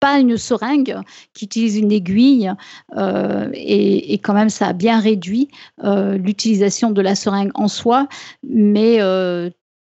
pas 0.00 0.18
une 0.18 0.36
seringue, 0.36 0.98
qui 1.32 1.46
utilisent 1.46 1.78
une 1.78 1.90
aiguille, 1.90 2.52
euh, 2.96 3.48
et, 3.54 4.18
quand 4.18 4.34
même 4.34 4.50
ça 4.50 4.68
a 4.68 4.72
bien 4.72 5.00
réduit 5.00 5.48
l'utilisation 5.82 6.90
de 6.90 7.00
la 7.00 7.14
seringue 7.14 7.52
en 7.54 7.68
soi, 7.68 8.08
mais 8.42 8.98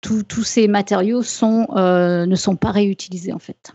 tous 0.02 0.44
ces 0.44 0.68
matériaux 0.68 1.24
sont, 1.24 1.68
ne 1.76 2.36
sont 2.36 2.56
pas 2.56 2.72
réutilisés 2.72 3.34
en 3.34 3.40
fait. 3.40 3.74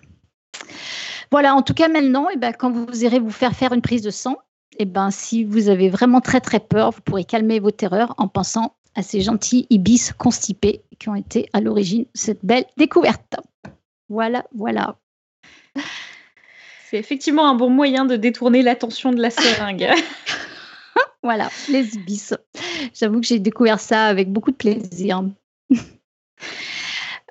Voilà, 1.31 1.55
en 1.55 1.63
tout 1.63 1.75
cas 1.75 1.89
maintenant, 1.89 2.29
eh 2.33 2.37
ben, 2.37 2.53
quand 2.53 2.71
vous 2.71 3.05
irez 3.05 3.19
vous 3.19 3.31
faire 3.31 3.55
faire 3.55 3.73
une 3.73 3.81
prise 3.81 4.03
de 4.03 4.11
sang, 4.11 4.37
eh 4.79 4.85
ben, 4.85 5.11
si 5.11 5.45
vous 5.45 5.69
avez 5.69 5.89
vraiment 5.89 6.21
très 6.21 6.41
très 6.41 6.61
peur, 6.61 6.91
vous 6.91 7.01
pourrez 7.01 7.25
calmer 7.25 7.59
vos 7.59 7.71
terreurs 7.71 8.15
en 8.19 8.29
pensant 8.29 8.77
à 8.95 9.03
ces 9.03 9.23
gentils 9.23 9.67
ibis 9.71 10.13
constipés 10.13 10.83
qui 10.99 11.09
ont 11.09 11.15
été 11.15 11.49
à 11.53 11.61
l'origine 11.61 12.03
de 12.03 12.09
cette 12.15 12.45
belle 12.45 12.67
découverte. 12.77 13.37
Voilà, 14.09 14.45
voilà. 14.55 14.97
C'est 16.91 16.99
effectivement 16.99 17.49
un 17.49 17.55
bon 17.55 17.71
moyen 17.71 18.05
de 18.05 18.17
détourner 18.17 18.63
l'attention 18.63 19.13
de 19.13 19.21
la 19.21 19.31
seringue. 19.31 19.89
voilà, 21.23 21.49
les 21.71 21.95
ibis. 21.95 22.35
J'avoue 22.95 23.21
que 23.21 23.27
j'ai 23.27 23.39
découvert 23.39 23.81
ça 23.81 24.05
avec 24.05 24.31
beaucoup 24.31 24.51
de 24.51 24.57
plaisir. 24.57 25.25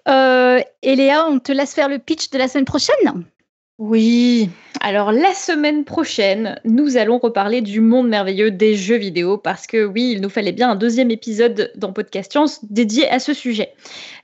Euh, 0.07 0.61
Léa, 0.83 1.25
on 1.27 1.39
te 1.39 1.51
laisse 1.51 1.73
faire 1.73 1.89
le 1.89 1.99
pitch 1.99 2.29
de 2.29 2.37
la 2.37 2.47
semaine 2.47 2.65
prochaine 2.65 3.25
oui, 3.83 4.51
alors 4.79 5.11
la 5.11 5.33
semaine 5.33 5.85
prochaine, 5.85 6.59
nous 6.65 6.97
allons 6.97 7.17
reparler 7.17 7.61
du 7.61 7.81
monde 7.81 8.07
merveilleux 8.07 8.51
des 8.51 8.75
jeux 8.75 8.97
vidéo 8.97 9.39
parce 9.39 9.65
que 9.65 9.83
oui, 9.83 10.11
il 10.13 10.21
nous 10.21 10.29
fallait 10.29 10.51
bien 10.51 10.69
un 10.69 10.75
deuxième 10.75 11.09
épisode 11.09 11.71
dans 11.75 11.91
Podcast 11.91 12.31
Science 12.31 12.63
dédié 12.69 13.09
à 13.09 13.17
ce 13.17 13.33
sujet. 13.33 13.73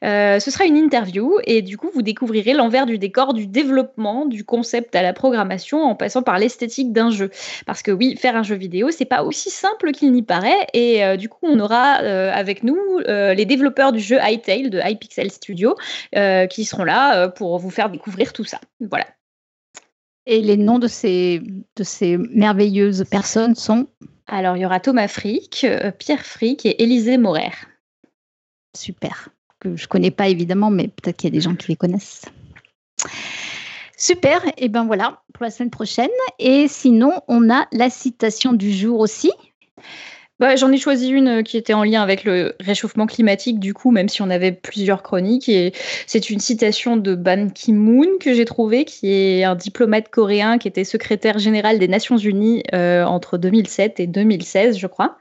Euh, 0.03 0.39
ce 0.39 0.51
sera 0.51 0.65
une 0.65 0.77
interview 0.77 1.39
et 1.45 1.63
du 1.63 1.75
coup, 1.75 1.89
vous 1.91 2.03
découvrirez 2.03 2.53
l'envers 2.53 2.85
du 2.85 2.99
décor 2.99 3.33
du 3.33 3.47
développement 3.47 4.27
du 4.27 4.43
concept 4.43 4.95
à 4.95 5.01
la 5.01 5.11
programmation 5.11 5.81
en 5.81 5.95
passant 5.95 6.21
par 6.21 6.37
l'esthétique 6.37 6.93
d'un 6.93 7.09
jeu. 7.09 7.31
Parce 7.65 7.81
que 7.81 7.89
oui, 7.89 8.15
faire 8.15 8.35
un 8.35 8.43
jeu 8.43 8.55
vidéo, 8.55 8.91
c'est 8.91 9.05
pas 9.05 9.23
aussi 9.23 9.49
simple 9.49 9.91
qu'il 9.91 10.11
n'y 10.11 10.21
paraît 10.21 10.67
et 10.75 11.03
euh, 11.03 11.17
du 11.17 11.29
coup, 11.29 11.39
on 11.47 11.59
aura 11.59 12.03
euh, 12.03 12.31
avec 12.31 12.63
nous 12.63 12.77
les 13.07 13.45
développeurs 13.45 13.91
du 13.91 14.01
jeu 14.01 14.19
Hytale 14.21 14.69
de 14.69 14.79
Hypixel 14.79 15.31
Studio 15.31 15.75
qui 16.13 16.63
seront 16.63 16.83
là 16.83 17.27
pour 17.29 17.57
vous 17.57 17.71
faire 17.71 17.89
découvrir 17.89 18.33
tout 18.33 18.43
ça. 18.43 18.59
Voilà. 18.81 19.07
Et 20.29 20.41
les 20.41 20.57
noms 20.57 20.77
de 20.77 20.89
ces, 20.89 21.41
de 21.77 21.83
ces 21.83 22.17
merveilleuses 22.17 23.05
personnes 23.09 23.55
sont 23.55 23.87
Alors, 24.27 24.57
il 24.57 24.61
y 24.61 24.65
aura 24.65 24.81
Thomas 24.81 25.07
Frick, 25.07 25.63
euh, 25.63 25.89
Pierre 25.91 26.25
Frick 26.25 26.65
et 26.65 26.83
Élisée 26.83 27.17
Morer. 27.17 27.53
Super. 28.75 29.29
Que 29.61 29.77
je 29.77 29.85
ne 29.85 29.87
connais 29.87 30.11
pas 30.11 30.27
évidemment, 30.27 30.69
mais 30.69 30.89
peut-être 30.89 31.15
qu'il 31.15 31.29
y 31.29 31.31
a 31.31 31.37
des 31.37 31.41
gens 31.41 31.55
qui 31.55 31.69
les 31.69 31.77
connaissent. 31.77 32.25
Super. 33.95 34.43
Et 34.57 34.67
ben 34.67 34.85
voilà 34.85 35.23
pour 35.33 35.45
la 35.45 35.49
semaine 35.49 35.71
prochaine. 35.71 36.09
Et 36.39 36.67
sinon, 36.67 37.13
on 37.29 37.49
a 37.49 37.65
la 37.71 37.89
citation 37.89 38.51
du 38.51 38.73
jour 38.73 38.99
aussi. 38.99 39.31
Bah, 40.39 40.55
j'en 40.55 40.71
ai 40.71 40.77
choisi 40.77 41.09
une 41.09 41.39
euh, 41.39 41.41
qui 41.41 41.57
était 41.57 41.73
en 41.73 41.83
lien 41.83 42.03
avec 42.03 42.23
le 42.23 42.53
réchauffement 42.59 43.07
climatique, 43.07 43.59
du 43.59 43.73
coup, 43.73 43.89
même 43.89 44.07
si 44.07 44.21
on 44.21 44.29
avait 44.29 44.51
plusieurs 44.51 45.01
chroniques. 45.01 45.49
C'est 46.05 46.29
une 46.29 46.39
citation 46.39 46.95
de 46.95 47.15
Ban 47.15 47.49
Ki-moon 47.49 48.19
que 48.19 48.35
j'ai 48.35 48.45
trouvée, 48.45 48.85
qui 48.85 49.11
est 49.11 49.43
un 49.43 49.55
diplomate 49.55 50.09
coréen 50.09 50.59
qui 50.59 50.67
était 50.67 50.83
secrétaire 50.83 51.39
général 51.39 51.79
des 51.79 51.87
Nations 51.87 52.17
Unies 52.17 52.61
euh, 52.75 53.03
entre 53.03 53.39
2007 53.39 53.99
et 53.99 54.05
2016, 54.05 54.77
je 54.77 54.85
crois, 54.85 55.17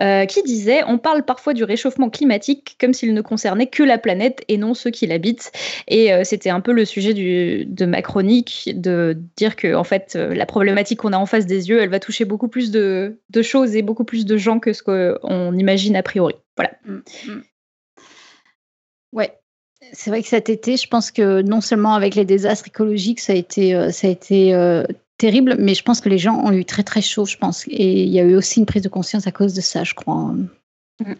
euh, 0.00 0.24
qui 0.24 0.42
disait 0.42 0.80
On 0.88 0.98
parle 0.98 1.24
parfois 1.24 1.54
du 1.54 1.62
réchauffement 1.62 2.10
climatique 2.10 2.76
comme 2.80 2.94
s'il 2.94 3.14
ne 3.14 3.20
concernait 3.20 3.68
que 3.68 3.84
la 3.84 3.96
planète 3.96 4.42
et 4.48 4.56
non 4.56 4.74
ceux 4.74 4.90
qui 4.90 5.06
l'habitent. 5.06 5.52
Et 5.86 6.10
c'était 6.24 6.50
un 6.50 6.60
peu 6.60 6.72
le 6.72 6.84
sujet 6.84 7.14
de 7.14 7.86
ma 7.86 8.02
chronique, 8.02 8.70
de 8.74 9.16
dire 9.36 9.54
que, 9.54 9.74
en 9.74 9.84
fait, 9.84 10.14
la 10.16 10.46
problématique 10.46 11.00
qu'on 11.00 11.12
a 11.12 11.18
en 11.18 11.26
face 11.26 11.46
des 11.46 11.68
yeux, 11.68 11.80
elle 11.80 11.90
va 11.90 12.00
toucher 12.00 12.24
beaucoup 12.24 12.48
plus 12.48 12.70
de 12.72 13.16
choses 13.42 13.76
et 13.76 13.82
beaucoup 13.82 14.04
plus 14.04 14.26
de 14.26 14.36
gens 14.36 14.47
que 14.58 14.72
ce 14.72 14.82
qu'on 14.82 15.52
imagine 15.52 15.96
a 15.96 16.02
priori. 16.02 16.34
Voilà. 16.56 16.72
Mm, 16.84 17.00
mm. 17.26 17.42
Ouais. 19.12 19.38
C'est 19.92 20.10
vrai 20.10 20.22
que 20.22 20.28
cet 20.28 20.48
été, 20.48 20.76
je 20.76 20.88
pense 20.88 21.10
que 21.10 21.40
non 21.42 21.60
seulement 21.60 21.94
avec 21.94 22.14
les 22.14 22.24
désastres 22.24 22.68
écologiques, 22.68 23.20
ça 23.20 23.32
a 23.32 23.36
été, 23.36 23.74
euh, 23.74 23.90
ça 23.90 24.08
a 24.08 24.10
été 24.10 24.54
euh, 24.54 24.84
terrible, 25.18 25.56
mais 25.58 25.74
je 25.74 25.82
pense 25.82 26.00
que 26.00 26.08
les 26.08 26.18
gens 26.18 26.36
ont 26.44 26.52
eu 26.52 26.64
très 26.64 26.82
très 26.82 27.00
chaud, 27.00 27.24
je 27.24 27.36
pense. 27.36 27.64
Et 27.68 28.02
il 28.02 28.08
y 28.08 28.18
a 28.18 28.24
eu 28.24 28.34
aussi 28.34 28.58
une 28.60 28.66
prise 28.66 28.82
de 28.82 28.88
conscience 28.88 29.26
à 29.26 29.32
cause 29.32 29.54
de 29.54 29.60
ça, 29.60 29.84
je 29.84 29.94
crois. 29.94 30.34
Mm. 31.00 31.14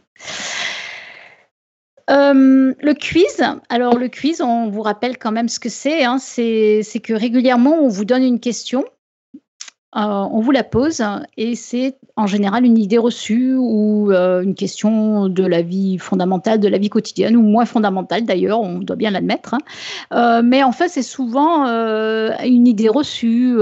Euh, 2.11 2.75
le 2.81 2.95
quiz, 2.95 3.43
alors 3.69 3.99
le 3.99 4.09
quiz, 4.09 4.41
on 4.41 4.71
vous 4.71 4.83
rappelle 4.83 5.19
quand 5.19 5.33
même 5.33 5.49
ce 5.49 5.61
que 5.61 5.69
c'est. 5.69 6.05
Hein. 6.05 6.19
c'est 6.19 6.83
que 7.03 7.13
régulièrement, 7.13 7.83
on 7.83 7.89
vous 7.89 8.05
donne 8.05 8.23
une 8.23 8.41
question 8.41 8.85
on 10.07 10.41
vous 10.41 10.51
la 10.51 10.65
pose 10.65 11.03
et 11.37 11.55
c'est 11.55 11.97
en 12.17 12.27
général 12.27 12.65
une 12.65 12.79
idée 12.79 12.99
reçue 12.99 13.55
ou 13.57 14.13
euh, 14.13 14.43
une 14.43 14.55
question 14.55 15.29
de 15.29 15.45
la 15.45 15.63
vie 15.63 15.99
fondamentale, 15.99 16.61
de 16.61 16.69
la 16.69 16.79
vie 16.79 16.89
quotidienne 16.89 17.37
ou 17.37 17.43
moins 17.43 17.65
fondamentale 17.65 18.25
d'ailleurs, 18.25 18.61
on 18.61 18.79
doit 18.79 18.97
bien 18.97 19.11
l'admettre. 19.11 19.55
Hein. 19.55 19.59
Euh, 20.13 20.43
mais 20.45 20.63
en 20.63 20.73
fait, 20.73 20.89
c'est 20.89 21.03
souvent 21.03 21.67
une 21.67 22.67
idée 22.67 22.89
reçue. 22.89 23.59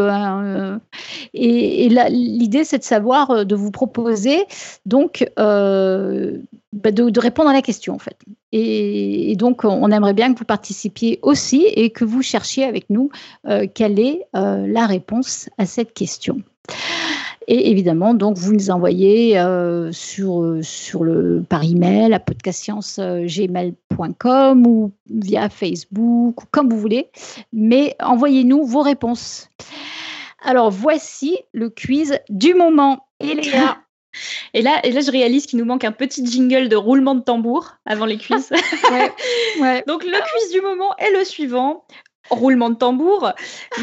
et, 1.35 1.89
l'idée, 1.89 2.65
c'est 2.65 2.79
de 2.79 2.85
savoir, 2.85 3.47
de 3.47 3.55
vous 3.55 3.71
proposer 3.71 4.45
donc 4.85 5.27
bah, 6.77 6.93
de, 6.93 7.21
répondre 7.21 7.49
à 7.49 7.55
la 7.55 7.63
question 7.63 7.95
en 7.95 7.99
fait. 7.99 8.19
Et, 8.53 9.35
donc, 9.37 9.65
on 9.65 9.91
aimerait 9.91 10.13
bien 10.13 10.33
que 10.33 10.39
vous 10.39 10.45
participiez 10.45 11.19
aussi 11.23 11.67
et 11.67 11.91
que 11.91 12.05
vous 12.05 12.23
cherchiez 12.23 12.63
avec 12.65 12.89
nous 12.91 13.11
euh, 13.47 13.67
quelle 13.73 13.99
est 13.99 14.27
euh, 14.37 14.67
la 14.67 14.85
réponse 14.87 15.49
à 15.59 15.67
cette 15.67 15.95
question. 15.95 16.43
Et 17.49 17.71
évidemment, 17.71 18.13
donc, 18.13 18.37
vous 18.37 18.53
nous 18.53 18.71
envoyez 18.71 19.39
euh, 19.39 19.91
sur, 19.93 20.59
sur 20.63 21.05
le, 21.05 21.45
par 21.49 21.65
email 21.65 22.13
à 22.13 22.21
podcastsciencegmail.com 22.21 24.67
ou 24.67 24.93
via 25.11 25.49
Facebook, 25.49 26.43
ou 26.43 26.47
comme 26.51 26.69
vous 26.69 26.79
voulez, 26.79 27.09
mais 27.53 27.95
envoyez-nous 28.01 28.65
vos 28.65 28.83
réponses. 28.83 29.49
Alors, 30.45 30.71
voici 30.71 31.39
le 31.53 31.71
quiz 31.71 32.19
du 32.29 32.53
moment. 32.55 33.07
Eléa, 33.21 33.79
Et 34.55 34.63
là, 34.63 34.81
et 34.85 34.93
là, 34.93 35.01
je 35.01 35.11
réalise 35.11 35.47
qu'il 35.47 35.59
nous 35.59 35.65
manque 35.65 35.85
un 35.85 35.93
petit 35.93 36.25
jingle 36.27 36.69
de 36.69 36.77
roulement 36.77 37.15
de 37.15 37.21
tambour 37.21 37.77
avant 37.87 38.07
les 38.07 38.19
quiz. 38.19 38.51
Donc 39.87 40.05
le 40.05 40.11
quiz 40.11 40.53
du 40.53 40.61
moment 40.61 40.97
est 40.99 41.13
le 41.13 41.25
suivant. 41.25 41.85
Roulement 42.29 42.71
de 42.71 42.75
tambour. 42.75 43.33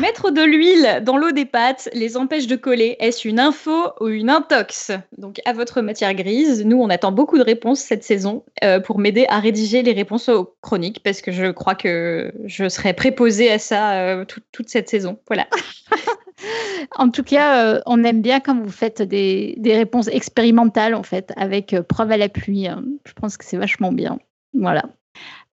Mettre 0.01 0.29
de 0.29 0.41
l'huile 0.41 1.01
dans 1.03 1.15
l'eau 1.15 1.31
des 1.31 1.45
pâtes 1.45 1.87
les 1.93 2.17
empêche 2.17 2.45
de 2.45 2.57
coller. 2.57 2.97
Est-ce 2.99 3.25
une 3.25 3.39
info 3.39 3.71
ou 4.01 4.09
une 4.09 4.29
intox? 4.29 4.91
Donc, 5.17 5.39
à 5.45 5.53
votre 5.53 5.79
matière 5.79 6.13
grise, 6.13 6.65
nous, 6.65 6.77
on 6.77 6.89
attend 6.89 7.13
beaucoup 7.13 7.37
de 7.37 7.43
réponses 7.43 7.79
cette 7.79 8.03
saison 8.03 8.43
euh, 8.63 8.81
pour 8.81 8.99
m'aider 8.99 9.25
à 9.29 9.39
rédiger 9.39 9.81
les 9.81 9.93
réponses 9.93 10.27
aux 10.27 10.53
chroniques 10.61 11.01
parce 11.03 11.21
que 11.21 11.31
je 11.31 11.51
crois 11.51 11.75
que 11.75 12.33
je 12.43 12.67
serai 12.67 12.91
préposée 12.93 13.49
à 13.49 13.59
ça 13.59 13.93
euh, 13.93 14.25
toute 14.51 14.67
cette 14.67 14.89
saison. 14.89 15.17
Voilà. 15.27 15.47
en 16.95 17.09
tout 17.09 17.23
cas, 17.23 17.65
euh, 17.65 17.81
on 17.85 18.03
aime 18.03 18.21
bien 18.21 18.39
quand 18.39 18.59
vous 18.59 18.71
faites 18.71 19.01
des, 19.01 19.55
réponses 19.65 20.07
expérimentales, 20.07 20.95
en 20.95 21.03
fait, 21.03 21.33
avec 21.35 21.73
euh, 21.73 21.83
preuve 21.83 22.11
à 22.11 22.17
l'appui. 22.17 22.67
Hein. 22.67 22.83
Je 23.05 23.13
pense 23.13 23.37
que 23.37 23.45
c'est 23.45 23.57
vachement 23.57 23.91
bien. 23.91 24.19
Voilà. 24.53 24.83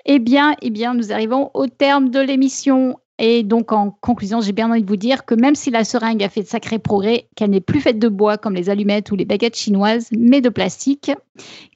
Eh 0.06 0.18
bien, 0.18 0.54
eh 0.62 0.70
bien, 0.70 0.94
nous 0.94 1.12
arrivons 1.12 1.50
au 1.54 1.66
terme 1.66 2.10
de 2.10 2.20
l'émission. 2.20 2.98
Et 3.22 3.42
donc, 3.42 3.70
en 3.70 3.90
conclusion, 3.90 4.40
j'ai 4.40 4.52
bien 4.52 4.70
envie 4.70 4.82
de 4.82 4.88
vous 4.88 4.96
dire 4.96 5.26
que 5.26 5.34
même 5.34 5.54
si 5.54 5.70
la 5.70 5.84
seringue 5.84 6.22
a 6.22 6.30
fait 6.30 6.40
de 6.40 6.46
sacrés 6.46 6.78
progrès, 6.78 7.28
qu'elle 7.36 7.50
n'est 7.50 7.60
plus 7.60 7.82
faite 7.82 7.98
de 7.98 8.08
bois 8.08 8.38
comme 8.38 8.54
les 8.54 8.70
allumettes 8.70 9.12
ou 9.12 9.16
les 9.16 9.26
baguettes 9.26 9.56
chinoises, 9.56 10.08
mais 10.16 10.40
de 10.40 10.48
plastique, 10.48 11.12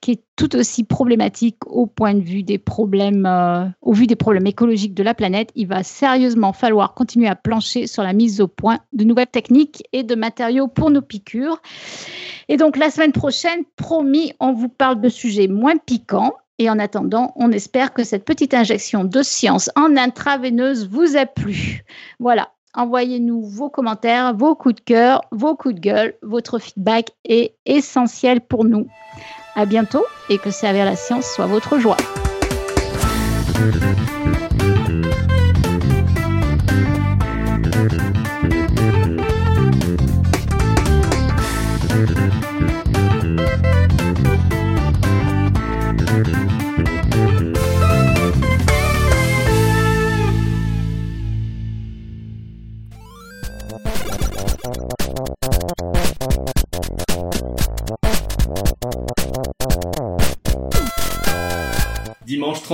qui 0.00 0.12
est 0.12 0.22
tout 0.36 0.56
aussi 0.56 0.84
problématique 0.84 1.58
au 1.66 1.86
point 1.86 2.14
de 2.14 2.22
vue 2.22 2.44
des 2.44 2.56
problèmes, 2.56 3.26
euh, 3.26 3.66
au 3.82 3.92
vu 3.92 4.06
des 4.06 4.16
problèmes 4.16 4.46
écologiques 4.46 4.94
de 4.94 5.02
la 5.02 5.12
planète, 5.12 5.50
il 5.54 5.66
va 5.66 5.82
sérieusement 5.82 6.54
falloir 6.54 6.94
continuer 6.94 7.28
à 7.28 7.36
plancher 7.36 7.86
sur 7.86 8.02
la 8.02 8.14
mise 8.14 8.40
au 8.40 8.48
point 8.48 8.78
de 8.94 9.04
nouvelles 9.04 9.26
techniques 9.26 9.82
et 9.92 10.02
de 10.02 10.14
matériaux 10.14 10.66
pour 10.66 10.90
nos 10.90 11.02
piqûres. 11.02 11.60
Et 12.48 12.56
donc, 12.56 12.78
la 12.78 12.90
semaine 12.90 13.12
prochaine, 13.12 13.64
promis, 13.76 14.32
on 14.40 14.54
vous 14.54 14.70
parle 14.70 15.02
de 15.02 15.10
sujets 15.10 15.48
moins 15.48 15.76
piquants 15.76 16.32
et 16.58 16.70
en 16.70 16.78
attendant, 16.78 17.32
on 17.36 17.50
espère 17.50 17.92
que 17.92 18.04
cette 18.04 18.24
petite 18.24 18.54
injection 18.54 19.04
de 19.04 19.22
science 19.22 19.70
en 19.76 19.96
intraveineuse 19.96 20.88
vous 20.88 21.16
a 21.16 21.26
plu. 21.26 21.82
Voilà, 22.20 22.50
envoyez-nous 22.74 23.42
vos 23.42 23.70
commentaires, 23.70 24.34
vos 24.36 24.54
coups 24.54 24.76
de 24.76 24.80
cœur, 24.80 25.22
vos 25.32 25.56
coups 25.56 25.74
de 25.74 25.80
gueule. 25.80 26.14
Votre 26.22 26.58
feedback 26.58 27.10
est 27.24 27.54
essentiel 27.66 28.40
pour 28.40 28.64
nous. 28.64 28.86
À 29.56 29.66
bientôt 29.66 30.04
et 30.28 30.38
que 30.38 30.50
servir 30.50 30.84
la 30.84 30.96
science 30.96 31.26
soit 31.26 31.46
votre 31.46 31.78
joie. 31.78 31.96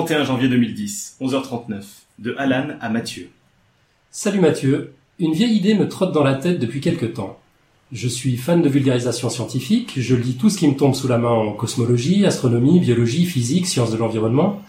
31 0.01 0.24
janvier 0.24 0.48
2010, 0.48 1.16
11h39, 1.20 1.82
de 2.20 2.35
Alan 2.39 2.68
à 2.81 2.89
Mathieu. 2.89 3.28
Salut 4.10 4.40
Mathieu, 4.40 4.94
une 5.18 5.35
vieille 5.35 5.55
idée 5.55 5.74
me 5.74 5.89
trotte 5.90 6.12
dans 6.12 6.24
la 6.24 6.36
tête 6.36 6.59
depuis 6.59 6.81
quelque 6.81 7.05
temps. 7.05 7.39
Je 7.93 8.09
suis 8.09 8.39
fan 8.39 8.62
de 8.62 8.68
vulgarisation 8.70 9.28
scientifique, 9.28 9.93
je 9.98 10.14
lis 10.14 10.36
tout 10.36 10.48
ce 10.48 10.56
qui 10.56 10.66
me 10.66 10.74
tombe 10.74 10.94
sous 10.94 11.06
la 11.06 11.18
main 11.18 11.28
en 11.28 11.52
cosmologie, 11.52 12.24
astronomie, 12.24 12.81
biologie, 12.81 13.27
physique, 13.27 13.66
sciences 13.66 13.90
de 13.90 13.98
l'environnement. 13.98 14.62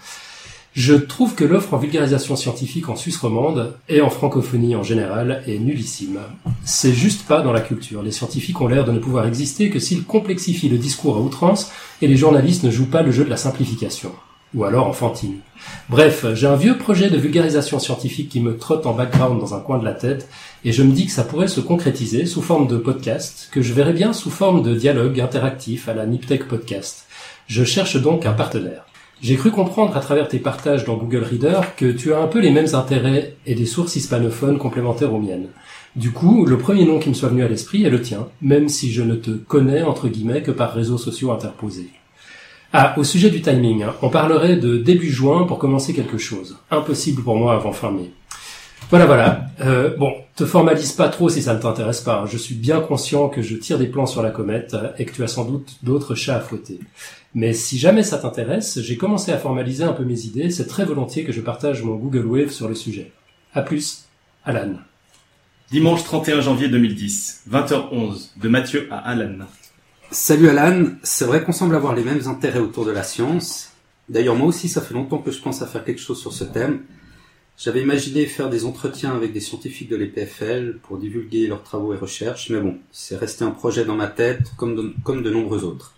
Je 0.73 0.95
trouve 0.95 1.33
que 1.33 1.45
l'offre 1.45 1.75
en 1.75 1.77
vulgarisation 1.77 2.35
scientifique 2.35 2.89
en 2.89 2.97
Suisse 2.97 3.15
romande 3.15 3.77
et 3.87 4.01
en 4.01 4.09
francophonie 4.09 4.75
en 4.75 4.83
général 4.83 5.43
est 5.47 5.59
nullissime. 5.59 6.19
C'est 6.65 6.93
juste 6.93 7.25
pas 7.25 7.41
dans 7.41 7.53
la 7.53 7.61
culture. 7.61 8.03
Les 8.03 8.11
scientifiques 8.11 8.59
ont 8.59 8.67
l'air 8.67 8.83
de 8.83 8.91
ne 8.91 8.99
pouvoir 8.99 9.25
exister 9.25 9.69
que 9.69 9.79
s'ils 9.79 10.03
complexifient 10.03 10.67
le 10.67 10.77
discours 10.77 11.15
à 11.15 11.21
outrance 11.21 11.71
et 12.01 12.07
les 12.07 12.17
journalistes 12.17 12.65
ne 12.65 12.69
jouent 12.69 12.91
pas 12.91 13.01
le 13.01 13.13
jeu 13.13 13.23
de 13.23 13.29
la 13.29 13.37
simplification. 13.37 14.11
Ou 14.53 14.65
alors 14.65 14.87
enfantine. 14.87 15.39
Bref, 15.89 16.25
j'ai 16.33 16.47
un 16.47 16.57
vieux 16.57 16.77
projet 16.77 17.09
de 17.09 17.17
vulgarisation 17.17 17.79
scientifique 17.79 18.27
qui 18.27 18.41
me 18.41 18.57
trotte 18.57 18.85
en 18.85 18.93
background 18.93 19.39
dans 19.39 19.53
un 19.53 19.61
coin 19.61 19.79
de 19.79 19.85
la 19.85 19.93
tête 19.93 20.27
et 20.65 20.73
je 20.73 20.83
me 20.83 20.91
dis 20.91 21.05
que 21.05 21.11
ça 21.13 21.23
pourrait 21.23 21.47
se 21.47 21.61
concrétiser 21.61 22.25
sous 22.25 22.41
forme 22.41 22.67
de 22.67 22.77
podcast, 22.77 23.49
que 23.51 23.61
je 23.61 23.73
verrais 23.73 23.93
bien 23.93 24.11
sous 24.11 24.29
forme 24.29 24.61
de 24.61 24.75
dialogue 24.75 25.21
interactif 25.21 25.87
à 25.87 25.93
la 25.93 26.05
Niptech 26.05 26.49
Podcast. 26.49 27.05
Je 27.47 27.63
cherche 27.63 27.95
donc 28.01 28.25
un 28.25 28.33
partenaire. 28.33 28.85
J'ai 29.21 29.35
cru 29.35 29.51
comprendre 29.51 29.95
à 29.95 29.99
travers 29.99 30.27
tes 30.27 30.39
partages 30.39 30.83
dans 30.83 30.97
Google 30.97 31.23
Reader 31.23 31.61
que 31.77 31.91
tu 31.91 32.11
as 32.11 32.19
un 32.19 32.27
peu 32.27 32.39
les 32.39 32.49
mêmes 32.49 32.73
intérêts 32.73 33.35
et 33.45 33.55
des 33.55 33.67
sources 33.67 33.95
hispanophones 33.95 34.57
complémentaires 34.57 35.13
aux 35.13 35.19
miennes. 35.19 35.49
Du 35.95 36.11
coup, 36.11 36.45
le 36.45 36.57
premier 36.57 36.85
nom 36.85 36.99
qui 36.99 37.09
me 37.09 37.13
soit 37.13 37.29
venu 37.29 37.43
à 37.43 37.47
l'esprit 37.47 37.83
est 37.83 37.89
le 37.89 38.01
tien, 38.01 38.27
même 38.41 38.67
si 38.67 38.91
je 38.91 39.03
ne 39.03 39.15
te 39.15 39.31
connais 39.31 39.83
entre 39.83 40.07
guillemets 40.07 40.41
que 40.41 40.51
par 40.51 40.73
réseaux 40.73 40.97
sociaux 40.97 41.31
interposés. 41.31 41.91
Ah, 42.73 42.93
au 42.97 43.03
sujet 43.03 43.29
du 43.29 43.41
timing, 43.41 43.83
hein, 43.83 43.93
on 44.01 44.09
parlerait 44.09 44.55
de 44.55 44.77
début 44.77 45.09
juin 45.09 45.45
pour 45.45 45.59
commencer 45.59 45.93
quelque 45.93 46.17
chose. 46.17 46.57
Impossible 46.69 47.21
pour 47.21 47.35
moi 47.35 47.53
avant 47.53 47.73
fin 47.73 47.91
mai. 47.91 48.11
Voilà, 48.89 49.05
voilà. 49.05 49.45
Euh, 49.59 49.95
bon, 49.97 50.13
te 50.37 50.45
formalise 50.45 50.93
pas 50.93 51.09
trop 51.09 51.27
si 51.27 51.41
ça 51.41 51.53
ne 51.53 51.59
t'intéresse 51.59 51.99
pas. 52.01 52.25
Je 52.27 52.37
suis 52.37 52.55
bien 52.55 52.79
conscient 52.79 53.27
que 53.27 53.41
je 53.41 53.55
tire 53.55 53.77
des 53.77 53.87
plans 53.87 54.05
sur 54.05 54.21
la 54.21 54.31
comète 54.31 54.75
et 54.97 55.05
que 55.05 55.13
tu 55.13 55.21
as 55.23 55.27
sans 55.27 55.43
doute 55.43 55.79
d'autres 55.83 56.15
chats 56.15 56.37
à 56.37 56.39
fouetter. 56.39 56.79
Mais 57.33 57.53
si 57.53 57.77
jamais 57.77 58.03
ça 58.03 58.17
t'intéresse, 58.17 58.79
j'ai 58.81 58.97
commencé 58.97 59.31
à 59.31 59.37
formaliser 59.37 59.83
un 59.83 59.93
peu 59.93 60.03
mes 60.05 60.21
idées. 60.21 60.49
C'est 60.49 60.67
très 60.67 60.85
volontiers 60.85 61.25
que 61.25 61.31
je 61.33 61.41
partage 61.41 61.83
mon 61.83 61.95
Google 61.95 62.25
Wave 62.25 62.49
sur 62.51 62.69
le 62.69 62.75
sujet. 62.75 63.11
À 63.53 63.61
plus, 63.61 64.05
Alan. 64.45 64.75
Dimanche 65.71 66.03
31 66.03 66.41
janvier 66.41 66.67
2010, 66.67 67.43
20h11, 67.49 68.29
de 68.41 68.49
Mathieu 68.49 68.87
à 68.91 68.97
Alan. 68.97 69.45
Salut 70.13 70.49
Alan, 70.49 70.87
c'est 71.03 71.23
vrai 71.23 71.41
qu'on 71.41 71.53
semble 71.53 71.73
avoir 71.73 71.95
les 71.95 72.03
mêmes 72.03 72.27
intérêts 72.27 72.59
autour 72.59 72.83
de 72.83 72.91
la 72.91 73.01
science. 73.01 73.71
D'ailleurs 74.09 74.35
moi 74.35 74.47
aussi 74.47 74.67
ça 74.67 74.81
fait 74.81 74.93
longtemps 74.93 75.19
que 75.19 75.31
je 75.31 75.41
pense 75.41 75.61
à 75.61 75.67
faire 75.67 75.85
quelque 75.85 76.01
chose 76.01 76.19
sur 76.19 76.33
ce 76.33 76.43
thème. 76.43 76.81
J'avais 77.57 77.81
imaginé 77.81 78.25
faire 78.25 78.49
des 78.49 78.65
entretiens 78.65 79.15
avec 79.15 79.31
des 79.31 79.39
scientifiques 79.39 79.87
de 79.87 79.95
l'EPFL 79.95 80.79
pour 80.83 80.97
divulguer 80.97 81.47
leurs 81.47 81.63
travaux 81.63 81.93
et 81.93 81.97
recherches, 81.97 82.49
mais 82.49 82.59
bon, 82.59 82.77
c'est 82.91 83.15
resté 83.15 83.45
un 83.45 83.51
projet 83.51 83.85
dans 83.85 83.95
ma 83.95 84.07
tête 84.07 84.51
comme 84.57 84.75
de, 84.75 84.93
comme 85.05 85.21
nombreux 85.21 85.63
autres. 85.63 85.95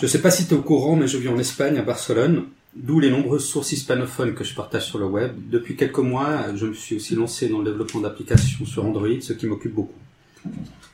Je 0.00 0.06
sais 0.06 0.22
pas 0.22 0.30
si 0.30 0.46
tu 0.46 0.54
es 0.54 0.56
au 0.56 0.62
courant, 0.62 0.96
mais 0.96 1.06
je 1.06 1.18
vis 1.18 1.28
en 1.28 1.38
Espagne, 1.38 1.76
à 1.76 1.82
Barcelone, 1.82 2.46
d'où 2.74 2.98
les 2.98 3.10
nombreuses 3.10 3.44
sources 3.44 3.72
hispanophones 3.72 4.32
que 4.32 4.42
je 4.42 4.54
partage 4.54 4.86
sur 4.86 4.98
le 4.98 5.06
web. 5.06 5.34
Depuis 5.50 5.76
quelques 5.76 5.98
mois, 5.98 6.46
je 6.54 6.64
me 6.64 6.72
suis 6.72 6.96
aussi 6.96 7.14
lancé 7.14 7.50
dans 7.50 7.58
le 7.58 7.72
développement 7.72 8.00
d'applications 8.00 8.64
sur 8.64 8.86
Android, 8.86 9.20
ce 9.20 9.34
qui 9.34 9.44
m'occupe 9.44 9.74
beaucoup. 9.74 9.92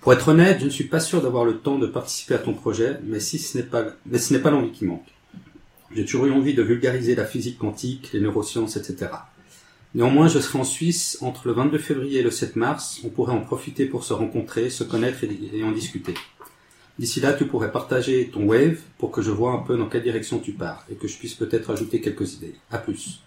Pour 0.02 0.12
être 0.12 0.26
honnête, 0.26 0.58
je 0.58 0.64
ne 0.64 0.70
suis 0.70 0.88
pas 0.88 0.98
sûr 0.98 1.22
d'avoir 1.22 1.44
le 1.44 1.58
temps 1.58 1.78
de 1.78 1.86
participer 1.86 2.34
à 2.34 2.38
ton 2.38 2.54
projet, 2.54 2.98
mais 3.04 3.20
si 3.20 3.38
ce 3.38 3.56
n'est 3.56 3.62
pas, 3.62 3.84
mais 4.04 4.18
ce 4.18 4.34
n'est 4.34 4.40
pas 4.40 4.50
l'envie 4.50 4.72
qui 4.72 4.84
manque. 4.84 5.06
J'ai 5.94 6.04
toujours 6.04 6.26
eu 6.26 6.32
envie 6.32 6.54
de 6.54 6.62
vulgariser 6.62 7.14
la 7.14 7.24
physique 7.24 7.56
quantique, 7.56 8.10
les 8.12 8.20
neurosciences, 8.20 8.76
etc. 8.76 9.12
Néanmoins, 9.94 10.26
je 10.26 10.40
serai 10.40 10.58
en 10.58 10.64
Suisse 10.64 11.18
entre 11.20 11.46
le 11.46 11.54
22 11.54 11.78
février 11.78 12.18
et 12.18 12.22
le 12.24 12.32
7 12.32 12.56
mars. 12.56 13.00
On 13.04 13.10
pourrait 13.10 13.32
en 13.32 13.42
profiter 13.42 13.86
pour 13.86 14.02
se 14.02 14.12
rencontrer, 14.12 14.70
se 14.70 14.82
connaître 14.82 15.18
et 15.22 15.62
en 15.62 15.70
discuter. 15.70 16.14
D'ici 16.98 17.20
là, 17.20 17.32
tu 17.32 17.46
pourrais 17.46 17.70
partager 17.70 18.28
ton 18.28 18.44
wave 18.44 18.80
pour 18.98 19.12
que 19.12 19.22
je 19.22 19.30
vois 19.30 19.52
un 19.52 19.58
peu 19.58 19.76
dans 19.76 19.86
quelle 19.86 20.02
direction 20.02 20.40
tu 20.40 20.50
pars 20.52 20.84
et 20.90 20.96
que 20.96 21.06
je 21.06 21.16
puisse 21.16 21.34
peut-être 21.34 21.70
ajouter 21.70 22.00
quelques 22.00 22.34
idées. 22.34 22.56
À 22.72 22.78
plus. 22.78 23.22